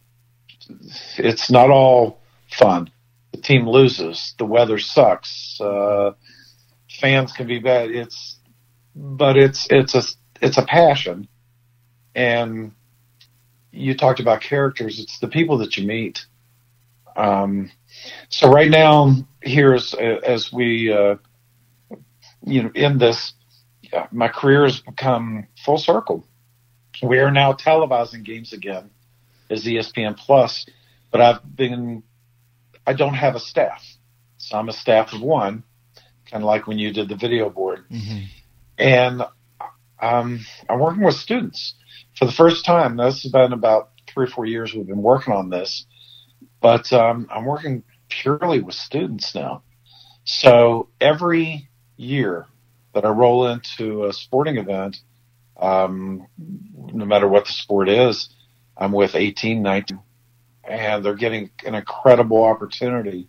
it's 1.19 1.51
not 1.51 1.71
all 1.71 2.21
fun. 2.51 2.91
The 3.33 3.41
team 3.41 3.69
loses, 3.69 4.35
the 4.39 4.45
weather 4.45 4.79
sucks, 4.79 5.61
uh, 5.61 6.13
fans 7.01 7.33
can 7.33 7.47
be 7.47 7.59
bad. 7.59 7.91
It's, 7.91 8.40
but 9.01 9.37
it's 9.37 9.67
it's 9.71 9.95
a 9.95 10.03
it's 10.43 10.59
a 10.59 10.63
passion, 10.63 11.27
and 12.15 12.73
you 13.73 13.97
talked 13.97 14.21
about 14.21 14.43
characters. 14.43 15.01
It's 15.01 15.19
the 15.19 15.29
people 15.29 15.59
that 15.59 15.77
you 15.77 15.87
meet. 15.87 16.27
Um, 17.17 17.71
so 18.29 18.51
right 18.51 18.71
now, 18.71 19.15
here 19.43 19.75
as 19.75 19.95
as 19.95 20.53
we, 20.53 20.93
uh, 20.93 21.17
you 22.45 22.63
know, 22.63 22.71
in 22.75 22.99
this, 22.99 23.33
yeah, 23.83 24.07
my 24.13 24.29
career 24.29 24.65
has 24.65 24.81
become 24.81 25.47
full 25.65 25.79
circle. 25.79 26.27
We 27.03 27.19
are 27.19 27.31
now 27.31 27.55
televising 27.55 28.25
games 28.25 28.53
again 28.53 28.91
as 29.49 29.65
ESPN 29.65 30.17
Plus, 30.19 30.67
but 31.11 31.23
I've 31.23 31.57
been, 31.57 32.03
I 32.87 32.93
don't 32.93 33.15
have 33.15 33.35
a 33.35 33.41
staff. 33.41 33.83
So 34.37 34.59
I'm 34.59 34.69
a 34.69 34.73
staff 34.73 35.15
of 35.15 35.23
one, 35.23 35.65
kind 36.31 36.43
of 36.43 36.47
like 36.47 36.67
when 36.67 36.79
you 36.79 36.93
did 36.93 37.09
the 37.09 37.17
video 37.17 37.49
board. 37.49 37.85
And 38.81 39.23
um, 40.01 40.41
I'm 40.69 40.81
working 40.81 41.03
with 41.03 41.15
students 41.15 41.75
for 42.17 42.25
the 42.25 42.33
first 42.33 42.65
time. 42.65 42.97
This 42.97 43.23
has 43.23 43.31
been 43.31 43.53
about 43.53 43.91
three 44.09 44.25
or 44.25 44.29
four 44.29 44.47
years 44.47 44.73
we've 44.75 44.87
been 44.87 45.03
working 45.03 45.35
on 45.35 45.51
this, 45.51 45.85
but 46.61 46.91
um, 46.93 47.29
I'm 47.31 47.45
working 47.45 47.85
purely 48.09 48.61
with 48.61 48.75
students 48.75 49.35
now. 49.35 49.63
So 50.25 50.89
every 50.99 51.69
year 51.99 52.47
that 52.95 53.05
I 53.05 53.11
roll 53.11 53.49
into 53.49 54.07
a 54.07 54.13
sporting 54.15 54.57
event, 54.57 54.97
um, 55.61 56.27
no 56.39 57.05
matter 57.05 57.29
what 57.29 57.45
the 57.45 57.53
sport 57.53 57.91
is, 57.91 58.31
I'm 58.79 58.93
with 58.93 59.15
18, 59.15 59.63
19, 59.63 60.01
and 60.65 61.05
they're 61.05 61.15
getting 61.15 61.51
an 61.67 61.75
incredible 61.75 62.45
opportunity, 62.45 63.29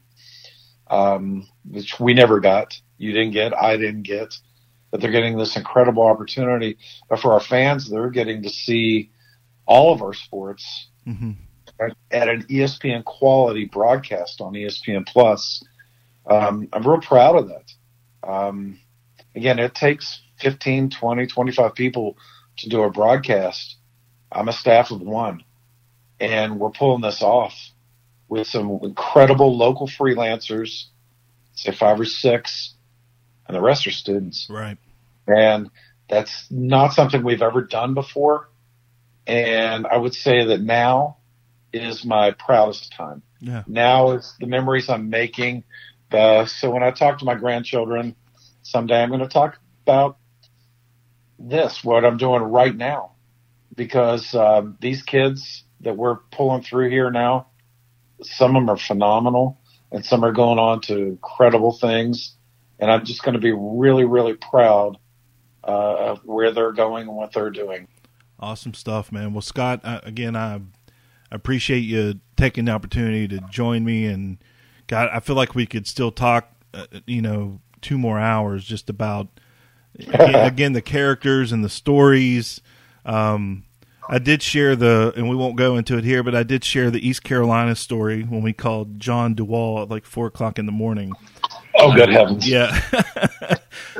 um, 0.87 1.45
which 1.69 1.99
we 1.99 2.13
never 2.13 2.39
got. 2.39 2.79
You 2.97 3.11
didn't 3.11 3.33
get, 3.33 3.53
I 3.53 3.75
didn't 3.75 4.03
get, 4.03 4.33
but 4.91 5.01
they're 5.01 5.11
getting 5.11 5.37
this 5.37 5.55
incredible 5.55 6.03
opportunity. 6.03 6.77
But 7.09 7.19
for 7.19 7.33
our 7.33 7.39
fans, 7.39 7.89
they're 7.89 8.09
getting 8.09 8.43
to 8.43 8.49
see 8.49 9.09
all 9.65 9.93
of 9.93 10.01
our 10.01 10.13
sports 10.13 10.87
Mm-hmm. 11.07 11.31
at- 11.79 11.97
at 12.11 12.29
an 12.29 12.43
ESPN 12.47 13.03
quality 13.03 13.65
broadcast 13.65 14.39
on 14.39 14.53
ESPN 14.53 15.03
Plus. 15.07 15.63
Um, 16.29 16.67
I'm 16.71 16.83
real 16.85 17.01
proud 17.01 17.35
of 17.37 17.47
that. 17.49 17.73
Um, 18.21 18.79
again, 19.35 19.57
it 19.57 19.73
takes 19.73 20.21
15, 20.41 20.91
20, 20.91 21.25
25 21.25 21.73
people 21.73 22.17
to 22.57 22.69
do 22.69 22.83
a 22.83 22.91
broadcast. 22.91 23.77
I'm 24.31 24.47
a 24.47 24.53
staff 24.53 24.91
of 24.91 25.01
one, 25.01 25.43
and 26.19 26.59
we're 26.59 26.69
pulling 26.69 27.01
this 27.01 27.23
off 27.23 27.55
with 28.29 28.45
some 28.47 28.79
incredible 28.83 29.57
local 29.57 29.87
freelancers, 29.87 30.85
say 31.55 31.71
five 31.71 31.99
or 31.99 32.05
six, 32.05 32.75
and 33.51 33.57
the 33.57 33.61
rest 33.61 33.85
are 33.85 33.91
students. 33.91 34.47
Right. 34.49 34.77
And 35.27 35.69
that's 36.09 36.47
not 36.49 36.93
something 36.93 37.21
we've 37.21 37.41
ever 37.41 37.61
done 37.61 37.93
before. 37.93 38.49
And 39.27 39.85
I 39.85 39.97
would 39.97 40.13
say 40.13 40.45
that 40.45 40.61
now 40.61 41.17
is 41.73 42.05
my 42.05 42.31
proudest 42.31 42.93
time. 42.93 43.23
Yeah. 43.41 43.63
Now 43.67 44.11
is 44.13 44.33
the 44.39 44.47
memories 44.47 44.89
I'm 44.89 45.09
making. 45.09 45.65
Uh, 46.11 46.45
so 46.45 46.71
when 46.71 46.81
I 46.81 46.91
talk 46.91 47.19
to 47.19 47.25
my 47.25 47.35
grandchildren 47.35 48.15
someday, 48.63 49.01
I'm 49.01 49.09
going 49.09 49.21
to 49.21 49.27
talk 49.27 49.57
about 49.83 50.17
this, 51.37 51.83
what 51.83 52.05
I'm 52.05 52.17
doing 52.17 52.43
right 52.43 52.75
now, 52.75 53.13
because 53.75 54.33
um, 54.33 54.77
these 54.79 55.03
kids 55.03 55.63
that 55.81 55.97
we're 55.97 56.17
pulling 56.31 56.63
through 56.63 56.89
here 56.89 57.11
now, 57.11 57.47
some 58.21 58.55
of 58.55 58.61
them 58.61 58.69
are 58.69 58.77
phenomenal, 58.77 59.59
and 59.91 60.05
some 60.05 60.23
are 60.23 60.31
going 60.31 60.59
on 60.59 60.81
to 60.81 60.97
incredible 60.97 61.77
things. 61.77 62.35
And 62.81 62.91
I'm 62.91 63.05
just 63.05 63.23
going 63.23 63.33
to 63.33 63.39
be 63.39 63.53
really, 63.53 64.03
really 64.03 64.33
proud 64.33 64.97
uh, 65.63 65.95
of 65.95 66.25
where 66.25 66.51
they're 66.51 66.73
going 66.73 67.07
and 67.07 67.15
what 67.15 67.31
they're 67.31 67.51
doing. 67.51 67.87
Awesome 68.39 68.73
stuff, 68.73 69.11
man. 69.11 69.33
Well, 69.33 69.41
Scott, 69.41 69.81
uh, 69.83 70.01
again, 70.03 70.35
I 70.35 70.61
appreciate 71.31 71.81
you 71.81 72.19
taking 72.35 72.65
the 72.65 72.71
opportunity 72.71 73.27
to 73.27 73.39
join 73.51 73.85
me, 73.85 74.05
and 74.05 74.39
God, 74.87 75.09
I 75.13 75.19
feel 75.19 75.35
like 75.35 75.53
we 75.53 75.67
could 75.67 75.85
still 75.85 76.11
talk, 76.11 76.51
uh, 76.73 76.87
you 77.05 77.21
know, 77.21 77.61
two 77.81 77.97
more 77.97 78.19
hours 78.19 78.65
just 78.65 78.89
about 78.89 79.27
again, 79.99 80.35
again 80.47 80.73
the 80.73 80.81
characters 80.81 81.51
and 81.51 81.63
the 81.63 81.69
stories. 81.69 82.61
Um, 83.05 83.63
I 84.09 84.19
did 84.19 84.41
share 84.41 84.75
the, 84.75 85.13
and 85.15 85.29
we 85.29 85.35
won't 85.35 85.55
go 85.55 85.77
into 85.77 85.97
it 85.97 86.03
here, 86.03 86.23
but 86.23 86.35
I 86.35 86.43
did 86.43 86.63
share 86.63 86.91
the 86.91 87.07
East 87.07 87.23
Carolina 87.23 87.75
story 87.75 88.23
when 88.23 88.41
we 88.41 88.51
called 88.53 88.99
John 88.99 89.35
Dewall 89.35 89.83
at 89.83 89.89
like 89.89 90.05
four 90.05 90.27
o'clock 90.27 90.59
in 90.59 90.65
the 90.65 90.71
morning. 90.71 91.13
Oh, 91.81 91.93
good 91.95 92.09
heavens. 92.09 92.47
Yeah. 92.47 92.79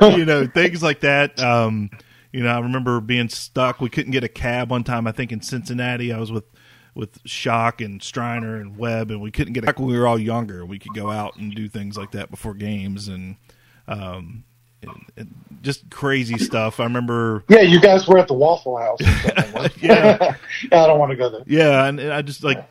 you 0.00 0.24
know, 0.24 0.46
things 0.46 0.82
like 0.82 1.00
that. 1.00 1.38
Um, 1.40 1.90
you 2.32 2.42
know, 2.42 2.48
I 2.48 2.60
remember 2.60 3.00
being 3.00 3.28
stuck. 3.28 3.80
We 3.80 3.90
couldn't 3.90 4.12
get 4.12 4.24
a 4.24 4.28
cab 4.28 4.70
one 4.70 4.84
time. 4.84 5.06
I 5.06 5.12
think 5.12 5.32
in 5.32 5.42
Cincinnati, 5.42 6.12
I 6.12 6.18
was 6.18 6.32
with 6.32 6.44
with 6.94 7.20
Shock 7.24 7.80
and 7.80 8.02
Striner 8.02 8.56
and 8.56 8.76
Webb, 8.76 9.10
and 9.10 9.20
we 9.20 9.30
couldn't 9.30 9.54
get. 9.54 9.64
A, 9.64 9.66
back 9.66 9.78
when 9.78 9.88
we 9.88 9.98
were 9.98 10.06
all 10.06 10.18
younger, 10.18 10.64
we 10.64 10.78
could 10.78 10.94
go 10.94 11.10
out 11.10 11.36
and 11.36 11.54
do 11.54 11.68
things 11.68 11.96
like 11.96 12.12
that 12.12 12.30
before 12.30 12.54
games, 12.54 13.08
and 13.08 13.36
um, 13.86 14.44
just 15.62 15.90
crazy 15.90 16.38
stuff. 16.38 16.80
I 16.80 16.84
remember. 16.84 17.44
Yeah, 17.48 17.62
you 17.62 17.80
guys 17.80 18.06
were 18.06 18.18
at 18.18 18.28
the 18.28 18.34
Waffle 18.34 18.76
House. 18.76 19.00
Or 19.00 19.04
something. 19.04 19.52
right? 19.54 19.76
Yeah. 19.82 20.36
I 20.72 20.86
don't 20.86 20.98
want 20.98 21.10
to 21.10 21.16
go 21.16 21.28
there. 21.28 21.42
Yeah, 21.46 21.84
and, 21.86 21.98
and 21.98 22.12
I 22.12 22.22
just 22.22 22.44
like, 22.44 22.68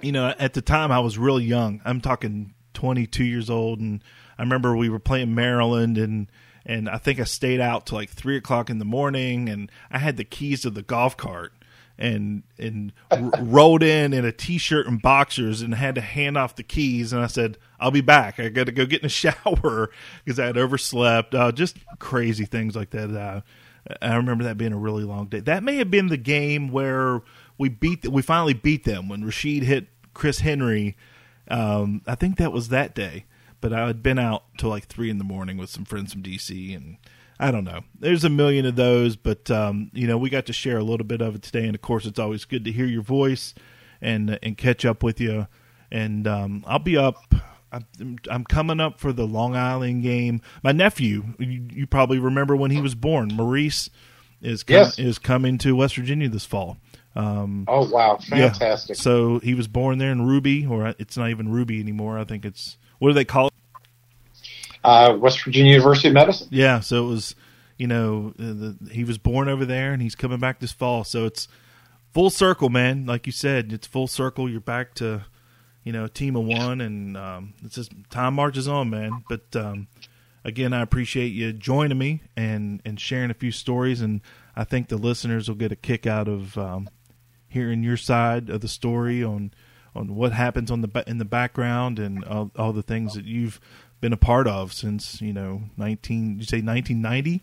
you 0.00 0.12
know, 0.12 0.34
at 0.38 0.54
the 0.54 0.62
time 0.62 0.90
I 0.90 1.00
was 1.00 1.18
really 1.18 1.44
young. 1.44 1.80
I'm 1.84 2.00
talking 2.00 2.54
22 2.74 3.24
years 3.24 3.50
old, 3.50 3.80
and 3.80 4.02
I 4.38 4.42
remember 4.42 4.76
we 4.76 4.88
were 4.88 4.98
playing 4.98 5.34
Maryland, 5.34 5.98
and 5.98 6.28
and 6.64 6.88
I 6.88 6.98
think 6.98 7.20
I 7.20 7.24
stayed 7.24 7.60
out 7.60 7.86
till 7.86 7.98
like 7.98 8.10
three 8.10 8.36
o'clock 8.36 8.70
in 8.70 8.78
the 8.78 8.84
morning, 8.84 9.48
and 9.48 9.70
I 9.90 9.98
had 9.98 10.16
the 10.16 10.24
keys 10.24 10.62
to 10.62 10.70
the 10.70 10.82
golf 10.82 11.16
cart, 11.16 11.52
and 11.98 12.42
and 12.58 12.92
r- 13.10 13.32
rolled 13.40 13.82
in 13.82 14.12
in 14.12 14.24
a 14.24 14.32
t-shirt 14.32 14.86
and 14.86 15.00
boxers, 15.00 15.62
and 15.62 15.74
had 15.74 15.94
to 15.96 16.00
hand 16.00 16.36
off 16.38 16.56
the 16.56 16.62
keys, 16.62 17.12
and 17.12 17.22
I 17.22 17.26
said, 17.26 17.58
"I'll 17.80 17.90
be 17.90 18.00
back. 18.00 18.38
I 18.38 18.48
got 18.48 18.66
to 18.66 18.72
go 18.72 18.86
get 18.86 19.00
in 19.00 19.06
a 19.06 19.08
shower 19.44 19.90
because 20.24 20.38
I 20.38 20.46
had 20.46 20.56
overslept." 20.56 21.34
Uh, 21.34 21.52
just 21.52 21.76
crazy 21.98 22.44
things 22.44 22.76
like 22.76 22.90
that. 22.90 23.10
Uh, 23.10 23.40
I 24.00 24.14
remember 24.14 24.44
that 24.44 24.58
being 24.58 24.72
a 24.72 24.78
really 24.78 25.04
long 25.04 25.26
day. 25.26 25.40
That 25.40 25.62
may 25.62 25.76
have 25.76 25.90
been 25.90 26.06
the 26.06 26.16
game 26.16 26.70
where 26.70 27.22
we 27.58 27.68
beat 27.68 28.06
we 28.08 28.22
finally 28.22 28.54
beat 28.54 28.84
them 28.84 29.08
when 29.08 29.22
Rasheed 29.22 29.62
hit 29.62 29.86
Chris 30.14 30.40
Henry. 30.40 30.96
Um, 31.48 32.02
I 32.06 32.14
think 32.14 32.36
that 32.38 32.52
was 32.52 32.68
that 32.68 32.94
day, 32.94 33.24
but 33.62 33.72
I 33.72 33.86
had 33.86 34.02
been 34.02 34.18
out 34.18 34.42
till 34.58 34.68
like 34.68 34.84
three 34.86 35.08
in 35.08 35.16
the 35.16 35.24
morning 35.24 35.56
with 35.56 35.70
some 35.70 35.86
friends 35.86 36.12
from 36.12 36.22
DC, 36.22 36.76
and 36.76 36.98
I 37.40 37.50
don't 37.50 37.64
know. 37.64 37.80
There's 37.98 38.24
a 38.24 38.28
million 38.28 38.66
of 38.66 38.76
those, 38.76 39.16
but 39.16 39.50
um, 39.50 39.90
you 39.94 40.06
know 40.06 40.18
we 40.18 40.28
got 40.28 40.44
to 40.46 40.52
share 40.52 40.76
a 40.76 40.84
little 40.84 41.06
bit 41.06 41.22
of 41.22 41.34
it 41.34 41.40
today, 41.42 41.64
and 41.64 41.74
of 41.74 41.80
course 41.80 42.04
it's 42.04 42.18
always 42.18 42.44
good 42.44 42.64
to 42.66 42.72
hear 42.72 42.84
your 42.86 43.02
voice 43.02 43.54
and 44.02 44.38
and 44.42 44.58
catch 44.58 44.84
up 44.84 45.02
with 45.02 45.18
you. 45.18 45.46
And 45.90 46.26
um, 46.26 46.64
I'll 46.66 46.78
be 46.78 46.96
up. 46.98 47.16
I'm, 47.74 48.18
I'm 48.30 48.44
coming 48.44 48.80
up 48.80 49.00
for 49.00 49.14
the 49.14 49.26
Long 49.26 49.56
Island 49.56 50.02
game. 50.02 50.42
My 50.62 50.72
nephew, 50.72 51.24
you, 51.38 51.66
you 51.72 51.86
probably 51.86 52.18
remember 52.18 52.54
when 52.54 52.70
he 52.70 52.82
was 52.82 52.94
born, 52.94 53.28
Maurice 53.32 53.88
is 54.42 54.62
com- 54.62 54.74
Yes. 54.74 54.98
is 54.98 55.18
coming 55.18 55.56
to 55.58 55.74
West 55.74 55.96
Virginia 55.96 56.28
this 56.28 56.44
fall. 56.44 56.76
Um, 57.16 57.64
Oh 57.68 57.88
wow, 57.88 58.18
yeah. 58.30 58.50
fantastic! 58.50 58.96
So 58.96 59.38
he 59.40 59.54
was 59.54 59.68
born 59.68 59.96
there 59.98 60.12
in 60.12 60.26
Ruby, 60.26 60.66
or 60.66 60.94
it's 60.98 61.16
not 61.16 61.30
even 61.30 61.50
Ruby 61.50 61.80
anymore. 61.80 62.18
I 62.18 62.24
think 62.24 62.44
it's 62.44 62.76
what 62.98 63.08
do 63.08 63.14
they 63.14 63.24
call 63.24 63.46
it? 63.48 63.51
Uh, 64.84 65.16
West 65.18 65.42
Virginia 65.44 65.72
University 65.72 66.08
of 66.08 66.14
Medicine. 66.14 66.48
Yeah, 66.50 66.80
so 66.80 67.04
it 67.04 67.08
was, 67.08 67.34
you 67.78 67.86
know, 67.86 68.32
the, 68.36 68.76
he 68.90 69.04
was 69.04 69.18
born 69.18 69.48
over 69.48 69.64
there, 69.64 69.92
and 69.92 70.02
he's 70.02 70.14
coming 70.14 70.38
back 70.38 70.60
this 70.60 70.72
fall. 70.72 71.04
So 71.04 71.24
it's 71.26 71.48
full 72.12 72.30
circle, 72.30 72.68
man. 72.68 73.06
Like 73.06 73.26
you 73.26 73.32
said, 73.32 73.72
it's 73.72 73.86
full 73.86 74.06
circle. 74.06 74.48
You're 74.48 74.60
back 74.60 74.94
to, 74.94 75.24
you 75.84 75.92
know, 75.92 76.06
team 76.06 76.36
of 76.36 76.44
one, 76.44 76.80
and 76.80 77.16
um, 77.16 77.54
it's 77.64 77.74
just 77.76 77.92
time 78.10 78.34
marches 78.34 78.68
on, 78.68 78.90
man. 78.90 79.24
But 79.28 79.54
um, 79.56 79.88
again, 80.44 80.72
I 80.72 80.82
appreciate 80.82 81.28
you 81.28 81.52
joining 81.52 81.98
me 81.98 82.22
and 82.36 82.80
and 82.84 83.00
sharing 83.00 83.30
a 83.30 83.34
few 83.34 83.52
stories, 83.52 84.00
and 84.00 84.20
I 84.56 84.64
think 84.64 84.88
the 84.88 84.96
listeners 84.96 85.48
will 85.48 85.56
get 85.56 85.72
a 85.72 85.76
kick 85.76 86.06
out 86.06 86.28
of 86.28 86.58
um, 86.58 86.88
hearing 87.48 87.82
your 87.82 87.96
side 87.96 88.50
of 88.50 88.60
the 88.60 88.68
story 88.68 89.22
on 89.22 89.52
on 89.94 90.14
what 90.14 90.32
happens 90.32 90.70
on 90.70 90.80
the 90.80 91.04
in 91.06 91.18
the 91.18 91.24
background 91.24 91.98
and 91.98 92.24
all, 92.24 92.50
all 92.56 92.72
the 92.72 92.82
things 92.82 93.14
that 93.14 93.24
you've 93.24 93.60
been 94.02 94.12
a 94.12 94.18
part 94.18 94.46
of 94.46 94.74
since 94.74 95.22
you 95.22 95.32
know 95.32 95.62
nineteen. 95.78 96.38
You 96.38 96.44
say 96.44 96.60
nineteen 96.60 97.00
ninety? 97.00 97.42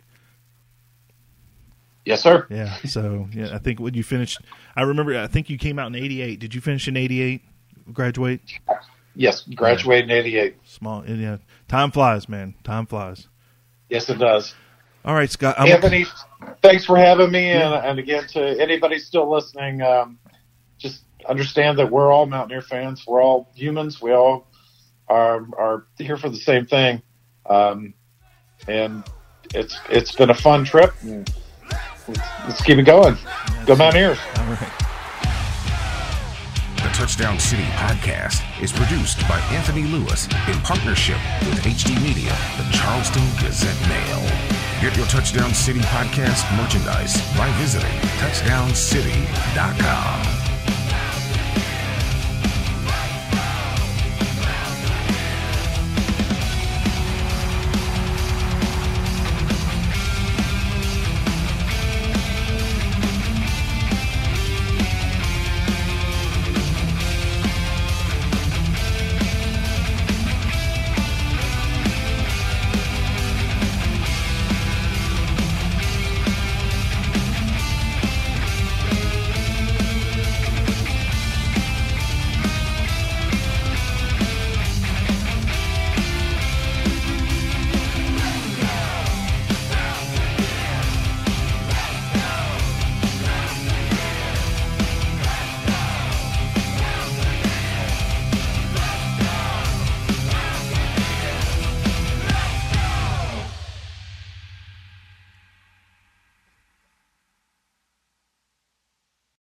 Yes, 2.06 2.22
sir. 2.22 2.46
Yeah. 2.52 2.76
So 2.86 3.28
yeah, 3.34 3.56
I 3.56 3.58
think 3.58 3.80
when 3.80 3.96
you 3.96 4.04
finished, 4.04 4.40
I 4.76 4.84
remember. 4.84 5.18
I 5.18 5.26
think 5.26 5.50
you 5.50 5.58
came 5.58 5.80
out 5.80 5.88
in 5.88 5.96
eighty 5.96 6.22
eight. 6.22 6.40
Did 6.40 6.54
you 6.54 6.62
finish 6.62 6.88
in 6.88 6.96
eighty 6.96 7.22
eight? 7.22 7.42
Graduate? 7.92 8.42
Yes, 9.16 9.42
graduated 9.56 10.12
in 10.12 10.18
'88. 10.18 10.56
Small. 10.66 11.04
Yeah. 11.08 11.38
Time 11.68 11.90
flies, 11.90 12.30
man. 12.30 12.54
Time 12.64 12.86
flies. 12.86 13.28
Yes, 13.90 14.08
it 14.10 14.20
does. 14.20 14.54
All 15.04 15.16
right, 15.16 15.30
Scott. 15.30 15.58
I'm- 15.58 15.70
Anthony, 15.70 16.06
thanks 16.62 16.86
for 16.86 16.96
having 16.98 17.32
me, 17.32 17.50
and, 17.50 17.74
and 17.74 18.00
again 18.00 18.28
to 18.28 18.62
anybody 18.62 19.00
still 19.00 19.30
listening, 19.32 19.82
um, 19.82 20.20
just 20.78 21.02
understand 21.28 21.80
that 21.80 21.90
we're 21.90 22.12
all 22.12 22.26
Mountaineer 22.28 22.62
fans. 22.62 23.06
We're 23.08 23.22
all 23.24 23.50
humans. 23.56 24.02
We 24.02 24.12
all 24.12 24.46
are 25.10 25.46
are 25.58 25.88
here 25.98 26.18
for 26.18 26.30
the 26.30 26.38
same 26.38 26.66
thing, 26.66 27.02
um, 27.50 27.94
and 28.68 29.04
it's 29.54 29.78
it's 29.90 30.12
been 30.14 30.30
a 30.30 30.36
fun 30.36 30.64
trip. 30.66 30.94
Let's, 31.04 31.34
let's 32.48 32.62
keep 32.62 32.78
it 32.78 32.84
going. 32.84 33.18
Go 33.66 33.76
Mountaineers! 33.76 34.20
The 36.78 36.90
Touchdown 36.94 37.40
City 37.40 37.66
podcast 37.76 38.42
is 38.62 38.72
produced 38.72 39.20
by 39.28 39.40
Anthony 39.52 39.84
Lewis 39.84 40.28
in 40.48 40.58
partnership 40.62 41.18
with 41.42 41.60
HD 41.60 42.02
Media, 42.02 42.34
the 42.58 42.64
Charleston 42.72 43.28
Gazette 43.42 43.82
Mail. 43.90 44.22
Get 44.82 44.96
your 44.96 45.08
Touchdown 45.08 45.54
City 45.54 45.82
podcast 45.82 46.50
merchandise 46.58 47.18
by 47.38 47.52
visiting 47.58 47.92
touchdowncity.com. 48.20 50.39